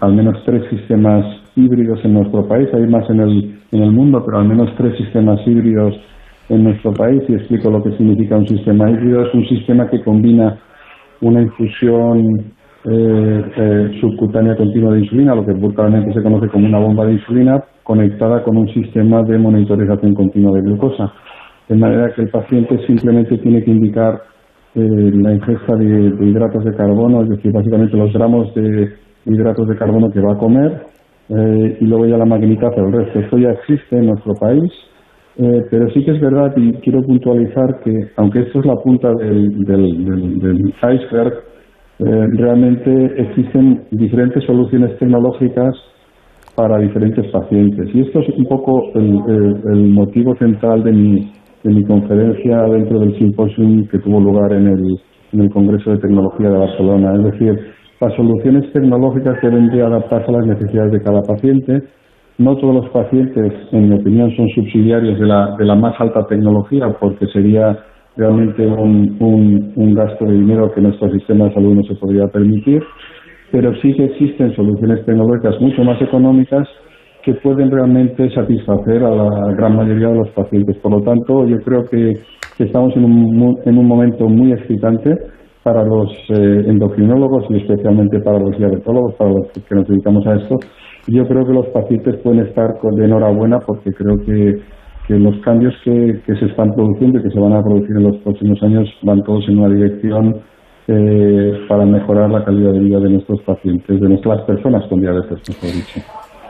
al 0.00 0.14
menos 0.14 0.42
tres 0.46 0.62
sistemas 0.70 1.41
híbridos 1.56 2.04
en 2.04 2.14
nuestro 2.14 2.46
país. 2.46 2.68
Hay 2.74 2.86
más 2.86 3.08
en 3.10 3.20
el, 3.20 3.60
en 3.72 3.82
el 3.82 3.90
mundo, 3.92 4.22
pero 4.24 4.38
al 4.38 4.48
menos 4.48 4.70
tres 4.76 4.96
sistemas 4.96 5.40
híbridos 5.46 5.94
en 6.48 6.64
nuestro 6.64 6.92
país. 6.92 7.22
Y 7.28 7.34
explico 7.34 7.70
lo 7.70 7.82
que 7.82 7.96
significa 7.96 8.36
un 8.36 8.48
sistema 8.48 8.90
híbrido. 8.90 9.26
Es 9.26 9.34
un 9.34 9.46
sistema 9.46 9.88
que 9.88 10.02
combina 10.02 10.58
una 11.20 11.42
infusión 11.42 12.52
eh, 12.84 13.44
eh, 13.56 13.90
subcutánea 14.00 14.56
continua 14.56 14.92
de 14.92 15.00
insulina, 15.00 15.36
lo 15.36 15.46
que 15.46 15.52
vulgarmente 15.52 16.12
se 16.12 16.22
conoce 16.22 16.48
como 16.48 16.66
una 16.66 16.80
bomba 16.80 17.06
de 17.06 17.12
insulina, 17.12 17.62
conectada 17.84 18.42
con 18.42 18.56
un 18.56 18.68
sistema 18.74 19.22
de 19.22 19.38
monitorización 19.38 20.14
continua 20.14 20.56
de 20.56 20.62
glucosa. 20.62 21.12
De 21.68 21.76
manera 21.76 22.12
que 22.12 22.22
el 22.22 22.28
paciente 22.28 22.84
simplemente 22.86 23.38
tiene 23.38 23.62
que 23.62 23.70
indicar 23.70 24.20
eh, 24.74 24.80
la 24.80 25.32
ingesta 25.32 25.76
de, 25.76 26.26
hidratos 26.26 26.64
de 26.64 26.74
carbono, 26.74 27.22
es 27.22 27.28
decir, 27.28 27.52
básicamente 27.52 27.96
los 27.96 28.12
gramos 28.12 28.52
de 28.54 28.92
hidratos 29.26 29.68
de 29.68 29.76
carbono 29.76 30.10
que 30.10 30.20
va 30.20 30.32
a 30.32 30.38
comer, 30.38 30.86
eh, 31.28 31.78
y 31.80 31.84
luego 31.86 32.06
ya 32.06 32.16
la 32.16 32.24
magnita 32.24 32.68
hace 32.68 32.80
el 32.80 32.92
resto. 32.92 33.18
Esto 33.18 33.38
ya 33.38 33.50
existe 33.50 33.96
en 33.96 34.06
nuestro 34.06 34.34
país, 34.34 34.72
eh, 35.38 35.62
pero 35.70 35.88
sí 35.90 36.04
que 36.04 36.12
es 36.12 36.20
verdad 36.20 36.52
y 36.56 36.72
quiero 36.74 37.02
puntualizar 37.02 37.80
que, 37.84 37.92
aunque 38.16 38.40
esto 38.40 38.60
es 38.60 38.66
la 38.66 38.76
punta 38.76 39.12
del, 39.14 39.64
del 39.64 40.74
iceberg, 40.82 41.34
realmente 41.98 42.90
existen 43.16 43.84
diferentes 43.92 44.42
soluciones 44.44 44.98
tecnológicas 44.98 45.72
para 46.54 46.78
diferentes 46.78 47.26
pacientes. 47.30 47.88
Y 47.94 48.00
esto 48.00 48.20
es 48.20 48.28
un 48.36 48.44
poco 48.44 48.90
el, 48.94 49.92
motivo 49.92 50.34
central 50.36 50.82
de 50.84 50.92
mi, 50.92 51.32
de 51.64 51.70
mi 51.70 51.84
conferencia 51.84 52.62
dentro 52.64 53.00
del 53.00 53.16
simposium 53.18 53.86
que 53.88 53.98
tuvo 53.98 54.20
lugar 54.20 54.52
en 54.52 54.66
el, 54.66 54.84
en 55.32 55.40
el 55.40 55.50
Congreso 55.50 55.90
de 55.90 55.98
Tecnología 55.98 56.50
de 56.50 56.58
Barcelona. 56.58 57.14
Es 57.14 57.32
decir, 57.32 57.58
las 58.02 58.14
soluciones 58.16 58.72
tecnológicas 58.72 59.40
deben 59.42 59.68
de 59.68 59.82
adaptarse 59.82 60.28
a 60.28 60.38
las 60.38 60.46
necesidades 60.46 60.92
de 60.92 61.00
cada 61.02 61.22
paciente. 61.22 61.82
No 62.38 62.56
todos 62.56 62.74
los 62.74 62.88
pacientes, 62.90 63.52
en 63.72 63.88
mi 63.88 63.94
opinión, 63.94 64.30
son 64.36 64.48
subsidiarios 64.48 65.18
de 65.20 65.26
la, 65.26 65.54
de 65.56 65.64
la 65.64 65.76
más 65.76 65.94
alta 66.00 66.26
tecnología 66.26 66.88
porque 67.00 67.26
sería 67.26 67.78
realmente 68.16 68.66
un, 68.66 69.72
un, 69.76 69.94
gasto 69.94 70.24
de 70.24 70.32
dinero 70.32 70.70
que 70.74 70.80
nuestro 70.80 71.10
sistema 71.12 71.46
de 71.46 71.54
salud 71.54 71.74
no 71.74 71.82
se 71.84 71.94
podría 71.94 72.26
permitir 72.26 72.82
pero 73.52 73.74
sí 73.80 73.92
que 73.94 74.04
existen 74.06 74.56
soluciones 74.56 75.04
tecnológicas 75.04 75.60
mucho 75.60 75.84
más 75.84 76.00
económicas 76.00 76.66
que 77.22 77.34
pueden 77.34 77.70
realmente 77.70 78.28
satisfacer 78.34 79.04
a 79.04 79.10
la 79.10 79.54
gran 79.56 79.76
mayoría 79.76 80.08
de 80.08 80.16
los 80.16 80.30
pacientes. 80.30 80.76
Por 80.78 80.92
lo 80.92 81.02
tanto, 81.02 81.46
yo 81.46 81.58
creo 81.58 81.84
que, 81.84 82.14
estamos 82.58 82.96
en 82.96 83.04
un, 83.04 83.58
en 83.64 83.78
un 83.78 83.86
momento 83.86 84.26
muy 84.28 84.52
excitante 84.52 85.16
para 85.62 85.84
los 85.84 86.10
eh, 86.28 86.64
endocrinólogos 86.66 87.44
y 87.50 87.56
especialmente 87.58 88.20
para 88.20 88.38
los 88.38 88.56
diabetólogos, 88.56 89.14
para 89.14 89.30
los 89.30 89.48
que 89.48 89.74
nos 89.74 89.86
dedicamos 89.86 90.26
a 90.26 90.34
esto. 90.34 90.56
Yo 91.08 91.26
creo 91.26 91.44
que 91.44 91.52
los 91.52 91.66
pacientes 91.68 92.16
pueden 92.22 92.46
estar 92.46 92.74
de 92.80 93.04
enhorabuena 93.04 93.58
porque 93.60 93.90
creo 93.92 94.16
que, 94.24 94.60
que 95.06 95.14
los 95.14 95.36
cambios 95.44 95.74
que, 95.84 96.20
que 96.26 96.34
se 96.36 96.46
están 96.46 96.72
produciendo 96.74 97.18
y 97.18 97.22
que 97.22 97.30
se 97.30 97.40
van 97.40 97.54
a 97.54 97.62
producir 97.62 97.96
en 97.96 98.04
los 98.04 98.16
próximos 98.18 98.62
años 98.62 98.88
van 99.02 99.22
todos 99.22 99.48
en 99.48 99.58
una 99.58 99.74
dirección 99.74 100.40
eh, 100.88 101.64
para 101.68 101.86
mejorar 101.86 102.30
la 102.30 102.44
calidad 102.44 102.72
de 102.72 102.80
vida 102.80 102.98
de 102.98 103.10
nuestros 103.10 103.40
pacientes, 103.42 104.00
de 104.00 104.08
nuestras 104.08 104.42
personas 104.42 104.84
con 104.88 105.00
diabetes, 105.00 105.38
mejor 105.48 105.70
dicho. 105.72 106.00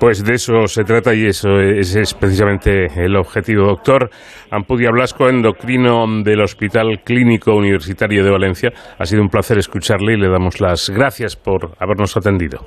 Pues 0.02 0.24
de 0.24 0.34
eso 0.34 0.66
se 0.66 0.82
trata 0.82 1.14
y 1.14 1.26
eso 1.26 1.60
es, 1.60 1.94
es, 1.94 2.12
precisamente 2.14 2.86
el 2.96 3.14
objetivo. 3.14 3.66
Doctor 3.66 4.10
Ampudia 4.50 4.90
Blasco, 4.90 5.28
endocrino 5.28 6.06
del 6.24 6.40
Hospital 6.40 7.02
Clínico 7.04 7.54
Universitario 7.54 8.24
de 8.24 8.30
Valencia, 8.32 8.70
ha 8.98 9.04
sido 9.04 9.22
un 9.22 9.28
placer 9.28 9.58
escucharle 9.58 10.14
y 10.14 10.16
le 10.16 10.28
damos 10.28 10.60
las 10.60 10.90
gracias 10.90 11.36
por 11.36 11.76
habernos 11.78 12.16
atendido. 12.16 12.58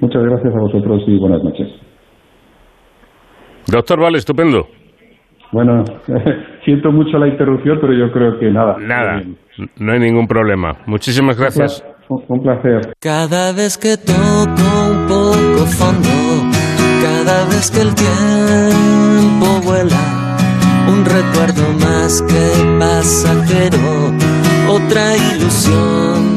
Muchas 0.00 0.22
gracias 0.22 0.54
a 0.54 0.58
vosotros 0.58 1.02
y 1.06 1.18
buenas 1.18 1.44
noches. 1.44 1.68
Doctor 3.70 4.00
Vale, 4.00 4.16
estupendo. 4.16 4.62
Bueno, 5.52 5.84
siento 6.64 6.90
mucho 6.90 7.18
la 7.18 7.28
interrupción, 7.28 7.76
pero 7.82 7.92
yo 7.92 8.10
creo 8.10 8.38
que 8.38 8.50
nada. 8.50 8.76
Nada, 8.80 9.22
no 9.78 9.92
hay 9.92 9.98
ningún 9.98 10.26
problema. 10.26 10.72
Muchísimas 10.86 11.38
gracias. 11.38 11.84
Un 12.08 12.40
placer. 12.40 12.94
Cada 13.00 13.52
vez 13.52 13.76
que 13.76 13.96
toco 13.98 14.62
un 14.90 15.06
poco 15.06 15.66
fondo, 15.66 16.05
cada 17.26 17.44
vez 17.46 17.70
que 17.72 17.80
el 17.80 17.92
tiempo 17.94 19.60
vuela, 19.64 20.36
un 20.86 21.04
recuerdo 21.04 21.62
más 21.80 22.22
que 22.22 22.78
pasajero, 22.78 24.14
otra 24.68 25.16
ilusión 25.16 26.36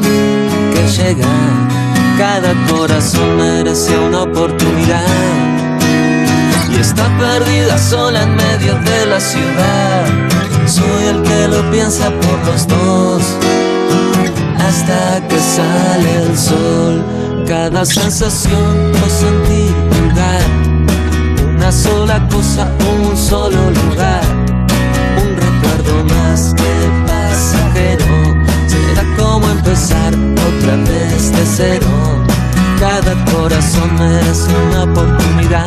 que 0.74 0.88
llega. 0.88 1.28
Cada 2.18 2.52
corazón 2.66 3.36
merece 3.36 3.96
una 3.98 4.22
oportunidad 4.22 5.06
y 6.72 6.80
está 6.80 7.06
perdida 7.18 7.78
sola 7.78 8.24
en 8.24 8.34
medio 8.34 8.74
de 8.74 9.06
la 9.06 9.20
ciudad 9.20 10.04
Soy 10.66 11.04
el 11.08 11.22
que 11.22 11.48
lo 11.48 11.70
piensa 11.70 12.10
por 12.10 12.38
los 12.46 12.66
dos. 12.66 13.22
Hasta 14.58 15.26
que 15.28 15.38
sale 15.38 16.22
el 16.24 16.36
sol, 16.36 17.04
cada 17.46 17.84
sensación 17.84 18.92
o 19.04 19.08
sentir 19.08 19.74
lugar. 19.96 20.59
Una 21.70 21.78
sola 21.78 22.28
cosa, 22.28 22.68
un 22.90 23.16
solo 23.16 23.70
lugar. 23.70 24.24
Un 25.22 25.36
recuerdo 25.36 26.04
más 26.16 26.52
que 26.54 26.72
pasajero. 27.06 28.06
Será 28.66 29.04
como 29.16 29.48
empezar 29.48 30.12
otra 30.12 30.74
vez 30.78 31.30
de 31.30 31.46
cero. 31.46 31.86
Cada 32.80 33.14
corazón 33.26 33.88
merece 33.96 34.50
una 34.68 34.82
oportunidad. 34.82 35.64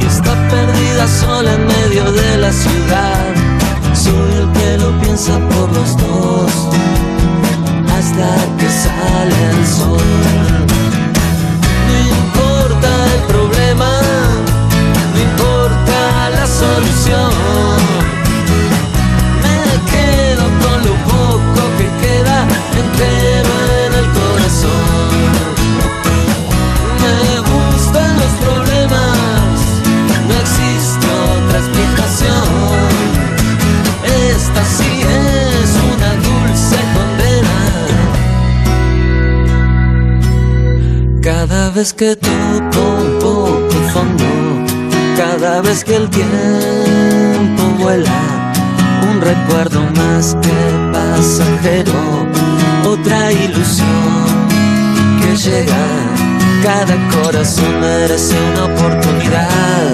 Y 0.00 0.04
está 0.04 0.34
perdida 0.50 1.08
sola 1.08 1.54
en 1.54 1.66
medio 1.66 2.12
de 2.12 2.36
la 2.36 2.52
ciudad. 2.52 3.24
Soy 3.94 4.32
el 4.34 4.52
que 4.52 4.76
lo 4.76 5.00
piensa 5.00 5.38
por 5.48 5.72
los 5.72 5.96
dos. 5.96 6.52
Hasta 7.88 8.28
que 8.58 8.68
sale 8.68 9.50
el 9.58 9.66
sol. 9.66 10.10
No 11.88 11.94
importa 12.18 12.88
el 13.14 13.22
problema, 13.32 14.05
no 15.16 15.22
importa 15.22 16.30
la 16.30 16.46
solución. 16.46 17.30
Me 19.42 19.58
quedo 19.92 20.44
con 20.62 20.78
lo 20.86 20.94
poco 21.10 21.60
que 21.78 21.86
queda 22.02 22.38
entero 22.82 23.52
en 23.84 23.92
el 24.00 24.06
corazón. 24.20 25.10
Me 27.02 27.18
gustan 27.52 28.10
los 28.22 28.32
problemas, 28.44 29.56
no 30.28 30.34
existe 30.44 31.06
otra 31.32 31.56
explicación. 31.58 32.48
Esta 34.04 34.62
sí 34.64 34.90
es 35.02 35.70
una 35.92 36.10
dulce 36.26 36.78
condena. 36.94 37.58
Cada 41.22 41.70
vez 41.70 41.92
que 41.92 42.16
fondo, 42.72 43.65
cada 45.16 45.62
vez 45.62 45.82
que 45.82 45.96
el 45.96 46.10
tiempo 46.10 47.62
vuela, 47.78 48.52
un 49.10 49.20
recuerdo 49.20 49.80
más 49.96 50.36
que 50.42 50.56
pasajero, 50.92 52.26
otra 52.84 53.32
ilusión 53.32 54.26
que 55.20 55.36
llega. 55.36 55.84
Cada 56.62 56.96
corazón 57.10 57.80
merece 57.80 58.34
una 58.52 58.64
oportunidad 58.64 59.92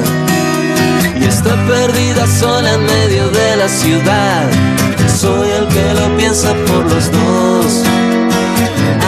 y 1.20 1.24
está 1.24 1.54
perdida 1.66 2.26
sola 2.26 2.74
en 2.74 2.86
medio 2.86 3.28
de 3.28 3.56
la 3.56 3.68
ciudad. 3.68 4.50
Soy 5.20 5.50
el 5.50 5.68
que 5.68 5.94
lo 5.94 6.16
piensa 6.16 6.52
por 6.66 6.90
los 6.90 7.12
dos 7.12 7.82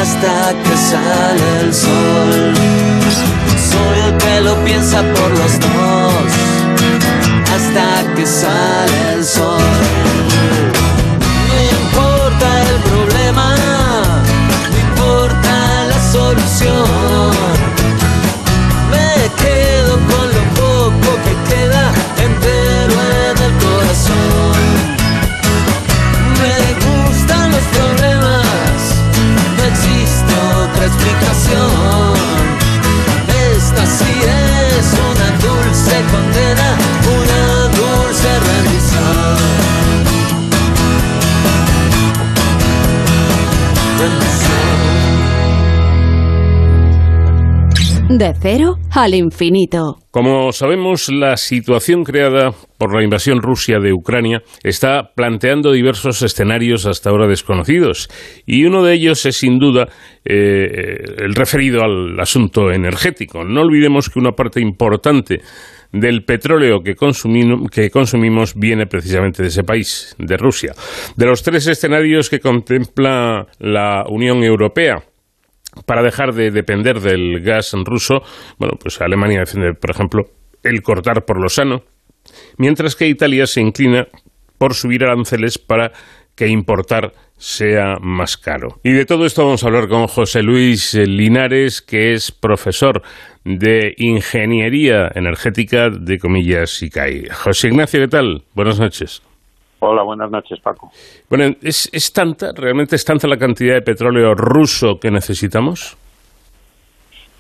hasta 0.01 0.53
que 0.63 0.77
sale 0.77 1.61
el 1.63 1.75
sol. 1.75 2.55
Soy 3.71 3.99
el 4.07 4.17
que 4.19 4.41
lo 4.43 4.55
piensa 4.65 5.01
por 5.01 5.31
los 5.31 5.61
dos 5.61 6.04
que 8.17 8.27
sale 8.27 9.15
el 9.15 9.25
sol. 9.25 9.61
No 11.49 11.55
importa 11.81 12.47
el 12.71 12.79
problema, 12.91 13.55
no 14.71 14.79
importa 14.89 15.85
la 15.89 16.13
solución. 16.13 17.31
Me 18.91 19.31
quedo 19.43 19.95
con 20.11 20.27
lo 20.37 20.43
poco 20.61 21.11
que 21.25 21.35
queda 21.55 21.85
entero 22.19 22.95
en 23.31 23.37
el 23.47 23.53
corazón. 23.65 24.57
Me 26.41 26.59
gustan 26.87 27.51
los 27.51 27.65
problemas, 27.77 28.85
no 29.57 29.65
existe 29.73 30.33
otra 30.63 30.87
explicación. 30.87 32.15
Esta 33.57 33.87
sí 33.87 34.13
es 34.23 34.87
una 35.11 35.29
dulce 35.47 35.95
condena, 36.13 36.69
De 48.17 48.33
cero 48.41 48.77
al 48.93 49.13
infinito. 49.13 49.97
Como 50.13 50.53
sabemos, 50.53 51.09
la 51.09 51.37
situación 51.37 52.05
creada 52.05 52.53
por 52.79 52.95
la 52.95 53.03
invasión 53.03 53.43
rusa 53.43 53.81
de 53.81 53.93
Ucrania 53.93 54.41
está 54.63 55.11
planteando 55.17 55.73
diversos 55.73 56.23
escenarios 56.23 56.87
hasta 56.87 57.11
ahora 57.11 57.27
desconocidos 57.27 58.09
y 58.47 58.67
uno 58.67 58.85
de 58.85 58.95
ellos 58.95 59.27
es 59.27 59.39
sin 59.39 59.59
duda 59.59 59.89
eh, 60.25 61.03
el 61.19 61.35
referido 61.35 61.83
al 61.83 62.21
asunto 62.21 62.71
energético. 62.71 63.43
No 63.43 63.63
olvidemos 63.63 64.09
que 64.09 64.21
una 64.21 64.31
parte 64.31 64.61
importante 64.61 65.41
del 65.91 66.25
petróleo 66.25 66.83
que, 66.85 66.95
consumimos, 66.95 67.69
que 67.69 67.91
consumimos 67.91 68.55
viene 68.55 68.87
precisamente 68.87 69.43
de 69.43 69.49
ese 69.49 69.65
país, 69.65 70.15
de 70.19 70.37
Rusia. 70.37 70.73
De 71.17 71.27
los 71.27 71.43
tres 71.43 71.67
escenarios 71.67 72.31
que 72.31 72.39
contempla 72.39 73.49
la 73.59 74.05
Unión 74.09 74.45
Europea, 74.45 75.03
para 75.87 76.03
dejar 76.03 76.35
de 76.35 76.51
depender 76.51 77.01
del 77.01 77.41
gas 77.41 77.73
ruso, 77.85 78.23
bueno, 78.59 78.75
pues 78.81 79.01
Alemania 79.01 79.41
defiende, 79.41 79.75
por 79.75 79.91
ejemplo, 79.91 80.25
el 80.63 80.83
cortar 80.83 81.25
por 81.25 81.41
lo 81.41 81.49
sano, 81.49 81.83
mientras 82.57 82.97
que 82.97 83.09
Italia 83.09 83.47
se 83.47 83.61
inclina 83.61 84.07
por 84.59 84.75
subir 84.75 85.05
aranceles 85.05 85.59
para 85.59 85.93
que 86.35 86.49
importar 86.49 87.13
sea 87.37 87.97
más 88.01 88.37
caro. 88.37 88.81
Y 88.83 88.93
de 88.93 89.05
todo 89.05 89.27
esto 89.27 89.45
vamos 89.45 89.65
a 89.65 89.67
hablar 89.67 89.89
con 89.89 90.07
José 90.07 90.43
Luis 90.43 90.95
Linares, 90.95 91.83
que 91.83 92.15
es 92.15 92.31
profesor 92.31 93.03
de 93.45 93.95
Ingeniería 93.99 95.11
Energética 95.15 95.91
de 95.91 96.19
Comillas 96.19 96.83
ICAI. 96.83 97.29
José 97.31 97.69
Ignacio, 97.69 98.01
¿qué 98.01 98.09
tal? 98.09 98.45
Buenas 98.55 98.79
noches. 98.79 99.23
Hola, 99.87 100.03
buenas 100.03 100.31
noches, 100.31 100.59
Paco. 100.61 100.91
Bueno, 101.29 101.55
¿es, 101.61 101.91
¿es 101.93 102.11
tanta, 102.13 102.53
realmente 102.57 102.97
es 102.97 103.05
tanta 103.05 103.29
la 103.29 103.37
cantidad 103.37 103.75
de 103.75 103.83
petróleo 103.83 104.35
ruso 104.35 104.99
que 104.99 105.11
necesitamos? 105.11 105.99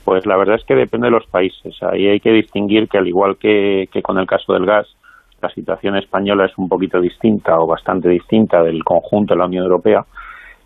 Pues 0.04 0.26
la 0.26 0.36
verdad 0.36 0.56
es 0.56 0.64
que 0.64 0.74
depende 0.74 1.06
de 1.06 1.12
los 1.12 1.26
países. 1.26 1.74
Ahí 1.82 2.06
hay 2.06 2.20
que 2.20 2.32
distinguir 2.32 2.88
que 2.88 2.98
al 2.98 3.08
igual 3.08 3.38
que, 3.38 3.88
que 3.90 4.02
con 4.02 4.18
el 4.18 4.26
caso 4.26 4.52
del 4.52 4.66
gas, 4.66 4.86
la 5.40 5.48
situación 5.48 5.96
española 5.96 6.44
es 6.44 6.52
un 6.58 6.68
poquito 6.68 7.00
distinta 7.00 7.58
o 7.58 7.66
bastante 7.66 8.10
distinta 8.10 8.62
del 8.62 8.84
conjunto 8.84 9.32
de 9.32 9.38
la 9.38 9.46
Unión 9.46 9.64
Europea. 9.64 10.04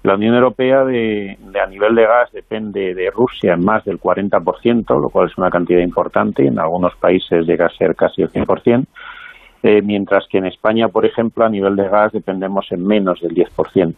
La 0.02 0.14
Unión 0.14 0.34
Europea 0.34 0.84
de, 0.84 1.36
de, 1.40 1.60
a 1.60 1.66
nivel 1.66 1.94
de 1.94 2.02
gas 2.02 2.32
depende 2.32 2.92
de 2.94 3.10
Rusia 3.10 3.54
en 3.54 3.64
más 3.64 3.84
del 3.84 4.00
40%, 4.00 5.00
lo 5.00 5.10
cual 5.10 5.28
es 5.28 5.38
una 5.38 5.50
cantidad 5.50 5.80
importante 5.80 6.42
y 6.42 6.48
en 6.48 6.58
algunos 6.58 6.96
países 6.96 7.46
llega 7.46 7.66
a 7.66 7.76
ser 7.76 7.94
casi 7.94 8.22
el 8.22 8.30
100%, 8.30 8.86
eh, 9.62 9.82
mientras 9.82 10.26
que 10.28 10.38
en 10.38 10.46
España, 10.46 10.88
por 10.88 11.04
ejemplo, 11.04 11.44
a 11.44 11.48
nivel 11.48 11.76
de 11.76 11.88
gas 11.88 12.12
dependemos 12.12 12.66
en 12.70 12.86
menos 12.86 13.20
del 13.20 13.34
10%. 13.34 13.94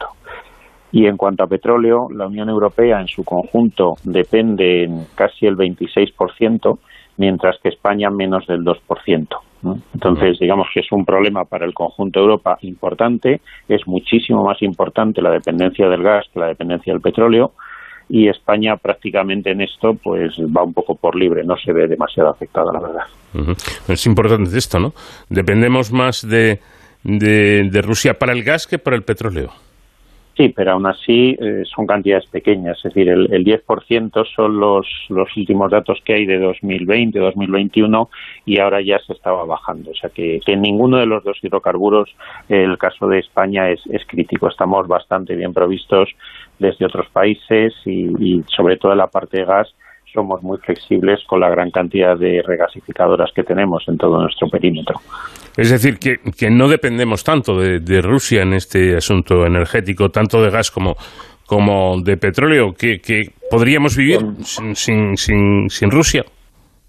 Y 0.92 1.06
en 1.06 1.16
cuanto 1.16 1.44
a 1.44 1.46
petróleo, 1.46 2.08
la 2.10 2.26
Unión 2.26 2.48
Europea 2.48 3.00
en 3.00 3.06
su 3.06 3.24
conjunto 3.24 3.94
depende 4.02 4.84
en 4.84 5.06
casi 5.14 5.46
el 5.46 5.56
26%, 5.56 6.78
mientras 7.16 7.58
que 7.62 7.68
España 7.68 8.10
menos 8.10 8.46
del 8.46 8.64
2%. 8.64 9.28
¿no? 9.62 9.78
Entonces, 9.94 10.38
digamos 10.40 10.68
que 10.72 10.80
es 10.80 10.90
un 10.90 11.04
problema 11.04 11.44
para 11.44 11.66
el 11.66 11.74
conjunto 11.74 12.18
de 12.18 12.24
Europa 12.24 12.58
importante, 12.62 13.40
es 13.68 13.86
muchísimo 13.86 14.42
más 14.42 14.60
importante 14.62 15.22
la 15.22 15.30
dependencia 15.30 15.88
del 15.88 16.02
gas 16.02 16.26
que 16.32 16.40
la 16.40 16.48
dependencia 16.48 16.92
del 16.92 17.02
petróleo, 17.02 17.52
y 18.10 18.28
España 18.28 18.76
prácticamente 18.76 19.52
en 19.52 19.60
esto 19.60 19.94
pues 19.94 20.32
va 20.38 20.64
un 20.64 20.74
poco 20.74 20.96
por 20.96 21.14
libre, 21.14 21.44
no 21.44 21.56
se 21.56 21.72
ve 21.72 21.86
demasiado 21.86 22.30
afectada, 22.30 22.72
la 22.72 22.80
verdad. 22.80 23.04
Es 23.88 24.04
importante 24.06 24.58
esto, 24.58 24.80
¿no? 24.80 24.92
Dependemos 25.28 25.92
más 25.92 26.28
de, 26.28 26.60
de 27.04 27.82
Rusia 27.82 28.18
para 28.18 28.32
el 28.32 28.42
gas 28.42 28.66
que 28.66 28.78
para 28.78 28.96
el 28.96 29.02
petróleo. 29.02 29.52
Sí, 30.40 30.48
pero 30.48 30.72
aún 30.72 30.86
así 30.86 31.36
eh, 31.38 31.64
son 31.66 31.86
cantidades 31.86 32.24
pequeñas, 32.30 32.78
es 32.78 32.84
decir, 32.84 33.10
el, 33.10 33.30
el 33.30 33.44
10% 33.44 34.24
son 34.34 34.58
los, 34.58 34.86
los 35.10 35.28
últimos 35.36 35.70
datos 35.70 36.00
que 36.02 36.14
hay 36.14 36.24
de 36.24 36.38
2020, 36.38 37.18
2021 37.18 38.08
y 38.46 38.58
ahora 38.58 38.80
ya 38.80 38.98
se 39.00 39.12
estaba 39.12 39.44
bajando. 39.44 39.90
O 39.90 39.94
sea 39.94 40.08
que, 40.08 40.40
que 40.46 40.54
en 40.54 40.62
ninguno 40.62 40.96
de 40.96 41.04
los 41.04 41.22
dos 41.24 41.36
hidrocarburos 41.42 42.08
el 42.48 42.78
caso 42.78 43.06
de 43.06 43.18
España 43.18 43.68
es, 43.68 43.82
es 43.90 44.00
crítico. 44.06 44.48
Estamos 44.48 44.88
bastante 44.88 45.36
bien 45.36 45.52
provistos 45.52 46.08
desde 46.58 46.86
otros 46.86 47.10
países 47.10 47.74
y, 47.84 48.06
y 48.18 48.42
sobre 48.56 48.78
todo 48.78 48.92
en 48.92 48.98
la 48.98 49.08
parte 49.08 49.40
de 49.40 49.44
gas 49.44 49.68
somos 50.12 50.42
muy 50.42 50.58
flexibles 50.58 51.20
con 51.26 51.40
la 51.40 51.48
gran 51.48 51.70
cantidad 51.70 52.16
de 52.16 52.42
regasificadoras 52.46 53.30
que 53.34 53.42
tenemos 53.42 53.84
en 53.88 53.96
todo 53.96 54.20
nuestro 54.20 54.48
perímetro. 54.48 55.00
Es 55.56 55.70
decir, 55.70 55.98
que, 55.98 56.18
que 56.36 56.50
no 56.50 56.68
dependemos 56.68 57.24
tanto 57.24 57.58
de, 57.58 57.80
de, 57.80 58.00
Rusia 58.00 58.42
en 58.42 58.54
este 58.54 58.96
asunto 58.96 59.44
energético, 59.46 60.10
tanto 60.10 60.42
de 60.42 60.50
gas 60.50 60.70
como, 60.70 60.96
como 61.46 62.00
de 62.00 62.16
petróleo, 62.16 62.72
que, 62.72 63.00
que 63.00 63.32
podríamos 63.50 63.96
vivir 63.96 64.20
sin, 64.42 64.74
sin, 64.76 65.16
sin, 65.16 65.68
sin 65.68 65.90
Rusia. 65.90 66.24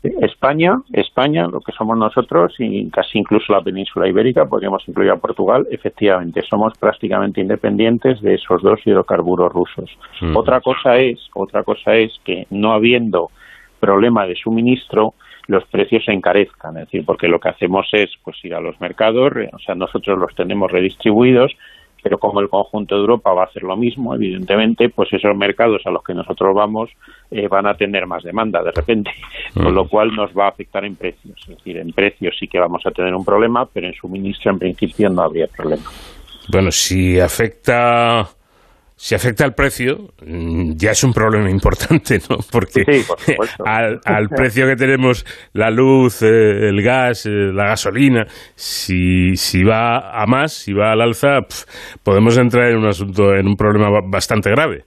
España, 0.04 0.82
España, 0.94 1.48
lo 1.48 1.62
que 1.62 1.72
somos 1.72 1.96
nosotros 1.96 2.56
y 2.58 2.90
casi 2.90 3.20
incluso 3.20 3.54
la 3.54 3.62
península 3.62 4.08
ibérica, 4.08 4.46
podríamos 4.46 4.88
incluir 4.88 5.12
a 5.12 5.18
Portugal, 5.18 5.68
efectivamente 5.70 6.42
somos 6.50 6.74
prácticamente 6.80 7.40
independientes 7.40 8.20
de 8.22 8.36
esos 8.36 8.64
dos 8.64 8.80
hidrocarburos 8.86 9.52
rusos. 9.54 9.92
Mm. 10.22 10.36
Otra 10.36 10.60
cosa 10.62 10.98
es, 10.98 11.20
otra 11.34 11.64
cosa 11.64 11.94
es 11.96 12.20
que 12.24 12.48
no 12.50 12.74
habiendo 12.74 13.30
problema 13.80 14.26
de 14.26 14.36
suministro, 14.36 15.14
los 15.48 15.66
precios 15.66 16.06
se 16.06 16.14
encarezcan, 16.14 16.78
es 16.78 16.86
decir, 16.86 17.06
porque 17.06 17.28
lo 17.28 17.40
que 17.40 17.50
hacemos 17.50 17.88
es 17.92 18.10
pues 18.24 18.38
ir 18.44 18.56
a 18.56 18.62
los 18.62 18.80
mercados, 18.80 19.34
o 19.54 19.60
sea, 19.60 19.76
nosotros 19.76 20.18
los 20.18 20.34
tenemos 20.34 20.72
redistribuidos, 20.72 21.56
pero 22.02 22.18
como 22.18 22.40
el 22.40 22.50
conjunto 22.50 22.96
de 22.96 23.02
Europa 23.02 23.34
va 23.34 23.44
a 23.44 23.46
hacer 23.46 23.64
lo 23.64 23.78
mismo, 23.78 24.16
evidentemente, 24.16 24.90
pues 24.90 25.12
esos 25.14 25.36
mercados 25.36 25.82
a 25.86 25.92
los 25.92 26.04
que 26.04 26.14
nosotros 26.14 26.56
vamos 26.56 26.90
eh, 27.30 27.48
van 27.48 27.68
a 27.68 27.76
tener 27.76 28.08
más 28.08 28.24
demanda 28.24 28.64
de 28.64 28.72
repente, 28.72 29.12
con 29.54 29.74
lo 29.74 29.88
cual 29.88 30.14
nos 30.16 30.32
va 30.32 30.46
a 30.46 30.50
afectar 30.50 30.84
en 30.86 30.96
precios. 30.96 31.40
Es 31.42 31.58
decir, 31.58 31.78
en 31.78 31.92
precios 31.92 32.36
sí 32.40 32.48
que 32.48 32.60
vamos 32.60 32.82
a 32.86 32.92
tener 32.92 33.14
un 33.14 33.26
problema, 33.26 33.66
pero 33.66 33.88
en 33.88 33.94
suministro 33.94 34.52
en 34.52 34.60
principio 34.60 35.10
no 35.10 35.22
habría 35.22 35.48
problema. 35.48 35.84
Bueno, 36.52 36.72
si 36.72 37.20
afecta 37.20 38.28
si 39.04 39.16
afecta 39.16 39.44
al 39.46 39.56
precio, 39.56 40.10
mm, 40.24 40.74
ya 40.76 40.92
es 40.92 41.04
un 41.04 41.12
problema 41.12 41.50
importante, 41.58 42.20
¿no? 42.30 42.38
Porque 42.52 42.84
Sí, 42.86 43.04
por 43.08 43.20
supuesto. 43.20 43.64
al, 43.66 44.00
al 44.06 44.30
precio 44.36 44.68
que 44.68 44.76
tenemos 44.76 45.26
la 45.54 45.72
luz, 45.72 46.22
eh, 46.22 46.70
el 46.70 46.84
gas, 46.84 47.26
eh, 47.26 47.30
la 47.52 47.70
gasolina, 47.70 48.28
si, 48.56 49.36
si 49.36 49.64
va 49.64 50.22
a 50.22 50.26
más, 50.28 50.54
si 50.54 50.72
va 50.74 50.92
al 50.92 51.02
alza, 51.02 51.40
pf, 51.42 51.66
podemos 52.04 52.38
entrar 52.38 52.70
en 52.70 52.78
un 52.78 52.86
asunto, 52.88 53.34
en 53.34 53.48
un 53.48 53.56
problema 53.56 53.90
ba- 53.90 54.06
bastante 54.08 54.52
grave. 54.52 54.84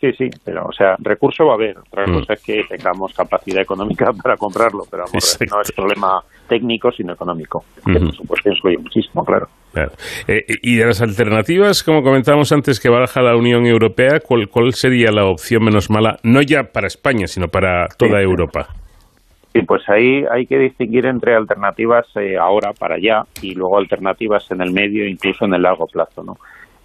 Sí, 0.00 0.10
sí, 0.18 0.28
pero 0.44 0.66
o 0.66 0.72
sea, 0.72 0.96
recurso 0.98 1.46
va 1.46 1.52
a 1.52 1.54
haber. 1.54 1.78
Otra 1.78 2.06
Mm. 2.06 2.14
cosa 2.14 2.32
es 2.34 2.42
que 2.42 2.60
tengamos 2.68 3.14
capacidad 3.14 3.62
económica 3.62 4.06
para 4.22 4.36
comprarlo, 4.36 4.82
pero 4.90 5.04
vamos, 5.06 5.38
no 5.50 5.60
es 5.62 5.70
problema 5.72 6.20
técnico, 6.48 6.90
sino 6.90 7.12
económico. 7.12 7.64
Que 7.86 7.92
Ujú. 7.98 8.06
por 8.06 8.16
supuesto 8.16 8.50
influye 8.50 8.78
muchísimo, 8.78 9.24
claro. 9.24 9.46
Claro. 9.74 9.90
Eh, 10.28 10.44
y 10.62 10.76
de 10.76 10.86
las 10.86 11.02
alternativas, 11.02 11.82
como 11.82 12.02
comentábamos 12.02 12.52
antes, 12.52 12.78
que 12.78 12.88
baraja 12.88 13.20
la 13.22 13.36
Unión 13.36 13.66
Europea, 13.66 14.20
¿cuál, 14.20 14.48
cuál 14.48 14.72
sería 14.72 15.10
la 15.10 15.26
opción 15.26 15.64
menos 15.64 15.90
mala, 15.90 16.20
no 16.22 16.40
ya 16.42 16.62
para 16.72 16.86
España, 16.86 17.26
sino 17.26 17.48
para 17.48 17.88
toda 17.98 18.22
Europa? 18.22 18.68
Sí, 19.52 19.62
pues 19.62 19.82
ahí 19.88 20.24
hay 20.30 20.46
que 20.46 20.58
distinguir 20.58 21.06
entre 21.06 21.34
alternativas 21.34 22.06
eh, 22.16 22.36
ahora 22.36 22.72
para 22.72 22.94
allá 22.94 23.24
y 23.42 23.54
luego 23.54 23.78
alternativas 23.78 24.48
en 24.52 24.60
el 24.60 24.72
medio, 24.72 25.08
incluso 25.08 25.44
en 25.44 25.54
el 25.54 25.62
largo 25.62 25.86
plazo, 25.86 26.22
¿no? 26.22 26.36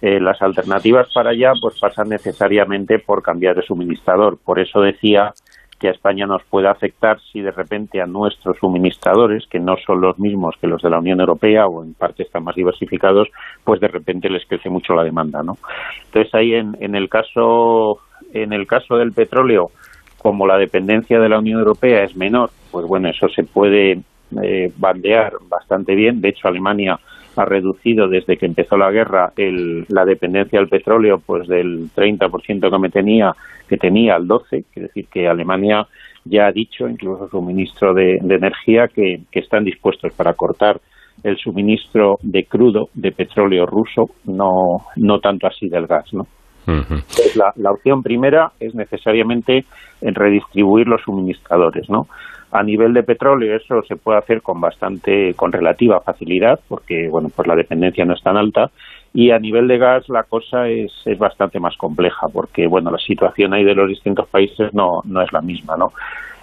Eh, 0.02 0.18
las 0.18 0.40
alternativas 0.42 1.08
para 1.12 1.30
allá 1.30 1.52
pues 1.60 1.78
pasan 1.78 2.08
necesariamente 2.08 2.98
por 2.98 3.22
cambiar 3.22 3.54
de 3.54 3.62
suministrador. 3.62 4.38
Por 4.42 4.58
eso 4.58 4.80
decía 4.80 5.32
que 5.80 5.88
a 5.88 5.92
España 5.92 6.26
nos 6.26 6.44
puede 6.44 6.68
afectar 6.68 7.18
si 7.32 7.40
de 7.40 7.50
repente 7.50 8.02
a 8.02 8.06
nuestros 8.06 8.58
suministradores, 8.58 9.46
que 9.46 9.58
no 9.58 9.76
son 9.84 10.02
los 10.02 10.18
mismos 10.18 10.54
que 10.60 10.66
los 10.66 10.82
de 10.82 10.90
la 10.90 10.98
Unión 10.98 11.20
Europea 11.20 11.66
o 11.66 11.82
en 11.82 11.94
parte 11.94 12.22
están 12.22 12.44
más 12.44 12.54
diversificados, 12.54 13.28
pues 13.64 13.80
de 13.80 13.88
repente 13.88 14.28
les 14.28 14.46
crece 14.46 14.68
mucho 14.68 14.94
la 14.94 15.04
demanda, 15.04 15.42
¿no? 15.42 15.56
Entonces 16.04 16.34
ahí 16.34 16.54
en, 16.54 16.76
en 16.80 16.94
el 16.94 17.08
caso 17.08 18.00
en 18.34 18.52
el 18.52 18.66
caso 18.66 18.96
del 18.96 19.12
petróleo, 19.12 19.70
como 20.18 20.46
la 20.46 20.58
dependencia 20.58 21.18
de 21.18 21.28
la 21.28 21.38
Unión 21.38 21.58
Europea 21.58 22.04
es 22.04 22.14
menor, 22.14 22.50
pues 22.70 22.86
bueno, 22.86 23.08
eso 23.08 23.28
se 23.28 23.42
puede 23.44 24.00
eh, 24.42 24.72
bandear 24.76 25.32
bastante 25.48 25.94
bien. 25.94 26.20
De 26.20 26.28
hecho, 26.28 26.46
Alemania 26.46 27.00
ha 27.36 27.44
reducido 27.44 28.08
desde 28.08 28.36
que 28.36 28.46
empezó 28.46 28.76
la 28.76 28.90
guerra 28.90 29.32
el- 29.36 29.84
la 29.88 30.04
dependencia 30.04 30.58
del 30.58 30.68
petróleo 30.68 31.18
pues 31.24 31.46
del 31.48 31.88
30% 31.94 32.70
que 32.70 32.78
me 32.78 32.90
tenía 32.90 33.32
que 33.68 33.76
tenía 33.76 34.16
al 34.16 34.26
12, 34.26 34.64
quiere 34.72 34.88
decir 34.88 35.06
que 35.12 35.28
Alemania 35.28 35.86
ya 36.24 36.46
ha 36.46 36.52
dicho, 36.52 36.88
incluso 36.88 37.28
su 37.28 37.40
ministro 37.40 37.94
de, 37.94 38.18
de 38.20 38.34
energía, 38.34 38.88
que, 38.88 39.20
que 39.30 39.40
están 39.40 39.64
dispuestos 39.64 40.12
para 40.14 40.34
cortar 40.34 40.80
el 41.22 41.36
suministro 41.36 42.16
de 42.22 42.44
crudo 42.44 42.88
de 42.94 43.12
petróleo 43.12 43.64
ruso, 43.66 44.10
no 44.24 44.78
no 44.96 45.18
tanto 45.20 45.46
así 45.46 45.68
del 45.68 45.86
gas, 45.86 46.12
¿no? 46.12 46.26
Entonces, 46.66 47.36
la, 47.36 47.52
la 47.56 47.70
opción 47.72 48.02
primera 48.02 48.52
es 48.60 48.74
necesariamente 48.74 49.64
en 50.02 50.14
redistribuir 50.14 50.86
los 50.86 51.00
suministradores, 51.02 51.88
¿no? 51.88 52.06
A 52.52 52.62
nivel 52.62 52.92
de 52.92 53.04
petróleo 53.04 53.54
eso 53.54 53.82
se 53.82 53.96
puede 53.96 54.18
hacer 54.18 54.42
con 54.42 54.60
bastante, 54.60 55.34
con 55.34 55.52
relativa 55.52 56.00
facilidad, 56.00 56.58
porque 56.68 57.08
bueno, 57.08 57.30
pues 57.34 57.46
la 57.46 57.54
dependencia 57.54 58.04
no 58.04 58.14
es 58.14 58.22
tan 58.22 58.36
alta. 58.36 58.70
Y 59.12 59.30
a 59.30 59.38
nivel 59.38 59.68
de 59.68 59.78
gas 59.78 60.08
la 60.08 60.24
cosa 60.24 60.68
es, 60.68 60.92
es 61.04 61.18
bastante 61.18 61.60
más 61.60 61.76
compleja, 61.76 62.28
porque 62.32 62.66
bueno, 62.66 62.90
la 62.90 62.98
situación 62.98 63.54
ahí 63.54 63.64
de 63.64 63.74
los 63.74 63.88
distintos 63.88 64.28
países 64.28 64.72
no, 64.74 65.02
no 65.04 65.22
es 65.22 65.32
la 65.32 65.40
misma, 65.40 65.76
¿no? 65.76 65.92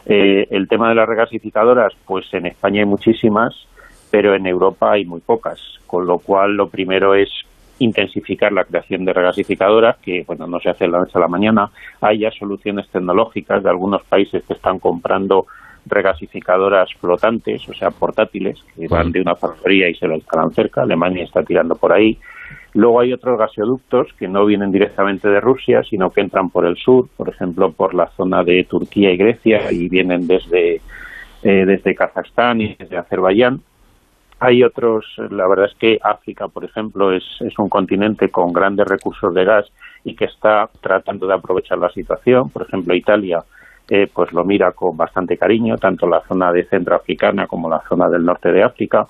Eh, 0.05 0.47
el 0.51 0.69
tema 0.69 0.87
de 0.89 0.95
las 0.95 1.07
regasificadoras, 1.07 1.93
pues 2.05 2.33
en 2.33 2.45
España 2.45 2.79
hay 2.79 2.85
muchísimas, 2.85 3.53
pero 4.09 4.33
en 4.33 4.47
Europa 4.47 4.93
hay 4.93 5.03
muy 5.03 5.19
pocas, 5.19 5.59
con 5.85 6.05
lo 6.05 6.19
cual 6.19 6.55
lo 6.55 6.69
primero 6.69 7.13
es 7.13 7.29
intensificar 7.79 8.51
la 8.53 8.63
creación 8.63 9.03
de 9.03 9.13
regasificadoras, 9.13 9.97
que 9.97 10.23
bueno, 10.25 10.47
no 10.47 10.59
se 10.59 10.69
hace 10.69 10.85
de 10.85 10.91
la 10.91 10.99
noche 10.99 11.17
a 11.17 11.19
la 11.19 11.27
mañana. 11.27 11.69
Hay 12.01 12.19
ya 12.19 12.31
soluciones 12.31 12.87
tecnológicas 12.89 13.61
de 13.61 13.69
algunos 13.69 14.03
países 14.03 14.43
que 14.45 14.53
están 14.53 14.79
comprando 14.79 15.45
regasificadoras 15.87 16.93
flotantes, 16.99 17.67
o 17.69 17.73
sea, 17.73 17.91
portátiles, 17.91 18.63
que 18.75 18.87
van 18.87 19.11
de 19.11 19.21
una 19.21 19.35
factoría 19.35 19.89
y 19.89 19.95
se 19.95 20.07
lo 20.07 20.15
instalan 20.15 20.51
cerca. 20.51 20.81
Alemania 20.81 21.23
está 21.23 21.43
tirando 21.43 21.75
por 21.75 21.93
ahí. 21.93 22.17
Luego 22.73 22.99
hay 22.99 23.13
otros 23.13 23.39
gasoductos 23.39 24.13
que 24.19 24.27
no 24.27 24.45
vienen 24.45 24.71
directamente 24.71 25.27
de 25.29 25.39
Rusia, 25.39 25.83
sino 25.83 26.11
que 26.11 26.21
entran 26.21 26.49
por 26.49 26.65
el 26.65 26.77
sur, 26.77 27.07
por 27.17 27.29
ejemplo, 27.29 27.71
por 27.71 27.93
la 27.93 28.07
zona 28.09 28.43
de 28.43 28.63
Turquía 28.65 29.11
y 29.11 29.17
Grecia, 29.17 29.71
y 29.71 29.89
vienen 29.89 30.27
desde, 30.27 30.81
eh, 31.43 31.65
desde 31.65 31.95
Kazajstán 31.95 32.61
y 32.61 32.75
desde 32.75 32.97
Azerbaiyán. 32.97 33.61
Hay 34.39 34.63
otros, 34.63 35.05
la 35.31 35.47
verdad 35.47 35.65
es 35.65 35.75
que 35.79 35.97
África, 36.03 36.47
por 36.47 36.63
ejemplo, 36.63 37.11
es, 37.11 37.23
es 37.39 37.57
un 37.57 37.69
continente 37.69 38.29
con 38.29 38.53
grandes 38.53 38.87
recursos 38.87 39.33
de 39.33 39.43
gas 39.43 39.65
y 40.03 40.15
que 40.15 40.25
está 40.25 40.69
tratando 40.79 41.25
de 41.25 41.33
aprovechar 41.33 41.79
la 41.79 41.89
situación. 41.89 42.51
Por 42.51 42.61
ejemplo, 42.61 42.93
Italia 42.93 43.43
eh, 43.89 44.07
pues 44.13 44.31
lo 44.33 44.43
mira 44.43 44.71
con 44.73 44.95
bastante 44.97 45.37
cariño, 45.37 45.77
tanto 45.77 46.07
la 46.07 46.21
zona 46.27 46.51
de 46.51 46.65
Centroafricana 46.65 47.47
como 47.47 47.69
la 47.69 47.81
zona 47.87 48.09
del 48.09 48.25
norte 48.25 48.51
de 48.51 48.63
África, 48.63 49.05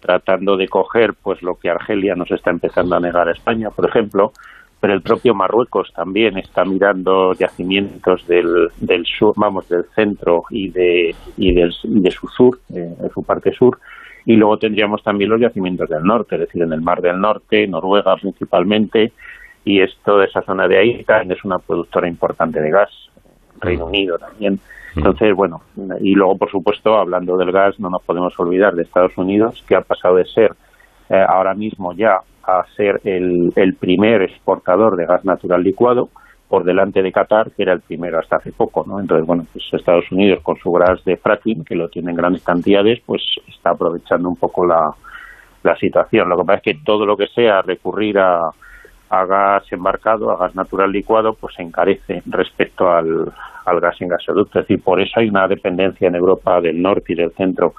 tratando 0.00 0.56
de 0.56 0.68
coger 0.68 1.14
pues 1.22 1.42
lo 1.42 1.54
que 1.56 1.68
Argelia 1.70 2.14
nos 2.14 2.30
está 2.30 2.50
empezando 2.50 2.96
a 2.96 3.00
negar 3.00 3.28
a 3.28 3.32
España, 3.32 3.70
por 3.70 3.88
ejemplo, 3.88 4.32
pero 4.80 4.94
el 4.94 5.02
propio 5.02 5.34
Marruecos 5.34 5.92
también 5.94 6.38
está 6.38 6.64
mirando 6.64 7.34
yacimientos 7.34 8.26
del, 8.26 8.68
del 8.80 9.04
sur, 9.04 9.34
vamos, 9.36 9.68
del 9.68 9.84
centro 9.94 10.44
y 10.48 10.70
de, 10.70 11.14
y 11.36 11.52
del- 11.52 11.74
de 11.84 12.10
su 12.10 12.26
sur, 12.28 12.58
eh, 12.74 12.94
de 12.98 13.10
su 13.10 13.22
parte 13.22 13.52
sur, 13.52 13.78
y 14.24 14.36
luego 14.36 14.56
tendríamos 14.56 15.02
también 15.02 15.28
los 15.30 15.40
yacimientos 15.40 15.88
del 15.88 16.02
norte, 16.02 16.36
es 16.36 16.42
decir, 16.42 16.62
en 16.62 16.72
el 16.72 16.80
Mar 16.80 17.02
del 17.02 17.20
Norte, 17.20 17.66
Noruega 17.66 18.14
principalmente, 18.16 19.12
y 19.66 19.82
esto 19.82 20.16
de 20.16 20.26
esa 20.26 20.40
zona 20.42 20.66
de 20.66 20.78
ahí 20.78 21.04
es 21.28 21.44
una 21.44 21.58
productora 21.58 22.08
importante 22.08 22.60
de 22.62 22.70
gas, 22.70 22.88
Reino 23.60 23.86
Unido 23.86 24.18
también. 24.18 24.58
Entonces, 24.96 25.34
bueno, 25.34 25.62
y 26.00 26.14
luego, 26.14 26.36
por 26.36 26.50
supuesto, 26.50 26.96
hablando 26.96 27.36
del 27.36 27.52
gas, 27.52 27.78
no 27.78 27.90
nos 27.90 28.02
podemos 28.02 28.38
olvidar 28.40 28.74
de 28.74 28.82
Estados 28.82 29.16
Unidos, 29.16 29.64
que 29.68 29.76
ha 29.76 29.82
pasado 29.82 30.16
de 30.16 30.24
ser 30.24 30.52
eh, 31.08 31.24
ahora 31.28 31.54
mismo 31.54 31.92
ya 31.92 32.20
a 32.42 32.64
ser 32.76 33.00
el, 33.04 33.52
el 33.54 33.74
primer 33.74 34.22
exportador 34.22 34.96
de 34.96 35.06
gas 35.06 35.24
natural 35.24 35.62
licuado, 35.62 36.08
por 36.48 36.64
delante 36.64 37.00
de 37.00 37.12
Qatar, 37.12 37.52
que 37.52 37.62
era 37.62 37.72
el 37.72 37.80
primero 37.80 38.18
hasta 38.18 38.36
hace 38.36 38.50
poco, 38.50 38.84
¿no? 38.84 38.98
Entonces, 38.98 39.24
bueno, 39.24 39.46
pues 39.52 39.64
Estados 39.72 40.10
Unidos 40.10 40.40
con 40.42 40.56
su 40.56 40.72
gas 40.72 41.04
de 41.04 41.16
fracking, 41.16 41.64
que 41.64 41.76
lo 41.76 41.88
tiene 41.88 42.10
en 42.10 42.16
grandes 42.16 42.42
cantidades, 42.42 43.00
pues 43.06 43.22
está 43.46 43.70
aprovechando 43.70 44.28
un 44.28 44.34
poco 44.34 44.66
la, 44.66 44.90
la 45.62 45.76
situación. 45.76 46.28
Lo 46.28 46.36
que 46.36 46.44
pasa 46.44 46.56
es 46.56 46.62
que 46.62 46.84
todo 46.84 47.06
lo 47.06 47.16
que 47.16 47.28
sea 47.28 47.62
recurrir 47.62 48.18
a, 48.18 48.50
a 49.10 49.24
gas 49.26 49.64
embarcado, 49.72 50.30
a 50.30 50.36
gas 50.36 50.54
natural 50.54 50.90
licuado, 50.90 51.34
pues 51.34 51.54
se 51.56 51.62
encarece 51.62 52.22
respecto 52.26 52.90
al, 52.90 53.30
al 53.66 53.80
gas 53.80 54.00
en 54.00 54.08
gasoducto. 54.08 54.60
Es 54.60 54.68
decir, 54.68 54.82
por 54.82 55.00
eso 55.00 55.20
hay 55.20 55.28
una 55.28 55.48
dependencia 55.48 56.08
en 56.08 56.14
Europa 56.14 56.60
del 56.60 56.80
norte 56.80 57.12
y 57.12 57.16
del 57.16 57.32
centro 57.32 57.74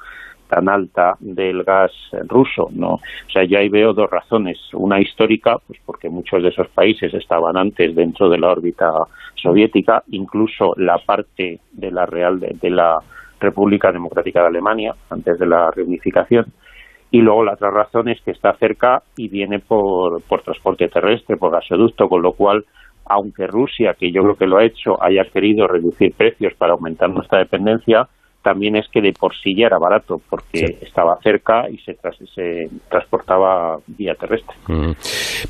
tan 0.50 0.68
alta 0.68 1.16
del 1.22 1.64
gas 1.64 1.94
ruso, 2.28 2.70
¿no? 2.74 2.96
O 2.96 3.30
sea, 3.32 3.46
yo 3.46 3.58
ahí 3.58 3.70
veo 3.70 3.94
dos 3.94 4.10
razones. 4.10 4.60
Una 4.74 5.00
histórica, 5.00 5.58
pues 5.66 5.80
porque 5.86 6.10
muchos 6.10 6.44
de 6.44 6.50
esos 6.50 6.68
países 6.68 7.14
estaban 7.14 7.56
antes 7.56 7.96
dentro 7.96 8.30
de 8.30 8.38
la 8.38 8.50
órbita 8.50 8.92
soviética, 9.36 10.04
incluso 10.10 10.74
la 10.76 10.98
parte 10.98 11.62
de 11.72 11.92
la 11.92 12.06
Real 12.06 12.42
de, 12.42 12.58
de 12.62 12.70
la 12.70 13.00
República 13.40 13.94
Democrática 13.94 14.42
de 14.42 14.48
Alemania, 14.48 14.94
antes 15.10 15.40
de 15.40 15.46
la 15.46 15.72
reunificación. 15.72 16.46
Y 17.12 17.20
luego 17.20 17.44
la 17.44 17.54
otra 17.54 17.70
razón 17.72 18.08
es 18.10 18.22
que 18.22 18.32
está 18.32 18.54
cerca 18.54 19.04
y 19.18 19.28
viene 19.28 19.60
por, 19.60 20.22
por 20.24 20.42
transporte 20.44 20.88
terrestre, 20.88 21.36
por 21.38 21.52
gasoducto, 21.52 22.08
con 22.08 22.22
lo 22.22 22.32
cual, 22.32 22.64
aunque 23.06 23.48
Rusia, 23.48 23.96
que 24.00 24.12
yo 24.12 24.22
creo 24.24 24.36
que 24.36 24.48
lo 24.48 24.58
ha 24.58 24.64
hecho, 24.66 25.02
haya 25.04 25.24
querido 25.32 25.68
reducir 25.68 26.14
precios 26.16 26.54
para 26.58 26.72
aumentar 26.74 27.10
nuestra 27.10 27.40
dependencia, 27.40 28.08
también 28.44 28.76
es 28.76 28.88
que 28.92 29.02
de 29.02 29.12
por 29.14 29.34
sí 29.36 29.54
ya 29.56 29.68
era 29.68 29.78
barato, 29.78 30.20
porque 30.30 30.78
estaba 30.82 31.16
cerca 31.22 31.70
y 31.70 31.78
se, 31.80 31.94
tras- 31.94 32.18
se 32.34 32.70
transportaba 32.90 33.78
vía 33.88 34.16
terrestre. 34.16 34.56
Mm. 34.68 34.92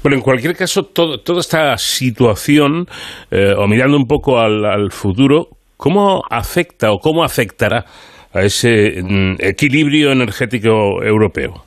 Bueno, 0.02 0.18
en 0.18 0.22
cualquier 0.22 0.56
caso, 0.58 0.84
todo- 0.84 1.20
toda 1.20 1.40
esta 1.42 1.78
situación, 1.78 2.86
eh, 3.30 3.54
o 3.58 3.68
mirando 3.68 3.96
un 3.98 4.08
poco 4.08 4.40
al, 4.40 4.66
al 4.66 4.92
futuro, 4.92 5.48
¿cómo 5.78 6.24
afecta 6.30 6.92
o 6.92 6.98
cómo 7.00 7.24
afectará 7.24 7.86
a 8.34 8.42
ese 8.42 9.02
mm, 9.02 9.36
equilibrio 9.40 10.12
energético 10.12 11.04
europeo? 11.04 11.66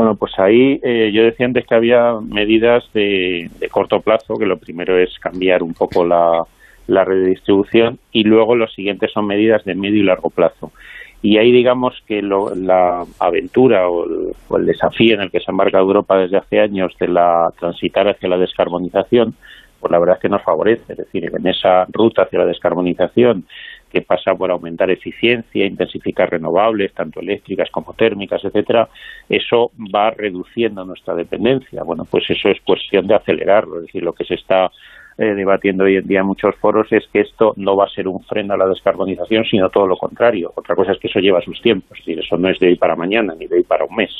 Bueno, 0.00 0.14
pues 0.14 0.32
ahí 0.38 0.80
eh, 0.82 1.10
yo 1.12 1.24
decía 1.24 1.44
antes 1.44 1.66
que 1.66 1.74
había 1.74 2.14
medidas 2.22 2.84
de, 2.94 3.50
corto 3.70 4.00
plazo, 4.00 4.36
que 4.38 4.46
lo 4.46 4.56
primero 4.56 4.98
es 4.98 5.18
cambiar 5.18 5.62
un 5.62 5.74
poco 5.74 6.06
la, 6.06 6.46
redistribución 6.88 7.98
y 8.10 8.24
luego 8.24 8.56
los 8.56 8.72
siguientes 8.72 9.12
son 9.12 9.26
medidas 9.26 9.62
de 9.64 9.74
medio 9.74 10.00
y 10.00 10.04
largo 10.04 10.30
plazo. 10.30 10.72
Y 11.20 11.36
ahí 11.36 11.52
digamos 11.52 12.02
que 12.06 12.22
la 12.22 13.04
aventura 13.18 13.90
o 13.90 14.56
el, 14.56 14.64
desafío 14.64 15.16
en 15.16 15.20
el 15.20 15.30
que 15.30 15.40
se 15.40 15.44
ha 15.48 15.52
embarcado 15.52 15.84
Europa 15.84 16.16
desde 16.16 16.38
hace 16.38 16.60
años 16.60 16.96
de 16.98 17.08
la 17.08 17.52
transitar 17.60 18.08
hacia 18.08 18.28
la 18.30 18.38
descarbonización, 18.38 19.34
pues 19.80 19.90
la 19.90 19.98
verdad 19.98 20.16
es 20.16 20.22
que 20.22 20.28
nos 20.30 20.42
favorece. 20.42 20.94
Es 20.94 20.98
decir, 20.98 21.30
en 21.30 21.46
esa 21.46 21.84
ruta 21.92 22.22
hacia 22.22 22.38
la 22.38 22.46
descarbonización 22.46 23.44
que 23.90 24.02
pasa 24.02 24.34
por 24.34 24.50
aumentar 24.50 24.90
eficiencia, 24.90 25.66
intensificar 25.66 26.30
renovables, 26.30 26.94
tanto 26.94 27.20
eléctricas 27.20 27.70
como 27.70 27.92
térmicas, 27.94 28.44
etcétera, 28.44 28.88
eso 29.28 29.72
va 29.94 30.10
reduciendo 30.10 30.84
nuestra 30.84 31.14
dependencia. 31.14 31.82
Bueno, 31.82 32.04
pues 32.10 32.24
eso 32.30 32.48
es 32.48 32.60
cuestión 32.62 33.06
de 33.06 33.16
acelerarlo. 33.16 33.76
Es 33.76 33.86
decir, 33.86 34.02
lo 34.02 34.12
que 34.12 34.24
se 34.24 34.34
está 34.34 34.70
eh, 35.18 35.34
debatiendo 35.34 35.84
hoy 35.84 35.96
en 35.96 36.06
día 36.06 36.20
en 36.20 36.26
muchos 36.26 36.54
foros 36.56 36.86
es 36.92 37.06
que 37.12 37.20
esto 37.20 37.52
no 37.56 37.76
va 37.76 37.84
a 37.84 37.90
ser 37.90 38.08
un 38.08 38.22
freno 38.22 38.54
a 38.54 38.56
la 38.56 38.66
descarbonización, 38.66 39.44
sino 39.44 39.68
todo 39.68 39.86
lo 39.86 39.96
contrario. 39.96 40.52
Otra 40.54 40.74
cosa 40.74 40.92
es 40.92 40.98
que 40.98 41.08
eso 41.08 41.18
lleva 41.18 41.42
sus 41.42 41.60
tiempos. 41.60 41.98
Es 41.98 42.06
decir, 42.06 42.24
eso 42.24 42.36
no 42.38 42.48
es 42.48 42.58
de 42.58 42.68
hoy 42.68 42.76
para 42.76 42.96
mañana 42.96 43.34
ni 43.38 43.46
de 43.46 43.56
hoy 43.56 43.64
para 43.64 43.84
un 43.84 43.96
mes. 43.96 44.10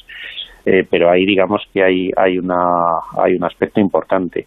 Eh, 0.66 0.84
pero 0.90 1.10
ahí 1.10 1.24
digamos 1.24 1.62
que 1.72 1.82
hay, 1.82 2.10
hay, 2.16 2.38
una, 2.38 2.56
hay 3.16 3.34
un 3.34 3.44
aspecto 3.44 3.80
importante 3.80 4.46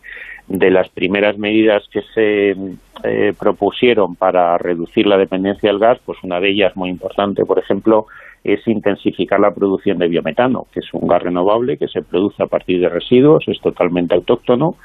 de 0.53 0.69
las 0.69 0.87
primeras 0.89 1.35
medidas 1.39 1.83
que 1.91 2.01
se 2.13 2.55
eh, 3.03 3.33
propusieron 3.39 4.15
para 4.15 4.55
reducir 4.59 5.07
la 5.07 5.17
dependencia 5.17 5.67
del 5.67 5.79
gas, 5.79 5.97
pues 6.05 6.19
una 6.23 6.39
de 6.39 6.51
ellas 6.51 6.75
muy 6.75 6.91
importante, 6.91 7.43
por 7.43 7.57
ejemplo, 7.57 8.05
es 8.43 8.65
intensificar 8.67 9.39
la 9.39 9.51
producción 9.51 9.97
de 9.97 10.07
biometano, 10.07 10.67
que 10.71 10.81
es 10.81 10.93
un 10.93 11.07
gas 11.07 11.23
renovable 11.23 11.77
que 11.77 11.87
se 11.87 12.03
produce 12.03 12.43
a 12.43 12.45
partir 12.45 12.79
de 12.79 12.89
residuos, 12.89 13.43
es 13.47 13.59
totalmente 13.61 14.13
autóctono 14.13 14.75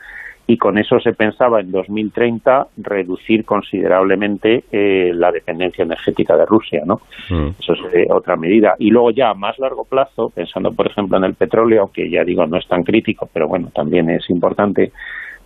y 0.46 0.56
con 0.56 0.78
eso 0.78 0.98
se 1.00 1.12
pensaba 1.12 1.60
en 1.60 1.70
2030 1.70 2.68
reducir 2.78 3.44
considerablemente 3.44 4.64
eh, 4.72 5.12
la 5.12 5.30
dependencia 5.30 5.84
energética 5.84 6.34
de 6.38 6.46
Rusia, 6.46 6.80
¿no? 6.86 7.02
Mm. 7.28 7.48
Eso 7.60 7.74
es 7.74 8.10
otra 8.10 8.36
medida. 8.36 8.74
Y 8.78 8.88
luego 8.88 9.10
ya 9.10 9.28
a 9.28 9.34
más 9.34 9.58
largo 9.58 9.84
plazo, 9.84 10.30
pensando 10.34 10.72
por 10.72 10.86
ejemplo 10.86 11.18
en 11.18 11.24
el 11.24 11.34
petróleo, 11.34 11.82
aunque 11.82 12.08
ya 12.08 12.24
digo 12.24 12.46
no 12.46 12.56
es 12.56 12.66
tan 12.66 12.82
crítico, 12.82 13.28
pero 13.30 13.46
bueno, 13.46 13.68
también 13.74 14.08
es 14.08 14.30
importante, 14.30 14.92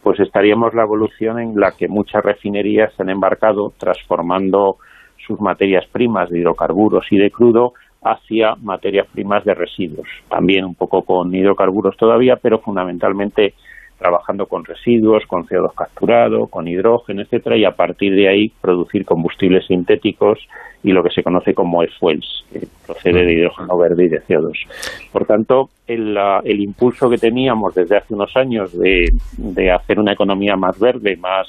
pues 0.03 0.19
estaríamos 0.21 0.75
la 0.75 0.83
evolución 0.83 1.39
en 1.39 1.59
la 1.59 1.73
que 1.73 1.89
muchas 1.89 2.25
refinerías 2.25 2.93
se 2.95 3.03
han 3.03 3.11
embarcado 3.11 3.73
transformando 3.79 4.79
sus 5.27 5.41
materias 5.41 5.87
primas 5.93 6.29
de 6.31 6.41
hidrocarburos 6.41 7.07
y 7.11 7.19
de 7.19 7.31
crudo 7.31 7.75
hacia 8.03 8.57
materias 8.57 9.07
primas 9.13 9.45
de 9.45 9.55
residuos. 9.55 10.09
También 10.29 10.65
un 10.65 10.75
poco 10.75 11.03
con 11.03 11.33
hidrocarburos 11.33 11.97
todavía, 11.97 12.37
pero 12.37 12.59
fundamentalmente 12.59 13.55
trabajando 14.03 14.47
con 14.47 14.65
residuos, 14.65 15.25
con 15.27 15.47
CO2 15.47 15.73
capturado, 15.75 16.49
con 16.49 16.67
hidrógeno, 16.67 17.23
etcétera, 17.23 17.57
y 17.57 17.65
a 17.65 17.71
partir 17.71 18.15
de 18.15 18.29
ahí 18.29 18.53
producir 18.61 19.05
combustibles 19.05 19.65
sintéticos 19.67 20.41
y 20.83 20.91
lo 20.91 21.03
que 21.05 21.11
se 21.11 21.23
conoce 21.23 21.55
como 21.55 21.83
e-fuels, 21.85 22.45
que 22.53 22.67
procede 22.85 23.25
de 23.25 23.35
hidrógeno 23.35 23.79
verde 23.79 24.05
y 24.05 24.09
de 24.09 24.21
CO2. 24.23 24.67
Por 25.13 25.25
tanto, 25.25 25.71
el, 25.87 26.17
el 26.45 26.61
impulso 26.61 27.09
que 27.09 27.19
teníamos 27.19 27.75
desde 27.75 27.99
hace 27.99 28.15
unos 28.15 28.37
años 28.37 28.77
de, 28.77 29.13
de 29.39 29.71
hacer 29.71 30.01
una 30.01 30.13
economía 30.13 30.57
más 30.57 30.79
verde, 30.81 31.17
más 31.17 31.47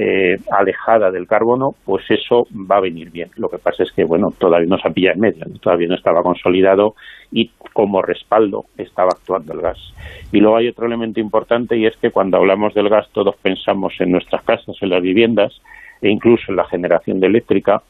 eh, 0.00 0.36
alejada 0.52 1.10
del 1.10 1.26
carbono, 1.26 1.74
pues 1.84 2.04
eso 2.08 2.46
va 2.52 2.76
a 2.76 2.80
venir 2.80 3.10
bien. 3.10 3.30
Lo 3.34 3.48
que 3.48 3.58
pasa 3.58 3.82
es 3.82 3.90
que, 3.90 4.04
bueno, 4.04 4.32
todavía 4.38 4.68
no 4.68 4.78
se 4.78 4.90
pilla 4.90 5.10
en 5.10 5.18
medio, 5.18 5.44
todavía 5.60 5.88
no 5.88 5.96
estaba 5.96 6.22
consolidado 6.22 6.94
y 7.32 7.50
como 7.72 8.00
respaldo 8.00 8.66
estaba 8.76 9.08
actuando 9.10 9.54
el 9.54 9.60
gas. 9.60 9.78
Y 10.30 10.38
luego 10.38 10.56
hay 10.56 10.68
otro 10.68 10.86
elemento 10.86 11.18
importante 11.18 11.76
y 11.76 11.86
es 11.86 11.96
que 11.96 12.12
cuando 12.12 12.36
hablamos 12.36 12.74
del 12.74 12.88
gas 12.88 13.08
todos 13.12 13.34
pensamos 13.42 13.92
en 13.98 14.12
nuestras 14.12 14.44
casas, 14.44 14.76
en 14.80 14.90
las 14.90 15.02
viviendas 15.02 15.60
e 16.00 16.08
incluso 16.08 16.44
en 16.52 16.56
la 16.56 16.66
generación 16.66 17.18
de 17.18 17.26
eléctrica, 17.26 17.82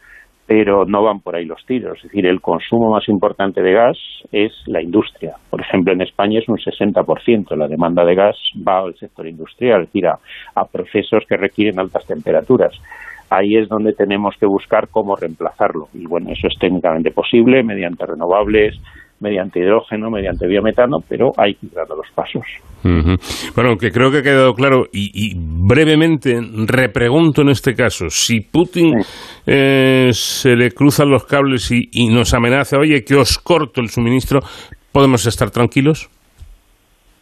pero 0.49 0.87
no 0.87 1.03
van 1.03 1.21
por 1.21 1.37
ahí 1.37 1.45
los 1.45 1.63
tiros. 1.67 1.99
Es 1.99 2.05
decir, 2.05 2.25
el 2.25 2.41
consumo 2.41 2.91
más 2.91 3.07
importante 3.11 3.61
de 3.61 3.75
gas 3.75 3.99
es 4.33 4.51
la 4.67 4.83
industria. 4.83 5.35
Por 5.51 5.61
ejemplo, 5.61 5.93
en 5.93 6.01
España 6.01 6.39
es 6.39 6.49
un 6.49 6.57
60%. 6.57 7.55
La 7.55 7.69
demanda 7.69 8.03
de 8.03 8.15
gas 8.15 8.35
va 8.67 8.79
al 8.79 8.97
sector 8.97 9.27
industrial, 9.27 9.83
es 9.83 9.89
decir, 9.89 10.07
a, 10.07 10.19
a 10.55 10.65
procesos 10.65 11.25
que 11.29 11.37
requieren 11.37 11.79
altas 11.79 12.07
temperaturas. 12.07 12.73
Ahí 13.29 13.59
es 13.59 13.69
donde 13.69 13.93
tenemos 13.93 14.37
que 14.41 14.47
buscar 14.47 14.89
cómo 14.89 15.17
reemplazarlo. 15.17 15.89
Y 15.93 16.07
bueno, 16.07 16.31
eso 16.31 16.47
es 16.47 16.59
técnicamente 16.59 17.11
posible 17.11 17.63
mediante 17.63 18.07
renovables, 18.07 18.81
mediante 19.21 19.61
hidrógeno, 19.61 20.11
mediante 20.11 20.47
biometano, 20.47 20.99
pero 21.09 21.33
hay 21.37 21.55
que 21.55 21.67
ir 21.67 21.73
dando 21.73 21.97
los 21.97 22.07
pasos. 22.15 22.45
Bueno, 23.57 23.77
que 23.77 23.91
creo 23.91 24.11
que 24.11 24.19
ha 24.19 24.23
quedado 24.23 24.55
claro 24.55 24.85
y, 24.93 25.35
brevemente 25.37 26.39
repregunto 26.67 27.43
en 27.43 27.49
este 27.49 27.75
caso, 27.75 28.09
si 28.09 28.41
Putin 28.41 28.95
eh, 29.47 30.11
se 30.13 30.55
le 30.55 30.71
cruzan 30.71 31.11
los 31.11 31.25
cables 31.25 31.71
y, 31.71 32.09
nos 32.09 32.35
amenaza, 32.35 32.79
oye, 32.79 33.03
que 33.05 33.17
os 33.17 33.39
corto 33.39 33.81
el 33.81 33.89
suministro, 33.89 34.41
¿podemos 34.93 35.27
estar 35.27 35.51
tranquilos? 35.51 36.09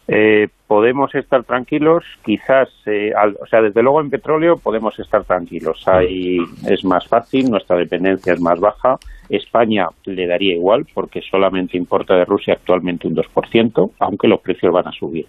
Eh, 0.09 0.49
podemos 0.67 1.15
estar 1.15 1.43
tranquilos, 1.45 2.05
quizás, 2.25 2.69
eh, 2.87 3.13
o 3.41 3.47
sea, 3.47 3.61
desde 3.61 3.83
luego 3.83 4.01
en 4.01 4.11
petróleo 4.11 4.57
podemos 4.57 4.99
estar 4.99 5.25
tranquilos. 5.25 5.83
Ahí 5.87 6.39
es 6.69 6.85
más 6.85 7.07
fácil, 7.09 7.51
nuestra 7.51 7.77
dependencia 7.77 8.33
es 8.33 8.41
más 8.41 8.61
baja 8.61 8.99
España 9.29 9.89
le 10.05 10.27
daría 10.27 10.55
igual 10.55 10.87
porque 10.93 11.21
solamente 11.23 11.77
importa 11.77 12.15
de 12.15 12.25
Rusia 12.25 12.55
actualmente 12.55 13.09
un 13.09 13.17
2%, 13.17 13.91
aunque 13.99 14.29
los 14.29 14.41
precios 14.41 14.73
van 14.73 14.89
a 14.89 14.93
subir. 14.93 15.27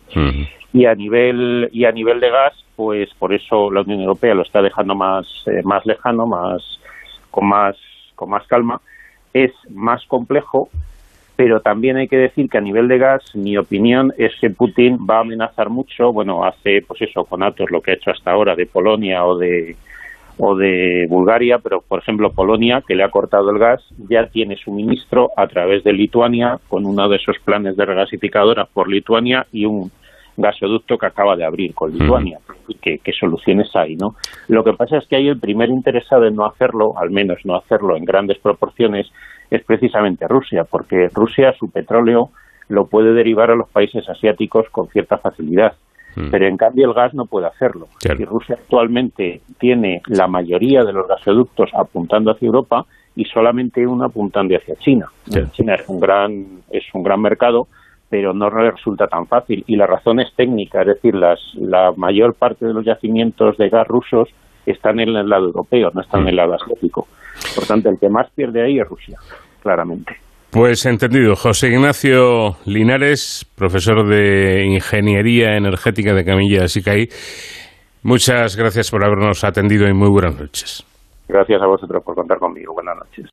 Y 0.74 0.86
a 0.86 0.94
nivel 0.94 1.70
y 1.72 1.86
a 1.86 1.92
nivel 1.92 2.20
de 2.20 2.30
gas, 2.30 2.54
pues 2.76 3.10
por 3.16 3.34
eso 3.34 3.72
la 3.72 3.82
Unión 3.82 4.02
Europea 4.02 4.36
lo 4.36 4.44
está 4.44 4.62
dejando 4.62 4.96
más 4.96 5.26
eh, 5.48 5.62
más 5.64 5.86
lejano, 5.86 6.28
más 6.28 6.62
con 7.32 7.48
más 7.48 7.76
con 8.16 8.30
más 8.30 8.46
calma. 8.48 8.82
Es 9.34 9.52
más 9.70 10.06
complejo, 10.06 10.70
pero 11.38 11.62
también 11.62 11.98
hay 11.98 12.08
que 12.08 12.18
decir 12.18 12.50
que 12.50 12.58
a 12.58 12.62
nivel 12.62 12.88
de 12.88 12.98
gas, 12.98 13.24
mi 13.36 13.58
opinión 13.58 14.12
es 14.18 14.34
que 14.42 14.50
Putin 14.50 14.98
va 15.10 15.18
a 15.18 15.22
amenazar 15.22 15.70
mucho, 15.70 16.12
bueno, 16.12 16.44
hace 16.44 16.82
pues 16.86 17.04
eso 17.04 17.26
con 17.26 17.44
Atos 17.44 17.70
lo 17.70 17.80
que 17.80 17.92
ha 17.92 17.94
hecho 17.94 18.10
hasta 18.10 18.32
ahora 18.32 18.56
de 18.56 18.66
Polonia 18.66 19.24
o 19.24 19.38
de 19.38 19.76
o 20.40 20.56
de 20.56 21.08
Bulgaria, 21.10 21.60
pero 21.60 21.82
por 21.82 22.00
ejemplo 22.00 22.32
Polonia, 22.32 22.84
que 22.88 22.96
le 22.96 23.04
ha 23.04 23.10
cortado 23.10 23.50
el 23.52 23.60
gas, 23.60 23.84
ya 24.10 24.28
tiene 24.28 24.56
suministro 24.56 25.32
a 25.36 25.48
través 25.48 25.84
de 25.84 25.94
Lituania 25.94 26.60
con 26.68 26.86
uno 26.86 27.08
de 27.08 27.18
esos 27.18 27.38
planes 27.40 27.76
de 27.76 27.86
regasificadora 27.86 28.66
por 28.66 28.90
Lituania 28.90 29.46
y 29.52 29.66
un 29.66 29.92
gasoducto 30.38 30.98
que 30.98 31.08
acaba 31.08 31.36
de 31.36 31.44
abrir 31.44 31.74
con 31.74 31.92
Lituania. 31.92 32.40
¿Qué, 32.82 33.00
soluciones 33.20 33.76
hay? 33.76 33.96
no 33.96 34.16
Lo 34.48 34.64
que 34.64 34.74
pasa 34.74 34.98
es 34.98 35.08
que 35.08 35.16
hay 35.16 35.28
el 35.28 35.40
primer 35.40 35.70
interesado 35.70 36.26
en 36.26 36.36
no 36.36 36.46
hacerlo, 36.46 36.94
al 36.98 37.10
menos 37.10 37.40
no 37.44 37.56
hacerlo 37.56 37.98
en 37.98 38.06
grandes 38.06 38.38
proporciones, 38.38 39.12
es 39.50 39.64
precisamente 39.64 40.28
Rusia, 40.28 40.64
porque 40.64 41.10
Rusia 41.14 41.54
su 41.58 41.70
petróleo 41.70 42.30
lo 42.70 42.88
puede 42.88 43.14
derivar 43.14 43.52
a 43.52 43.56
los 43.56 43.70
países 43.70 44.08
asiáticos 44.10 44.70
con 44.72 44.88
cierta 44.90 45.18
facilidad. 45.18 45.74
Mm. 46.16 46.32
Pero 46.32 46.48
en 46.48 46.58
cambio 46.58 46.88
el 46.88 46.94
gas 46.94 47.14
no 47.14 47.26
puede 47.26 47.48
hacerlo. 47.48 47.88
Y 48.04 48.26
Rusia 48.26 48.56
actualmente 48.60 49.42
tiene 49.60 50.02
la 50.08 50.28
mayoría 50.28 50.84
de 50.84 50.92
los 50.92 51.08
gasoductos 51.08 51.70
apuntando 51.74 52.32
hacia 52.32 52.48
Europa 52.48 52.86
y 53.16 53.26
solamente 53.26 53.86
uno 53.86 54.06
apuntando 54.06 54.56
hacia 54.56 54.76
China. 54.76 55.08
China 55.52 55.76
es 55.76 55.88
un 55.88 56.00
gran 56.00 56.46
es 56.72 56.84
un 56.94 57.04
gran 57.04 57.22
mercado, 57.22 57.68
pero 58.10 58.34
no 58.34 58.50
resulta 58.50 59.08
tan 59.08 59.28
fácil 59.28 59.64
y 59.68 59.76
la 59.76 59.88
razón 59.88 60.20
es 60.20 60.34
técnica, 60.36 60.82
es 60.82 60.88
decir, 60.88 61.16
las, 61.16 61.40
la 61.56 61.94
mayor 61.96 62.34
parte 62.34 62.66
de 62.66 62.74
los 62.74 62.86
yacimientos 62.86 63.58
de 63.58 63.70
gas 63.70 63.88
rusos 63.88 64.30
están 64.66 65.00
en 65.00 65.16
el 65.16 65.30
lado 65.30 65.46
europeo, 65.46 65.92
no 65.94 66.02
están 66.02 66.22
en 66.24 66.30
el 66.30 66.36
lado 66.36 66.56
asiático. 66.56 67.08
Por 67.56 67.66
tanto, 67.66 67.90
el 67.90 67.98
que 68.00 68.10
más 68.10 68.30
pierde 68.36 68.66
ahí 68.66 68.80
es 68.80 68.88
Rusia, 68.88 69.18
claramente. 69.62 70.18
Pues 70.52 70.86
entendido. 70.86 71.36
José 71.36 71.68
Ignacio 71.70 72.58
Linares, 72.66 73.46
profesor 73.56 74.08
de 74.08 74.66
Ingeniería 74.66 75.58
Energética 75.58 76.14
de 76.14 76.24
Camilla 76.24 76.68
SICAI, 76.68 77.10
muchas 78.04 78.56
gracias 78.56 78.90
por 78.90 79.04
habernos 79.04 79.44
atendido 79.44 79.88
y 79.88 79.94
muy 79.94 80.10
buenas 80.10 80.40
noches. 80.40 80.86
Gracias 81.28 81.62
a 81.62 81.68
vosotros 81.68 82.04
por 82.04 82.16
contar 82.16 82.40
conmigo. 82.40 82.74
Buenas 82.74 82.96
noches. 82.98 83.30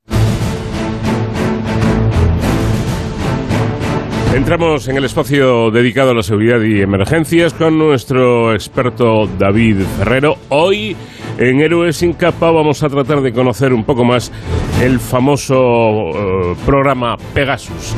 Entramos 4.35 4.89
en 4.89 4.97
el 4.97 5.05
espacio 5.05 5.71
dedicado 5.71 6.11
a 6.11 6.15
la 6.15 6.23
seguridad 6.23 6.61
y 6.61 6.83
emergencias 6.83 7.55
con 7.55 7.79
nuestro 7.79 8.53
experto 8.53 9.29
David 9.39 9.83
Ferrero. 9.97 10.35
Hoy 10.49 10.97
En 11.39 11.61
Héroes 11.61 11.97
sin 11.97 12.13
capa 12.13 12.51
vamos 12.51 12.83
a 12.83 12.89
tratar 12.89 13.21
de 13.21 13.33
conocer 13.33 13.73
un 13.73 13.85
poco 13.85 14.05
más 14.05 14.31
el 14.81 15.01
famoso 15.01 15.55
eh, 15.55 16.57
programa 16.65 17.17
Pegasus. 17.33 17.95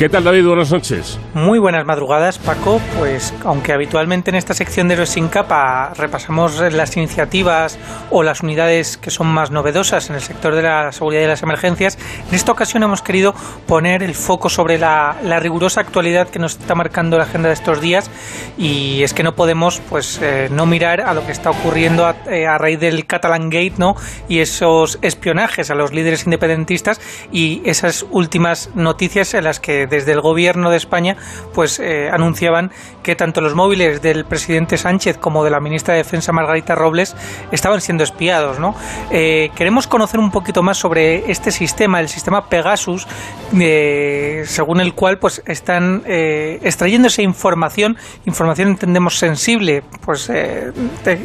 ¿Qué 0.00 0.08
tal 0.08 0.24
David? 0.24 0.46
Buenas 0.46 0.72
noches. 0.72 1.18
Muy 1.34 1.58
buenas 1.58 1.84
madrugadas 1.84 2.38
Paco. 2.38 2.80
Pues 2.98 3.34
aunque 3.44 3.74
habitualmente 3.74 4.30
en 4.30 4.36
esta 4.36 4.54
sección 4.54 4.88
de 4.88 4.94
Héroes 4.94 5.10
sin 5.10 5.28
capa 5.28 5.92
repasamos 5.94 6.58
las 6.72 6.96
iniciativas 6.96 7.78
o 8.08 8.22
las 8.22 8.40
unidades 8.40 8.96
que 8.96 9.10
son 9.10 9.26
más 9.26 9.50
novedosas 9.50 10.08
en 10.08 10.16
el 10.16 10.22
sector 10.22 10.54
de 10.54 10.62
la 10.62 10.90
seguridad 10.92 11.20
y 11.20 11.26
las 11.26 11.42
emergencias, 11.42 11.98
en 12.26 12.34
esta 12.34 12.50
ocasión 12.50 12.82
hemos 12.82 13.02
querido 13.02 13.34
poner 13.66 14.02
el 14.02 14.14
foco 14.14 14.48
sobre 14.48 14.78
la, 14.78 15.18
rigurosa 15.38 15.82
actualidad 15.82 16.30
que 16.30 16.38
nos 16.38 16.52
está 16.52 16.74
marcando 16.74 17.18
la 17.18 17.24
agenda 17.24 17.48
de 17.48 17.54
estos 17.54 17.82
días 17.82 18.10
y 18.56 19.02
es 19.02 19.12
que 19.12 19.22
no 19.22 19.34
podemos 19.34 19.80
pues 19.90 20.18
eh, 20.22 20.48
no 20.50 20.64
mirar 20.64 21.02
a 21.02 21.12
lo 21.12 21.26
que 21.26 21.32
está 21.32 21.50
ocurriendo 21.50 22.06
a, 22.06 22.16
eh, 22.30 22.46
a 22.46 22.56
del 22.76 23.06
Catalan 23.06 23.50
Gate 23.50 23.74
¿no? 23.78 23.96
y 24.28 24.40
esos 24.40 24.98
espionajes 25.02 25.70
a 25.70 25.74
los 25.74 25.92
líderes 25.92 26.24
independentistas 26.24 27.00
y 27.32 27.62
esas 27.64 28.06
últimas 28.10 28.70
noticias 28.74 29.34
en 29.34 29.44
las 29.44 29.60
que 29.60 29.86
desde 29.86 30.12
el 30.12 30.20
gobierno 30.20 30.70
de 30.70 30.76
España 30.76 31.16
pues 31.54 31.78
eh, 31.80 32.08
anunciaban 32.12 32.70
que 33.02 33.16
tanto 33.16 33.40
los 33.40 33.54
móviles 33.54 34.02
del 34.02 34.24
presidente 34.24 34.76
Sánchez 34.76 35.18
como 35.18 35.44
de 35.44 35.50
la 35.50 35.60
ministra 35.60 35.94
de 35.94 35.98
Defensa 35.98 36.32
Margarita 36.32 36.74
Robles 36.74 37.16
estaban 37.50 37.80
siendo 37.80 38.04
espiados. 38.04 38.58
¿no? 38.58 38.74
Eh, 39.10 39.50
queremos 39.54 39.86
conocer 39.86 40.20
un 40.20 40.30
poquito 40.30 40.62
más 40.62 40.78
sobre 40.78 41.30
este 41.30 41.50
sistema, 41.50 42.00
el 42.00 42.08
sistema 42.08 42.48
Pegasus, 42.48 43.06
eh, 43.58 44.44
según 44.46 44.80
el 44.80 44.94
cual 44.94 45.18
pues 45.18 45.42
están 45.46 46.02
extrayendo 46.06 47.08
esa 47.08 47.22
información, 47.22 47.96
información 48.24 48.68
entendemos 48.68 49.18
sensible, 49.18 49.82
pues 50.04 50.30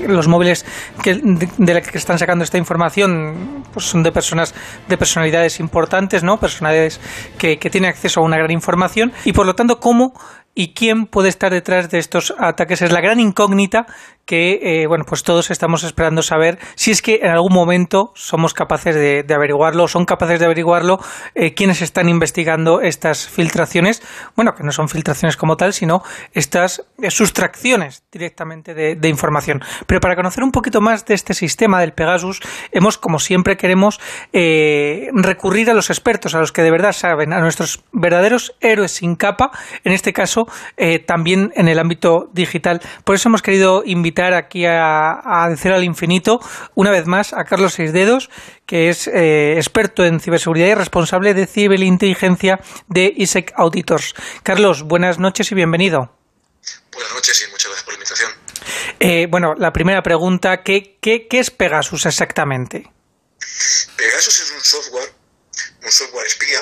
los 0.08 0.28
móviles 0.28 0.66
que, 1.04 1.20
de, 1.40 1.74
la 1.74 1.82
que 1.82 1.98
están 1.98 2.18
sacando 2.20 2.44
esta 2.44 2.58
información 2.58 3.64
pues 3.74 3.86
son 3.86 4.04
de 4.04 4.12
personas 4.12 4.54
de 4.88 4.98
personalidades 4.98 5.60
importantes, 5.60 6.24
¿no? 6.24 6.40
Personalidades 6.40 7.00
que, 7.38 7.58
que 7.58 7.70
tienen 7.70 7.90
acceso 7.90 8.22
a 8.22 8.24
una 8.24 8.38
gran 8.38 8.52
información 8.52 9.12
y 9.26 9.34
por 9.34 9.46
lo 9.46 9.56
tanto 9.56 9.80
cómo 9.80 10.14
y 10.56 10.74
quién 10.74 11.06
puede 11.06 11.28
estar 11.28 11.52
detrás 11.52 11.90
de 11.90 12.00
estos 12.00 12.34
ataques 12.40 12.82
es 12.82 12.92
la 12.92 13.02
gran 13.02 13.20
incógnita 13.20 13.86
que 14.26 14.82
eh, 14.82 14.88
bueno 14.88 15.06
pues 15.06 15.22
todos 15.24 15.52
estamos 15.52 15.84
esperando 15.84 16.24
saber 16.24 16.58
si 16.76 16.92
es 16.92 17.02
que 17.02 17.20
en 17.22 17.30
algún 17.30 17.54
momento 17.54 18.12
somos 18.16 18.54
capaces 18.54 18.96
de, 18.96 19.26
averiguarlo 19.34 19.88
son 19.88 20.06
capaces 20.06 20.40
de 20.40 20.46
averiguarlo 20.46 21.00
eh, 21.36 21.54
quienes 21.54 21.82
están 21.82 22.10
investigando 22.10 22.82
estas 22.82 23.28
filtraciones. 23.28 24.02
Bueno 24.36 24.56
que 24.56 24.64
no 24.64 24.72
son 24.72 24.90
filtraciones 24.90 25.38
como 25.38 25.58
tal 25.58 25.74
sino 25.74 26.02
estas 26.34 26.84
eh, 27.02 27.12
sustracciones 27.12 28.04
directamente 28.12 28.74
de, 28.74 29.10
información. 29.10 29.62
Pero 29.86 30.00
para 30.00 30.16
conocer 30.16 30.44
un 30.44 30.52
poquito 30.52 30.82
más 30.82 31.06
de 31.06 31.14
este 31.14 31.34
sistema 31.34 31.80
del 31.82 31.94
Pegasus 31.94 32.40
hemos 32.72 32.98
como 32.98 33.20
siempre 33.20 33.58
queremos 33.58 34.00
recurrir 34.32 35.70
a 35.70 35.74
los 35.74 35.90
expertos 35.90 36.34
a 36.34 36.40
los 36.40 36.52
que 36.52 36.64
de 36.64 36.72
verdad 36.72 36.94
saben 36.94 37.34
a 37.34 37.40
nuestros 37.40 37.84
verdaderos 37.92 38.56
héroes 38.62 38.94
sin 38.94 39.16
capa 39.16 39.52
en 39.84 39.92
este 39.92 40.14
caso 40.14 40.45
también 41.06 41.52
en 41.56 41.68
el 41.68 41.80
ámbito 41.80 42.30
digital 42.34 42.82
por 43.04 43.16
eso 43.16 43.30
hemos 43.30 43.42
querido 43.42 43.84
invitar 43.86 44.34
aquí 44.34 44.66
a, 44.66 45.20
a 45.24 45.50
Decir 45.50 45.72
al 45.72 45.84
Infinito 45.84 46.40
una 46.74 46.92
vez 46.92 47.06
más 47.06 47.34
a 47.34 47.44
Carlos 47.44 47.74
Seisdedos, 47.74 48.30
que 48.66 48.90
es 48.90 49.08
eh, 49.08 49.56
experto 49.58 50.06
en 50.06 50.20
ciberseguridad 50.20 50.68
y 50.68 50.74
responsable 50.74 51.34
de 51.34 51.48
ciberinteligencia 51.48 52.60
de 52.88 53.14
ISEC 53.16 53.54
Auditors. 53.56 54.16
Carlos, 54.44 54.84
buenas 54.84 55.20
noches 55.20 55.52
y 55.52 55.56
bienvenido. 55.56 56.16
Buenas 56.92 57.14
noches 57.14 57.46
y 57.48 57.52
muchas 57.52 57.68
gracias 57.68 57.84
por 57.84 57.94
la 57.94 57.98
invitación. 57.98 58.32
Eh, 59.00 59.28
bueno, 59.30 59.54
la 59.56 59.72
primera 59.72 60.02
pregunta, 60.02 60.64
¿qué, 60.64 60.98
qué, 61.02 61.28
qué 61.28 61.40
es 61.40 61.52
Pegasus 61.52 62.06
exactamente? 62.06 62.92
Pegasus 63.98 64.40
es 64.40 64.52
un 64.52 64.62
software, 64.62 65.14
un 65.84 65.92
software 65.92 66.26
espía, 66.26 66.60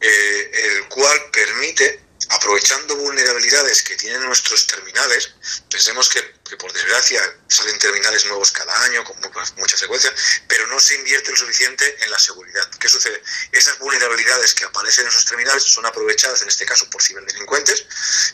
eh, 0.00 0.50
el 0.52 0.88
cual 0.88 1.18
permite 1.32 2.01
aprovechando 2.32 2.96
vulnerabilidades 2.96 3.82
que 3.82 3.96
tienen 3.96 4.24
nuestros 4.24 4.66
terminales, 4.66 5.34
pensemos 5.70 6.08
que, 6.08 6.22
por 6.56 6.72
desgracia 6.72 7.20
salen 7.48 7.78
terminales 7.78 8.26
nuevos 8.26 8.52
cada 8.52 8.84
año 8.84 9.02
con 9.04 9.16
mucha 9.56 9.76
frecuencia, 9.76 10.14
pero 10.46 10.66
no 10.66 10.78
se 10.78 10.94
invierte 10.96 11.30
lo 11.30 11.36
suficiente 11.36 11.96
en 12.04 12.10
la 12.10 12.18
seguridad. 12.18 12.68
¿Qué 12.78 12.88
sucede? 12.88 13.22
Esas 13.52 13.78
vulnerabilidades 13.78 14.54
que 14.54 14.66
aparecen 14.66 15.04
en 15.04 15.08
esos 15.08 15.24
terminales 15.24 15.64
son 15.64 15.86
aprovechadas, 15.86 16.42
en 16.42 16.48
este 16.48 16.66
caso, 16.66 16.88
por 16.90 17.02
ciberdelincuentes, 17.02 17.86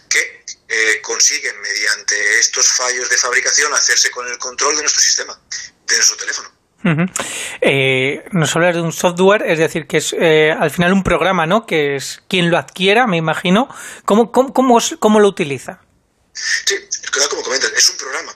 que 0.08 0.44
eh, 0.68 1.00
consiguen, 1.00 1.60
mediante 1.60 2.38
estos 2.38 2.72
fallos 2.72 3.08
de 3.08 3.16
fabricación, 3.16 3.72
hacerse 3.72 4.10
con 4.10 4.26
el 4.26 4.38
control 4.38 4.76
de 4.76 4.82
nuestro 4.82 5.00
sistema, 5.00 5.40
de 5.86 5.94
nuestro 5.94 6.16
teléfono. 6.16 6.57
Eh, 7.60 8.24
nos 8.32 8.54
hablas 8.54 8.74
de 8.76 8.82
un 8.82 8.92
software, 8.92 9.42
es 9.42 9.58
decir, 9.58 9.86
que 9.86 9.98
es 9.98 10.14
eh, 10.18 10.54
al 10.58 10.70
final 10.70 10.92
un 10.92 11.02
programa, 11.02 11.46
¿no? 11.46 11.66
Que 11.66 11.96
es 11.96 12.22
quien 12.28 12.50
lo 12.50 12.58
adquiera, 12.58 13.06
me 13.06 13.16
imagino. 13.16 13.68
¿Cómo, 14.04 14.30
cómo, 14.30 14.52
cómo, 14.52 15.20
lo 15.20 15.28
utiliza? 15.28 15.80
Sí, 16.32 16.76
como 17.28 17.42
comentas, 17.42 17.72
es 17.72 17.88
un 17.88 17.96
programa. 17.96 18.32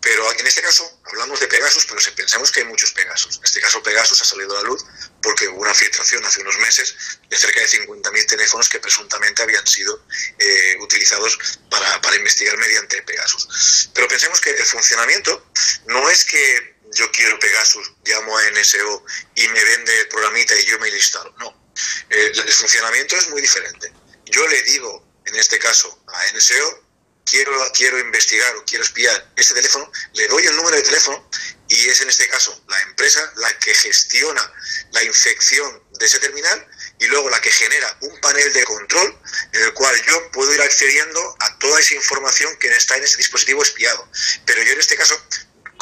Pero 0.00 0.32
en 0.32 0.46
este 0.46 0.62
caso 0.62 1.00
hablamos 1.04 1.38
de 1.38 1.46
Pegasus, 1.46 1.86
pero 1.86 2.00
pensamos 2.16 2.50
que 2.50 2.60
hay 2.60 2.66
muchos 2.66 2.90
Pegasus. 2.92 3.36
En 3.36 3.44
este 3.44 3.60
caso 3.60 3.80
Pegasus 3.82 4.20
ha 4.20 4.24
salido 4.24 4.50
a 4.58 4.62
la 4.62 4.68
luz 4.68 4.84
porque 5.22 5.46
hubo 5.46 5.60
una 5.60 5.74
filtración 5.74 6.24
hace 6.24 6.40
unos 6.40 6.58
meses 6.58 6.96
de 7.28 7.36
cerca 7.36 7.60
de 7.60 7.66
50.000 7.66 8.26
teléfonos 8.26 8.68
que 8.68 8.80
presuntamente 8.80 9.44
habían 9.44 9.64
sido 9.64 10.04
eh, 10.38 10.76
utilizados 10.80 11.38
para, 11.70 12.00
para 12.00 12.16
investigar 12.16 12.56
mediante 12.56 13.00
Pegasus. 13.02 13.90
Pero 13.94 14.08
pensemos 14.08 14.40
que 14.40 14.50
el 14.50 14.66
funcionamiento 14.66 15.46
no 15.86 16.10
es 16.10 16.24
que 16.24 16.71
yo 16.92 17.10
quiero 17.10 17.38
Pegasus, 17.38 17.92
llamo 18.04 18.36
a 18.36 18.50
NSO 18.50 19.04
y 19.34 19.48
me 19.48 19.64
vende 19.64 20.00
el 20.00 20.08
programita 20.08 20.54
y 20.58 20.64
yo 20.64 20.78
me 20.78 20.90
lo 20.90 20.96
instalo. 20.96 21.34
No, 21.38 21.72
eh, 22.10 22.32
el 22.34 22.52
funcionamiento 22.52 23.16
es 23.16 23.28
muy 23.30 23.40
diferente. 23.40 23.92
Yo 24.26 24.46
le 24.46 24.62
digo, 24.62 25.06
en 25.26 25.34
este 25.36 25.58
caso, 25.58 26.04
a 26.06 26.26
NSO, 26.32 26.82
quiero, 27.24 27.52
quiero 27.72 27.98
investigar 27.98 28.54
o 28.56 28.64
quiero 28.64 28.84
espiar 28.84 29.32
ese 29.36 29.54
teléfono, 29.54 29.90
le 30.14 30.26
doy 30.28 30.46
el 30.46 30.56
número 30.56 30.76
de 30.76 30.82
teléfono 30.82 31.28
y 31.68 31.88
es 31.88 32.00
en 32.02 32.08
este 32.08 32.28
caso 32.28 32.62
la 32.68 32.80
empresa 32.82 33.20
la 33.36 33.58
que 33.58 33.72
gestiona 33.74 34.52
la 34.92 35.02
infección 35.02 35.82
de 35.98 36.06
ese 36.06 36.18
terminal 36.20 36.68
y 36.98 37.06
luego 37.06 37.30
la 37.30 37.40
que 37.40 37.50
genera 37.50 37.96
un 38.02 38.20
panel 38.20 38.52
de 38.52 38.64
control 38.64 39.18
en 39.52 39.62
el 39.62 39.72
cual 39.72 39.94
yo 40.06 40.30
puedo 40.32 40.52
ir 40.54 40.60
accediendo 40.60 41.36
a 41.40 41.58
toda 41.58 41.80
esa 41.80 41.94
información 41.94 42.54
que 42.58 42.68
está 42.68 42.96
en 42.96 43.04
ese 43.04 43.16
dispositivo 43.16 43.62
espiado. 43.62 44.08
Pero 44.44 44.62
yo 44.62 44.72
en 44.72 44.80
este 44.80 44.96
caso 44.96 45.18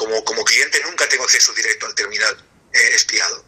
como, 0.00 0.24
como 0.24 0.42
cliente 0.44 0.80
nunca 0.82 1.06
tengo 1.06 1.24
acceso 1.24 1.52
directo 1.52 1.84
al 1.84 1.94
terminal 1.94 2.34
eh, 2.72 2.94
espiado. 2.94 3.44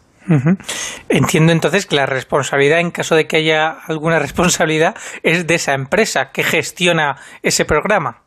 Entiendo 1.09 1.51
entonces 1.51 1.87
que 1.87 1.95
la 1.95 2.05
responsabilidad, 2.05 2.79
en 2.79 2.91
caso 2.91 3.15
de 3.15 3.27
que 3.27 3.37
haya 3.37 3.71
alguna 3.87 4.19
responsabilidad, 4.27 4.95
es 5.23 5.47
de 5.47 5.55
esa 5.55 5.73
empresa 5.73 6.31
que 6.31 6.43
gestiona 6.43 7.19
ese 7.41 7.65
programa. 7.65 8.23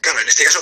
Claro, 0.00 0.20
en 0.20 0.28
este 0.28 0.44
caso, 0.44 0.60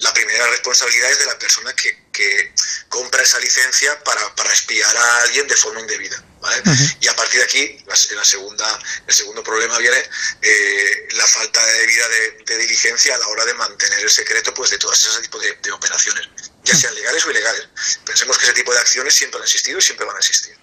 la 0.00 0.12
primera 0.14 0.46
responsabilidad 0.50 1.10
es 1.10 1.18
de 1.18 1.26
la 1.26 1.38
persona 1.38 1.72
que, 1.74 1.90
que 2.12 2.54
compra 2.88 3.22
esa 3.22 3.40
licencia 3.40 4.02
para, 4.04 4.34
para, 4.36 4.52
espiar 4.52 4.96
a 4.96 5.22
alguien 5.22 5.46
de 5.48 5.56
forma 5.56 5.80
indebida. 5.80 6.22
¿Vale? 6.42 6.62
Y 7.00 7.08
a 7.08 7.16
partir 7.16 7.40
de 7.40 7.44
aquí, 7.44 7.78
la, 7.86 8.24
segunda, 8.24 8.78
el 9.06 9.14
segundo 9.14 9.42
problema 9.42 9.78
viene 9.78 9.96
eh, 10.42 11.08
la 11.12 11.26
falta 11.26 11.64
de 11.64 11.72
debida 11.72 12.08
de, 12.08 12.58
diligencia 12.58 13.14
a 13.14 13.18
la 13.18 13.28
hora 13.28 13.44
de 13.46 13.54
mantener 13.54 14.00
el 14.00 14.10
secreto 14.10 14.52
pues, 14.52 14.70
de 14.70 14.78
todas 14.78 15.02
ese 15.02 15.22
tipo 15.22 15.38
de, 15.38 15.56
de 15.62 15.72
operaciones, 15.72 16.28
ya 16.64 16.76
sean 16.76 16.94
legales 16.94 17.24
o 17.24 17.30
ilegales. 17.30 17.68
Pensemos 18.04 18.36
que 18.36 18.44
ese 18.44 18.54
tipo 18.54 18.72
de 18.74 18.80
acciones 18.80 19.14
siempre 19.14 19.38
han 19.38 19.44
existido 19.44 19.78
y 19.78 19.82
siempre 19.82 20.04
van 20.04 20.16
a 20.16 20.18
existir. 20.18 20.56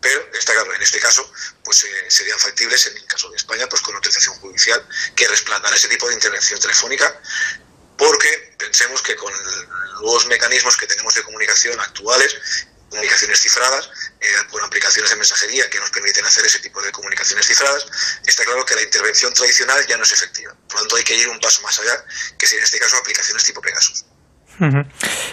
Pero 0.00 0.30
está 0.32 0.54
claro, 0.54 0.74
en 0.74 0.82
este 0.82 0.98
caso, 1.00 1.30
pues 1.64 1.84
eh, 1.84 2.06
serían 2.08 2.38
factibles, 2.38 2.86
en 2.86 2.96
el 2.96 3.04
caso 3.04 3.28
de 3.30 3.36
España, 3.36 3.68
pues 3.68 3.82
con 3.82 3.94
autorización 3.94 4.36
judicial, 4.36 4.86
que 5.14 5.26
resplandara 5.26 5.76
ese 5.76 5.88
tipo 5.88 6.08
de 6.08 6.14
intervención 6.14 6.58
telefónica, 6.60 7.20
porque 7.98 8.54
pensemos 8.58 9.02
que 9.02 9.16
con 9.16 9.32
los 10.00 10.26
mecanismos 10.26 10.76
que 10.76 10.86
tenemos 10.86 11.14
de 11.14 11.22
comunicación 11.22 11.78
actuales, 11.78 12.36
comunicaciones 12.90 13.40
cifradas, 13.40 13.88
eh, 14.20 14.26
con 14.50 14.62
aplicaciones 14.62 15.10
de 15.10 15.16
mensajería 15.16 15.70
que 15.70 15.78
nos 15.78 15.90
permiten 15.90 16.24
hacer 16.24 16.44
ese 16.44 16.58
tipo 16.58 16.82
de 16.82 16.90
comunicaciones 16.90 17.46
cifradas, 17.46 17.86
está 18.26 18.44
claro 18.44 18.64
que 18.66 18.74
la 18.74 18.82
intervención 18.82 19.32
tradicional 19.32 19.78
ya 19.88 19.96
no 19.96 20.02
es 20.02 20.12
efectiva. 20.12 20.52
Por 20.68 20.74
lo 20.74 20.80
tanto, 20.80 20.96
hay 20.96 21.04
que 21.04 21.16
ir 21.16 21.28
un 21.28 21.38
paso 21.38 21.62
más 21.62 21.78
allá, 21.78 22.04
que 22.36 22.46
sería 22.46 22.60
en 22.60 22.64
este 22.64 22.78
caso 22.78 22.96
aplicaciones 22.96 23.44
tipo 23.44 23.60
Pegasus. 23.60 24.04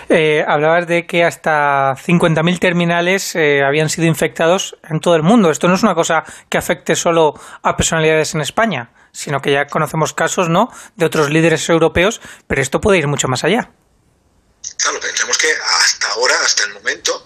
Eh, 0.10 0.46
hablabas 0.48 0.88
de 0.88 1.06
que 1.06 1.26
hasta 1.26 1.96
50.000 1.96 2.60
terminales 2.60 3.36
eh, 3.36 3.62
habían 3.62 3.90
sido 3.90 4.08
infectados 4.08 4.78
en 4.90 5.00
todo 5.02 5.16
el 5.16 5.24
mundo. 5.24 5.52
Esto 5.52 5.68
no 5.68 5.76
es 5.76 5.84
una 5.84 5.96
cosa 5.96 6.24
que 6.50 6.58
afecte 6.58 6.96
solo 6.96 7.34
a 7.62 7.76
personalidades 7.76 8.36
en 8.36 8.42
España, 8.42 8.92
sino 9.12 9.42
que 9.42 9.52
ya 9.52 9.68
conocemos 9.68 10.14
casos 10.14 10.48
¿no? 10.48 10.72
de 10.96 11.06
otros 11.06 11.30
líderes 11.30 11.68
europeos, 11.68 12.22
pero 12.48 12.62
esto 12.62 12.80
puede 12.80 13.00
ir 13.00 13.08
mucho 13.08 13.28
más 13.28 13.44
allá. 13.44 13.72
Claro, 14.78 15.00
pensemos 15.00 15.38
que 15.38 15.52
hasta 15.52 16.08
ahora, 16.10 16.40
hasta 16.42 16.64
el 16.64 16.74
momento, 16.74 17.24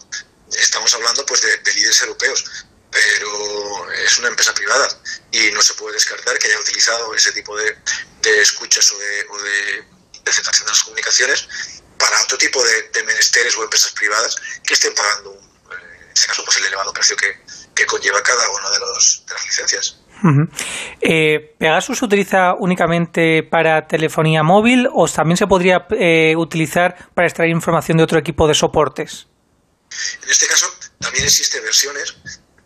estamos 0.52 0.94
hablando 0.94 1.26
pues 1.26 1.42
de, 1.42 1.74
líderes 1.74 2.02
europeos, 2.02 2.46
pero 2.90 3.92
es 3.94 4.18
una 4.20 4.28
empresa 4.28 4.54
privada 4.54 4.88
y 5.32 5.50
no 5.52 5.62
se 5.62 5.74
puede 5.76 5.94
descartar 5.94 6.38
que 6.38 6.48
haya 6.48 6.60
utilizado 6.60 7.14
ese 7.16 7.32
tipo 7.32 7.56
de, 7.58 7.78
escuchas 8.42 8.92
o 8.92 8.98
de, 8.98 9.26
o 9.30 9.38
de, 9.42 9.86
de 10.24 10.66
las 10.66 10.84
comunicaciones 10.84 11.48
para 11.98 12.22
otro 12.24 12.38
tipo 12.38 12.64
de, 12.64 13.04
menesteres 13.04 13.56
o 13.56 13.64
empresas 13.64 13.92
privadas 13.94 14.36
que 14.64 14.74
estén 14.74 14.94
pagando, 14.96 15.40
en 15.72 16.12
este 16.14 16.28
caso, 16.28 16.44
pues 16.44 16.58
el 16.58 16.66
elevado 16.66 16.92
precio 16.94 17.16
que, 17.16 17.40
que 17.76 17.86
conlleva 17.86 18.22
cada 18.24 18.50
una 18.50 18.70
de, 18.72 18.80
los, 18.80 19.24
de 19.28 19.34
las 19.34 19.46
licencias. 19.46 19.98
Eh, 21.02 21.56
¿Pegasus 21.58 22.00
se 22.00 22.06
utiliza 22.06 22.54
únicamente 22.60 23.44
para 23.44 23.88
telefonía 23.88 24.44
móvil 24.44 24.88
o 24.94 25.08
también 25.08 25.38
se 25.38 25.48
podría 25.48 25.88
eh, 25.92 26.36
utilizar 26.38 27.10
para 27.14 27.28
extraer 27.28 27.50
información 27.52 27.98
de 27.98 28.04
otro 28.04 28.20
equipo 28.20 28.48
de 28.48 28.54
soportes? 28.54 29.28
En 30.24 30.30
este 30.30 30.48
caso, 30.48 30.68
también 31.00 31.26
existen 31.26 31.64
versiones 31.64 32.16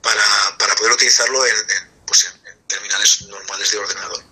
para, 0.02 0.22
para 0.60 0.76
poder 0.76 0.94
utilizarlo 0.94 1.46
en, 1.46 1.56
pues 2.06 2.26
en, 2.26 2.68
terminales 2.68 3.22
normales 3.28 3.72
de 3.72 3.78
ordenador. 3.78 4.24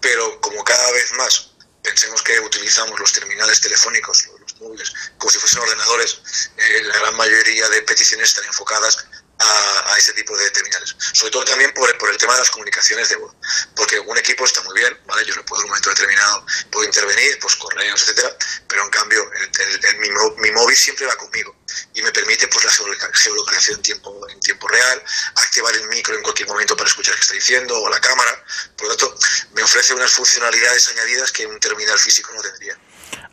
Pero 0.00 0.40
como 0.40 0.64
cada 0.64 0.90
vez 0.92 1.12
más 1.18 1.50
pensemos 1.82 2.22
que 2.22 2.38
utilizamos 2.40 2.98
los 2.98 3.12
terminales 3.12 3.60
telefónicos, 3.60 4.28
los 4.40 4.60
móviles, 4.60 4.92
como 5.18 5.30
si 5.30 5.38
fuesen 5.38 5.60
ordenadores, 5.60 6.50
eh, 6.56 6.82
la 6.84 6.98
gran 6.98 7.16
mayoría 7.16 7.68
de 7.68 7.82
peticiones 7.82 8.28
están 8.28 8.44
enfocadas 8.44 9.06
a, 9.40 9.96
ese 9.98 10.12
tipo 10.12 10.36
de 10.36 10.50
terminales. 10.50 10.94
Sobre 10.98 11.30
todo 11.30 11.44
también 11.44 11.72
por, 11.72 11.88
el 11.90 12.16
tema 12.16 12.34
de 12.34 12.40
las 12.40 12.50
comunicaciones 12.50 13.08
de 13.08 13.16
voz. 13.16 13.34
Porque 13.74 13.98
un 13.98 14.16
equipo 14.16 14.44
está 14.44 14.62
muy 14.62 14.74
bien, 14.74 14.98
¿vale? 15.06 15.24
Yo 15.24 15.34
le 15.34 15.42
puedo 15.42 15.62
en 15.62 15.64
un 15.64 15.70
momento 15.70 15.90
determinado, 15.90 16.46
puedo 16.70 16.86
intervenir, 16.86 17.38
pues 17.40 17.56
correos, 17.56 18.02
etcétera, 18.02 18.36
pero 18.68 18.84
en 18.84 18.90
cambio 18.90 19.30
el, 19.32 19.98
mi, 19.98 20.08
mi, 20.38 20.50
móvil 20.52 20.76
siempre 20.76 21.06
va 21.06 21.16
conmigo 21.16 21.56
y 21.94 22.02
me 22.02 22.12
permite 22.12 22.48
pues 22.48 22.64
la 22.64 22.70
geolocalización 23.12 23.76
en 23.76 23.82
tiempo, 23.82 24.28
en 24.28 24.40
tiempo 24.40 24.68
real, 24.68 25.02
activar 25.36 25.74
el 25.74 25.88
micro 25.88 26.14
en 26.14 26.22
cualquier 26.22 26.48
momento 26.48 26.76
para 26.76 26.88
escuchar 26.88 27.14
qué 27.14 27.20
está 27.20 27.34
diciendo 27.34 27.78
o 27.80 27.88
la 27.88 28.00
cámara. 28.00 28.44
Por 28.76 28.88
lo 28.88 28.96
tanto, 28.96 29.18
me 29.52 29.62
ofrece 29.62 29.94
unas 29.94 30.12
funcionalidades 30.12 30.88
añadidas 30.88 31.32
que 31.32 31.46
un 31.46 31.58
terminal 31.60 31.98
físico 31.98 32.32
no 32.32 32.42
tendría. 32.42 32.78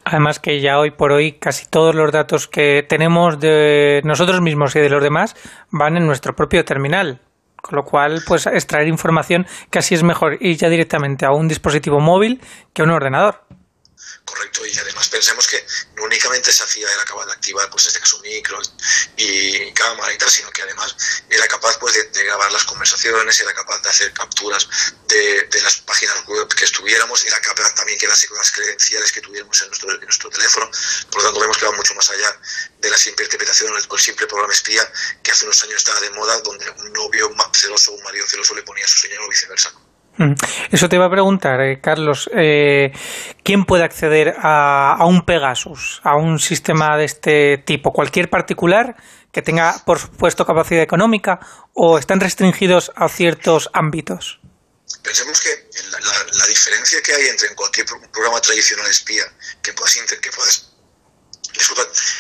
Además 0.10 0.40
que 0.40 0.62
ya 0.62 0.80
hoy 0.80 0.92
por 0.92 1.12
hoy 1.12 1.34
casi 1.34 1.66
todos 1.66 1.94
los 1.94 2.14
datos 2.14 2.48
que 2.48 2.86
tenemos 2.88 3.42
de 3.42 4.00
nosotros 4.06 4.40
mismos 4.40 4.74
y 4.78 4.80
de 4.80 4.90
los 4.90 5.04
demás 5.04 5.36
van 5.70 5.98
en 5.98 6.08
nuestro 6.08 6.34
propio 6.34 6.64
terminal. 6.64 7.20
Con 7.62 7.76
lo 7.76 7.84
cual, 7.84 8.22
pues 8.26 8.48
extraer 8.48 8.88
información 8.88 9.46
casi 9.70 9.96
es 9.96 10.04
mejor 10.04 10.38
ir 10.40 10.56
ya 10.56 10.70
directamente 10.70 11.26
a 11.26 11.32
un 11.32 11.50
dispositivo 11.50 12.00
móvil 12.00 12.40
que 12.72 12.84
a 12.84 12.86
un 12.86 12.92
ordenador. 12.92 13.44
Correcto, 14.26 14.66
y 14.66 14.78
además 14.78 15.08
pensemos 15.10 15.48
que 15.48 15.66
no 15.96 16.04
únicamente 16.04 16.52
Safía 16.52 16.92
era 16.92 17.06
capaz 17.06 17.26
de 17.26 17.32
activar, 17.32 17.70
pues 17.70 17.86
este 17.86 18.00
caso, 18.00 18.20
micro 18.20 18.60
y 19.16 19.72
cámara 19.74 20.14
y 20.14 20.18
tal, 20.18 20.30
sino 20.30 20.52
que 20.52 20.62
además 20.64 20.96
era 21.30 21.48
capaz 21.48 21.80
pues, 21.80 21.94
de, 21.94 22.24
grabar 22.24 22.52
las 22.52 22.66
conversaciones, 22.66 23.40
era 23.40 23.54
capaz 23.54 23.82
de 23.82 23.90
hacer 23.90 24.14
capturas 24.14 24.68
de, 25.08 25.48
las 25.62 25.78
páginas 25.80 26.26
web 26.28 26.48
que 26.50 26.66
estuviéramos, 26.66 27.24
era 27.26 27.40
capaz 27.40 27.74
también 27.76 27.98
que 27.98 28.08
las, 28.08 28.26
las 28.32 28.52
credenciales 28.52 29.12
que 29.12 29.22
tuviéramos 29.22 29.62
en 29.62 29.68
nuestro, 29.68 29.92
en 29.92 30.02
nuestro 30.02 30.30
teléfono. 30.30 30.70
Por 31.10 31.22
lo 31.22 31.28
tanto, 31.28 31.40
vemos 31.40 31.58
que 31.58 31.66
va 31.66 31.72
mucho 31.72 31.94
más 31.96 32.10
allá 32.10 32.40
de 32.80 32.90
la 32.90 32.98
simple 32.98 33.26
interpretación 33.26 33.74
o 33.74 33.78
el 33.78 34.02
simple 34.02 34.28
programa 34.28 34.54
espía 34.54 34.92
que 35.24 35.32
hace 35.32 35.46
unos 35.46 35.62
años 35.64 35.78
estaba 35.78 36.00
de 36.00 36.10
moda, 36.12 36.40
donde 36.42 36.70
un 36.70 36.94
novio 36.94 37.34
celoso 37.54 37.92
o 37.92 37.96
un 37.96 38.04
marido 38.04 38.28
celoso 38.28 38.54
le 38.56 38.64
ponía 38.64 38.86
a 38.86 38.88
su 38.88 38.98
señor 38.98 39.24
o 39.24 39.30
viceversa. 39.30 39.74
Eso 40.72 40.90
te 40.90 40.96
iba 40.96 41.06
a 41.06 41.10
preguntar, 41.10 41.62
eh, 41.62 41.80
Carlos. 41.82 42.30
Eh, 42.36 42.92
¿Quién 43.44 43.66
puede 43.66 43.84
acceder 43.84 44.36
a, 44.42 45.06
un 45.06 45.26
Pegasus, 45.26 46.02
a 46.04 46.16
un 46.16 46.40
sistema 46.40 46.98
de 46.98 47.06
este 47.06 47.58
tipo? 47.60 47.92
¿Cualquier 47.92 48.30
particular 48.30 48.96
que 49.32 49.42
tenga, 49.42 49.76
por 49.86 50.00
supuesto, 50.00 50.46
capacidad 50.46 50.82
económica 50.82 51.40
o 51.74 51.98
están 51.98 52.20
restringidos 52.20 52.92
a 52.96 53.10
ciertos 53.10 53.70
ámbitos? 53.74 54.40
Pensemos 55.04 55.40
que 55.42 55.50
la, 55.92 56.48
diferencia 56.48 57.00
que 57.04 57.14
hay 57.14 57.28
entre 57.28 57.54
cualquier 57.56 57.86
programa 58.12 58.42
tradicional 58.42 58.88
espía 58.90 59.24
que 59.62 59.74
puedas, 59.74 59.96
que 60.22 60.32
puedas 60.32 60.72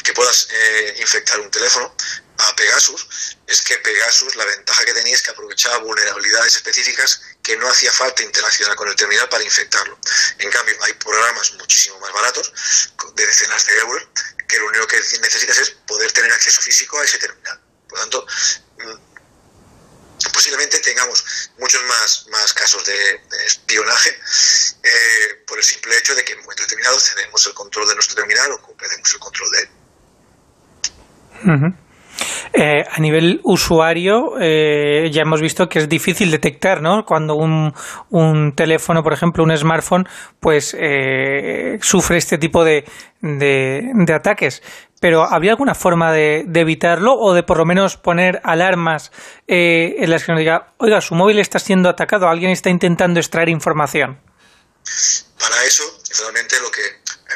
que 0.03 0.13
puedas 0.13 0.47
eh, 0.51 0.95
infectar 0.99 1.39
un 1.39 1.49
teléfono 1.49 1.93
a 2.37 2.55
Pegasus 2.55 3.37
es 3.47 3.61
que 3.61 3.77
Pegasus 3.77 4.35
la 4.35 4.45
ventaja 4.45 4.85
que 4.85 4.93
tenía 4.93 5.15
es 5.15 5.21
que 5.21 5.31
aprovechaba 5.31 5.77
vulnerabilidades 5.77 6.55
específicas 6.55 7.21
que 7.41 7.57
no 7.57 7.67
hacía 7.67 7.91
falta 7.91 8.23
interaccionar 8.23 8.75
con 8.75 8.87
el 8.87 8.95
terminal 8.95 9.27
para 9.29 9.43
infectarlo. 9.43 9.97
En 10.37 10.49
cambio, 10.51 10.75
hay 10.83 10.93
programas 10.93 11.53
muchísimo 11.53 11.99
más 11.99 12.13
baratos, 12.13 12.53
de 13.15 13.25
decenas 13.25 13.65
de 13.65 13.77
euros, 13.77 14.07
que 14.47 14.59
lo 14.59 14.67
único 14.67 14.87
que 14.87 14.97
necesitas 15.21 15.57
es 15.57 15.71
poder 15.87 16.11
tener 16.11 16.31
acceso 16.31 16.61
físico 16.61 16.99
a 16.99 17.03
ese 17.03 17.17
terminal. 17.17 17.59
Por 17.89 17.97
lo 17.97 18.03
tanto, 18.03 18.27
mm, 18.79 20.31
posiblemente 20.31 20.79
tengamos 20.79 21.23
muchos 21.57 21.81
más, 21.83 22.27
más 22.29 22.53
casos 22.53 22.85
de, 22.85 23.21
espionaje 23.45 24.19
eh, 24.83 25.43
por 25.45 25.57
el 25.57 25.63
simple 25.63 25.97
hecho 25.97 26.13
de 26.15 26.23
que 26.23 26.33
en 26.33 26.39
un 26.39 26.45
momento 26.45 26.63
determinado 26.63 26.99
cedemos 26.99 27.45
el 27.45 27.53
control 27.53 27.87
de 27.87 27.95
nuestro 27.95 28.15
terminal 28.15 28.51
o 28.51 28.77
perdemos 28.77 29.11
el 29.13 29.19
control 29.19 29.49
de 29.51 29.59
él. 29.61 29.69
Eh, 32.53 32.83
a 32.89 32.99
nivel 32.99 33.39
usuario, 33.43 34.33
eh, 34.39 35.09
ya 35.11 35.21
hemos 35.21 35.41
visto 35.41 35.67
que 35.67 35.79
es 35.79 35.89
difícil 35.89 36.31
detectar, 36.31 36.81
¿no? 36.81 37.03
Cuando 37.05 37.35
un, 37.35 37.73
un 38.09 38.53
teléfono, 38.55 39.03
por 39.03 39.13
ejemplo, 39.13 39.43
un 39.43 39.55
smartphone, 39.55 40.05
pues 40.39 40.75
eh, 40.79 41.77
sufre 41.81 42.17
este 42.17 42.37
tipo 42.37 42.63
de, 42.63 42.85
de, 43.21 44.13
ataques. 44.13 44.63
Pero 44.99 45.23
¿habría 45.23 45.51
alguna 45.51 45.75
forma 45.75 46.11
de, 46.11 46.45
evitarlo 46.55 47.13
o 47.13 47.33
de 47.33 47.43
por 47.43 47.57
lo 47.57 47.65
menos 47.65 47.97
poner 47.97 48.41
alarmas 48.43 49.11
en 49.45 50.09
las 50.09 50.23
que 50.23 50.31
nos 50.31 50.39
diga, 50.39 50.73
oiga, 50.77 51.01
su 51.01 51.13
móvil 51.13 51.37
está 51.37 51.59
siendo 51.59 51.89
atacado, 51.89 52.27
alguien 52.27 52.49
está 52.49 52.71
intentando 52.71 53.19
extraer 53.19 53.49
información? 53.49 54.19
Para 55.39 55.63
eso, 55.63 55.83
realmente 56.19 56.55
lo 56.61 56.71
que 56.71 56.81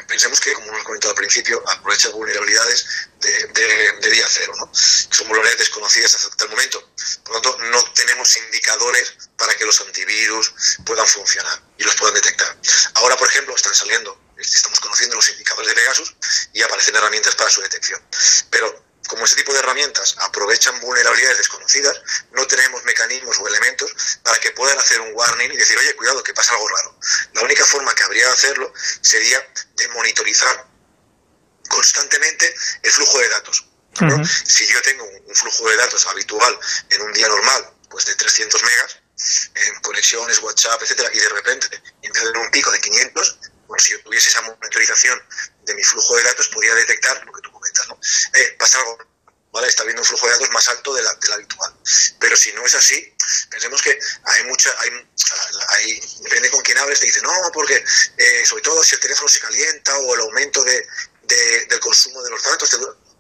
pensemos 0.08 0.40
que, 0.40 0.54
como 0.54 0.68
hemos 0.68 0.84
comentado 0.84 1.12
al 1.12 1.18
principio, 1.18 1.64
aprovecha 1.68 2.10
vulnerabilidades 2.10 2.86
de, 3.20 4.10
día 4.10 4.26
cero, 4.30 4.54
¿no? 4.58 4.70
son 4.74 5.28
vulnerabilidades 5.28 5.60
desconocidas 5.60 6.16
hasta 6.16 6.44
el 6.46 6.50
momento. 6.50 6.92
Por 7.24 7.36
lo 7.36 7.42
tanto, 7.42 7.58
no 7.66 7.84
tenemos 7.94 8.36
indicadores 8.38 9.14
para 9.38 9.54
que 9.56 9.66
los 9.66 9.80
antivirus 9.82 10.54
puedan 10.86 11.08
funcionar 11.08 11.62
y 11.78 11.84
los 11.84 11.96
puedan 11.96 12.16
detectar. 12.16 12.58
Ahora, 12.96 13.16
por 13.18 13.28
ejemplo, 13.28 13.56
están 13.56 13.74
saliendo, 13.74 14.20
estamos 14.38 14.80
conociendo 14.80 15.16
los 15.16 15.30
indicadores 15.30 15.70
de 15.70 15.76
Pegasus 15.76 16.16
y 16.54 16.62
aparecen 16.62 16.96
herramientas 16.96 17.36
para 17.36 17.50
su 17.50 17.62
detección. 17.62 18.02
Pero 18.50 18.91
como 19.12 19.26
ese 19.26 19.36
tipo 19.36 19.52
de 19.52 19.60
herramientas 19.60 20.16
aprovechan 20.20 20.80
vulnerabilidades 20.80 21.40
desconocidas, 21.40 22.02
no 22.32 22.48
tenemos 22.48 22.82
mecanismos 22.86 23.38
o 23.40 23.46
elementos 23.46 23.94
para 24.24 24.40
que 24.40 24.52
puedan 24.52 24.80
hacer 24.80 25.02
un 25.02 25.12
warning 25.14 25.52
y 25.52 25.58
decir, 25.58 25.78
oye, 25.78 25.94
cuidado, 25.98 26.24
que 26.24 26.34
pasa 26.34 26.54
algo 26.54 26.70
raro. 26.70 26.98
La 27.34 27.42
única 27.42 27.66
forma 27.66 27.94
que 27.94 28.04
habría 28.04 28.26
de 28.28 28.32
hacerlo 28.32 28.74
sería 29.02 29.46
de 29.76 29.88
monitorizar 29.90 30.66
constantemente 31.68 32.56
el 32.84 32.92
flujo 32.92 33.20
de 33.20 33.28
datos. 33.28 33.66
Si 34.46 34.66
yo 34.68 34.82
tengo 34.82 35.04
un 35.04 35.36
flujo 35.36 35.70
de 35.70 35.76
datos 35.76 36.08
habitual 36.08 36.58
en 36.92 37.02
un 37.02 37.12
día 37.12 37.28
normal, 37.28 37.70
pues 37.90 38.06
de 38.06 38.16
300 38.16 38.64
megas, 38.64 38.98
en 39.56 39.82
conexiones, 39.82 40.40
WhatsApp, 40.40 40.82
etcétera, 40.84 41.10
y 41.14 41.20
de 41.20 41.30
repente 41.30 41.68
empiezo 42.02 42.30
a 42.30 42.32
tener 42.32 42.46
un 42.46 42.52
pico 42.52 42.72
de 42.72 42.80
500, 42.80 43.40
pues 43.68 43.84
si 43.84 43.92
yo 43.92 44.02
tuviese 44.04 44.30
esa 44.30 44.42
monitorización 44.42 45.22
de 45.64 45.76
mi 45.76 45.84
flujo 45.84 46.16
de 46.16 46.24
datos, 46.24 46.48
podría 46.50 46.76
detectar 46.76 47.24
lo 47.26 47.32
que 47.32 47.42
tú 47.42 47.52
comentas, 47.52 47.88
¿no? 47.88 48.00
Eh, 48.34 48.56
pasa 48.58 48.80
algo, 48.80 48.98
¿vale? 49.52 49.68
Está 49.68 49.84
viendo 49.84 50.02
un 50.02 50.08
flujo 50.08 50.26
de 50.28 50.34
datos 50.34 50.50
más 50.52 50.68
alto 50.70 50.94
de 50.94 51.04
la, 51.04 51.18
habitual. 51.34 51.74
Pero 52.20 52.36
si 52.36 52.52
no 52.54 52.66
es 52.66 52.76
así, 52.76 53.14
pensemos 53.50 53.82
que 53.82 53.98
hay 54.24 54.44
mucha, 54.46 54.70
hay, 54.80 56.02
depende 56.22 56.50
con 56.50 56.62
quién 56.62 56.78
hables, 56.78 57.00
te 57.00 57.06
dice, 57.06 57.22
no, 57.22 57.34
porque 57.54 57.84
eh, 58.18 58.46
sobre 58.46 58.64
todo 58.64 58.84
si 58.84 58.96
el 58.96 59.02
teléfono 59.02 59.30
se 59.30 59.40
calienta 59.40 59.98
o 59.98 60.16
el 60.16 60.22
aumento 60.22 60.64
de, 60.64 60.86
del 61.68 61.80
consumo 61.80 62.22
de 62.24 62.30
los 62.30 62.44
datos, 62.44 62.70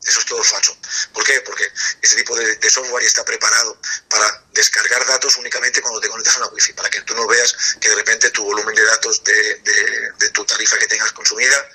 eso 0.03 0.19
es 0.19 0.25
todo 0.25 0.43
falso. 0.43 0.75
¿Por 1.13 1.23
qué? 1.23 1.41
Porque 1.41 1.67
este 2.01 2.15
tipo 2.17 2.35
de, 2.35 2.69
software 2.69 3.03
está 3.03 3.23
preparado 3.23 3.77
para 4.09 4.43
descargar 4.51 5.05
datos 5.05 5.35
únicamente 5.37 5.81
cuando 5.81 5.99
te 5.99 6.09
conectas 6.09 6.35
a 6.37 6.39
una 6.39 6.47
wifi, 6.47 6.73
para 6.73 6.89
que 6.89 7.01
tú 7.01 7.13
no 7.15 7.27
veas 7.27 7.55
que 7.79 7.89
de 7.89 7.95
repente 7.95 8.31
tu 8.31 8.43
volumen 8.43 8.73
de 8.73 8.85
datos 8.85 9.23
de, 9.23 10.31
tu 10.33 10.45
tarifa 10.45 10.77
que 10.77 10.87
tengas 10.87 11.11
consumida 11.11 11.69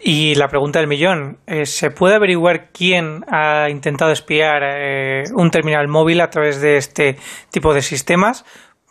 Y 0.00 0.34
la 0.36 0.48
pregunta 0.48 0.78
del 0.78 0.88
millón, 0.88 1.40
eh, 1.46 1.66
¿se 1.66 1.90
puede 1.90 2.14
averiguar 2.14 2.70
quién 2.72 3.24
ha 3.28 3.68
intentado 3.68 4.12
espiar 4.12 4.62
eh, 4.64 5.24
un 5.34 5.50
terminal 5.50 5.88
móvil 5.88 6.20
a 6.20 6.30
través 6.30 6.60
de 6.60 6.76
este 6.76 7.18
tipo 7.50 7.74
de 7.74 7.82
sistemas? 7.82 8.44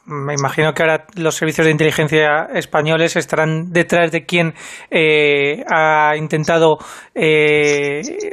Me 0.09 0.35
imagino 0.35 0.73
que 0.73 0.83
ahora 0.83 1.05
los 1.15 1.35
servicios 1.35 1.65
de 1.65 1.71
inteligencia 1.71 2.47
españoles 2.53 3.17
estarán 3.17 3.73
detrás 3.73 4.09
de 4.09 4.25
quién 4.25 4.55
eh, 4.89 5.65
ha 5.69 6.15
intentado 6.15 6.77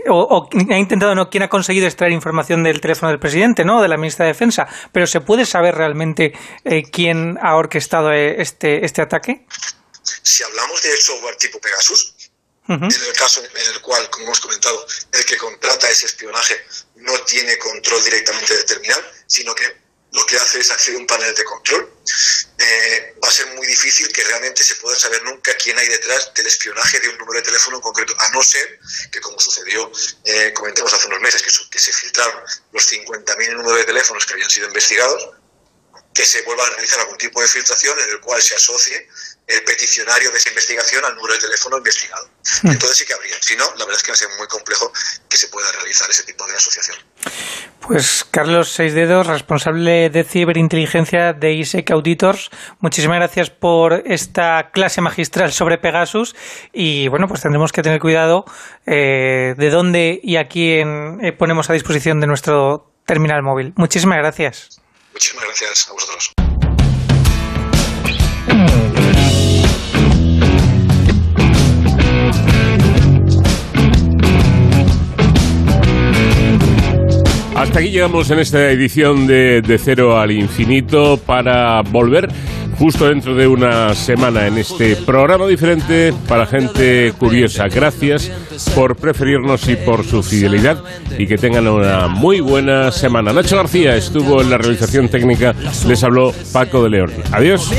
o, 0.09 0.49
ha 0.71 0.79
intentado 0.79 1.17
no 1.17 1.29
quién 1.29 1.43
ha 1.43 1.49
conseguido 1.49 1.87
extraer 1.87 2.13
información 2.13 2.63
del 2.63 2.81
teléfono 2.81 3.11
del 3.11 3.19
presidente, 3.19 3.65
no, 3.65 3.83
de 3.83 3.89
la 3.89 3.97
ministra 3.97 4.25
de 4.25 4.33
Defensa. 4.33 4.69
Pero 4.93 5.09
se 5.09 5.21
puede 5.21 5.45
saber 5.45 5.75
realmente 5.75 6.33
quién 6.93 7.39
ha 7.43 7.57
orquestado 7.57 8.13
este 8.13 8.85
este 8.85 9.03
ataque. 9.03 9.45
Si 10.23 10.45
hablamos 10.45 10.81
de 10.81 10.97
software 10.97 11.35
tipo 11.37 11.59
Pegasus, 11.59 12.15
en 12.69 12.85
el 12.85 13.13
caso 13.19 13.41
en 13.41 13.75
el 13.75 13.81
cual, 13.83 14.09
como 14.11 14.27
hemos 14.27 14.41
comentado, 14.41 14.87
el 15.13 15.25
que 15.25 15.37
contrata 15.37 15.91
ese 15.91 16.07
espionaje 16.07 16.55
no 16.97 17.13
tiene 17.27 17.59
control 17.59 18.03
directamente 18.05 18.55
del 18.55 18.65
terminal, 18.65 19.01
sino 19.27 19.55
que 19.55 19.84
lo 20.15 20.25
que 20.27 20.37
hace 20.37 20.61
es 20.61 20.71
acceder 20.71 20.97
a 20.97 21.01
un 21.01 21.07
panel 21.07 21.35
de 21.35 21.45
control. 21.45 21.93
Eh, 22.57 23.15
va 23.23 23.29
a 23.29 23.33
ser 23.33 23.49
muy 23.55 23.67
difícil 23.67 24.09
que 24.13 24.23
realmente 24.23 24.63
se 24.63 24.77
pueda 24.77 24.97
saber 24.97 25.23
nunca 25.25 25.53
quién 25.57 25.77
hay 25.77 25.89
detrás 25.89 26.33
del 26.35 26.47
espionaje 26.47 27.01
de 27.01 27.09
un 27.09 27.19
número 27.19 27.41
de 27.41 27.47
teléfono 27.47 27.77
en 27.77 27.83
concreto, 27.83 28.15
a 28.19 28.31
no 28.31 28.43
ser 28.43 28.79
que, 29.11 29.21
como 29.21 29.39
sucedió, 29.41 29.91
eh, 30.25 30.53
comentamos 30.55 30.93
hace 30.95 31.09
unos 31.09 31.21
meses, 31.21 31.43
que, 31.43 31.51
que 31.69 31.79
se 31.81 31.93
filtraron 31.93 32.43
los 32.73 32.93
50.000 32.93 33.57
números 33.57 33.79
de 33.79 33.85
teléfonos 33.85 34.25
que 34.25 34.35
habían 34.35 34.51
sido 34.51 34.69
investigados, 34.69 35.31
que 36.15 36.25
se 36.25 36.43
vuelva 36.43 36.65
a 36.65 36.71
realizar 36.71 37.01
algún 37.01 37.19
tipo 37.19 37.43
de 37.43 37.49
filtración 37.49 37.99
en 37.99 38.11
el 38.11 38.21
cual 38.21 38.41
se 38.41 38.55
asocie 38.55 39.09
el 39.47 39.63
peticionario 39.65 40.31
de 40.31 40.39
esa 40.39 40.49
investigación 40.49 41.05
al 41.05 41.15
número 41.17 41.35
de 41.35 41.41
teléfono 41.41 41.77
investigado. 41.77 42.29
Hmm. 42.63 42.71
Entonces 42.71 42.99
sí 42.99 43.05
que 43.05 43.13
habría. 43.13 43.35
Si 43.41 43.57
no, 43.57 43.65
la 43.77 43.85
verdad 43.85 43.97
es 43.97 44.03
que 44.03 44.13
va 44.13 44.15
a 44.15 44.17
ser 44.17 44.29
muy 44.39 44.47
complejo 44.47 44.93
que 45.29 45.37
se 45.37 45.49
pueda 45.49 45.71
realizar 45.73 46.09
ese 46.09 46.23
tipo 46.23 46.47
de 46.47 46.55
asociación. 46.55 46.97
Pues 47.81 48.25
Carlos 48.31 48.73
Seisdedos, 48.73 49.27
responsable 49.27 50.09
de 50.09 50.25
ciberinteligencia 50.25 51.33
de 51.33 51.53
ISEC 51.53 51.91
Auditors, 51.91 52.51
muchísimas 52.79 53.19
gracias 53.19 53.51
por 53.51 54.05
esta 54.07 54.71
clase 54.73 55.01
magistral 55.01 55.53
sobre 55.53 55.79
Pegasus 55.79 56.35
y 56.73 57.09
bueno, 57.09 57.29
pues 57.29 57.43
tendremos 57.43 57.73
que 57.73 57.83
tener 57.83 58.01
cuidado 58.01 58.47
eh, 58.87 59.55
de 59.59 59.71
dónde 59.71 60.21
y 60.23 60.37
a 60.37 60.49
quién 60.49 61.19
eh, 61.23 61.33
ponemos 61.33 61.69
a 61.69 61.75
disposición 61.75 62.21
de 62.21 62.27
nuestro 62.27 62.91
terminal 63.05 63.43
móvil. 63.43 63.75
Muchísimas 63.77 64.17
gracias. 64.19 64.81
Muchísimas 65.15 65.45
gracias 65.45 65.89
a 65.89 65.93
vosotros. 65.93 66.33
Hasta 77.55 77.79
aquí 77.79 77.91
llegamos 77.91 78.29
en 78.31 78.41
esta 78.41 78.71
edición 78.73 79.29
de, 79.29 79.63
de 79.63 79.79
Cero 79.79 80.19
al 80.19 80.33
Infinito 80.33 81.17
para 81.17 81.81
volver 81.83 82.29
justo 82.79 83.09
dentro 83.09 83.35
de 83.35 83.47
una 83.47 83.95
semana 83.95 84.47
en 84.47 84.59
este 84.59 84.97
programa 84.97 85.47
diferente 85.47 86.13
para 86.29 86.47
gente 86.47 87.13
curiosa. 87.19 87.67
Gracias 87.69 88.31
por 88.75 88.97
preferirnos 88.97 89.69
y 89.69 89.77
por 89.77 90.05
su 90.05 90.23
fidelidad 90.23 90.83
y 91.19 91.27
que 91.27 91.37
tengan 91.37 91.67
una 91.69 92.09
muy 92.09 92.41
buena 92.41 92.91
semana. 92.93 93.33
Nacho 93.33 93.57
García 93.57 93.97
estuvo 93.97 94.41
en 94.41 94.51
la 94.51 94.59
realización 94.59 95.09
técnica, 95.09 95.55
les 95.87 96.03
habló 96.03 96.33
Paco 96.53 96.83
de 96.83 96.91
León. 96.91 97.13
Adiós. 97.33 97.71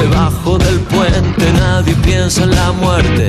Debajo 0.00 0.58
del 0.58 0.80
puente, 0.80 1.52
nadie 1.52 1.94
piensa 2.04 2.44
en 2.44 2.50
la 2.50 2.72
muerte, 2.72 3.28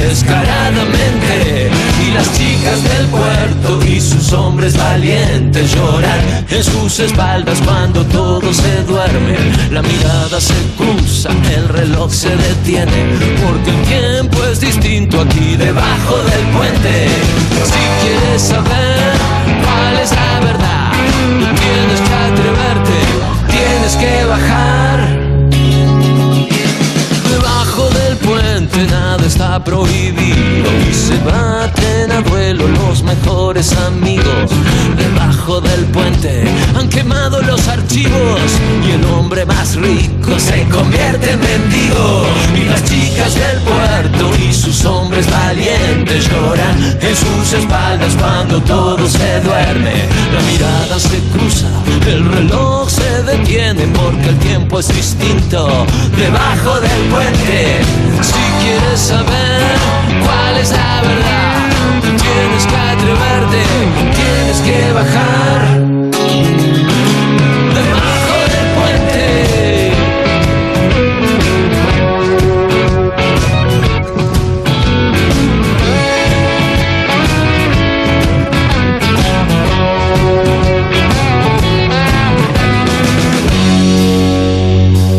descaradamente. 0.00 1.70
Y 2.04 2.12
las 2.12 2.32
chicas 2.32 2.82
del 2.82 3.06
puerto 3.06 3.80
y 3.86 4.00
sus 4.00 4.32
hombres 4.32 4.76
valientes 4.76 5.74
lloran 5.74 6.46
en 6.48 6.64
sus 6.64 6.98
espaldas 7.00 7.60
cuando 7.64 8.04
todo 8.06 8.52
se 8.52 8.82
duerme. 8.84 9.36
La 9.70 9.82
mirada 9.82 10.40
se 10.40 10.54
cruza, 10.76 11.30
el 11.54 11.68
reloj 11.68 12.12
se 12.12 12.34
detiene, 12.36 13.04
porque 13.44 13.70
el 13.70 13.82
tiempo 13.86 14.44
es 14.44 14.60
distinto 14.60 15.20
aquí 15.20 15.56
debajo 15.56 16.16
del 16.30 16.44
puente. 16.56 17.08
Si 17.64 18.06
quieres 18.06 18.42
saber 18.42 19.12
cuál 19.64 19.98
es 20.02 20.10
la 20.12 20.40
verdad, 20.40 20.92
tienes 21.38 22.00
que 22.00 22.14
atreverte, 22.14 22.98
tienes 23.48 23.96
que 23.96 24.24
bajar. 24.24 25.09
Está 29.30 29.62
prohibido 29.62 30.68
y 30.90 30.92
se 30.92 31.16
baten 31.18 32.10
a 32.10 32.20
duelo 32.20 32.66
los 32.66 33.04
mejores 33.04 33.72
amigos. 33.86 34.50
Debajo 34.96 35.60
del 35.60 35.84
puente 35.86 36.42
han 36.76 36.88
quemado 36.88 37.40
los 37.42 37.68
archivos 37.68 38.40
y 38.84 38.90
el 38.90 39.04
hombre 39.04 39.46
más 39.46 39.76
rico 39.76 40.36
se 40.36 40.64
convierte 40.68 41.30
en 41.30 41.40
mendigo. 41.40 42.26
Y 42.56 42.64
las 42.64 42.82
chicas 42.84 43.34
del 43.34 43.60
puerto 43.60 44.32
y 44.36 44.52
sus 44.52 44.84
hombres 44.84 45.30
valientes 45.30 46.28
lloran 46.28 46.98
en 47.00 47.16
sus 47.16 47.52
espaldas 47.52 48.12
cuando 48.18 48.60
todo 48.62 49.08
se 49.08 49.40
duerme. 49.42 49.94
La 50.34 50.40
mirada 50.50 50.98
se 50.98 51.18
cruza, 51.32 51.68
el 52.08 52.28
reloj 52.32 52.90
se 52.90 53.22
detiene 53.22 53.86
porque 53.94 54.28
el 54.28 54.38
tiempo 54.38 54.80
es 54.80 54.88
distinto. 54.88 55.86
Debajo 56.16 56.80
del 56.80 57.02
puente, 57.10 57.80
si 58.22 58.64
quieres 58.64 59.12
cuál 59.26 60.56
es 60.60 60.70
la 60.70 61.02
verdad, 61.02 61.70
tienes 62.00 62.66
que 62.66 62.76
atreverte, 62.76 63.62
tienes 64.14 64.60
que 64.60 64.92
bajar. 64.92 65.60
Debajo 67.74 68.36
del 68.52 68.66
puente. 68.76 69.24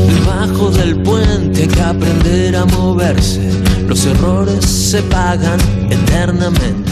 Debajo 0.08 0.72
del 0.72 0.96
puente 0.98 1.68
que 1.68 1.82
aprender 1.82 2.56
a 2.56 2.66
moverse. 2.66 3.61
Los 4.04 4.16
errores 4.16 4.66
se 4.66 5.04
pagan 5.04 5.60
eternamente. 5.92 6.92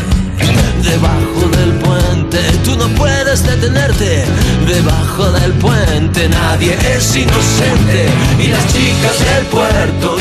Debajo 0.84 1.50
del 1.58 1.72
puente 1.80 2.38
tú 2.64 2.76
no 2.76 2.88
puedes 2.90 3.44
detenerte. 3.48 4.26
Debajo 4.68 5.32
del 5.32 5.54
puente 5.54 6.30
nadie 6.30 6.78
es 6.96 7.16
inocente. 7.16 8.10
Y 8.38 8.50
las 8.50 8.64
chicas 8.68 9.18
del 9.34 9.46
puerto 9.48 10.18